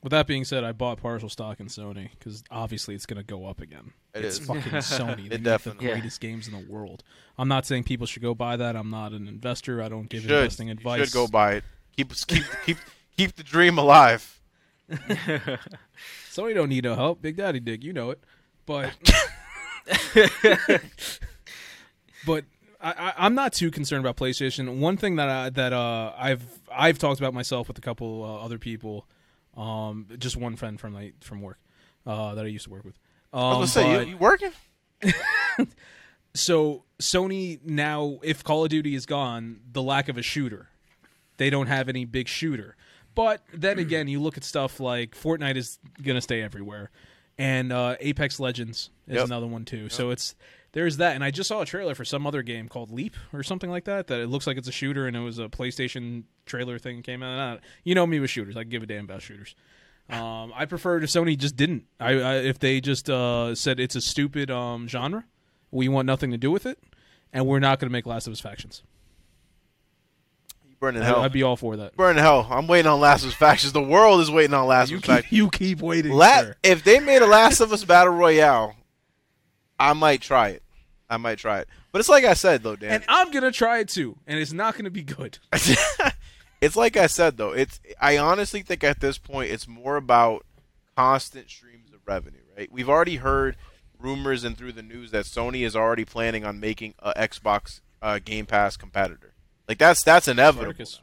With 0.02 0.12
that 0.12 0.28
being 0.28 0.44
said, 0.44 0.62
I 0.62 0.70
bought 0.72 1.02
partial 1.02 1.28
stock 1.28 1.58
in 1.58 1.66
Sony 1.66 2.10
because 2.12 2.44
obviously 2.52 2.94
it's 2.94 3.04
going 3.04 3.16
to 3.16 3.24
go 3.24 3.46
up 3.46 3.60
again. 3.60 3.92
It 4.14 4.24
it's 4.24 4.38
is. 4.38 4.46
fucking 4.46 4.62
Sony. 4.72 5.28
They 5.28 5.34
It 5.34 5.40
make 5.40 5.42
definitely- 5.42 5.86
the 5.86 5.88
Yeah. 5.88 5.98
greatest 5.98 6.20
games 6.20 6.46
in 6.46 6.54
the 6.54 6.72
world. 6.72 7.02
I'm 7.36 7.48
not 7.48 7.66
saying 7.66 7.82
people 7.82 8.06
should 8.06 8.22
go 8.22 8.32
buy 8.32 8.56
that. 8.56 8.76
I'm 8.76 8.90
not 8.90 9.10
an 9.12 9.26
investor. 9.26 9.82
I 9.82 9.88
don't 9.88 10.08
give 10.08 10.22
should 10.22 10.30
investing 10.30 10.68
you 10.68 10.72
advice. 10.74 11.04
should 11.04 11.14
go 11.14 11.26
buy 11.26 11.54
it. 11.54 11.64
Keep 11.96 12.12
keep 12.28 12.44
keep 12.64 12.78
keep 13.16 13.34
the 13.34 13.42
dream 13.42 13.76
alive. 13.76 14.37
Sony 16.30 16.54
don't 16.54 16.68
need 16.68 16.84
no 16.84 16.94
help. 16.94 17.20
Big 17.20 17.36
Daddy 17.36 17.60
Dick, 17.60 17.84
you 17.84 17.92
know 17.92 18.10
it. 18.10 18.20
But 18.66 18.92
but 22.26 22.44
I, 22.80 22.90
I, 22.92 23.12
I'm 23.18 23.34
not 23.34 23.52
too 23.52 23.70
concerned 23.70 24.04
about 24.04 24.16
PlayStation. 24.16 24.78
One 24.78 24.96
thing 24.96 25.16
that 25.16 25.28
I, 25.28 25.50
that 25.50 25.72
uh, 25.72 26.12
I've 26.16 26.44
I've 26.70 26.98
talked 26.98 27.20
about 27.20 27.34
myself 27.34 27.68
with 27.68 27.78
a 27.78 27.80
couple 27.80 28.24
uh, 28.24 28.44
other 28.44 28.58
people, 28.58 29.06
um, 29.56 30.06
just 30.18 30.36
one 30.36 30.56
friend 30.56 30.78
from 30.78 30.92
my 30.92 31.12
from 31.20 31.42
work 31.42 31.58
uh, 32.06 32.34
that 32.34 32.44
I 32.44 32.48
used 32.48 32.64
to 32.64 32.70
work 32.70 32.84
with. 32.84 32.98
Um, 33.32 33.42
I 33.42 33.58
was 33.58 33.74
gonna 33.74 33.86
say, 33.86 34.04
you, 34.04 34.10
you 34.10 34.16
working? 34.16 34.52
so 36.34 36.84
Sony 37.00 37.60
now, 37.64 38.18
if 38.22 38.42
Call 38.44 38.64
of 38.64 38.70
Duty 38.70 38.94
is 38.94 39.06
gone, 39.06 39.60
the 39.70 39.82
lack 39.82 40.08
of 40.08 40.16
a 40.16 40.22
shooter, 40.22 40.68
they 41.36 41.50
don't 41.50 41.66
have 41.66 41.88
any 41.88 42.04
big 42.04 42.28
shooter. 42.28 42.76
But 43.18 43.42
then 43.52 43.80
again, 43.80 44.06
you 44.06 44.20
look 44.20 44.36
at 44.36 44.44
stuff 44.44 44.78
like 44.78 45.16
Fortnite 45.16 45.56
is 45.56 45.80
gonna 46.00 46.20
stay 46.20 46.40
everywhere, 46.40 46.92
and 47.36 47.72
uh, 47.72 47.96
Apex 47.98 48.38
Legends 48.38 48.90
is 49.08 49.16
Yep. 49.16 49.24
another 49.24 49.48
one 49.48 49.64
too. 49.64 49.88
So 49.88 50.10
it's 50.10 50.36
there's 50.70 50.98
that, 50.98 51.16
and 51.16 51.24
I 51.24 51.32
just 51.32 51.48
saw 51.48 51.62
a 51.62 51.66
trailer 51.66 51.96
for 51.96 52.04
some 52.04 52.28
other 52.28 52.42
game 52.42 52.68
called 52.68 52.92
Leap 52.92 53.16
or 53.32 53.42
something 53.42 53.70
like 53.70 53.86
that. 53.86 54.06
That 54.06 54.20
it 54.20 54.28
looks 54.28 54.46
like 54.46 54.56
it's 54.56 54.68
a 54.68 54.72
shooter, 54.72 55.08
and 55.08 55.16
it 55.16 55.20
was 55.20 55.40
a 55.40 55.48
PlayStation 55.48 56.26
trailer 56.46 56.78
thing 56.78 57.02
came 57.02 57.24
out. 57.24 57.58
You 57.82 57.96
know 57.96 58.06
me 58.06 58.20
with 58.20 58.30
shooters; 58.30 58.56
I 58.56 58.62
can 58.62 58.70
give 58.70 58.84
a 58.84 58.86
damn 58.86 59.06
about 59.06 59.20
shooters. 59.20 59.56
Um, 60.08 60.52
I 60.54 60.66
preferred 60.66 61.02
if 61.02 61.10
Sony 61.10 61.36
just 61.36 61.56
didn't. 61.56 61.86
I, 61.98 62.12
I 62.20 62.34
if 62.36 62.60
they 62.60 62.80
just 62.80 63.10
uh, 63.10 63.52
said 63.56 63.80
it's 63.80 63.96
a 63.96 64.00
stupid 64.00 64.48
um, 64.48 64.86
genre, 64.86 65.24
We 65.72 65.88
want 65.88 66.06
nothing 66.06 66.30
to 66.30 66.38
do 66.38 66.52
with 66.52 66.66
it, 66.66 66.78
and 67.32 67.48
we're 67.48 67.58
not 67.58 67.80
going 67.80 67.88
to 67.88 67.92
make 67.92 68.06
Last 68.06 68.28
of 68.28 68.32
Us 68.32 68.38
factions. 68.38 68.84
You 70.78 70.86
burning 70.86 71.02
hell. 71.02 71.20
I'd 71.22 71.32
be 71.32 71.42
all 71.42 71.56
for 71.56 71.76
that. 71.76 71.96
burning 71.96 72.22
hell. 72.22 72.46
I'm 72.48 72.68
waiting 72.68 72.88
on 72.88 73.00
Last 73.00 73.24
of 73.24 73.30
Us 73.30 73.34
factions. 73.34 73.72
The 73.72 73.82
world 73.82 74.20
is 74.20 74.30
waiting 74.30 74.54
on 74.54 74.66
Last 74.68 74.90
You 74.90 74.98
of 74.98 75.02
Us 75.02 75.06
factions. 75.08 75.32
you 75.32 75.50
keep 75.50 75.80
waiting. 75.80 76.12
La- 76.12 76.38
sir. 76.42 76.56
if 76.62 76.84
they 76.84 77.00
made 77.00 77.20
a 77.20 77.26
Last 77.26 77.60
of 77.60 77.72
Us 77.72 77.82
battle 77.84 78.14
royale, 78.14 78.76
I 79.78 79.92
might 79.92 80.20
try 80.22 80.50
it. 80.50 80.62
I 81.10 81.16
might 81.16 81.38
try 81.38 81.60
it. 81.60 81.68
But 81.90 81.98
it's 81.98 82.08
like 82.08 82.24
I 82.24 82.34
said 82.34 82.62
though, 82.62 82.76
Dan. 82.76 82.92
And 82.92 83.04
I'm 83.08 83.32
gonna 83.32 83.50
try 83.50 83.78
it 83.78 83.88
too, 83.88 84.16
and 84.26 84.38
it's 84.38 84.52
not 84.52 84.76
gonna 84.76 84.90
be 84.90 85.02
good. 85.02 85.38
it's 86.60 86.76
like 86.76 86.96
I 86.96 87.06
said 87.08 87.36
though. 87.38 87.52
It's 87.52 87.80
I 88.00 88.18
honestly 88.18 88.62
think 88.62 88.84
at 88.84 89.00
this 89.00 89.18
point 89.18 89.50
it's 89.50 89.66
more 89.66 89.96
about 89.96 90.44
constant 90.96 91.50
streams 91.50 91.92
of 91.92 92.00
revenue, 92.06 92.42
right? 92.56 92.70
We've 92.70 92.88
already 92.88 93.16
heard 93.16 93.56
rumors 93.98 94.44
and 94.44 94.56
through 94.56 94.72
the 94.72 94.82
news 94.82 95.10
that 95.10 95.24
Sony 95.24 95.66
is 95.66 95.74
already 95.74 96.04
planning 96.04 96.44
on 96.44 96.60
making 96.60 96.94
a 97.00 97.12
Xbox 97.14 97.80
uh, 98.00 98.20
Game 98.24 98.46
Pass 98.46 98.76
competitor. 98.76 99.27
Like 99.68 99.78
that's 99.78 100.02
that's 100.02 100.26
inevitable. 100.26 100.72
Spartacus. 100.72 101.00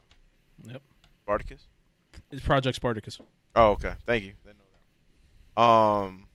Yep. 0.66 0.82
Spartacus. 1.22 1.60
It's 2.30 2.44
Project 2.44 2.76
Spartacus. 2.76 3.20
Oh, 3.54 3.70
okay. 3.70 3.94
Thank 4.04 4.24
you. 4.24 4.32
Didn't 4.44 4.58
know 4.58 4.64
that. 5.56 5.62
Um, 5.62 6.26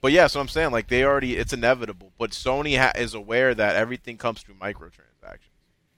but 0.00 0.12
yeah, 0.12 0.26
so 0.26 0.38
I'm 0.38 0.48
saying 0.48 0.70
like 0.70 0.88
they 0.88 1.02
already 1.02 1.36
it's 1.36 1.54
inevitable, 1.54 2.12
but 2.18 2.30
Sony 2.30 2.78
ha- 2.78 2.92
is 2.94 3.14
aware 3.14 3.54
that 3.54 3.76
everything 3.76 4.18
comes 4.18 4.42
through 4.42 4.56
microtransactions. 4.56 5.48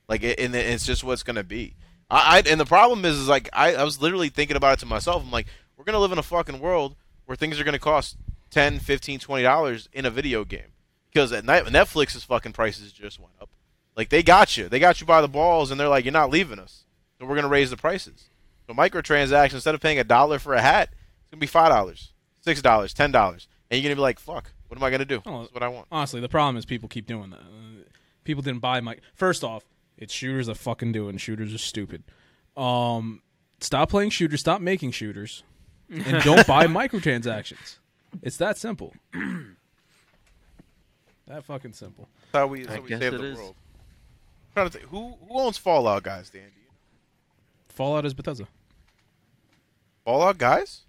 Like, 0.08 0.22
it, 0.22 0.38
and 0.38 0.54
it's 0.54 0.86
just 0.86 1.02
what's 1.02 1.24
gonna 1.24 1.42
be. 1.42 1.74
I, 2.08 2.38
I 2.38 2.42
and 2.48 2.60
the 2.60 2.64
problem 2.64 3.04
is, 3.04 3.18
is 3.18 3.28
like 3.28 3.50
I, 3.52 3.74
I 3.74 3.82
was 3.82 4.00
literally 4.00 4.28
thinking 4.28 4.56
about 4.56 4.74
it 4.74 4.80
to 4.80 4.86
myself. 4.86 5.24
I'm 5.24 5.32
like, 5.32 5.48
we're 5.76 5.84
gonna 5.84 5.98
live 5.98 6.12
in 6.12 6.18
a 6.18 6.22
fucking 6.22 6.60
world 6.60 6.94
where 7.24 7.34
things 7.34 7.58
are 7.58 7.64
gonna 7.64 7.80
cost 7.80 8.16
10 8.50 8.78
15 8.78 9.18
20 9.18 9.42
dollars 9.42 9.88
in 9.92 10.06
a 10.06 10.10
video 10.10 10.44
game 10.44 10.72
because 11.12 11.32
at 11.32 11.44
night 11.44 11.64
Netflix's 11.64 12.22
fucking 12.22 12.52
prices 12.52 12.92
just 12.92 13.18
went 13.18 13.32
up. 13.40 13.50
Like 13.96 14.10
they 14.10 14.22
got 14.22 14.56
you, 14.56 14.68
they 14.68 14.78
got 14.78 15.00
you 15.00 15.06
by 15.06 15.20
the 15.20 15.28
balls, 15.28 15.70
and 15.70 15.80
they're 15.80 15.88
like, 15.88 16.04
you're 16.04 16.12
not 16.12 16.30
leaving 16.30 16.58
us, 16.58 16.84
so 17.18 17.26
we're 17.26 17.34
gonna 17.36 17.48
raise 17.48 17.70
the 17.70 17.76
prices. 17.76 18.28
So 18.66 18.74
microtransactions, 18.74 19.54
instead 19.54 19.74
of 19.74 19.80
paying 19.80 19.98
a 19.98 20.04
dollar 20.04 20.38
for 20.38 20.54
a 20.54 20.60
hat, 20.60 20.90
it's 20.92 21.30
gonna 21.30 21.40
be 21.40 21.46
five 21.46 21.70
dollars, 21.70 22.12
six 22.42 22.60
dollars, 22.60 22.92
ten 22.92 23.10
dollars, 23.10 23.48
and 23.70 23.80
you're 23.80 23.88
gonna 23.88 23.96
be 23.96 24.02
like, 24.02 24.18
"Fuck, 24.18 24.52
what 24.68 24.76
am 24.76 24.84
I 24.84 24.90
gonna 24.90 25.04
do? 25.06 25.22
Oh, 25.24 25.40
That's 25.42 25.54
what 25.54 25.62
I 25.62 25.68
want." 25.68 25.86
Honestly, 25.90 26.20
the 26.20 26.28
problem 26.28 26.56
is 26.56 26.64
people 26.66 26.88
keep 26.88 27.06
doing 27.06 27.30
that. 27.30 27.40
Uh, 27.40 27.82
People 28.24 28.42
didn't 28.42 28.58
buy 28.60 28.80
my. 28.80 28.96
First 29.14 29.44
off, 29.44 29.64
it's 29.96 30.12
shooters 30.12 30.48
that 30.48 30.56
fucking 30.56 30.90
do 30.90 31.06
it, 31.06 31.10
and 31.10 31.20
shooters 31.20 31.54
are 31.54 31.58
stupid. 31.58 32.02
Um, 32.56 33.22
stop 33.60 33.88
playing 33.88 34.10
shooters. 34.10 34.40
Stop 34.40 34.60
making 34.60 34.90
shooters, 34.90 35.44
and 35.88 36.22
don't 36.24 36.44
buy 36.44 36.66
microtransactions. 36.66 37.78
It's 38.22 38.36
that 38.38 38.58
simple. 38.58 38.94
that 41.28 41.44
fucking 41.44 41.72
simple. 41.74 42.08
That's 42.32 42.40
how 42.42 42.46
we, 42.48 42.62
that's 42.64 42.74
how 42.76 42.82
we 42.82 42.88
save 42.88 43.12
the 43.12 43.24
is. 43.24 43.38
world. 43.38 43.54
I'm 44.56 44.70
trying 44.70 44.70
to 44.70 44.78
think, 44.78 44.90
who 44.90 45.16
who 45.28 45.38
owns 45.40 45.58
Fallout, 45.58 46.02
guys? 46.02 46.30
Dan, 46.30 46.42
do 46.42 46.48
you 46.60 46.66
know? 46.66 46.72
Fallout 47.68 48.06
is 48.06 48.14
Bethesda. 48.14 48.48
Fallout 50.04 50.38
guys? 50.38 50.82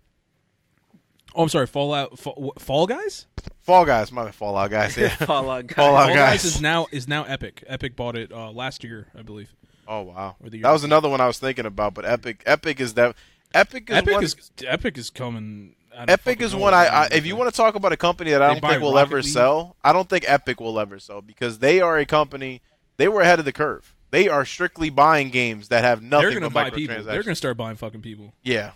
Oh, 1.35 1.43
I'm 1.43 1.49
sorry. 1.49 1.67
Fallout. 1.67 2.17
Fa- 2.17 2.31
Fall 2.59 2.87
Guys. 2.87 3.25
Fall 3.61 3.83
guys, 3.85 4.11
my 4.11 4.23
bad, 4.25 4.35
Fallout 4.35 4.71
guys. 4.71 4.95
Yeah. 4.95 5.09
Fallout 5.17 5.67
guys. 5.67 5.75
Fallout 5.75 6.05
Fall 6.07 6.15
guys. 6.15 6.43
Guys 6.43 6.45
is 6.45 6.61
now 6.61 6.87
is 6.91 7.07
now 7.07 7.23
Epic. 7.25 7.63
Epic 7.67 7.95
bought 7.97 8.15
it 8.15 8.31
uh, 8.31 8.51
last 8.51 8.83
year, 8.83 9.07
I 9.17 9.21
believe. 9.23 9.53
oh 9.87 10.03
wow, 10.03 10.37
Or 10.41 10.49
the 10.49 10.57
year 10.57 10.63
that 10.63 10.71
was 10.71 10.83
before. 10.83 10.93
another 10.95 11.09
one 11.09 11.19
I 11.19 11.27
was 11.27 11.37
thinking 11.39 11.65
about. 11.65 11.93
But 11.93 12.05
Epic, 12.05 12.43
Epic 12.45 12.79
is 12.79 12.93
that. 12.93 13.15
Epic 13.53 13.89
is 13.89 13.97
Epic 13.97 14.13
one. 14.13 14.23
is 14.23 14.35
Epic 14.65 14.97
is 14.97 15.09
coming. 15.09 15.75
Epic 16.07 16.41
is 16.41 16.53
nowhere, 16.53 16.63
one 16.63 16.73
I, 16.75 16.85
I 16.85 17.07
if 17.11 17.25
you 17.25 17.35
want 17.35 17.51
to 17.51 17.57
talk 17.57 17.75
about 17.75 17.91
a 17.91 17.97
company 17.97 18.31
that 18.31 18.41
I 18.41 18.53
don't 18.53 18.61
think 18.61 18.81
will 18.81 18.93
Rocket 18.93 19.01
ever 19.07 19.17
League. 19.21 19.25
sell, 19.33 19.75
I 19.83 19.91
don't 19.93 20.07
think 20.07 20.23
Epic 20.27 20.59
will 20.61 20.79
ever 20.79 20.99
sell 20.99 21.21
because 21.21 21.59
they 21.59 21.81
are 21.81 21.97
a 21.97 22.05
company 22.05 22.61
they 22.97 23.07
were 23.07 23.21
ahead 23.21 23.39
of 23.39 23.45
the 23.45 23.53
curve. 23.53 23.95
They 24.11 24.27
are 24.27 24.45
strictly 24.45 24.89
buying 24.89 25.29
games 25.29 25.67
that 25.69 25.83
have 25.83 26.01
they're 26.01 26.09
nothing 26.09 26.33
gonna 26.33 26.49
buy 26.49 26.69
people. 26.69 27.03
They're 27.03 27.23
gonna 27.23 27.35
start 27.35 27.57
buying 27.57 27.75
fucking 27.75 28.01
people. 28.01 28.33
Yeah. 28.43 28.71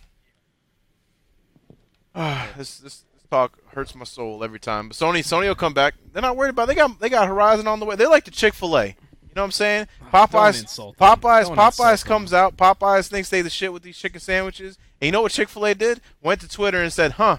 Ah, 2.14 2.50
this, 2.58 2.78
this 2.80 3.06
this 3.14 3.24
talk 3.30 3.58
hurts 3.74 3.96
my 3.96 4.04
soul 4.04 4.44
every 4.44 4.60
time. 4.60 4.90
But 4.90 4.98
Sony 4.98 5.20
Sony 5.20 5.48
will 5.48 5.56
come 5.56 5.74
back. 5.74 5.96
They're 6.12 6.22
not 6.22 6.36
worried 6.36 6.50
about. 6.50 6.68
They 6.68 6.76
got 6.76 7.00
they 7.00 7.10
got 7.10 7.28
Horizon 7.28 7.68
on 7.68 7.80
the 7.80 7.86
way. 7.86 7.96
They 7.96 8.06
like 8.06 8.26
the 8.26 8.32
Chick 8.32 8.54
Fil 8.54 8.78
A. 8.78 8.88
You 8.88 9.36
know 9.36 9.44
what 9.44 9.46
I'm 9.46 9.52
saying? 9.52 9.88
Popeyes. 10.12 10.96
Popeyes 10.98 11.56
Popeyes 11.56 11.92
insult 11.94 12.06
comes 12.06 12.34
out. 12.34 12.58
Popeyes 12.58 13.08
thinks 13.08 13.30
they 13.30 13.42
the 13.42 13.50
shit 13.50 13.72
with 13.72 13.84
these 13.84 13.98
chicken 13.98 14.20
sandwiches. 14.20 14.78
And 15.00 15.06
you 15.06 15.12
know 15.14 15.22
what 15.22 15.32
Chick 15.32 15.48
Fil 15.48 15.66
A 15.66 15.74
did? 15.74 16.02
Went 16.22 16.42
to 16.42 16.50
Twitter 16.50 16.84
and 16.84 16.92
said, 16.92 17.14
"Huh, 17.14 17.38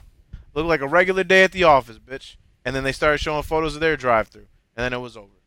look 0.54 0.64
like 0.64 0.80
a 0.80 0.88
regular 0.88 1.22
day 1.22 1.44
at 1.44 1.52
the 1.52 1.64
office, 1.64 1.98
bitch." 1.98 2.36
And 2.64 2.74
then 2.74 2.84
they 2.84 2.92
started 2.92 3.18
showing 3.18 3.42
photos 3.42 3.74
of 3.74 3.82
their 3.82 3.96
drive-through, 3.98 4.46
and 4.74 4.84
then 4.84 4.94
it 4.94 5.02
was 5.02 5.18
over. 5.18 5.41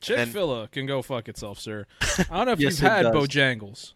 Chick 0.00 0.28
Fil 0.28 0.62
A 0.62 0.68
can 0.68 0.86
go 0.86 1.02
fuck 1.02 1.28
itself, 1.28 1.58
sir. 1.58 1.86
I 2.00 2.36
don't 2.38 2.46
know 2.46 2.52
if 2.52 2.60
Yes, 2.60 2.80
you've 2.80 2.90
had 2.90 3.02
does. 3.02 3.14
Bojangles, 3.14 3.92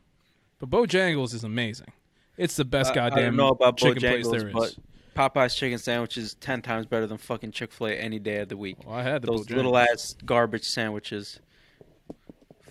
but 0.58 0.70
Bojangles 0.70 1.32
is 1.34 1.44
amazing. 1.44 1.92
It's 2.36 2.56
the 2.56 2.64
best 2.64 2.96
I- 2.96 3.06
I 3.06 3.10
don't 3.10 3.36
know 3.36 3.48
about 3.48 3.76
chicken 3.76 4.00
place 4.00 4.28
there 4.28 4.40
Bojangles, 4.50 4.76
but 5.14 5.32
Popeye's 5.34 5.54
chicken 5.54 5.78
sandwich 5.78 6.16
is 6.16 6.34
ten 6.34 6.60
times 6.62 6.86
better 6.86 7.06
than 7.06 7.18
fucking 7.18 7.52
Chick 7.52 7.72
Fil 7.72 7.86
A 7.88 7.92
any 7.92 8.18
day 8.18 8.38
of 8.38 8.48
the 8.48 8.56
week. 8.56 8.76
Well, 8.84 8.96
I 8.96 9.02
had 9.02 9.22
the 9.22 9.28
Those 9.28 9.46
Bojangles. 9.46 9.56
little 9.56 9.78
ass 9.78 10.16
garbage 10.24 10.64
sandwiches. 10.64 11.38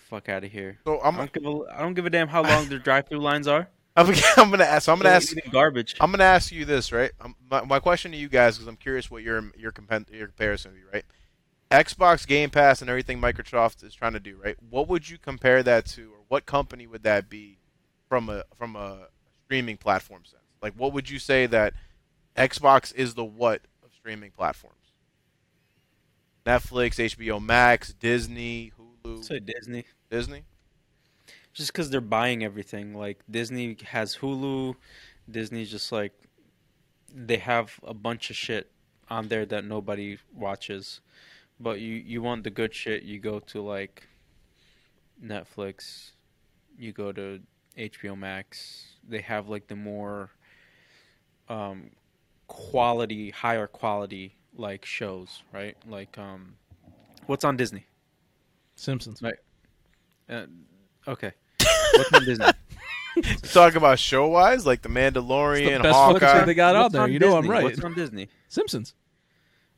Fuck 0.10 0.30
out 0.30 0.44
of 0.44 0.52
here. 0.52 0.78
So 0.86 0.98
I 1.00 1.08
I'm 1.08 1.16
don't 1.16 1.32
give 1.34 1.46
a, 1.46 1.60
I 1.76 1.82
don't 1.82 1.94
give 1.94 2.06
a 2.06 2.10
damn 2.10 2.28
how 2.28 2.44
long 2.44 2.68
their 2.70 2.80
drive-through 2.90 3.20
lines 3.20 3.48
are. 3.48 3.68
I'm, 3.96 4.08
I'm 4.38 4.50
gonna 4.52 4.64
ask. 4.64 4.88
I'm 4.90 4.98
gonna 4.98 5.10
They're 5.10 5.16
ask. 5.18 5.36
garbage. 5.52 5.96
I'm 6.00 6.12
gonna 6.12 6.24
ask 6.24 6.52
you 6.52 6.66
this, 6.66 6.92
right? 6.92 7.12
Um, 7.22 7.36
my, 7.50 7.64
my 7.64 7.80
question 7.80 8.12
to 8.12 8.18
you 8.18 8.28
guys, 8.28 8.58
because 8.58 8.68
I'm 8.68 8.76
curious 8.76 9.10
what 9.10 9.24
your 9.24 9.52
your 9.58 9.72
compen- 9.72 10.12
your 10.12 10.28
comparison 10.28 10.72
would 10.72 10.78
be, 10.82 10.98
right? 10.98 11.06
Xbox 11.74 12.28
Game 12.28 12.52
Pass 12.52 12.82
and 12.82 12.90
everything 12.90 13.20
Microsoft 13.20 13.84
is 13.84 13.96
trying 13.96 14.14
to 14.14 14.20
do, 14.20 14.38
right? 14.42 14.56
What 14.70 14.88
would 14.88 15.10
you 15.10 15.18
compare 15.18 15.64
that 15.64 15.88
to, 15.88 16.04
or 16.04 16.20
what 16.28 16.46
company 16.46 16.86
would 16.86 17.02
that 17.02 17.30
be 17.30 17.58
from 18.08 18.30
a 18.30 18.44
from 18.56 18.76
a 18.76 19.08
streaming 19.44 19.78
platform 19.78 20.24
sense? 20.24 20.44
Like, 20.62 20.74
what 20.76 20.94
would 20.94 21.10
you 21.10 21.18
say 21.18 21.48
that 21.48 21.74
Xbox 22.38 22.94
is 22.94 23.16
the 23.16 23.26
what 23.26 23.62
of 23.84 23.90
streaming 23.92 24.30
platforms? 24.30 24.78
Netflix, 26.46 26.96
HBO 27.00 27.42
Max, 27.42 27.92
Disney, 27.94 28.72
Hulu, 28.78 29.24
Say 29.24 29.40
Disney. 29.40 29.86
Disney. 30.12 30.44
Just 31.54 31.72
because 31.72 31.90
they're 31.90 32.02
buying 32.02 32.44
everything. 32.44 32.94
Like 32.94 33.24
Disney 33.30 33.78
has 33.86 34.18
Hulu. 34.18 34.76
Disney's 35.30 35.72
just 35.72 35.92
like 35.92 36.14
they 37.12 37.38
have 37.38 37.80
a 37.84 37.96
bunch 37.96 38.30
of 38.30 38.36
shit 38.36 38.70
on 39.10 39.30
there 39.30 39.46
that 39.48 39.66
nobody 39.66 40.20
watches. 40.36 41.02
But 41.64 41.80
you 41.80 41.94
you 41.96 42.22
want 42.22 42.44
the 42.44 42.50
good 42.50 42.76
shit, 42.76 43.04
you 43.04 43.20
go 43.20 43.40
to 43.40 43.62
like 43.62 44.06
Netflix. 45.24 46.12
You 46.78 46.92
go 46.92 47.14
to 47.14 47.40
HBO 47.78 48.18
Max. 48.18 48.98
They 49.08 49.22
have 49.22 49.48
like 49.48 49.68
the 49.68 49.78
more 49.78 50.30
um 51.48 51.92
quality, 52.48 53.30
higher 53.30 53.68
quality 53.68 54.36
like 54.58 54.84
shows, 54.84 55.42
right? 55.54 55.78
Like 55.88 56.18
um 56.18 56.56
what's 57.28 57.46
on 57.46 57.56
Disney? 57.56 57.86
Simpsons. 58.76 59.22
Right. 59.22 59.36
Uh, 60.30 60.48
okay. 61.08 61.32
What's 61.96 62.14
on 62.14 62.26
Disney? 62.26 62.46
Talking 63.54 63.78
about 63.78 64.00
show 64.00 64.28
wise, 64.28 64.66
like 64.66 64.82
The 64.82 64.90
It's 64.90 64.98
Mandalorian, 64.98 65.78
the 65.78 65.84
best 65.84 65.96
fucking 65.96 66.28
Hawkeye. 66.28 66.46
they 66.46 66.54
got 66.56 66.76
out 66.76 66.92
there. 66.92 67.08
You 67.08 67.20
know 67.20 67.38
I'm 67.38 67.50
right. 67.50 67.64
What's 67.64 67.80
on 67.84 67.94
Disney? 67.94 68.28
Simpsons. 68.50 68.96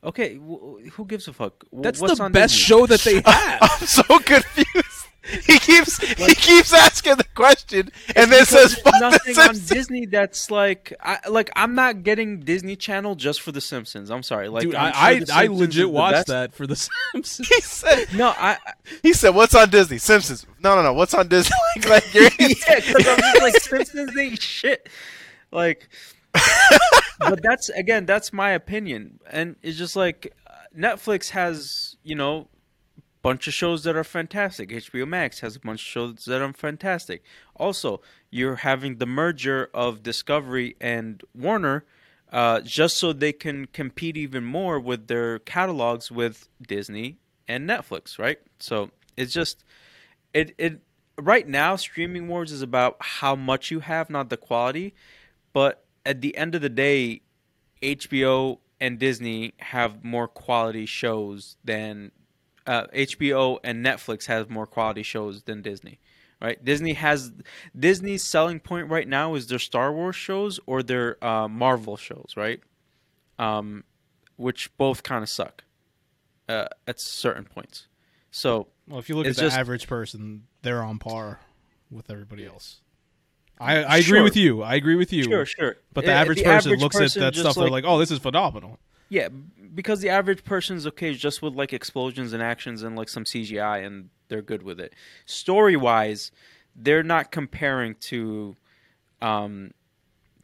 Okay, 0.06 0.36
w- 0.36 0.88
who 0.90 1.04
gives 1.04 1.26
a 1.28 1.32
fuck? 1.32 1.58
W- 1.66 1.82
That's 1.82 2.00
what's 2.00 2.18
the 2.18 2.24
on 2.24 2.32
best 2.32 2.54
Disney? 2.54 2.64
show 2.64 2.86
that 2.86 3.00
they 3.00 3.14
have. 3.26 3.58
I'm 3.62 3.86
so 3.86 4.02
confused. 4.20 5.02
He 5.44 5.58
keeps 5.58 5.98
he 5.98 6.34
keeps 6.36 6.72
asking 6.72 7.16
the 7.16 7.24
question 7.34 7.90
and 8.14 8.30
then 8.30 8.44
Because 8.44 8.48
says 8.48 8.72
there's 8.74 8.80
"Fuck 8.82 8.92
the 8.92 9.00
nothing 9.00 9.38
on 9.38 9.44
Simpsons." 9.56 9.68
Disney 9.68 10.06
that's 10.06 10.52
like, 10.52 10.92
I, 11.00 11.18
like 11.28 11.50
I'm 11.56 11.74
not 11.74 12.04
getting 12.04 12.38
Disney 12.38 12.76
Channel 12.76 13.16
just 13.16 13.42
for 13.42 13.50
The 13.50 13.60
Simpsons. 13.60 14.08
I'm 14.12 14.22
sorry, 14.22 14.48
like 14.48 14.62
Dude, 14.62 14.76
I'm 14.76 14.92
I 14.94 15.16
sure 15.16 15.24
The 15.26 15.32
I, 15.32 15.36
I 15.38 15.46
Simpsons 15.46 15.50
is 15.54 15.60
legit 15.60 15.82
the 15.82 15.88
watched 15.88 16.14
best. 16.14 16.26
that 16.28 16.54
for 16.54 16.68
the 16.68 16.76
Simpsons. 17.12 17.48
He 17.48 17.60
said 17.60 18.06
No, 18.14 18.28
I 18.28 18.50
I- 18.64 18.72
he 19.02 19.12
said 19.12 19.30
what's 19.30 19.56
on 19.56 19.68
Disney? 19.68 19.98
Simpsons. 19.98 20.46
No, 20.60 20.76
no, 20.76 20.82
no. 20.84 20.92
What's 20.92 21.12
on 21.14 21.26
Disney? 21.26 21.56
like, 21.78 21.88
like 21.88 22.14
you're 22.14 22.22
yeah, 22.38 22.76
because 22.76 23.08
I'm 23.08 23.18
just 23.18 23.42
like 23.42 23.56
Simpsons 23.62 24.16
ain't 24.16 24.40
shit. 24.40 24.88
Like, 25.50 25.88
but 27.18 27.42
that's 27.42 27.68
again, 27.70 28.06
that's 28.06 28.32
my 28.32 28.50
opinion, 28.50 29.20
and 29.30 29.56
it's 29.62 29.78
just 29.78 29.96
like 29.96 30.34
uh, 30.46 30.52
Netflix 30.76 31.30
has 31.30 31.96
you 32.02 32.14
know 32.14 32.48
bunch 33.22 33.48
of 33.48 33.54
shows 33.54 33.82
that 33.82 33.96
are 33.96 34.04
fantastic. 34.04 34.70
HBO 34.70 35.06
Max 35.06 35.40
has 35.40 35.56
a 35.56 35.60
bunch 35.60 35.80
of 35.80 35.86
shows 35.86 36.24
that 36.26 36.40
are 36.40 36.52
fantastic. 36.52 37.24
Also, 37.56 38.00
you're 38.30 38.56
having 38.56 38.98
the 38.98 39.06
merger 39.06 39.68
of 39.74 40.02
Discovery 40.02 40.76
and 40.80 41.22
Warner. 41.34 41.84
Uh, 42.32 42.60
just 42.60 42.96
so 42.96 43.12
they 43.12 43.32
can 43.32 43.66
compete 43.66 44.16
even 44.16 44.44
more 44.44 44.80
with 44.80 45.06
their 45.06 45.38
catalogs 45.38 46.10
with 46.10 46.48
Disney 46.60 47.18
and 47.46 47.68
Netflix, 47.68 48.18
right? 48.18 48.38
So 48.58 48.90
it's 49.16 49.32
just 49.32 49.64
it 50.34 50.54
it 50.58 50.80
right 51.18 51.46
now 51.46 51.76
streaming 51.76 52.28
wars 52.28 52.52
is 52.52 52.62
about 52.62 52.96
how 53.00 53.34
much 53.34 53.70
you 53.70 53.80
have, 53.80 54.10
not 54.10 54.28
the 54.28 54.36
quality. 54.36 54.94
But 55.52 55.85
at 56.06 56.20
the 56.22 56.36
end 56.36 56.54
of 56.54 56.62
the 56.62 56.68
day, 56.70 57.20
HBO 57.82 58.58
and 58.80 58.98
Disney 58.98 59.52
have 59.58 60.04
more 60.04 60.28
quality 60.28 60.86
shows 60.86 61.56
than 61.64 62.12
uh, 62.66 62.86
HBO 62.94 63.58
and 63.62 63.84
Netflix 63.84 64.26
have 64.26 64.48
more 64.50 64.66
quality 64.66 65.02
shows 65.02 65.42
than 65.42 65.62
Disney. 65.62 66.00
Right? 66.40 66.62
Disney 66.62 66.92
has 66.92 67.32
Disney's 67.78 68.22
selling 68.22 68.60
point 68.60 68.90
right 68.90 69.08
now 69.08 69.34
is 69.34 69.46
their 69.46 69.58
Star 69.58 69.92
Wars 69.92 70.16
shows 70.16 70.60
or 70.66 70.82
their 70.82 71.22
uh, 71.24 71.48
Marvel 71.48 71.96
shows, 71.96 72.34
right? 72.36 72.60
Um, 73.38 73.84
which 74.36 74.74
both 74.76 75.02
kind 75.02 75.22
of 75.22 75.30
suck 75.30 75.64
uh, 76.48 76.66
at 76.86 77.00
certain 77.00 77.44
points. 77.44 77.88
So 78.30 78.68
Well, 78.86 78.98
if 78.98 79.08
you 79.08 79.16
look 79.16 79.26
at 79.26 79.34
the 79.36 79.42
just- 79.42 79.56
average 79.56 79.86
person, 79.86 80.46
they're 80.60 80.82
on 80.82 80.98
par 80.98 81.40
with 81.90 82.10
everybody 82.10 82.44
else. 82.44 82.80
I, 83.60 83.76
I 83.82 83.96
agree 83.96 84.02
Sure. 84.02 84.22
with 84.22 84.36
you. 84.36 84.62
I 84.62 84.74
agree 84.74 84.96
with 84.96 85.12
you. 85.12 85.24
sure, 85.24 85.46
sure. 85.46 85.76
But 85.94 86.04
the 86.04 86.12
average 86.12 86.38
person 86.42 86.70
average 86.72 86.80
looks 86.80 86.96
person 86.96 87.22
at 87.22 87.34
that 87.34 87.40
stuff. 87.40 87.54
they're 87.56 87.70
like, 87.70 87.84
"Oh, 87.86 87.98
this 87.98 88.10
is 88.10 88.18
phenomenal." 88.18 88.78
Yeah, 89.08 89.28
because 89.74 90.00
the 90.00 90.08
average 90.10 90.44
person's 90.44 90.86
okay 90.88 91.14
just 91.14 91.40
with 91.42 91.54
like 91.54 91.72
explosions 91.72 92.32
and 92.32 92.42
actions 92.42 92.82
and 92.82 92.96
like 92.96 93.08
some 93.08 93.24
CGI 93.24 93.84
and 93.86 94.10
they're 94.28 94.42
good 94.42 94.62
with 94.62 94.80
it. 94.80 94.94
Story 95.24 95.76
wise, 95.76 96.32
they're 96.74 97.02
not 97.04 97.30
comparing 97.30 97.94
to 97.96 98.56
um 99.22 99.70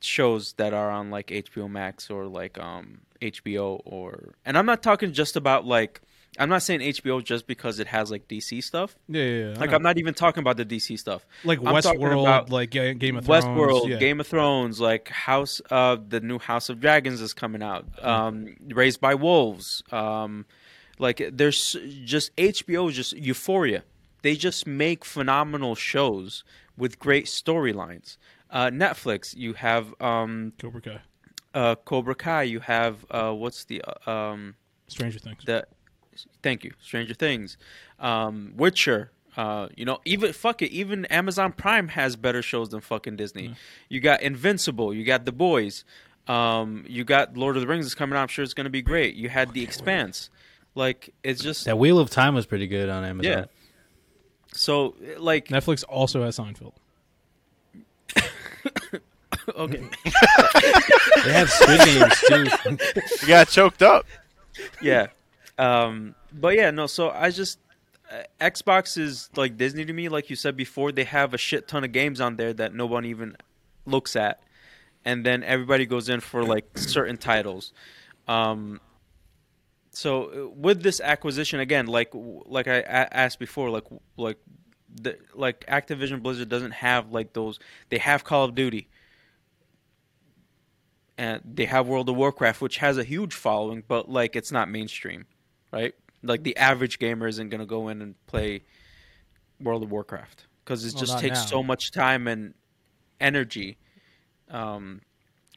shows 0.01 0.55
that 0.55 0.73
are 0.73 0.91
on 0.91 1.11
like 1.11 1.29
HBO 1.29 1.71
Max 1.71 2.09
or 2.11 2.27
like 2.27 2.59
um 2.59 3.01
HBO 3.21 3.81
or 3.85 4.35
and 4.45 4.57
I'm 4.57 4.67
not 4.67 4.83
talking 4.83 5.13
just 5.13 5.37
about 5.37 5.67
like 5.67 6.01
I'm 6.39 6.49
not 6.49 6.63
saying 6.63 6.81
HBO 6.81 7.23
just 7.23 7.47
because 7.47 7.79
it 7.79 7.87
has 7.89 8.11
like 8.11 8.27
DC 8.27 8.65
stuff. 8.65 8.97
Yeah, 9.07 9.23
yeah. 9.23 9.49
yeah 9.51 9.59
Like. 9.59 9.73
I'm 9.73 9.83
not 9.83 9.99
even 9.99 10.15
talking 10.15 10.41
about 10.41 10.57
the 10.57 10.65
DC 10.65 10.99
stuff. 10.99 11.27
like 11.45 11.59
I'm 11.59 11.67
Westworld, 11.67 12.51
like 12.51 12.71
Game 12.71 13.17
of 13.17 13.27
Thrones. 13.27 13.45
Westworld, 13.45 13.89
yeah. 13.89 13.97
Game 13.99 14.21
of 14.21 14.27
Thrones, 14.27 14.81
like 14.81 15.09
House 15.09 15.61
uh 15.71 15.97
the 16.09 16.21
new 16.21 16.39
House 16.39 16.69
of 16.69 16.81
Dragons 16.81 17.21
is 17.21 17.35
coming 17.35 17.63
out. 17.63 17.87
Um 18.03 18.57
Raised 18.69 19.01
by 19.01 19.15
Wolves. 19.15 19.83
Um 19.93 20.47
like 20.99 21.23
there's 21.33 21.77
just 22.05 22.35
HBO 22.37 22.89
is 22.89 22.97
just 22.97 23.13
Euphoria. 23.13 23.85
They 24.23 24.37
just 24.37 24.67
make 24.67 25.05
phenomenal 25.05 25.75
shows 25.75 26.45
with 26.79 26.99
great 26.99 27.27
storylines. 27.27 28.17
Uh 28.51 28.69
Netflix, 28.69 29.37
you 29.37 29.53
have 29.55 29.95
um 30.01 30.55
Cobra 30.59 30.81
Kai, 30.81 31.01
uh 31.53 31.75
Cobra 31.75 32.15
Kai, 32.15 32.45
you 32.45 32.61
have 32.61 33.05
uh 33.11 33.33
what's 33.33 33.65
the 33.65 33.83
uh, 33.83 34.11
um 34.11 34.55
Stranger 34.89 35.19
Things. 35.19 35.45
the 35.45 35.67
thank 36.43 36.65
you. 36.65 36.73
Stranger 36.81 37.15
things. 37.15 37.57
Um 37.99 38.53
witcher 38.57 39.11
uh 39.37 39.69
you 39.77 39.85
know 39.85 39.99
even 40.05 40.31
fuck 40.33 40.61
it 40.61 40.71
even 40.71 41.07
amazon 41.07 41.53
prime 41.53 41.89
has 41.89 42.17
better 42.17 42.43
shows 42.43 42.69
than 42.69 42.81
fucking 42.83 43.17
disney. 43.17 43.55
You 43.89 44.01
got 44.01 44.21
invincible 44.21 44.93
you 44.93 45.05
got 45.05 45.25
the 45.25 45.33
boys 45.33 45.85
um 46.29 46.85
you 46.87 47.03
got 47.03 47.35
lord 47.37 47.57
of 47.57 47.63
the 47.63 47.67
rings 47.67 47.87
is 47.87 47.95
coming 47.95 48.17
out 48.17 48.23
i'm 48.23 48.29
sure 48.29 48.43
it's 48.45 48.53
going 48.55 48.65
to 48.67 48.71
be 48.71 48.83
great. 48.83 49.15
You 49.15 49.29
had 49.31 49.53
the 49.55 49.63
expanse. 49.63 50.29
Like 50.75 51.15
it's 51.23 51.43
just 51.43 51.65
That 51.65 51.79
Wheel 51.79 51.99
of 51.99 52.11
Time 52.11 52.35
was 52.35 52.45
pretty 52.47 52.67
good 52.67 52.89
on 52.89 53.05
Amazon. 53.05 53.33
yeah. 53.33 53.45
So 54.55 54.97
like 55.19 55.49
Netflix 55.49 55.83
also 55.89 56.23
has 56.25 56.37
Seinfeld. 56.39 56.73
okay. 59.57 59.85
They 61.25 61.33
have 61.33 61.51
Squid 61.51 61.81
Games 61.81 62.21
too. 62.27 62.79
You 63.23 63.29
got 63.29 63.49
choked 63.49 63.83
up. 63.83 64.07
yeah 64.81 65.07
um 65.59 66.15
but 66.33 66.55
yeah 66.57 66.71
no 66.71 66.87
so 66.87 67.11
i 67.11 67.31
just 67.31 67.59
uh, 68.11 68.23
xbox 68.41 68.97
is 68.97 69.29
like 69.37 69.57
disney 69.57 69.85
to 69.85 69.93
me 69.93 70.09
like 70.09 70.31
you 70.31 70.37
said 70.37 70.57
before 70.57 70.93
they 70.93 71.05
have 71.05 71.35
a 71.35 71.39
shit 71.39 71.69
ton 71.69 71.85
of 71.85 71.93
games 71.93 72.21
on 72.21 72.37
there 72.37 72.53
that 72.53 72.75
no 72.75 72.87
one 72.87 73.05
even 73.05 73.37
looks 73.87 74.17
at. 74.17 74.43
And 75.05 75.27
then 75.27 75.43
everybody 75.43 75.87
goes 75.87 76.09
in 76.09 76.21
for 76.21 76.45
like 76.45 76.67
certain 76.77 77.17
titles. 77.17 77.73
Um 78.29 78.81
so 79.91 80.25
uh, 80.25 80.49
with 80.49 80.83
this 80.83 81.01
acquisition 81.01 81.61
again 81.61 81.87
like 81.87 82.11
like 82.15 82.67
i 82.67 82.81
asked 82.81 83.39
before 83.39 83.69
like 83.69 83.85
like 84.17 84.39
the 84.91 85.19
like 85.35 85.67
activision 85.67 86.23
blizzard 86.23 86.49
doesn't 86.49 86.71
have 86.71 87.11
like 87.13 87.35
those 87.35 87.59
they 87.91 87.99
have 87.99 88.25
call 88.25 88.45
of 88.45 88.55
duty. 88.55 88.89
And 91.19 91.43
they 91.45 91.67
have 91.67 91.87
World 91.87 92.09
of 92.09 92.17
Warcraft, 92.17 92.63
which 92.63 92.79
has 92.79 92.97
a 92.97 93.05
huge 93.05 93.35
following, 93.35 93.85
but 93.87 94.11
like 94.11 94.35
it's 94.35 94.51
not 94.51 94.71
mainstream, 94.71 95.27
right? 95.73 95.95
Like 96.23 96.43
the 96.43 96.57
average 96.57 96.99
gamer 96.99 97.27
isn't 97.27 97.49
gonna 97.49 97.67
go 97.67 97.89
in 97.89 98.01
and 98.03 98.15
play 98.27 98.63
World 99.61 99.83
of 99.83 99.91
Warcraft 99.91 100.47
because 100.65 100.85
it 100.85 100.95
Well, 100.95 101.01
just 101.05 101.19
takes 101.19 101.41
now. 101.41 101.47
so 101.47 101.63
much 101.63 101.91
time 101.93 102.29
and 102.29 102.55
energy. 103.21 103.77
Um, 104.51 105.01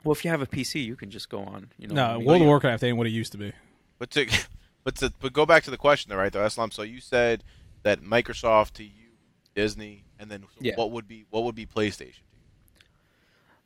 well, 0.04 0.14
if 0.14 0.24
you 0.24 0.32
have 0.32 0.42
a 0.42 0.48
PC, 0.48 0.84
you 0.86 0.96
can 0.96 1.10
just 1.10 1.30
go 1.30 1.40
on. 1.40 1.70
You 1.78 1.88
know, 1.88 1.96
No, 1.96 2.02
what 2.04 2.10
I 2.14 2.18
mean? 2.18 2.28
World 2.28 2.42
of 2.42 2.48
Warcraft 2.48 2.84
ain't 2.84 2.98
what 2.98 3.08
it 3.08 3.12
used 3.12 3.32
to 3.34 3.38
be. 3.38 3.52
But 4.00 4.12
to 4.12 4.26
but 4.84 4.96
to 4.98 5.12
but 5.20 5.34
go 5.34 5.46
back 5.46 5.64
to 5.64 5.72
the 5.72 5.78
question 5.78 6.10
though, 6.10 6.18
right? 6.18 6.32
Though 6.32 6.46
Eslam. 6.46 6.72
So 6.74 6.82
you 6.84 7.00
said 7.02 7.44
that 7.84 8.02
Microsoft 8.02 8.72
to 8.74 8.84
you, 8.84 9.10
Disney, 9.56 10.06
and 10.20 10.30
then 10.32 10.46
Yeah. 10.60 10.74
what 10.76 10.92
would 10.92 11.08
be 11.08 11.26
what 11.30 11.44
would 11.44 11.56
be 11.56 11.66
PlayStation? 11.66 12.22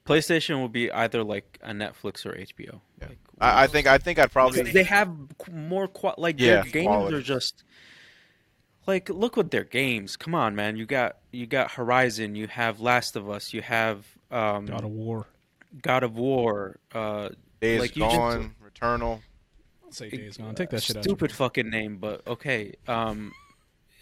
To 0.09 0.13
you? 0.15 0.19
PlayStation 0.19 0.59
will 0.59 0.67
be 0.69 0.91
either 0.91 1.23
like 1.23 1.59
a 1.61 1.71
Netflix 1.71 2.25
or 2.25 2.33
HBO. 2.33 2.81
Yeah. 3.01 3.07
Like, 3.09 3.17
I, 3.39 3.63
I 3.63 3.67
think 3.67 3.87
I 3.87 3.97
think 3.97 4.19
I'd 4.19 4.31
probably 4.31 4.63
they 4.63 4.83
have 4.83 5.09
more 5.51 5.87
qua- 5.87 6.15
like 6.17 6.39
Yeah, 6.39 6.61
their 6.61 6.63
games 6.71 6.87
quality. 6.87 7.15
are 7.17 7.21
just 7.21 7.63
like 8.87 9.09
look 9.09 9.37
what 9.37 9.51
their 9.51 9.63
games. 9.63 10.17
Come 10.17 10.35
on, 10.35 10.55
man. 10.55 10.75
You 10.75 10.85
got 10.85 11.17
you 11.31 11.45
got 11.45 11.71
Horizon. 11.71 12.35
You 12.35 12.47
have 12.47 12.79
Last 12.79 13.15
of 13.15 13.29
Us. 13.29 13.53
You 13.53 13.61
have 13.61 14.05
um, 14.31 14.65
God 14.65 14.83
of 14.83 14.91
War. 14.91 15.27
God 15.81 16.03
of 16.03 16.15
War. 16.17 16.79
Uh, 16.93 17.29
Days 17.61 17.79
like, 17.81 17.95
you 17.95 18.03
just- 18.03 18.15
Gone, 18.15 18.55
Returnal. 18.63 19.21
I'll 19.85 19.91
say 19.91 20.09
Days 20.09 20.37
Gone. 20.37 20.55
Take 20.55 20.69
that 20.71 20.81
shit 20.83 20.97
out. 20.97 21.03
stupid 21.03 21.31
fucking 21.31 21.69
name, 21.69 21.97
but 21.97 22.25
okay. 22.27 22.73
Um, 22.87 23.31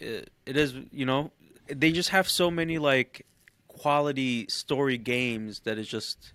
it, 0.00 0.30
it 0.46 0.56
is. 0.56 0.74
You 0.92 1.06
know, 1.06 1.32
they 1.66 1.92
just 1.92 2.10
have 2.10 2.28
so 2.28 2.50
many 2.50 2.78
like 2.78 3.26
quality 3.78 4.46
story 4.48 4.98
games 4.98 5.60
that 5.60 5.78
is 5.78 5.88
just. 5.88 6.32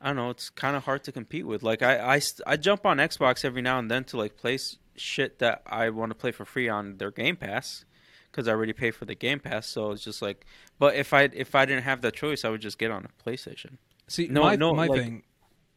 I 0.00 0.08
don't 0.08 0.16
know. 0.16 0.30
It's 0.30 0.50
kind 0.50 0.76
of 0.76 0.84
hard 0.84 1.02
to 1.04 1.12
compete 1.12 1.46
with. 1.46 1.62
Like 1.62 1.80
I, 1.80 2.16
I, 2.16 2.20
I 2.46 2.56
jump 2.58 2.84
on 2.84 2.98
Xbox 2.98 3.42
every 3.42 3.62
now 3.62 3.78
and 3.78 3.90
then 3.90 4.04
to 4.04 4.18
like 4.18 4.36
play 4.36 4.58
shit 4.96 5.38
that 5.38 5.62
I 5.66 5.88
want 5.88 6.10
to 6.10 6.14
play 6.14 6.30
for 6.30 6.44
free 6.44 6.68
on 6.68 6.98
their 6.98 7.10
Game 7.10 7.36
Pass, 7.36 7.86
because 8.30 8.46
I 8.46 8.50
already 8.50 8.74
pay 8.74 8.90
for 8.90 9.06
the 9.06 9.14
Game 9.14 9.40
Pass. 9.40 9.66
So 9.66 9.92
it's 9.92 10.04
just 10.04 10.20
like, 10.20 10.44
but 10.78 10.94
if 10.94 11.14
I 11.14 11.22
if 11.32 11.54
I 11.54 11.64
didn't 11.64 11.84
have 11.84 12.02
that 12.02 12.14
choice, 12.14 12.44
I 12.44 12.50
would 12.50 12.60
just 12.60 12.78
get 12.78 12.90
on 12.90 13.06
a 13.06 13.28
PlayStation. 13.28 13.78
See, 14.06 14.28
No, 14.28 14.42
my, 14.42 14.56
no, 14.56 14.74
my 14.74 14.88
like- 14.88 15.00
thing, 15.00 15.22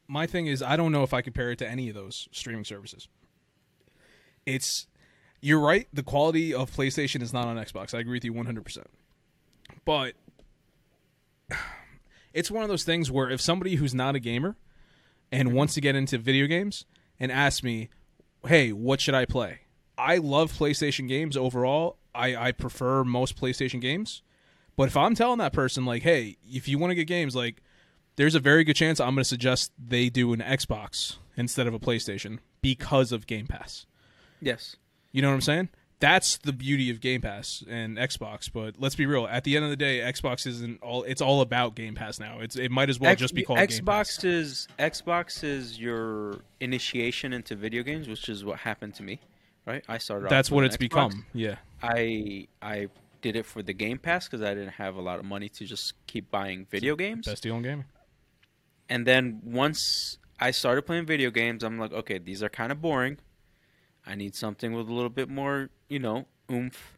my 0.09 0.27
thing 0.27 0.47
is, 0.47 0.61
I 0.61 0.75
don't 0.75 0.91
know 0.91 1.03
if 1.03 1.13
I 1.13 1.21
compare 1.21 1.51
it 1.51 1.59
to 1.59 1.69
any 1.69 1.87
of 1.87 1.95
those 1.95 2.27
streaming 2.33 2.65
services. 2.65 3.07
It's, 4.45 4.87
you're 5.41 5.59
right. 5.59 5.87
The 5.93 6.03
quality 6.03 6.53
of 6.53 6.71
PlayStation 6.71 7.21
is 7.21 7.31
not 7.31 7.47
on 7.47 7.55
Xbox. 7.57 7.93
I 7.93 7.99
agree 7.99 8.17
with 8.17 8.25
you 8.25 8.33
100. 8.33 8.63
percent 8.65 8.87
But 9.85 10.15
it's 12.33 12.51
one 12.51 12.63
of 12.63 12.69
those 12.69 12.83
things 12.83 13.11
where 13.11 13.29
if 13.29 13.41
somebody 13.41 13.75
who's 13.75 13.93
not 13.93 14.15
a 14.15 14.19
gamer 14.19 14.55
and 15.31 15.53
wants 15.53 15.73
to 15.75 15.81
get 15.81 15.95
into 15.95 16.17
video 16.17 16.47
games 16.47 16.85
and 17.19 17.31
asks 17.31 17.63
me, 17.63 17.89
"Hey, 18.45 18.71
what 18.71 19.01
should 19.01 19.15
I 19.15 19.25
play?" 19.25 19.61
I 19.97 20.17
love 20.17 20.53
PlayStation 20.53 21.07
games 21.07 21.35
overall. 21.35 21.97
I, 22.13 22.35
I 22.35 22.51
prefer 22.51 23.03
most 23.03 23.35
PlayStation 23.35 23.81
games. 23.81 24.21
But 24.75 24.89
if 24.89 24.97
I'm 24.97 25.15
telling 25.15 25.39
that 25.39 25.53
person 25.53 25.85
like, 25.85 26.03
"Hey, 26.03 26.37
if 26.45 26.67
you 26.67 26.77
want 26.77 26.91
to 26.91 26.95
get 26.95 27.07
games, 27.07 27.35
like 27.35 27.61
there's 28.17 28.35
a 28.35 28.39
very 28.39 28.63
good 28.63 28.75
chance 28.75 28.99
I'm 28.99 29.15
going 29.15 29.17
to 29.17 29.23
suggest 29.23 29.71
they 29.77 30.09
do 30.09 30.33
an 30.33 30.39
Xbox 30.39 31.17
instead 31.37 31.67
of 31.67 31.73
a 31.73 31.79
PlayStation 31.79 32.39
because 32.61 33.11
of 33.11 33.27
Game 33.27 33.47
Pass. 33.47 33.85
Yes. 34.41 34.75
You 35.11 35.21
know 35.21 35.29
what 35.29 35.35
I'm 35.35 35.41
saying? 35.41 35.69
That's 35.99 36.37
the 36.37 36.53
beauty 36.53 36.91
of 36.91 37.01
Game 37.01 37.21
Pass 37.21 37.63
and 37.67 37.97
Xbox. 37.97 38.51
But 38.51 38.75
let's 38.77 38.95
be 38.95 39.05
real. 39.05 39.25
At 39.25 39.43
the 39.43 39.55
end 39.55 39.65
of 39.65 39.71
the 39.71 39.77
day, 39.77 39.99
Xbox 39.99 40.45
isn't 40.45 40.81
all. 40.83 41.03
It's 41.03 41.21
all 41.21 41.41
about 41.41 41.75
Game 41.75 41.95
Pass 41.95 42.19
now. 42.19 42.39
It's 42.39 42.55
it 42.55 42.69
might 42.69 42.89
as 42.89 42.99
well 42.99 43.11
X- 43.11 43.21
just 43.21 43.33
be 43.33 43.43
called 43.43 43.57
Game 43.59 43.67
Pass. 43.85 44.17
Xbox 44.17 44.23
is 44.25 44.67
Xbox 44.77 45.43
is 45.43 45.79
your 45.79 46.39
initiation 46.59 47.33
into 47.33 47.55
video 47.55 47.81
games, 47.81 48.07
which 48.07 48.29
is 48.29 48.45
what 48.45 48.59
happened 48.59 48.93
to 48.95 49.03
me. 49.03 49.19
Right, 49.65 49.83
I 49.89 49.97
started. 49.97 50.29
That's 50.29 50.51
what 50.51 50.63
it's 50.63 50.77
Xbox. 50.77 50.79
become. 50.79 51.25
Yeah. 51.33 51.55
I 51.81 52.47
I 52.61 52.87
did 53.21 53.35
it 53.35 53.45
for 53.45 53.63
the 53.63 53.73
Game 53.73 53.97
Pass 53.97 54.27
because 54.27 54.41
I 54.41 54.53
didn't 54.53 54.73
have 54.73 54.95
a 54.95 55.01
lot 55.01 55.19
of 55.19 55.25
money 55.25 55.49
to 55.49 55.65
just 55.65 55.93
keep 56.05 56.29
buying 56.29 56.67
video 56.69 56.95
games. 56.95 57.25
Best 57.25 57.43
deal 57.43 57.57
in 57.57 57.63
gaming. 57.63 57.85
And 58.87 59.05
then 59.05 59.41
once 59.43 60.19
I 60.39 60.51
started 60.51 60.83
playing 60.83 61.05
video 61.05 61.31
games, 61.31 61.63
I'm 61.63 61.77
like, 61.79 61.91
okay, 61.91 62.19
these 62.19 62.41
are 62.43 62.49
kind 62.49 62.71
of 62.71 62.81
boring. 62.81 63.17
I 64.07 64.15
need 64.15 64.33
something 64.35 64.73
with 64.73 64.87
a 64.87 64.93
little 64.93 65.09
bit 65.09 65.29
more, 65.29 65.69
you 65.89 65.99
know, 65.99 66.25
oomph. 66.51 66.97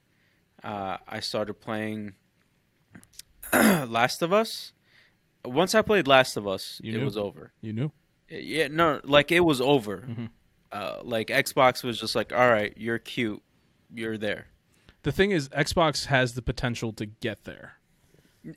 Uh, 0.64 0.97
I 1.07 1.20
started 1.22 1.55
playing 1.55 2.14
Last 3.53 4.22
of 4.22 4.32
Us. 4.34 4.74
Once 5.45 5.74
I 5.74 5.82
played 5.82 6.07
Last 6.07 6.38
of 6.38 6.47
Us, 6.47 6.80
You 6.84 6.93
it 6.93 6.97
knew. 6.99 7.05
was 7.05 7.18
over. 7.18 7.51
You 7.62 7.74
knew. 7.74 7.91
Yeah, 8.30 8.68
no, 8.68 9.01
like 9.03 9.32
it 9.32 9.39
was 9.39 9.60
over. 9.62 10.05
Mhm. 10.07 10.30
Uh, 10.72 10.99
like 11.01 11.28
Xbox 11.28 11.84
was 11.84 11.99
just 11.99 12.14
like, 12.16 12.32
all 12.32 12.47
right, 12.49 12.74
you're 12.78 12.99
cute, 12.99 13.41
you're 13.93 14.18
there. 14.20 14.47
The 15.01 15.12
thing 15.12 15.32
is, 15.32 15.49
Xbox 15.49 16.05
has 16.07 16.34
the 16.36 16.41
potential 16.43 16.93
to 16.93 17.05
get 17.07 17.45
there, 17.45 17.78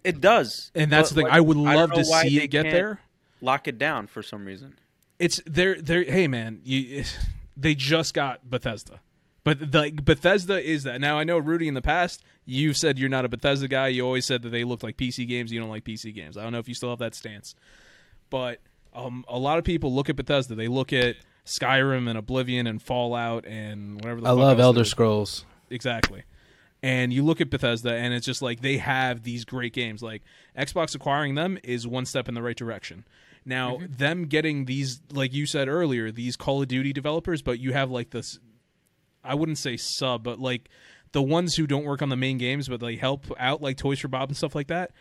It 0.05 0.21
does, 0.21 0.71
and 0.75 0.91
that's 0.93 1.09
but, 1.11 1.15
the 1.15 1.21
thing. 1.23 1.29
like, 1.29 1.37
I 1.37 1.41
would 1.41 1.57
love 1.57 1.91
know 1.91 1.97
to 1.97 2.05
see 2.05 2.43
it 2.43 2.49
get 2.49 2.65
there. 2.65 3.01
Lock 3.41 3.67
it 3.67 3.79
down 3.79 4.09
for 4.09 4.23
some 4.23 4.45
reason. 4.45 4.79
it's 5.19 5.41
they're 5.47 5.81
they're 5.81 6.05
hey 6.05 6.27
man, 6.29 6.61
you 6.65 7.05
they 7.57 7.75
just 7.75 8.15
got 8.15 8.49
Bethesda. 8.49 9.01
But 9.45 9.73
the 9.73 9.91
Bethesda 10.03 10.63
is 10.63 10.85
that. 10.85 11.01
Now 11.01 11.19
I 11.19 11.25
know 11.25 11.39
Rudy 11.39 11.67
in 11.67 11.75
the 11.75 11.83
past, 11.83 12.23
you've 12.45 12.77
said 12.77 12.99
you're 12.99 13.09
not 13.09 13.25
a 13.25 13.29
Bethesda 13.29 13.67
guy. 13.67 13.89
You 13.89 14.05
always 14.05 14.25
said 14.25 14.43
that 14.43 14.51
they 14.51 14.63
look 14.65 14.83
like 14.83 14.97
PC 14.97 15.27
games. 15.27 15.53
You 15.53 15.59
don't 15.61 15.69
like 15.69 15.85
PC 15.85 16.15
games. 16.15 16.37
I 16.37 16.43
don't 16.43 16.53
know 16.53 16.59
if 16.61 16.69
you 16.69 16.75
still 16.75 16.91
have 16.91 17.01
that 17.01 17.15
stance. 17.15 17.55
But 18.31 18.61
um, 18.95 19.25
a 19.29 19.39
lot 19.39 19.59
of 19.59 19.65
people 19.65 19.93
look 19.93 20.09
at 20.09 20.17
Bethesda. 20.17 20.55
They 20.55 20.69
look 20.69 20.93
at 20.93 21.17
Skyrim 21.45 22.09
and 22.09 22.17
Oblivion 22.17 22.67
and 22.67 22.81
Fallout 22.81 23.45
and 23.45 23.97
whatever. 23.97 24.21
The 24.21 24.29
I 24.29 24.33
love 24.33 24.61
Elder. 24.61 24.85
Scrolls. 24.85 25.45
Exactly. 25.71 26.23
And 26.85 27.13
you 27.13 27.25
look 27.25 27.41
at 27.41 27.49
Bethesda, 27.49 27.95
and 27.95 28.13
it's 28.13 28.27
just 28.27 28.43
like 28.43 28.61
they 28.61 28.77
have 28.77 29.23
these 29.23 29.45
great 29.45 29.73
games. 29.73 30.03
Like 30.03 30.23
Xbox 30.57 30.95
acquiring 30.95 31.35
them 31.35 31.59
is 31.63 31.87
one 31.87 32.07
step 32.07 32.29
in 32.29 32.35
the 32.35 32.43
right 32.43 32.57
direction. 32.57 33.05
Now, 33.45 33.79
them 33.89 34.27
getting 34.27 34.67
these, 34.67 35.01
like 35.13 35.33
you 35.33 35.47
said 35.47 35.69
earlier, 35.69 36.13
these 36.13 36.37
Call 36.37 36.63
of 36.63 36.69
Duty 36.69 36.93
developers, 36.93 37.43
but 37.43 37.59
you 37.59 37.73
have 37.73 37.91
like 37.91 38.11
this, 38.11 38.39
I 39.25 39.35
wouldn't 39.35 39.59
say 39.59 39.77
sub, 39.77 40.23
but 40.23 40.39
like 40.39 40.69
the 41.13 41.23
ones 41.23 41.57
who 41.57 41.67
don't 41.67 41.85
work 41.85 42.03
on 42.03 42.09
the 42.09 42.17
main 42.17 42.39
games, 42.39 42.69
but 42.69 42.81
they 42.81 42.97
help 42.97 43.27
out, 43.39 43.61
like 43.61 43.77
Toys 43.77 43.99
for 43.99 44.09
Bob 44.09 44.29
and 44.29 44.37
stuff 44.37 44.55
like 44.55 44.69
that. 44.69 44.93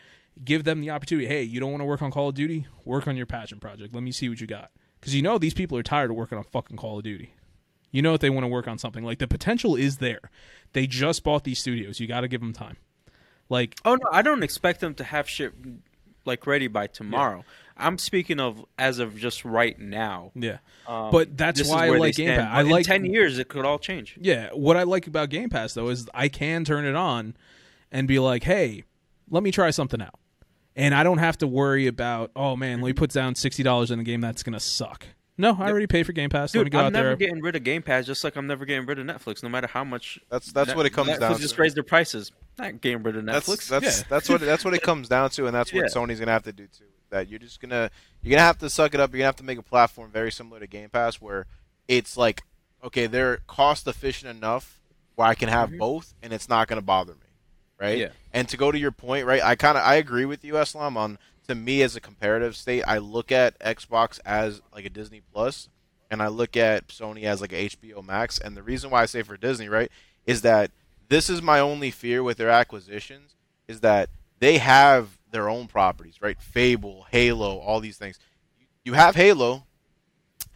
Give 0.44 0.64
them 0.64 0.82
the 0.82 0.90
opportunity. 0.90 1.28
Hey, 1.28 1.44
you 1.44 1.60
don't 1.60 1.72
want 1.72 1.82
to 1.82 1.86
work 1.86 2.02
on 2.02 2.12
Call 2.12 2.30
of 2.30 2.36
Duty? 2.36 2.66
Work 2.86 3.08
on 3.08 3.16
your 3.16 3.26
passion 3.26 3.60
project. 3.60 3.94
Let 3.94 4.04
me 4.04 4.12
see 4.12 4.30
what 4.30 4.42
you 4.42 4.48
got. 4.48 4.72
Because 5.00 5.14
you 5.14 5.22
know 5.22 5.38
these 5.38 5.54
people 5.54 5.78
are 5.78 5.84
tired 5.84 6.10
of 6.10 6.16
working 6.16 6.38
on 6.38 6.44
fucking 6.46 6.78
Call 6.78 6.98
of 6.98 7.04
Duty. 7.04 7.34
You 7.92 8.02
know 8.02 8.14
if 8.14 8.22
they 8.22 8.30
want 8.30 8.46
to 8.46 8.48
work 8.48 8.68
on 8.68 8.78
something. 8.78 9.04
Like 9.04 9.20
the 9.20 9.28
potential 9.28 9.76
is 9.76 9.98
there. 9.98 10.32
They 10.74 10.88
just 10.88 11.24
bought 11.24 11.44
these 11.44 11.60
studios. 11.60 12.00
You 12.00 12.08
got 12.08 12.22
to 12.22 12.28
give 12.28 12.42
them 12.42 12.54
time. 12.54 12.78
Like 13.50 13.76
Oh 13.84 13.96
no, 13.96 14.08
I 14.12 14.22
don't 14.22 14.44
expect 14.44 14.80
them 14.80 14.94
to 14.96 15.04
have 15.04 15.30
shit 15.30 15.54
like 16.26 16.48
ready 16.48 16.68
by 16.68 16.88
tomorrow. 16.88 17.44
I'm 17.82 17.98
speaking 17.98 18.40
of 18.40 18.64
as 18.78 19.00
of 19.00 19.18
just 19.18 19.44
right 19.44 19.78
now. 19.80 20.32
yeah, 20.36 20.58
Um, 20.88 21.12
But 21.12 21.36
that's 21.38 21.68
why 21.68 21.88
I 21.88 21.90
like 21.90 22.16
Game 22.16 22.28
stand. 22.28 22.42
Pass. 22.48 22.58
I 22.58 22.62
In 22.62 22.70
like- 22.70 22.86
ten 22.86 23.06
years, 23.06 23.40
it 23.40 23.48
could 23.48 23.66
all 23.66 23.80
change. 23.80 24.16
yeah. 24.20 24.50
What 24.54 24.78
I 24.78 24.84
like 24.84 25.08
about 25.08 25.30
Game 25.30 25.50
Pass 25.50 25.74
though 25.74 25.90
is 25.90 26.08
I 26.14 26.28
can 26.28 26.64
turn 26.64 26.86
it 26.86 26.96
on 26.96 27.36
and 27.92 28.08
be 28.08 28.20
like, 28.20 28.44
hey, 28.44 28.84
let 29.30 29.44
me 29.44 29.52
try 29.52 29.70
something 29.72 30.02
out, 30.02 30.20
and 30.76 30.94
I 30.96 31.04
don't 31.04 31.18
have 31.20 31.38
to 31.40 31.48
worry 31.48 31.88
about 31.88 32.32
oh 32.36 32.56
man, 32.56 32.82
let 32.82 32.88
me 32.88 32.94
put 32.94 33.12
down 33.12 33.36
sixty 33.36 33.64
dollars 33.64 33.92
in 33.92 34.00
a 34.00 34.04
game 34.04 34.22
that's 34.22 34.44
gonna 34.44 34.60
suck. 34.60 35.06
No, 35.38 35.58
I 35.60 35.70
already 35.70 35.88
paid 35.88 36.06
for 36.06 36.12
Game 36.12 36.30
Pass. 36.30 36.54
let 36.54 36.60
me 36.60 36.66
Dude, 36.66 36.74
go 36.74 36.80
I'm 36.80 36.86
out 36.88 36.94
never 36.94 37.08
there. 37.10 37.16
getting 37.16 37.42
rid 37.42 37.56
of 37.56 37.64
Game 37.64 37.82
Pass, 37.82 38.06
just 38.06 38.24
like 38.24 38.36
I'm 38.36 38.46
never 38.46 38.64
getting 38.66 38.86
rid 38.86 39.00
of 39.00 39.08
Netflix, 39.08 39.42
no 39.42 39.50
matter 39.50 39.66
how 39.68 39.84
much. 39.84 40.20
That's 40.30 40.52
that's 40.52 40.68
Net- 40.68 40.78
what 40.78 40.86
it 40.86 40.92
comes 40.92 41.10
Netflix 41.10 41.20
down 41.20 41.40
just 41.40 41.56
to. 41.56 41.62
raised 41.62 41.76
their 41.78 41.84
prices. 41.84 42.32
Not 42.60 42.80
getting 42.82 43.02
rid 43.02 43.16
of 43.16 43.26
That's 43.26 43.48
Netflix. 43.50 43.70
that's 43.70 44.00
Yeah. 44.00 44.04
that's 44.10 44.30
what 44.30 44.42
that's 44.42 44.64
what 44.66 44.74
it 44.76 44.84
comes 44.84 45.08
down 45.08 45.30
to, 45.32 45.48
and 45.48 45.56
that's 45.56 45.74
what 45.74 45.80
Yeah. 45.84 45.88
Sony's 45.88 46.20
gonna 46.20 46.32
have 46.34 46.44
to 46.44 46.52
do 46.54 46.68
too. 46.68 46.84
That 47.12 47.30
you're 47.30 47.40
just 47.40 47.62
gonna 47.62 47.92
you're 48.22 48.32
gonna 48.32 48.42
have 48.42 48.58
to 48.60 48.70
suck 48.70 48.94
it 48.94 49.00
up. 49.00 49.12
You're 49.12 49.20
gonna 49.20 49.28
have 49.28 49.36
to 49.38 49.44
make 49.44 49.60
a 49.60 49.64
platform 49.64 50.12
very 50.12 50.32
similar 50.32 50.60
to 50.60 50.68
Game 50.68 50.90
Pass, 50.90 51.16
where 51.16 51.46
it's 51.88 52.18
like, 52.18 52.44
okay, 52.84 53.06
they're 53.06 53.38
cost 53.48 53.88
efficient 53.88 54.36
enough 54.36 54.82
where 55.16 55.28
I 55.28 55.36
can 55.36 55.50
have 55.50 55.70
mm-hmm. 55.70 55.80
both, 55.80 56.14
and 56.24 56.34
it's 56.34 56.50
not 56.50 56.68
gonna 56.68 56.82
bother 56.82 57.14
me, 57.14 57.28
right? 57.80 57.98
Yeah. 57.98 58.10
And 58.34 58.48
to 58.50 58.58
go 58.58 58.72
to 58.72 58.80
your 58.80 58.92
point, 58.92 59.26
right? 59.26 59.44
I 59.44 59.56
kind 59.56 59.78
of 59.78 59.84
I 59.84 59.96
agree 59.96 60.26
with 60.26 60.44
you, 60.44 60.54
Eslam. 60.54 60.96
On 60.96 61.18
to 61.48 61.56
me 61.56 61.82
as 61.82 61.96
a 61.96 62.02
comparative 62.02 62.56
state, 62.56 62.84
I 62.88 62.98
look 62.98 63.32
at 63.32 63.60
Xbox 63.60 64.20
as 64.26 64.62
like 64.74 64.86
a 64.86 64.90
Disney 64.90 65.22
Plus, 65.34 65.70
and 66.10 66.22
I 66.22 66.28
look 66.28 66.56
at 66.56 66.88
Sony 66.88 67.24
as 67.24 67.42
like 67.42 67.54
a 67.54 67.70
HBO 67.70 68.06
Max. 68.06 68.40
And 68.40 68.56
the 68.56 68.64
reason 68.64 68.90
why 68.90 69.02
I 69.02 69.06
say 69.06 69.22
for 69.22 69.38
Disney, 69.38 69.68
right, 69.68 69.92
is 70.26 70.44
that 70.44 70.72
this 71.10 71.30
is 71.30 71.42
my 71.42 71.60
only 71.60 71.92
fear 71.92 72.24
with 72.24 72.38
their 72.38 72.50
acquisitions 72.50 73.36
is 73.68 73.82
that 73.82 74.10
they 74.40 74.58
have 74.60 75.18
their 75.32 75.50
own 75.50 75.68
properties, 75.68 76.22
right? 76.22 76.40
Fable, 76.42 77.06
Halo, 77.12 77.58
all 77.60 77.80
these 77.80 77.98
things. 77.98 78.20
You 78.84 78.94
have 78.94 79.16
Halo. 79.16 79.66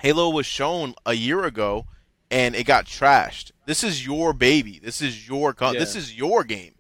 Halo 0.02 0.30
was 0.30 0.46
shown 0.46 0.94
a 1.06 1.14
year 1.14 1.44
ago, 1.46 1.86
and 2.30 2.56
it 2.56 2.66
got 2.66 2.86
trashed. 2.86 3.52
This 3.66 3.84
is 3.84 4.06
your 4.06 4.34
baby. 4.34 4.80
This 4.84 5.02
is 5.02 5.28
your 5.28 5.54
co- 5.54 5.72
Yeah. 5.72 5.80
this 5.80 5.96
is 5.96 6.14
your 6.16 6.44
game, 6.44 6.76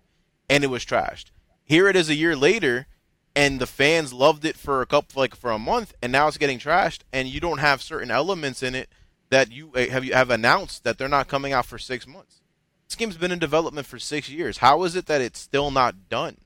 and 0.50 0.64
it 0.64 0.68
was 0.68 0.86
trashed. 0.86 1.26
Here 1.64 1.88
it 1.88 1.96
is 1.96 2.10
a 2.10 2.16
year 2.16 2.36
later, 2.36 2.88
and 3.36 3.60
the 3.60 3.68
fans 3.68 4.12
loved 4.14 4.46
it 4.46 4.58
for 4.58 4.82
a 4.82 4.86
couple 4.86 5.20
like 5.20 5.36
for 5.36 5.52
a 5.52 5.60
month, 5.60 5.94
and 6.02 6.12
now 6.12 6.28
it's 6.28 6.38
getting 6.38 6.60
trashed, 6.60 7.00
and 7.14 7.28
you 7.28 7.40
don't 7.40 7.60
have 7.60 7.82
certain 7.82 8.12
elements 8.12 8.62
in 8.62 8.76
it 8.76 8.90
that 9.30 9.52
you 9.52 9.72
uh, 9.76 9.88
have 9.90 10.04
you 10.06 10.14
have 10.14 10.30
announced 10.30 10.84
that 10.84 10.98
they're 10.98 11.08
not 11.08 11.28
coming 11.28 11.54
out 11.54 11.66
for 11.66 11.78
six 11.78 12.06
months. 12.06 12.42
This 12.88 12.96
game's 12.96 13.18
been 13.18 13.32
in 13.32 13.40
development 13.40 13.88
for 13.88 13.98
six 13.98 14.30
years. 14.30 14.58
How 14.60 14.84
is 14.84 14.96
it 14.96 15.08
that 15.08 15.22
it's 15.22 15.40
still 15.40 15.72
not 15.72 16.08
done? 16.10 16.38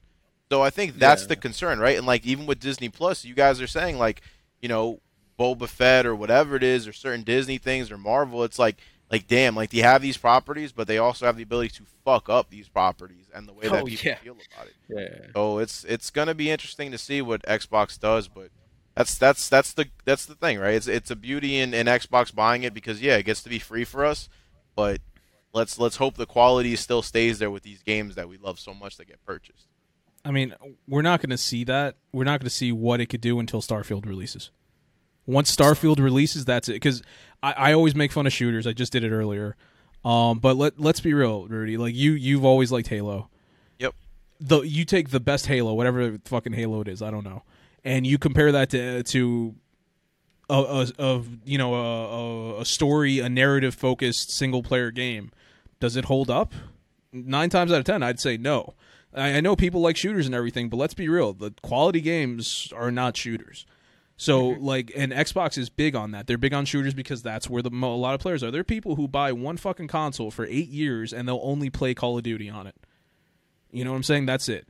So 0.51 0.61
I 0.61 0.69
think 0.69 0.97
that's 0.97 1.23
Yeah. 1.23 1.27
the 1.29 1.35
concern, 1.35 1.79
right? 1.79 1.97
And 1.97 2.07
like 2.07 2.25
even 2.25 2.45
with 2.45 2.59
Disney 2.59 2.89
Plus, 2.89 3.23
you 3.23 3.35
guys 3.35 3.61
are 3.61 3.67
saying 3.67 3.97
like, 3.97 4.21
you 4.61 4.67
know, 4.69 4.99
Boba 5.39 5.67
Fett 5.69 6.05
or 6.05 6.15
whatever 6.15 6.55
it 6.55 6.63
is, 6.63 6.87
or 6.87 6.93
certain 6.93 7.23
Disney 7.23 7.57
things 7.57 7.91
or 7.91 7.97
Marvel. 7.97 8.43
It's 8.43 8.59
like, 8.59 8.77
like 9.11 9.27
damn, 9.27 9.55
like 9.55 9.69
they 9.69 9.79
have 9.79 10.01
these 10.01 10.17
properties, 10.17 10.71
but 10.71 10.87
they 10.87 10.97
also 10.97 11.25
have 11.25 11.37
the 11.37 11.43
ability 11.43 11.69
to 11.75 11.83
fuck 12.03 12.29
up 12.29 12.49
these 12.49 12.67
properties 12.67 13.27
and 13.33 13.47
the 13.47 13.53
way 13.53 13.67
that 13.69 13.83
Oh, 13.83 13.85
people 13.85 14.05
yeah. 14.09 14.17
feel 14.17 14.37
about 14.53 14.67
it. 14.67 14.75
yeah. 14.89 15.27
So 15.35 15.59
it's 15.59 15.83
it's 15.85 16.09
gonna 16.09 16.33
be 16.35 16.49
interesting 16.49 16.91
to 16.91 16.97
see 16.97 17.21
what 17.21 17.43
Xbox 17.43 17.99
does, 17.99 18.27
but 18.27 18.49
that's 18.95 19.17
that's 19.17 19.47
that's 19.49 19.71
the 19.73 19.87
that's 20.03 20.25
the 20.25 20.35
thing, 20.35 20.59
right? 20.59 20.73
It's 20.73 20.87
it's 20.87 21.11
a 21.11 21.15
beauty 21.15 21.57
in, 21.59 21.73
in 21.73 21.85
Xbox 21.87 22.33
buying 22.33 22.63
it 22.63 22.73
because 22.73 23.01
yeah, 23.01 23.17
it 23.17 23.23
gets 23.23 23.43
to 23.43 23.49
be 23.49 23.59
free 23.59 23.83
for 23.85 24.03
us, 24.03 24.27
but 24.75 24.99
let's 25.53 25.79
let's 25.79 25.97
hope 25.97 26.15
the 26.15 26.25
quality 26.25 26.75
still 26.75 27.01
stays 27.03 27.39
there 27.39 27.51
with 27.51 27.63
these 27.63 27.81
games 27.83 28.15
that 28.15 28.27
we 28.27 28.37
love 28.37 28.59
so 28.59 28.73
much 28.73 28.97
that 28.97 29.07
get 29.07 29.23
purchased. 29.23 29.67
I 30.25 30.31
mean, 30.31 30.53
we're 30.87 31.01
not 31.01 31.21
going 31.21 31.29
to 31.29 31.37
see 31.37 31.63
that. 31.65 31.95
We're 32.11 32.25
not 32.25 32.39
going 32.39 32.47
to 32.47 32.55
see 32.55 32.71
what 32.71 32.99
it 32.99 33.07
could 33.07 33.21
do 33.21 33.39
until 33.39 33.61
Starfield 33.61 34.05
releases. 34.05 34.51
Once 35.25 35.55
Starfield 35.55 35.99
releases, 35.99 36.45
that's 36.45 36.67
it. 36.67 36.73
Because 36.73 37.01
I, 37.41 37.53
I 37.53 37.73
always 37.73 37.95
make 37.95 38.11
fun 38.11 38.27
of 38.27 38.33
shooters. 38.33 38.67
I 38.67 38.73
just 38.73 38.91
did 38.91 39.03
it 39.03 39.11
earlier. 39.11 39.55
Um, 40.03 40.39
but 40.39 40.55
let 40.55 40.79
let's 40.79 41.01
be 41.01 41.13
real, 41.13 41.47
Rudy. 41.47 41.77
Like 41.77 41.93
you, 41.93 42.13
you've 42.13 42.45
always 42.45 42.71
liked 42.71 42.87
Halo. 42.87 43.29
Yep. 43.79 43.95
The 44.39 44.61
you 44.61 44.85
take 44.85 45.09
the 45.09 45.19
best 45.19 45.47
Halo, 45.47 45.73
whatever 45.73 46.17
fucking 46.25 46.53
Halo 46.53 46.81
it 46.81 46.87
is, 46.87 47.01
I 47.01 47.11
don't 47.11 47.25
know, 47.25 47.43
and 47.83 48.07
you 48.07 48.17
compare 48.17 48.51
that 48.53 48.69
to 48.69 49.03
to 49.03 49.55
a, 50.49 50.53
a, 50.55 50.87
of 50.97 51.27
you 51.45 51.57
know 51.57 51.75
a, 51.75 52.57
a, 52.57 52.61
a 52.61 52.65
story, 52.65 53.19
a 53.19 53.27
narrative 53.27 53.75
focused 53.75 54.31
single 54.31 54.63
player 54.63 54.89
game. 54.89 55.31
Does 55.81 55.97
it 55.97 56.05
hold 56.05 56.29
up? 56.29 56.53
Nine 57.11 57.49
times 57.49 57.71
out 57.71 57.79
of 57.79 57.85
ten, 57.85 58.01
I'd 58.01 58.19
say 58.21 58.37
no. 58.37 58.75
I, 59.13 59.37
I 59.37 59.41
know 59.41 59.55
people 59.55 59.81
like 59.81 59.97
shooters 59.97 60.25
and 60.25 60.35
everything, 60.35 60.69
but 60.69 60.77
let's 60.77 60.93
be 60.93 61.07
real: 61.09 61.33
the 61.33 61.53
quality 61.61 62.01
games 62.01 62.71
are 62.75 62.91
not 62.91 63.17
shooters. 63.17 63.65
So, 64.17 64.49
like, 64.49 64.91
and 64.97 65.13
Xbox 65.13 65.57
is 65.57 65.69
big 65.69 65.95
on 65.95 66.11
that. 66.11 66.27
They're 66.27 66.37
big 66.37 66.53
on 66.53 66.65
shooters 66.65 66.93
because 66.93 67.23
that's 67.23 67.49
where 67.49 67.61
the 67.61 67.71
mo- 67.71 67.95
a 67.95 67.95
lot 67.95 68.15
of 68.15 68.19
players 68.19 68.43
are. 68.43 68.51
There 68.51 68.59
are 68.59 68.65
people 68.65 68.95
who 68.95 69.07
buy 69.07 69.31
one 69.31 69.55
fucking 69.55 69.87
console 69.87 70.29
for 70.29 70.45
eight 70.45 70.67
years 70.67 71.13
and 71.13 71.25
they'll 71.25 71.39
only 71.41 71.69
play 71.69 71.93
Call 71.93 72.17
of 72.17 72.23
Duty 72.23 72.49
on 72.49 72.67
it. 72.67 72.75
You 73.71 73.85
know 73.85 73.91
what 73.91 73.95
I'm 73.95 74.03
saying? 74.03 74.25
That's 74.25 74.49
it. 74.49 74.67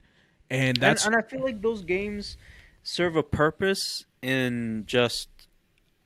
And 0.51 0.77
that's 0.77 1.03
and, 1.03 1.15
and 1.15 1.23
I 1.23 1.27
feel 1.27 1.41
like 1.41 1.63
those 1.63 1.81
games 1.81 2.37
serve 2.83 3.15
a 3.15 3.23
purpose 3.23 4.05
in 4.21 4.83
just 4.85 5.29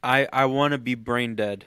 I 0.01 0.27
I 0.31 0.45
want 0.45 0.71
to 0.71 0.77
be 0.77 0.95
brain 0.95 1.35
dead, 1.35 1.65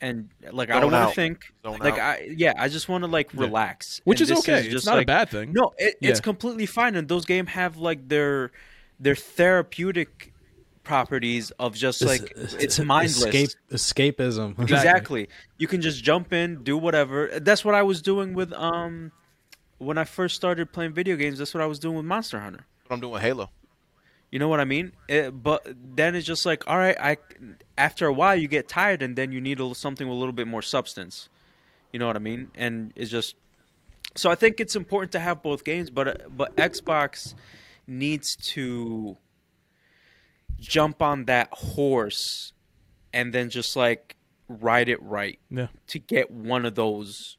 and 0.00 0.30
like 0.50 0.70
I 0.70 0.80
don't 0.80 0.92
want 0.92 1.10
to 1.10 1.14
think. 1.14 1.52
Zone 1.64 1.78
like 1.78 1.94
out. 1.94 2.00
I 2.00 2.28
yeah, 2.36 2.52
I 2.56 2.68
just 2.68 2.88
want 2.88 3.04
to 3.04 3.08
like 3.08 3.32
relax, 3.34 4.00
which 4.04 4.20
And 4.20 4.30
is 4.30 4.38
okay. 4.38 4.60
it's 4.60 4.68
just 4.68 4.86
not 4.86 4.98
a 4.98 5.04
bad 5.04 5.28
thing. 5.28 5.52
No, 5.52 5.72
it, 5.78 5.96
it's 6.00 6.20
completely 6.20 6.66
fine, 6.66 6.96
and 6.96 7.08
those 7.08 7.24
games 7.24 7.50
have 7.50 7.76
like 7.76 8.08
their 8.08 8.52
their 8.98 9.14
therapeutic 9.14 10.32
properties 10.82 11.50
of 11.52 11.74
just 11.74 12.02
like 12.02 12.32
it's 12.36 12.78
mindless. 12.78 13.24
Escape, 13.24 13.50
escapism. 13.70 14.58
Exactly. 14.58 15.28
You 15.58 15.68
can 15.68 15.80
just 15.80 16.02
jump 16.02 16.32
in, 16.32 16.62
do 16.62 16.76
whatever. 16.76 17.28
That's 17.40 17.64
what 17.64 17.74
I 17.74 17.82
was 17.82 18.02
doing 18.02 18.34
with 18.34 18.52
um 18.52 19.12
when 19.78 19.98
I 19.98 20.04
first 20.04 20.36
started 20.36 20.72
playing 20.72 20.92
video 20.92 21.16
games. 21.16 21.38
That's 21.38 21.54
what 21.54 21.62
I 21.62 21.66
was 21.66 21.78
doing 21.78 21.96
with 21.96 22.06
Monster 22.06 22.40
Hunter. 22.40 22.66
What 22.86 22.94
I'm 22.94 23.00
doing 23.00 23.12
with 23.12 23.22
Halo. 23.22 23.50
You 24.30 24.38
know 24.38 24.48
what 24.48 24.60
I 24.60 24.64
mean? 24.64 24.92
It, 25.08 25.30
but 25.42 25.66
then 25.94 26.14
it's 26.14 26.26
just 26.26 26.46
like, 26.46 26.66
all 26.68 26.78
right, 26.78 26.96
I 27.00 27.16
after 27.80 28.04
a 28.06 28.12
while 28.12 28.36
you 28.36 28.48
get 28.48 28.68
tired, 28.68 29.00
and 29.02 29.16
then 29.16 29.32
you 29.32 29.40
need 29.40 29.58
a, 29.60 29.74
something 29.74 30.06
with 30.08 30.16
a 30.16 30.20
little 30.22 30.32
bit 30.40 30.46
more 30.46 30.62
substance. 30.62 31.28
You 31.92 31.98
know 31.98 32.06
what 32.06 32.16
I 32.16 32.20
mean? 32.20 32.50
And 32.54 32.92
it's 32.94 33.10
just 33.10 33.34
so 34.16 34.30
I 34.30 34.34
think 34.36 34.60
it's 34.60 34.76
important 34.76 35.12
to 35.12 35.20
have 35.20 35.42
both 35.42 35.64
games, 35.64 35.88
but 35.90 36.06
uh, 36.08 36.14
but 36.40 36.54
Xbox 36.56 37.34
needs 37.86 38.36
to 38.54 39.16
jump 40.58 41.00
on 41.02 41.24
that 41.24 41.48
horse 41.52 42.52
and 43.12 43.32
then 43.32 43.50
just 43.50 43.76
like 43.76 44.16
ride 44.48 44.88
it 44.88 45.02
right 45.02 45.38
Yeah. 45.50 45.68
to 45.88 45.98
get 45.98 46.30
one 46.30 46.66
of 46.66 46.74
those 46.74 47.36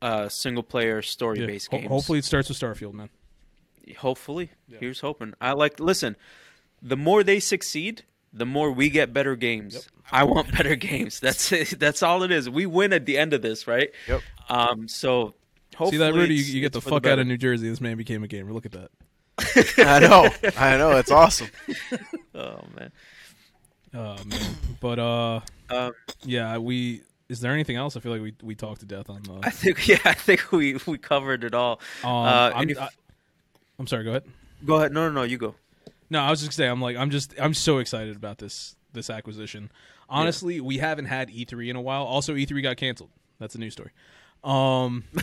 uh, 0.00 0.28
single 0.28 0.62
player 0.62 1.02
story 1.02 1.40
Yeah. 1.40 1.46
based 1.46 1.70
Ho- 1.70 1.78
games. 1.78 1.88
hopefully, 1.88 2.18
it 2.20 2.24
starts 2.24 2.48
with 2.48 2.58
Starfield, 2.58 2.94
man. 2.94 3.10
Hopefully. 3.98 4.50
Here's 4.80 5.00
hoping. 5.00 5.34
I 5.40 5.52
like 5.52 5.80
listen, 5.80 6.16
the 6.80 6.96
more 6.96 7.22
they 7.24 7.40
succeed, 7.40 8.04
the 8.32 8.46
more 8.46 8.72
we 8.72 8.90
get 8.90 9.12
better 9.12 9.36
games. 9.36 9.88
I 10.10 10.24
want 10.24 10.52
better 10.52 10.76
games. 10.76 11.20
That's 11.20 11.52
it. 11.52 11.70
That's 11.78 12.02
all 12.02 12.22
it 12.22 12.30
is. 12.30 12.48
We 12.48 12.66
win 12.66 12.92
at 12.92 13.06
the 13.06 13.18
end 13.18 13.32
of 13.32 13.42
this, 13.42 13.66
right? 13.66 13.90
Yep. 14.08 14.20
Um 14.48 14.88
so 14.88 15.34
hopefully 15.74 15.92
See 15.92 15.96
that, 15.98 16.14
Rudy? 16.14 16.34
You, 16.34 16.42
you 16.42 16.60
get 16.60 16.72
the 16.72 16.80
for 16.80 16.90
fuck 16.90 17.06
out 17.06 17.18
of 17.18 17.26
New 17.26 17.38
Jersey. 17.38 17.68
This 17.68 17.80
man 17.80 17.96
became 17.96 18.22
a 18.22 18.28
gamer. 18.28 18.52
Look 18.52 18.66
at 18.66 18.72
that. 18.72 18.90
I 19.78 19.98
know, 20.00 20.28
I 20.58 20.76
know, 20.76 20.92
it's 20.98 21.10
awesome. 21.10 21.48
Oh 22.34 22.60
man. 22.76 22.92
Oh 23.94 24.16
man, 24.24 24.56
but 24.80 24.98
uh, 24.98 25.40
Um, 25.68 25.92
yeah, 26.24 26.58
we. 26.58 27.02
Is 27.28 27.40
there 27.40 27.52
anything 27.52 27.76
else? 27.76 27.96
I 27.96 28.00
feel 28.00 28.12
like 28.12 28.22
we 28.22 28.34
we 28.42 28.54
talked 28.54 28.80
to 28.80 28.86
death 28.86 29.08
on 29.10 29.22
the. 29.22 29.40
I 29.42 29.50
think 29.50 29.86
yeah, 29.88 29.98
I 30.04 30.14
think 30.14 30.52
we 30.52 30.78
we 30.86 30.98
covered 30.98 31.44
it 31.44 31.54
all. 31.54 31.80
Um, 32.04 32.10
uh, 32.10 32.52
I'm, 32.54 32.62
any- 32.62 32.78
I, 32.78 32.88
am 33.78 33.86
sorry. 33.86 34.04
Go 34.04 34.10
ahead. 34.10 34.24
Go 34.64 34.76
ahead. 34.76 34.92
No, 34.92 35.08
no, 35.08 35.12
no. 35.12 35.22
You 35.22 35.38
go. 35.38 35.54
No, 36.12 36.20
I 36.20 36.30
was 36.30 36.40
just 36.40 36.50
gonna 36.50 36.66
say 36.66 36.70
I'm 36.70 36.80
like 36.80 36.96
I'm 36.96 37.10
just 37.10 37.34
I'm 37.40 37.54
so 37.54 37.78
excited 37.78 38.16
about 38.16 38.38
this 38.38 38.76
this 38.92 39.10
acquisition. 39.10 39.70
Honestly, 40.08 40.60
we 40.60 40.78
haven't 40.78 41.06
had 41.06 41.30
E3 41.30 41.70
in 41.70 41.76
a 41.76 41.80
while. 41.80 42.04
Also, 42.04 42.34
E3 42.34 42.62
got 42.62 42.76
canceled. 42.76 43.10
That's 43.38 43.54
a 43.54 43.58
new 43.58 43.70
story. 43.70 43.90
Um, 44.44 45.04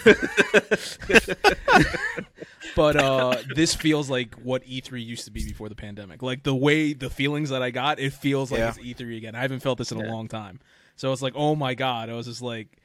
but 2.75 2.95
uh, 2.95 3.37
this 3.53 3.75
feels 3.75 4.09
like 4.09 4.35
what 4.35 4.63
E3 4.65 5.05
used 5.05 5.25
to 5.25 5.31
be 5.31 5.43
before 5.45 5.69
the 5.69 5.75
pandemic. 5.75 6.23
Like 6.23 6.43
the 6.43 6.55
way 6.55 6.93
the 6.93 7.09
feelings 7.09 7.49
that 7.49 7.61
I 7.61 7.71
got, 7.71 7.99
it 7.99 8.13
feels 8.13 8.51
like 8.51 8.59
Yeah. 8.59 8.69
it's 8.69 8.77
E3 8.79 9.17
again. 9.17 9.35
I 9.35 9.41
haven't 9.41 9.59
felt 9.59 9.77
this 9.77 9.91
in 9.91 9.99
a 10.01 10.07
long 10.11 10.27
time. 10.27 10.59
So 10.95 11.11
it's 11.13 11.21
like, 11.21 11.33
oh 11.35 11.55
my 11.55 11.75
god, 11.75 12.09
I 12.09 12.13
was 12.13 12.25
just 12.25 12.41
like, 12.41 12.77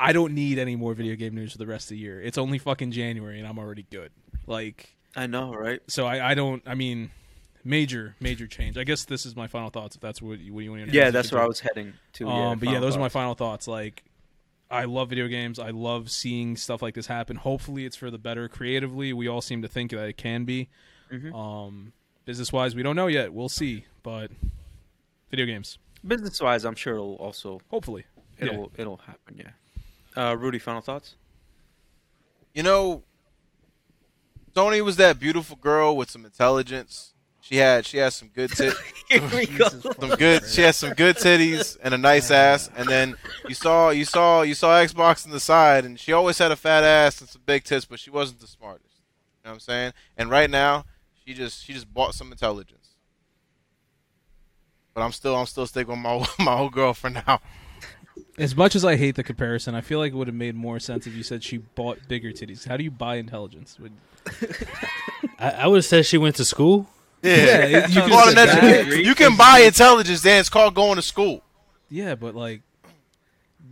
I 0.00 0.12
don't 0.12 0.34
need 0.34 0.58
any 0.58 0.76
more 0.76 0.94
video 0.94 1.14
game 1.16 1.34
news 1.34 1.52
for 1.52 1.58
the 1.58 1.66
rest 1.66 1.86
of 1.86 1.90
the 1.90 1.98
year. 1.98 2.20
It's 2.20 2.38
only 2.38 2.58
fucking 2.58 2.92
January, 2.92 3.38
and 3.38 3.46
I'm 3.46 3.58
already 3.58 3.86
good. 3.90 4.10
Like 4.46 4.96
I 5.14 5.26
know, 5.26 5.52
right? 5.52 5.80
so 5.88 6.06
I, 6.06 6.30
I 6.30 6.34
don't 6.34 6.62
I 6.66 6.74
mean 6.74 7.10
major 7.64 8.16
major 8.20 8.46
change. 8.46 8.76
I 8.76 8.84
guess 8.84 9.04
this 9.04 9.24
is 9.26 9.36
my 9.36 9.46
final 9.46 9.70
thoughts 9.70 9.94
if 9.96 10.00
that's 10.02 10.20
what 10.20 10.38
you, 10.40 10.52
what 10.54 10.64
you 10.64 10.70
want 10.72 10.86
to 10.86 10.92
Yeah, 10.92 11.10
that's 11.10 11.30
where 11.32 11.42
I 11.42 11.46
was 11.46 11.60
heading 11.60 11.92
to. 12.14 12.28
Um, 12.28 12.38
yeah, 12.38 12.54
but 12.56 12.66
yeah, 12.66 12.72
final 12.74 12.80
those 12.80 12.96
are 12.96 13.00
my 13.00 13.08
final 13.08 13.34
thoughts. 13.34 13.68
Like 13.68 14.02
I 14.70 14.84
love 14.84 15.10
video 15.10 15.28
games. 15.28 15.58
I 15.58 15.70
love 15.70 16.10
seeing 16.10 16.56
stuff 16.56 16.82
like 16.82 16.94
this 16.94 17.06
happen. 17.06 17.36
Hopefully 17.36 17.84
it's 17.84 17.96
for 17.96 18.10
the 18.10 18.18
better 18.18 18.48
creatively. 18.48 19.12
We 19.12 19.28
all 19.28 19.40
seem 19.40 19.62
to 19.62 19.68
think 19.68 19.90
that 19.92 20.04
it 20.08 20.16
can 20.16 20.44
be. 20.44 20.68
Mhm. 21.12 21.34
Um 21.34 21.92
business 22.24 22.52
wise, 22.52 22.74
we 22.74 22.82
don't 22.82 22.96
know 22.96 23.06
yet. 23.08 23.32
We'll 23.32 23.48
see. 23.48 23.84
But 24.02 24.30
video 25.30 25.46
games. 25.46 25.78
Business 26.06 26.40
wise, 26.40 26.64
I'm 26.64 26.74
sure 26.74 26.94
it'll 26.94 27.14
also 27.16 27.60
Hopefully. 27.70 28.04
it'll 28.38 28.54
Yeah. 28.74 28.80
it'll 28.80 28.96
happen. 28.98 29.36
Yeah. 29.38 29.50
Uh, 30.30 30.34
Rudy, 30.36 30.58
final 30.58 30.82
thoughts? 30.82 31.14
You 32.54 32.62
know, 32.62 33.02
Sony 34.54 34.82
was 34.84 34.96
that 34.96 35.18
beautiful 35.18 35.56
girl 35.56 35.96
with 35.96 36.10
some 36.10 36.24
intelligence. 36.26 37.11
She 37.42 37.56
had 37.56 37.84
she 37.84 37.98
had 37.98 38.12
some 38.12 38.28
good 38.28 38.50
tit, 38.56 38.72
Here 39.08 39.20
we 39.34 39.48
oh, 39.60 39.68
go. 39.68 39.68
some 39.68 40.10
good. 40.16 40.46
She 40.46 40.62
had 40.62 40.76
some 40.76 40.94
good 40.94 41.16
titties 41.16 41.76
and 41.82 41.92
a 41.92 41.98
nice 41.98 42.30
ass. 42.30 42.70
And 42.76 42.88
then 42.88 43.16
you 43.48 43.54
saw 43.54 43.90
you 43.90 44.04
saw 44.04 44.42
you 44.42 44.54
saw 44.54 44.80
Xbox 44.80 45.26
on 45.26 45.32
the 45.32 45.40
side, 45.40 45.84
and 45.84 45.98
she 45.98 46.12
always 46.12 46.38
had 46.38 46.52
a 46.52 46.56
fat 46.56 46.84
ass 46.84 47.20
and 47.20 47.28
some 47.28 47.42
big 47.44 47.64
tits, 47.64 47.84
but 47.84 47.98
she 47.98 48.10
wasn't 48.10 48.38
the 48.40 48.46
smartest. 48.46 48.94
You 49.42 49.48
know 49.48 49.50
what 49.50 49.54
I'm 49.54 49.60
saying? 49.60 49.92
And 50.16 50.30
right 50.30 50.48
now, 50.48 50.84
she 51.24 51.34
just 51.34 51.64
she 51.64 51.72
just 51.72 51.92
bought 51.92 52.14
some 52.14 52.30
intelligence. 52.30 52.90
But 54.94 55.02
I'm 55.02 55.12
still 55.12 55.34
I'm 55.34 55.46
still 55.46 55.66
sticking 55.66 55.90
with 55.90 55.98
my 55.98 56.24
my 56.44 56.58
old 56.58 56.72
girl 56.72 56.94
for 56.94 57.10
now. 57.10 57.40
As 58.38 58.54
much 58.54 58.76
as 58.76 58.84
I 58.84 58.94
hate 58.96 59.16
the 59.16 59.24
comparison, 59.24 59.74
I 59.74 59.80
feel 59.80 59.98
like 59.98 60.12
it 60.12 60.16
would 60.16 60.28
have 60.28 60.36
made 60.36 60.54
more 60.54 60.78
sense 60.78 61.08
if 61.08 61.14
you 61.14 61.24
said 61.24 61.42
she 61.42 61.56
bought 61.56 61.98
bigger 62.08 62.30
titties. 62.30 62.68
How 62.68 62.76
do 62.76 62.84
you 62.84 62.90
buy 62.90 63.16
intelligence? 63.16 63.78
Would- 63.80 63.92
I, 65.38 65.50
I 65.50 65.66
would 65.66 65.78
have 65.78 65.84
said 65.84 66.06
she 66.06 66.18
went 66.18 66.36
to 66.36 66.44
school. 66.44 66.88
Yeah, 67.22 67.30
it- 67.64 67.88
you 67.90 67.94
you, 67.94 68.00
could've 68.02 68.10
bought 68.10 68.24
said 68.28 68.30
an 68.30 68.34
that. 68.64 68.64
education. 68.80 69.04
you 69.04 69.14
can 69.14 69.36
buy 69.36 69.60
intelligence. 69.60 70.22
Then 70.22 70.40
it's 70.40 70.48
called 70.48 70.74
going 70.74 70.96
to 70.96 71.02
school. 71.02 71.42
Yeah, 71.88 72.14
but 72.14 72.34
like 72.34 72.62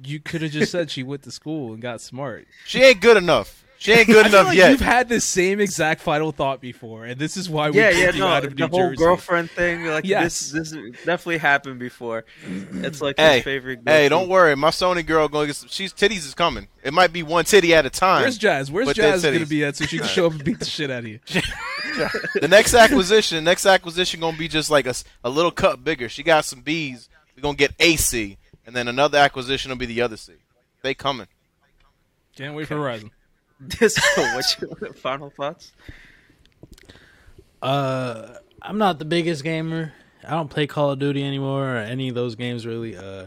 you 0.05 0.21
could 0.21 0.43
have 0.43 0.51
just 0.53 0.71
said 0.73 0.91
she 0.91 1.03
went 1.03 1.23
to 1.25 1.31
school 1.31 1.73
and 1.73 1.83
got 1.83 2.01
smart. 2.01 2.47
She 2.65 2.81
ain't 2.83 3.01
good 3.01 3.17
enough. 3.17 3.60
She 3.81 3.93
ain't 3.93 4.09
good 4.09 4.27
I 4.27 4.29
feel 4.29 4.39
enough 4.41 4.47
like 4.49 4.59
yet. 4.59 4.71
You've 4.73 4.81
had 4.83 5.09
the 5.09 5.23
same 5.23 5.59
exact 5.59 6.03
final 6.03 6.33
thought 6.33 6.61
before, 6.61 7.07
and 7.07 7.19
this 7.19 7.39
is 7.39 7.49
why 7.49 7.71
we 7.71 7.79
yeah, 7.79 7.91
kicked 7.93 7.99
yeah, 7.99 8.13
you 8.13 8.19
no, 8.19 8.27
out 8.27 8.45
of 8.45 8.51
New 8.51 8.67
the 8.67 8.69
whole 8.69 8.91
Jersey. 8.91 8.97
girlfriend 8.97 9.51
thing, 9.51 9.87
like 9.87 10.05
Yes. 10.05 10.51
this, 10.51 10.71
this 10.73 10.95
definitely 11.07 11.39
happened 11.39 11.79
before. 11.79 12.27
It's 12.47 13.01
like 13.01 13.17
Hey, 13.19 13.37
his 13.37 13.45
favorite. 13.45 13.81
Hey, 13.87 14.11
don't 14.11 14.29
worry. 14.29 14.55
My 14.55 14.69
Sony 14.69 15.05
girl 15.05 15.29
going 15.29 15.45
to 15.45 15.49
get 15.49 15.57
some. 15.57 15.71
She's 15.71 15.95
titties 15.95 16.27
is 16.27 16.35
coming. 16.35 16.69
It 16.83 16.93
might 16.93 17.11
be 17.11 17.23
one 17.23 17.47
titty 17.47 17.75
at 17.75 17.87
a 17.87 17.91
time. 17.91 18.21
Where's 18.21 18.37
Jazz? 18.37 18.71
Where's 18.71 18.93
Jazz 18.93 19.23
going 19.23 19.39
to 19.39 19.47
be 19.47 19.65
at 19.65 19.77
so 19.77 19.87
she 19.87 19.97
can 19.97 20.07
show 20.09 20.27
up 20.27 20.33
and 20.33 20.45
beat 20.45 20.59
the 20.59 20.67
shit 20.67 20.91
out 20.91 20.99
of 21.05 21.09
you? 21.09 21.21
the 22.39 22.49
next 22.51 22.75
acquisition, 22.75 23.43
next 23.45 23.65
acquisition 23.65 24.21
gonna 24.21 24.37
be 24.37 24.47
just 24.47 24.71
like 24.71 24.87
a, 24.87 24.95
a 25.25 25.31
little 25.31 25.51
cut 25.51 25.83
bigger. 25.83 26.11
She 26.11 26.23
got 26.23 26.45
some 26.45 26.61
B's. 26.61 27.09
We're 27.35 27.41
gonna 27.41 27.57
get 27.57 27.73
AC, 27.81 28.37
and 28.67 28.77
then 28.77 28.89
another 28.89 29.17
acquisition 29.17 29.71
will 29.71 29.79
be 29.79 29.87
the 29.87 30.03
other 30.03 30.19
C. 30.19 30.35
They 30.83 30.93
coming. 30.93 31.29
Can't 32.37 32.55
wait 32.55 32.69
for 32.69 32.75
Horizon. 32.75 33.11
Disco, 33.67 34.23
what's 34.35 34.59
your 34.61 34.93
final 34.95 35.31
thoughts? 35.31 35.73
Uh, 37.63 38.35
I'm 38.63 38.79
not 38.79 38.99
the 38.99 39.05
biggest 39.05 39.45
gamer. 39.45 39.93
I 40.27 40.31
don't 40.31 40.49
play 40.49 40.67
Call 40.67 40.91
of 40.91 40.99
Duty 40.99 41.23
anymore 41.25 41.77
or 41.77 41.79
any 41.79 42.09
of 42.09 42.15
those 42.15 42.35
games 42.35 42.67
really. 42.67 42.97
Uh, 42.97 43.27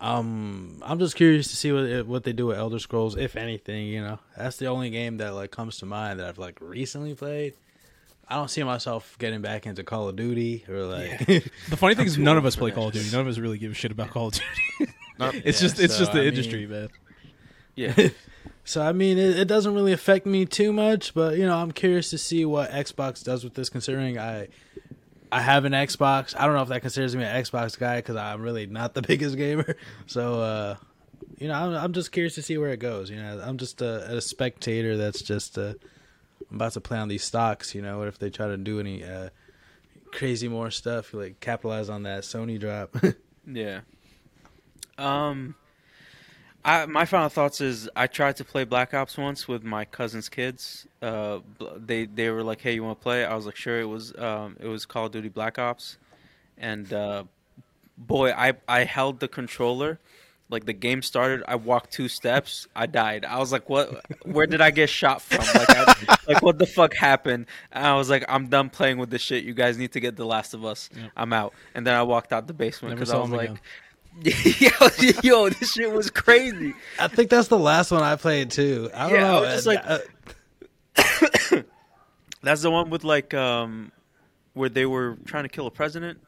um, 0.00 0.82
I'm 0.84 0.98
just 0.98 1.14
curious 1.16 1.48
to 1.48 1.56
see 1.56 1.70
what 1.72 2.06
what 2.06 2.24
they 2.24 2.32
do 2.32 2.46
with 2.46 2.58
Elder 2.58 2.78
Scrolls, 2.78 3.16
if 3.16 3.36
anything. 3.36 3.86
You 3.86 4.00
know, 4.02 4.18
that's 4.36 4.56
the 4.56 4.66
only 4.66 4.90
game 4.90 5.18
that 5.18 5.34
like 5.34 5.50
comes 5.50 5.78
to 5.78 5.86
mind 5.86 6.18
that 6.18 6.26
I've 6.26 6.38
like 6.38 6.58
recently 6.60 7.14
played. 7.14 7.54
I 8.28 8.36
don't 8.36 8.48
see 8.50 8.62
myself 8.62 9.16
getting 9.18 9.42
back 9.42 9.66
into 9.66 9.84
Call 9.84 10.08
of 10.08 10.16
Duty 10.16 10.64
or 10.68 10.84
like. 10.84 11.18
The 11.26 11.76
funny 11.76 11.94
thing 11.94 12.06
is, 12.08 12.16
none 12.18 12.36
of 12.38 12.46
us 12.46 12.56
play 12.56 12.70
Call 12.70 12.88
of 12.88 12.94
Duty. 12.94 13.10
None 13.12 13.20
of 13.20 13.26
us 13.28 13.38
really 13.38 13.58
give 13.58 13.72
a 13.72 13.74
shit 13.74 13.92
about 13.92 14.10
Call 14.10 14.28
of 14.28 14.34
Duty. 14.34 14.92
it's 15.44 15.60
Yeah, 15.60 15.68
just 15.68 15.78
it's 15.80 15.92
so, 15.94 15.98
just 16.00 16.12
the 16.12 16.22
I 16.22 16.24
industry, 16.26 16.66
mean- 16.66 16.70
man. 16.70 16.88
Yeah, 17.74 17.94
So 18.64 18.82
I 18.82 18.92
mean, 18.92 19.18
it, 19.18 19.38
it 19.38 19.48
doesn't 19.48 19.74
really 19.74 19.92
affect 19.92 20.26
me 20.26 20.46
too 20.46 20.72
much, 20.72 21.14
but 21.14 21.36
you 21.36 21.46
know, 21.46 21.56
I'm 21.56 21.72
curious 21.72 22.10
to 22.10 22.18
see 22.18 22.44
what 22.44 22.70
Xbox 22.70 23.24
does 23.24 23.44
with 23.44 23.54
this. 23.54 23.68
Considering 23.68 24.18
I, 24.18 24.48
I 25.30 25.40
have 25.40 25.64
an 25.64 25.72
Xbox. 25.72 26.34
I 26.38 26.46
don't 26.46 26.54
know 26.54 26.62
if 26.62 26.68
that 26.68 26.80
considers 26.80 27.16
me 27.16 27.24
an 27.24 27.42
Xbox 27.42 27.78
guy 27.78 27.96
because 27.96 28.16
I'm 28.16 28.42
really 28.42 28.66
not 28.66 28.94
the 28.94 29.02
biggest 29.08 29.36
gamer. 29.36 29.76
So, 30.06 30.40
uh, 30.40 30.76
you 31.38 31.48
know, 31.48 31.54
I'm, 31.54 31.74
I'm 31.74 31.92
just 31.92 32.12
curious 32.12 32.34
to 32.36 32.42
see 32.42 32.56
where 32.58 32.70
it 32.70 32.78
goes. 32.78 33.10
You 33.10 33.16
know, 33.16 33.40
I'm 33.44 33.58
just 33.58 33.82
a, 33.82 34.16
a 34.16 34.20
spectator 34.20 34.96
that's 34.96 35.22
just 35.22 35.58
uh, 35.58 35.74
I'm 36.50 36.56
about 36.56 36.72
to 36.72 36.80
play 36.80 36.98
on 36.98 37.08
these 37.08 37.24
stocks. 37.24 37.74
You 37.74 37.82
know, 37.82 37.98
what 37.98 38.08
if 38.08 38.18
they 38.18 38.30
try 38.30 38.46
to 38.46 38.56
do 38.56 38.78
any 38.78 39.02
uh, 39.02 39.30
crazy 40.12 40.48
more 40.48 40.70
stuff, 40.70 41.12
like 41.14 41.40
capitalize 41.40 41.88
on 41.88 42.04
that 42.04 42.22
Sony 42.22 42.60
drop? 42.60 42.94
yeah. 43.46 43.80
Um, 44.98 45.54
I 46.64 46.86
my 46.86 47.04
final 47.04 47.28
thoughts 47.28 47.60
is 47.60 47.88
I 47.96 48.06
tried 48.06 48.36
to 48.36 48.44
play 48.44 48.64
Black 48.64 48.94
Ops 48.94 49.18
once 49.18 49.48
with 49.48 49.64
my 49.64 49.84
cousin's 49.84 50.28
kids. 50.28 50.86
Uh, 51.00 51.40
they 51.76 52.06
they 52.06 52.30
were 52.30 52.44
like, 52.44 52.60
"Hey, 52.60 52.74
you 52.74 52.84
want 52.84 52.98
to 52.98 53.02
play?" 53.02 53.24
I 53.24 53.34
was 53.34 53.46
like, 53.46 53.56
"Sure." 53.56 53.80
It 53.80 53.86
was 53.86 54.16
um 54.16 54.56
it 54.60 54.66
was 54.66 54.86
Call 54.86 55.06
of 55.06 55.12
Duty 55.12 55.28
Black 55.28 55.58
Ops, 55.58 55.98
and 56.56 56.92
uh, 56.92 57.24
boy, 57.98 58.30
I 58.30 58.54
I 58.68 58.84
held 58.84 59.20
the 59.20 59.28
controller. 59.28 59.98
Like 60.50 60.66
the 60.66 60.74
game 60.74 61.00
started, 61.00 61.42
I 61.48 61.54
walked 61.54 61.92
two 61.92 62.08
steps, 62.08 62.66
I 62.76 62.84
died. 62.84 63.24
I 63.24 63.38
was 63.38 63.52
like, 63.52 63.70
"What? 63.70 64.04
Where 64.26 64.46
did 64.46 64.60
I 64.60 64.70
get 64.70 64.90
shot 64.90 65.22
from? 65.22 65.38
Like, 65.38 65.70
I, 65.70 66.16
like 66.28 66.42
what 66.42 66.58
the 66.58 66.66
fuck 66.66 66.92
happened?" 66.92 67.46
And 67.72 67.86
I 67.86 67.96
was 67.96 68.10
like, 68.10 68.26
"I'm 68.28 68.48
done 68.48 68.68
playing 68.68 68.98
with 68.98 69.08
this 69.08 69.22
shit. 69.22 69.44
You 69.44 69.54
guys 69.54 69.78
need 69.78 69.92
to 69.92 70.00
get 70.00 70.14
The 70.14 70.26
Last 70.26 70.52
of 70.52 70.62
Us. 70.62 70.90
Yep. 70.94 71.10
I'm 71.16 71.32
out." 71.32 71.54
And 71.74 71.86
then 71.86 71.94
I 71.94 72.02
walked 72.02 72.34
out 72.34 72.46
the 72.48 72.52
basement 72.52 72.96
because 72.96 73.10
I 73.10 73.16
was 73.16 73.30
like, 73.30 73.48
again. 73.48 73.60
yo, 74.22 74.70
yo, 75.22 75.48
this 75.48 75.72
shit 75.72 75.90
was 75.92 76.10
crazy. 76.10 76.74
I 76.98 77.08
think 77.08 77.30
that's 77.30 77.48
the 77.48 77.58
last 77.58 77.90
one 77.90 78.02
I 78.02 78.16
played 78.16 78.50
too. 78.50 78.90
I 78.94 79.08
don't 79.08 79.18
Yeah, 79.18 79.24
I 79.26 79.32
know. 79.32 79.40
was 79.42 79.54
just 79.54 79.66
like- 79.66 79.82
Uh, 79.84 79.98
That's 82.42 82.62
the 82.62 82.70
one 82.70 82.90
with 82.90 83.04
like 83.04 83.32
um 83.34 83.92
where 84.54 84.68
they 84.68 84.84
were 84.84 85.16
trying 85.26 85.44
to 85.44 85.48
kill 85.48 85.66
a 85.66 85.70
president, 85.70 86.20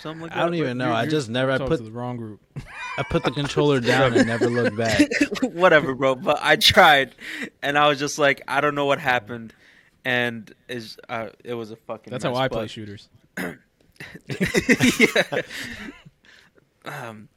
something 0.00 0.22
like 0.22 0.30
that. 0.32 0.38
I 0.38 0.44
don't 0.44 0.54
even 0.56 0.76
know. 0.78 0.92
I 0.92 1.02
You're- 1.02 1.10
just 1.12 1.28
never. 1.30 1.52
I 1.52 1.58
put 1.58 1.78
to 1.78 1.84
the 1.84 1.90
wrong 1.92 2.16
group. 2.16 2.40
I 2.98 3.04
put 3.04 3.22
the 3.22 3.30
controller 3.30 3.80
down 3.80 4.12
and 4.14 4.26
never 4.26 4.50
looked 4.50 4.76
back. 4.76 5.08
whatever, 5.42 5.94
bro. 5.94 6.16
But 6.16 6.40
I 6.42 6.56
tried, 6.56 7.14
and 7.62 7.78
I 7.78 7.88
was 7.88 7.98
just 7.98 8.18
like, 8.18 8.42
I 8.48 8.60
don't 8.60 8.74
know 8.74 8.84
what 8.86 8.98
happened, 8.98 9.54
and 10.04 10.52
is 10.68 10.98
uh, 11.08 11.28
it 11.44 11.54
was 11.54 11.70
a 11.70 11.76
fucking. 11.76 12.10
That's 12.10 12.24
mess, 12.24 12.36
how 12.36 12.42
I 12.42 12.48
but- 12.48 12.54
play 12.56 12.66
shooters. 12.66 13.08
yeah. 13.38 13.46
Um, 16.84 17.28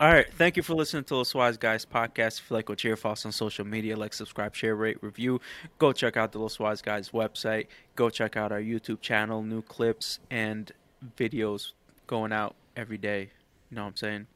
all 0.00 0.08
right. 0.12 0.26
Thank 0.34 0.56
you 0.56 0.62
for 0.62 0.74
listening 0.74 1.04
to 1.04 1.16
Los 1.16 1.34
Wise 1.34 1.56
Guys 1.56 1.84
podcast. 1.84 2.40
If 2.40 2.50
you 2.50 2.56
like 2.56 2.68
what 2.68 2.82
you 2.82 2.90
hear, 2.90 2.96
follow 2.96 3.12
us 3.12 3.26
on 3.26 3.32
social 3.32 3.64
media, 3.64 3.96
like, 3.96 4.12
subscribe, 4.12 4.54
share, 4.54 4.74
rate, 4.74 4.98
review. 5.02 5.40
Go 5.78 5.92
check 5.92 6.16
out 6.16 6.32
the 6.32 6.38
Los 6.38 6.58
Wise 6.58 6.82
Guys 6.82 7.10
website. 7.10 7.66
Go 7.94 8.10
check 8.10 8.36
out 8.36 8.52
our 8.52 8.60
YouTube 8.60 9.00
channel, 9.00 9.42
new 9.42 9.62
clips 9.62 10.18
and 10.30 10.72
videos 11.16 11.72
going 12.06 12.32
out 12.32 12.54
every 12.76 12.98
day. 12.98 13.30
You 13.70 13.76
know 13.76 13.82
what 13.82 13.88
I'm 13.90 13.96
saying? 13.96 14.26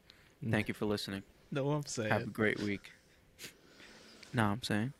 Thank 0.49 0.67
you 0.67 0.73
for 0.73 0.85
listening. 0.85 1.23
No, 1.51 1.71
I'm 1.71 1.85
saying. 1.85 2.11
Have 2.11 2.23
a 2.23 2.25
great 2.27 2.59
week. 2.59 2.91
what 4.33 4.51
I'm 4.53 4.63
saying? 4.63 4.93